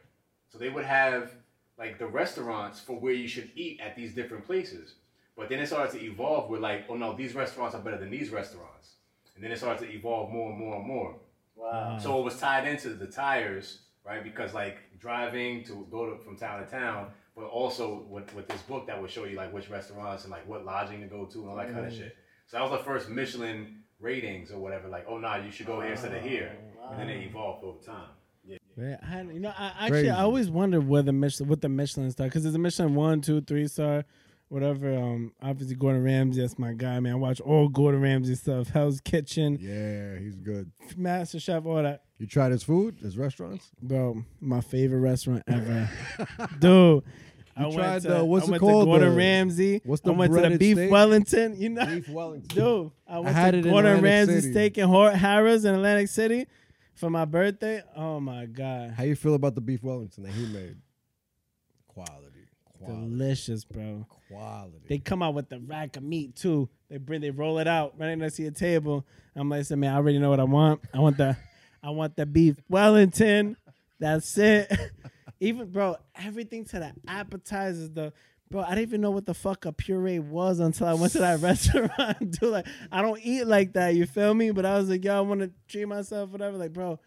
So 0.48 0.58
they 0.58 0.68
would 0.68 0.84
have 0.84 1.32
like 1.78 1.98
the 1.98 2.06
restaurants 2.06 2.80
for 2.80 2.98
where 2.98 3.12
you 3.12 3.28
should 3.28 3.50
eat 3.56 3.80
at 3.80 3.96
these 3.96 4.14
different 4.14 4.46
places. 4.46 4.94
But 5.36 5.50
then 5.50 5.58
it 5.58 5.66
started 5.66 5.98
to 5.98 6.04
evolve 6.04 6.48
with 6.48 6.62
like, 6.62 6.86
oh 6.88 6.96
no, 6.96 7.14
these 7.14 7.34
restaurants 7.34 7.74
are 7.74 7.82
better 7.82 7.98
than 7.98 8.10
these 8.10 8.30
restaurants. 8.30 8.92
And 9.34 9.44
then 9.44 9.50
it 9.50 9.58
started 9.58 9.86
to 9.86 9.92
evolve 9.92 10.30
more 10.30 10.50
and 10.50 10.58
more 10.58 10.76
and 10.76 10.86
more. 10.86 11.16
Wow. 11.56 11.98
So 11.98 12.18
it 12.20 12.22
was 12.22 12.38
tied 12.38 12.66
into 12.66 12.90
the 12.90 13.06
tires, 13.06 13.80
right? 14.04 14.24
Because 14.24 14.54
like 14.54 14.78
driving 14.98 15.64
to 15.64 15.86
go 15.90 16.10
to, 16.10 16.22
from 16.22 16.36
town 16.36 16.64
to 16.64 16.70
town, 16.70 17.08
but 17.34 17.44
also 17.44 18.06
with, 18.08 18.32
with 18.34 18.48
this 18.48 18.62
book 18.62 18.86
that 18.86 19.00
would 19.00 19.10
show 19.10 19.24
you 19.24 19.36
like 19.36 19.52
which 19.52 19.68
restaurants 19.68 20.22
and 20.22 20.30
like 20.30 20.46
what 20.48 20.64
lodging 20.64 21.00
to 21.02 21.06
go 21.06 21.26
to 21.26 21.40
and 21.40 21.50
all 21.50 21.56
that 21.56 21.70
kind 21.72 21.84
of 21.84 21.92
mm. 21.92 21.98
shit. 21.98 22.16
So 22.46 22.56
that 22.56 22.62
was 22.62 22.78
the 22.78 22.84
first 22.84 23.10
Michelin 23.10 23.82
ratings 24.00 24.50
or 24.50 24.58
whatever. 24.58 24.88
Like, 24.88 25.04
oh 25.08 25.18
nah, 25.18 25.36
you 25.36 25.50
should 25.50 25.66
go 25.66 25.80
here 25.80 25.92
instead 25.92 26.14
of 26.14 26.22
here. 26.22 26.52
And 26.90 27.00
then 27.00 27.08
it 27.10 27.26
evolved 27.26 27.64
over 27.64 27.82
time. 27.84 28.08
Yeah. 28.46 28.56
Yeah, 28.78 28.96
I, 29.10 29.22
you 29.22 29.40
know, 29.40 29.52
I 29.56 29.66
actually 29.68 29.90
Crazy. 29.90 30.10
I 30.10 30.22
always 30.22 30.50
wondered 30.50 30.86
where 30.86 31.02
the 31.02 31.12
Michelin, 31.12 31.48
what 31.48 31.60
the 31.62 31.68
Michelin 31.68 32.10
star, 32.10 32.26
because 32.26 32.42
there's 32.42 32.54
a 32.54 32.58
Michelin 32.58 32.94
one, 32.94 33.20
two, 33.22 33.40
three 33.40 33.66
star, 33.68 34.04
whatever. 34.48 34.94
Um, 34.94 35.32
obviously 35.42 35.76
Gordon 35.76 36.02
Ramsay, 36.04 36.42
that's 36.42 36.58
my 36.58 36.72
guy, 36.74 37.00
man. 37.00 37.12
I 37.12 37.16
watch 37.16 37.40
all 37.40 37.68
Gordon 37.68 38.02
Ramsay 38.02 38.34
stuff, 38.34 38.68
Hell's 38.68 39.00
Kitchen, 39.00 39.58
Yeah, 39.60 40.18
he's 40.18 40.36
good. 40.36 40.70
Master 40.96 41.40
Chef, 41.40 41.64
all 41.64 41.82
that. 41.82 42.02
You 42.18 42.26
tried 42.26 42.52
his 42.52 42.62
food, 42.62 42.96
his 43.02 43.16
restaurants? 43.18 43.70
Bro, 43.82 44.24
my 44.40 44.60
favorite 44.60 45.00
restaurant 45.00 45.42
ever, 45.48 45.88
dude. 46.58 47.02
I 47.58 47.60
You 47.62 47.66
went 47.68 47.78
tried 47.78 48.02
to, 48.02 48.08
the- 48.08 48.24
what's 48.26 48.44
I 48.44 48.48
it 48.48 48.50
went 48.50 48.60
called? 48.60 48.82
To 48.84 48.90
Gordon 48.90 49.10
The- 49.12 49.16
Ramsay. 49.16 49.80
what's 49.84 50.02
I 50.04 50.08
the 50.08 50.12
went 50.12 50.34
to 50.34 50.48
the 50.50 50.58
beef 50.58 50.76
steak? 50.76 50.90
Wellington. 50.90 51.56
You 51.58 51.68
know, 51.70 51.86
Beef 51.86 52.08
Wellington. 52.10 52.54
dude. 52.58 52.90
I 53.08 53.18
went 53.20 53.34
had 53.34 53.50
to 53.52 53.58
it 53.60 53.64
in 53.66 53.72
Gordon 53.72 54.02
Ramsay 54.02 54.40
City. 54.42 54.52
Steak 54.52 54.76
and 54.76 54.90
Harrah's 54.92 55.64
in 55.64 55.74
Atlantic 55.74 56.08
City 56.08 56.46
for 56.96 57.10
my 57.10 57.24
birthday. 57.24 57.82
Oh 57.94 58.18
my 58.18 58.46
god, 58.46 58.90
How 58.96 59.04
you 59.04 59.14
feel 59.14 59.34
about 59.34 59.54
the 59.54 59.60
beef 59.60 59.82
Wellington 59.82 60.24
that 60.24 60.32
he 60.32 60.46
made? 60.46 60.76
Quality. 61.88 62.22
Quality. 62.78 63.08
delicious, 63.08 63.64
bro. 63.64 64.06
Quality. 64.28 64.86
They 64.88 64.98
come 64.98 65.22
out 65.22 65.34
with 65.34 65.48
the 65.48 65.60
rack 65.60 65.96
of 65.96 66.02
meat 66.02 66.36
too. 66.36 66.68
They 66.90 66.98
bring, 66.98 67.20
they 67.20 67.30
roll 67.30 67.58
it 67.58 67.66
out 67.68 67.94
right 67.98 68.14
next 68.16 68.36
to 68.36 68.42
your 68.42 68.50
table. 68.50 69.06
I'm 69.34 69.48
like, 69.48 69.70
man, 69.70 69.92
I 69.92 69.96
already 69.96 70.18
know 70.18 70.30
what 70.30 70.40
I 70.40 70.44
want. 70.44 70.80
I 70.92 70.98
want 70.98 71.16
the, 71.16 71.36
I 71.82 71.90
want 71.90 72.16
the 72.16 72.26
beef 72.26 72.56
Wellington. 72.68 73.56
That's 73.98 74.36
it. 74.38 74.70
Even 75.40 75.70
bro, 75.70 75.96
everything 76.14 76.64
to 76.66 76.78
the 76.78 76.92
appetizers, 77.06 77.90
the 77.90 78.12
Bro, 78.50 78.62
I 78.62 78.70
didn't 78.70 78.82
even 78.82 79.00
know 79.00 79.10
what 79.10 79.26
the 79.26 79.34
fuck 79.34 79.64
a 79.64 79.72
puree 79.72 80.20
was 80.20 80.60
until 80.60 80.86
I 80.86 80.94
went 80.94 81.12
to 81.12 81.18
that 81.18 81.40
restaurant. 81.42 82.30
Dude, 82.40 82.50
like 82.50 82.66
I 82.92 83.02
don't 83.02 83.20
eat 83.22 83.44
like 83.44 83.72
that. 83.72 83.94
You 83.94 84.06
feel 84.06 84.34
me? 84.34 84.50
But 84.52 84.64
I 84.64 84.76
was 84.76 84.88
like, 84.88 85.04
yo, 85.04 85.16
I 85.16 85.20
want 85.20 85.40
to 85.40 85.50
treat 85.68 85.86
myself, 85.86 86.30
whatever. 86.30 86.56
Like, 86.56 86.72
bro, 86.72 87.00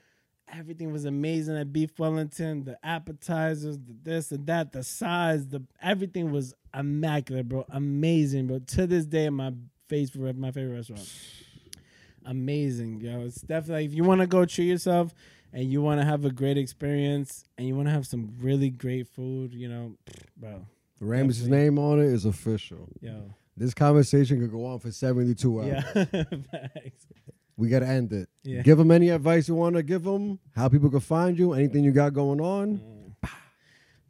everything 0.52 0.92
was 0.92 1.06
amazing 1.06 1.56
at 1.58 1.72
Beef 1.72 1.98
Wellington. 1.98 2.66
The 2.66 2.78
appetizers, 2.84 3.78
the 3.78 3.96
this 4.04 4.32
and 4.32 4.46
that, 4.48 4.74
the 4.74 4.84
size, 4.84 5.48
the 5.48 5.64
everything 5.82 6.32
was 6.32 6.54
immaculate, 6.78 7.48
bro. 7.48 7.66
Amazing, 7.70 8.48
bro. 8.48 8.60
To 8.60 8.86
this 8.88 9.06
day, 9.06 9.30
my 9.30 9.54
for 9.90 10.34
my 10.34 10.52
favorite 10.52 10.76
restaurant. 10.76 11.10
Amazing, 12.26 13.02
yo. 13.02 13.22
It's 13.22 13.42
definitely 13.42 13.86
if 13.86 13.94
you 13.94 14.04
want 14.04 14.22
to 14.22 14.28
go 14.28 14.46
treat 14.46 14.68
yourself 14.68 15.16
and 15.52 15.72
you 15.72 15.82
want 15.82 16.00
to 16.00 16.06
have 16.06 16.26
a 16.26 16.32
great 16.32 16.58
experience 16.58 17.46
and 17.58 17.66
you 17.66 17.76
want 17.76 17.88
to 17.88 17.92
have 17.94 18.06
some 18.06 18.36
really 18.40 18.70
great 18.70 19.08
food, 19.08 19.54
you 19.54 19.68
know, 19.68 19.96
bro. 20.38 20.66
Ramsay's 21.00 21.44
Definitely. 21.44 21.64
name 21.66 21.80
on 21.80 22.00
it 22.00 22.06
is 22.08 22.26
official. 22.26 22.90
Yo, 23.02 23.34
This 23.58 23.74
conversation 23.74 24.40
could 24.40 24.52
go 24.52 24.66
on 24.66 24.80
for 24.80 24.92
72 24.92 25.60
hours. 25.62 25.68
yeah, 25.68 25.84
Facts. 26.52 27.08
We 27.58 27.68
got 27.70 27.80
to 27.80 27.88
end 27.88 28.14
it. 28.14 28.30
yeah. 28.44 28.62
Give 28.62 28.78
them 28.78 28.90
any 28.92 29.10
advice 29.10 29.48
you 29.50 29.56
want 29.56 29.76
to 29.76 29.84
give 29.84 30.04
them, 30.04 30.40
how 30.56 30.70
people 30.70 30.90
can 30.90 31.02
find 31.02 31.38
you, 31.38 31.54
anything 31.54 31.84
you 31.84 31.92
got 31.92 32.14
going 32.14 32.40
on. 32.40 32.78
Mm. 32.78 33.30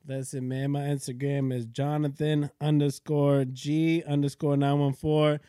Listen, 0.07 0.47
man, 0.47 0.71
my 0.71 0.81
Instagram 0.81 1.53
is 1.53 1.65
Jonathan 1.67 2.49
underscore 2.59 3.45
G 3.45 4.03
underscore 4.07 4.57
914. 4.57 5.39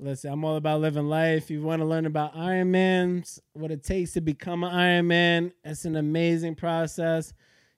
Listen, 0.00 0.32
I'm 0.32 0.44
all 0.44 0.56
about 0.56 0.80
living 0.80 1.06
life. 1.08 1.44
If 1.44 1.50
you 1.50 1.62
want 1.62 1.80
to 1.80 1.86
learn 1.86 2.04
about 2.06 2.34
Ironmans, 2.34 3.38
what 3.52 3.70
it 3.70 3.84
takes 3.84 4.12
to 4.12 4.20
become 4.20 4.64
an 4.64 4.72
Ironman, 4.72 5.52
it's 5.64 5.84
an 5.84 5.94
amazing 5.94 6.56
process. 6.56 7.32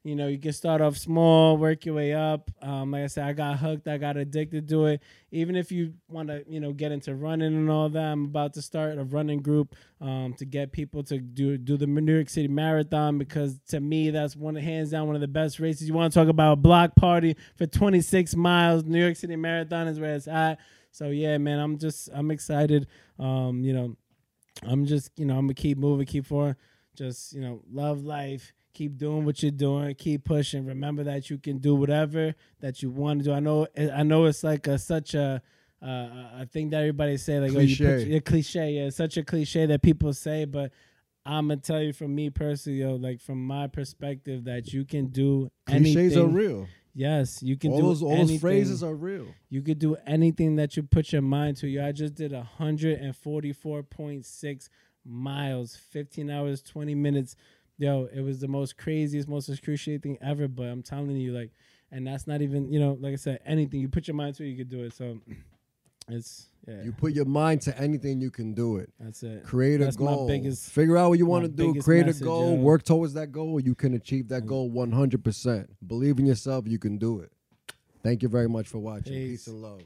You 0.06 0.14
know, 0.14 0.28
you 0.28 0.38
can 0.38 0.52
start 0.52 0.80
off 0.80 0.96
small, 0.96 1.56
work 1.56 1.84
your 1.84 1.96
way 1.96 2.14
up. 2.14 2.48
Um, 2.62 2.92
like 2.92 3.02
I 3.02 3.06
said, 3.08 3.24
I 3.24 3.32
got 3.32 3.58
hooked, 3.58 3.88
I 3.88 3.98
got 3.98 4.16
addicted 4.16 4.68
to 4.68 4.86
it. 4.86 5.02
Even 5.32 5.56
if 5.56 5.72
you 5.72 5.94
want 6.08 6.28
to, 6.28 6.44
you 6.48 6.60
know, 6.60 6.72
get 6.72 6.92
into 6.92 7.16
running 7.16 7.52
and 7.52 7.68
all 7.68 7.88
that, 7.88 8.12
I'm 8.12 8.26
about 8.26 8.54
to 8.54 8.62
start 8.62 8.98
a 8.98 9.02
running 9.02 9.40
group 9.42 9.74
um, 10.00 10.32
to 10.34 10.44
get 10.44 10.70
people 10.70 11.02
to 11.02 11.18
do 11.18 11.58
do 11.58 11.76
the 11.76 11.88
New 11.88 12.14
York 12.14 12.28
City 12.28 12.46
Marathon 12.46 13.18
because 13.18 13.58
to 13.70 13.80
me 13.80 14.10
that's 14.10 14.36
one 14.36 14.54
hands 14.54 14.90
down 14.92 15.08
one 15.08 15.16
of 15.16 15.20
the 15.20 15.26
best 15.26 15.58
races. 15.58 15.88
You 15.88 15.94
want 15.94 16.12
to 16.12 16.20
talk 16.20 16.28
about 16.28 16.52
a 16.52 16.56
block 16.56 16.94
party 16.94 17.36
for 17.56 17.66
26 17.66 18.36
miles? 18.36 18.84
New 18.84 19.02
York 19.02 19.16
City 19.16 19.34
Marathon 19.34 19.88
is 19.88 19.98
where 19.98 20.14
it's 20.14 20.28
at. 20.28 20.60
So 20.92 21.08
yeah, 21.08 21.36
man, 21.38 21.58
I'm 21.58 21.78
just 21.78 22.10
I'm 22.12 22.30
excited. 22.30 22.86
Um, 23.18 23.64
you 23.64 23.72
know, 23.72 23.96
I'm 24.62 24.86
just 24.86 25.10
you 25.18 25.24
know 25.24 25.34
I'm 25.36 25.46
gonna 25.46 25.54
keep 25.54 25.78
moving, 25.78 26.06
keep 26.06 26.26
forward. 26.26 26.54
Just 26.94 27.32
you 27.32 27.40
know, 27.40 27.60
love 27.72 28.04
life. 28.04 28.52
Keep 28.76 28.98
doing 28.98 29.24
what 29.24 29.42
you're 29.42 29.50
doing. 29.50 29.94
Keep 29.94 30.24
pushing. 30.24 30.66
Remember 30.66 31.02
that 31.04 31.30
you 31.30 31.38
can 31.38 31.56
do 31.58 31.74
whatever 31.74 32.34
that 32.60 32.82
you 32.82 32.90
want 32.90 33.20
to 33.20 33.24
do. 33.24 33.32
I 33.32 33.40
know. 33.40 33.66
I 33.94 34.02
know 34.02 34.26
it's 34.26 34.44
like 34.44 34.66
a 34.66 34.78
such 34.78 35.14
a 35.14 35.40
uh, 35.82 35.86
a 36.42 36.46
thing 36.52 36.68
that 36.70 36.80
everybody 36.80 37.16
say 37.16 37.40
like 37.40 37.52
oh 37.56 37.60
you 37.60 37.74
Cliche. 37.74 38.10
put, 38.20 38.24
cliche. 38.26 38.72
Yeah, 38.72 38.82
it's 38.88 38.96
such 38.98 39.16
a 39.16 39.24
cliche 39.24 39.64
that 39.64 39.80
people 39.82 40.12
say, 40.12 40.44
but 40.44 40.72
I'm 41.24 41.48
gonna 41.48 41.58
tell 41.60 41.80
you 41.82 41.94
from 41.94 42.14
me 42.14 42.28
personally, 42.28 42.80
yo, 42.80 42.96
like 42.96 43.22
from 43.22 43.46
my 43.46 43.66
perspective, 43.66 44.44
that 44.44 44.74
you 44.74 44.84
can 44.84 45.06
do 45.06 45.50
Cliches 45.66 45.96
anything. 45.96 46.18
are 46.18 46.26
real. 46.28 46.68
Yes, 46.94 47.42
you 47.42 47.56
can 47.56 47.72
All 47.72 47.78
do 47.80 47.86
those, 47.88 48.02
all 48.02 48.10
anything. 48.12 48.34
those 48.34 48.40
phrases 48.42 48.82
are 48.82 48.94
real. 48.94 49.26
You 49.48 49.62
could 49.62 49.78
do 49.78 49.96
anything 50.06 50.56
that 50.56 50.76
you 50.76 50.82
put 50.82 51.12
your 51.12 51.22
mind 51.22 51.56
to. 51.58 51.66
Yo, 51.68 51.86
I 51.86 51.92
just 51.92 52.14
did 52.14 52.32
144.6 52.32 54.68
miles, 55.04 55.76
15 55.76 56.30
hours, 56.30 56.62
20 56.62 56.94
minutes. 56.94 57.36
Yo, 57.78 58.08
it 58.12 58.20
was 58.20 58.40
the 58.40 58.48
most 58.48 58.76
craziest, 58.78 59.28
most 59.28 59.48
excruciating 59.48 60.00
thing 60.00 60.18
ever. 60.22 60.48
But 60.48 60.64
I'm 60.64 60.82
telling 60.82 61.10
you, 61.16 61.32
like, 61.32 61.50
and 61.90 62.06
that's 62.06 62.26
not 62.26 62.40
even, 62.42 62.72
you 62.72 62.80
know, 62.80 62.96
like 63.00 63.12
I 63.12 63.16
said, 63.16 63.40
anything 63.44 63.80
you 63.80 63.88
put 63.88 64.08
your 64.08 64.14
mind 64.14 64.34
to, 64.36 64.44
you 64.44 64.56
could 64.56 64.68
do 64.70 64.82
it. 64.84 64.92
So 64.94 65.18
it's 66.08 66.46
yeah, 66.66 66.82
You 66.82 66.92
put 66.92 67.12
your 67.12 67.26
mind 67.26 67.60
to 67.62 67.78
anything, 67.78 68.20
you 68.20 68.30
can 68.30 68.52
do 68.54 68.78
it. 68.78 68.90
that's 68.98 69.22
it. 69.22 69.44
Create 69.44 69.80
a 69.80 69.84
That's 69.84 69.98
my 70.00 70.06
goal. 70.06 70.26
biggest- 70.26 70.70
Figure 70.70 70.96
out 70.96 71.10
what 71.10 71.18
you 71.18 71.26
want 71.26 71.44
to 71.44 71.48
do. 71.50 71.80
Create 71.80 72.06
message, 72.06 72.22
a 72.22 72.24
goal. 72.24 72.54
yo. 72.56 72.60
Work 72.60 72.82
towards 72.82 73.14
that 73.14 73.30
goal. 73.30 73.60
You 73.60 73.74
can 73.74 73.94
achieve 73.94 74.28
that 74.28 74.46
goal 74.46 74.70
100%. 74.70 75.68
Believe 75.86 76.18
in 76.18 76.26
yourself. 76.26 76.66
You 76.66 76.78
can 76.78 76.98
do 76.98 77.20
it. 77.20 77.30
Thank 78.02 78.22
you 78.22 78.28
very 78.28 78.48
much 78.48 78.66
for 78.68 78.78
watching. 78.78 79.12
Peace. 79.12 79.30
Peace 79.30 79.46
and 79.48 79.62
love. 79.62 79.82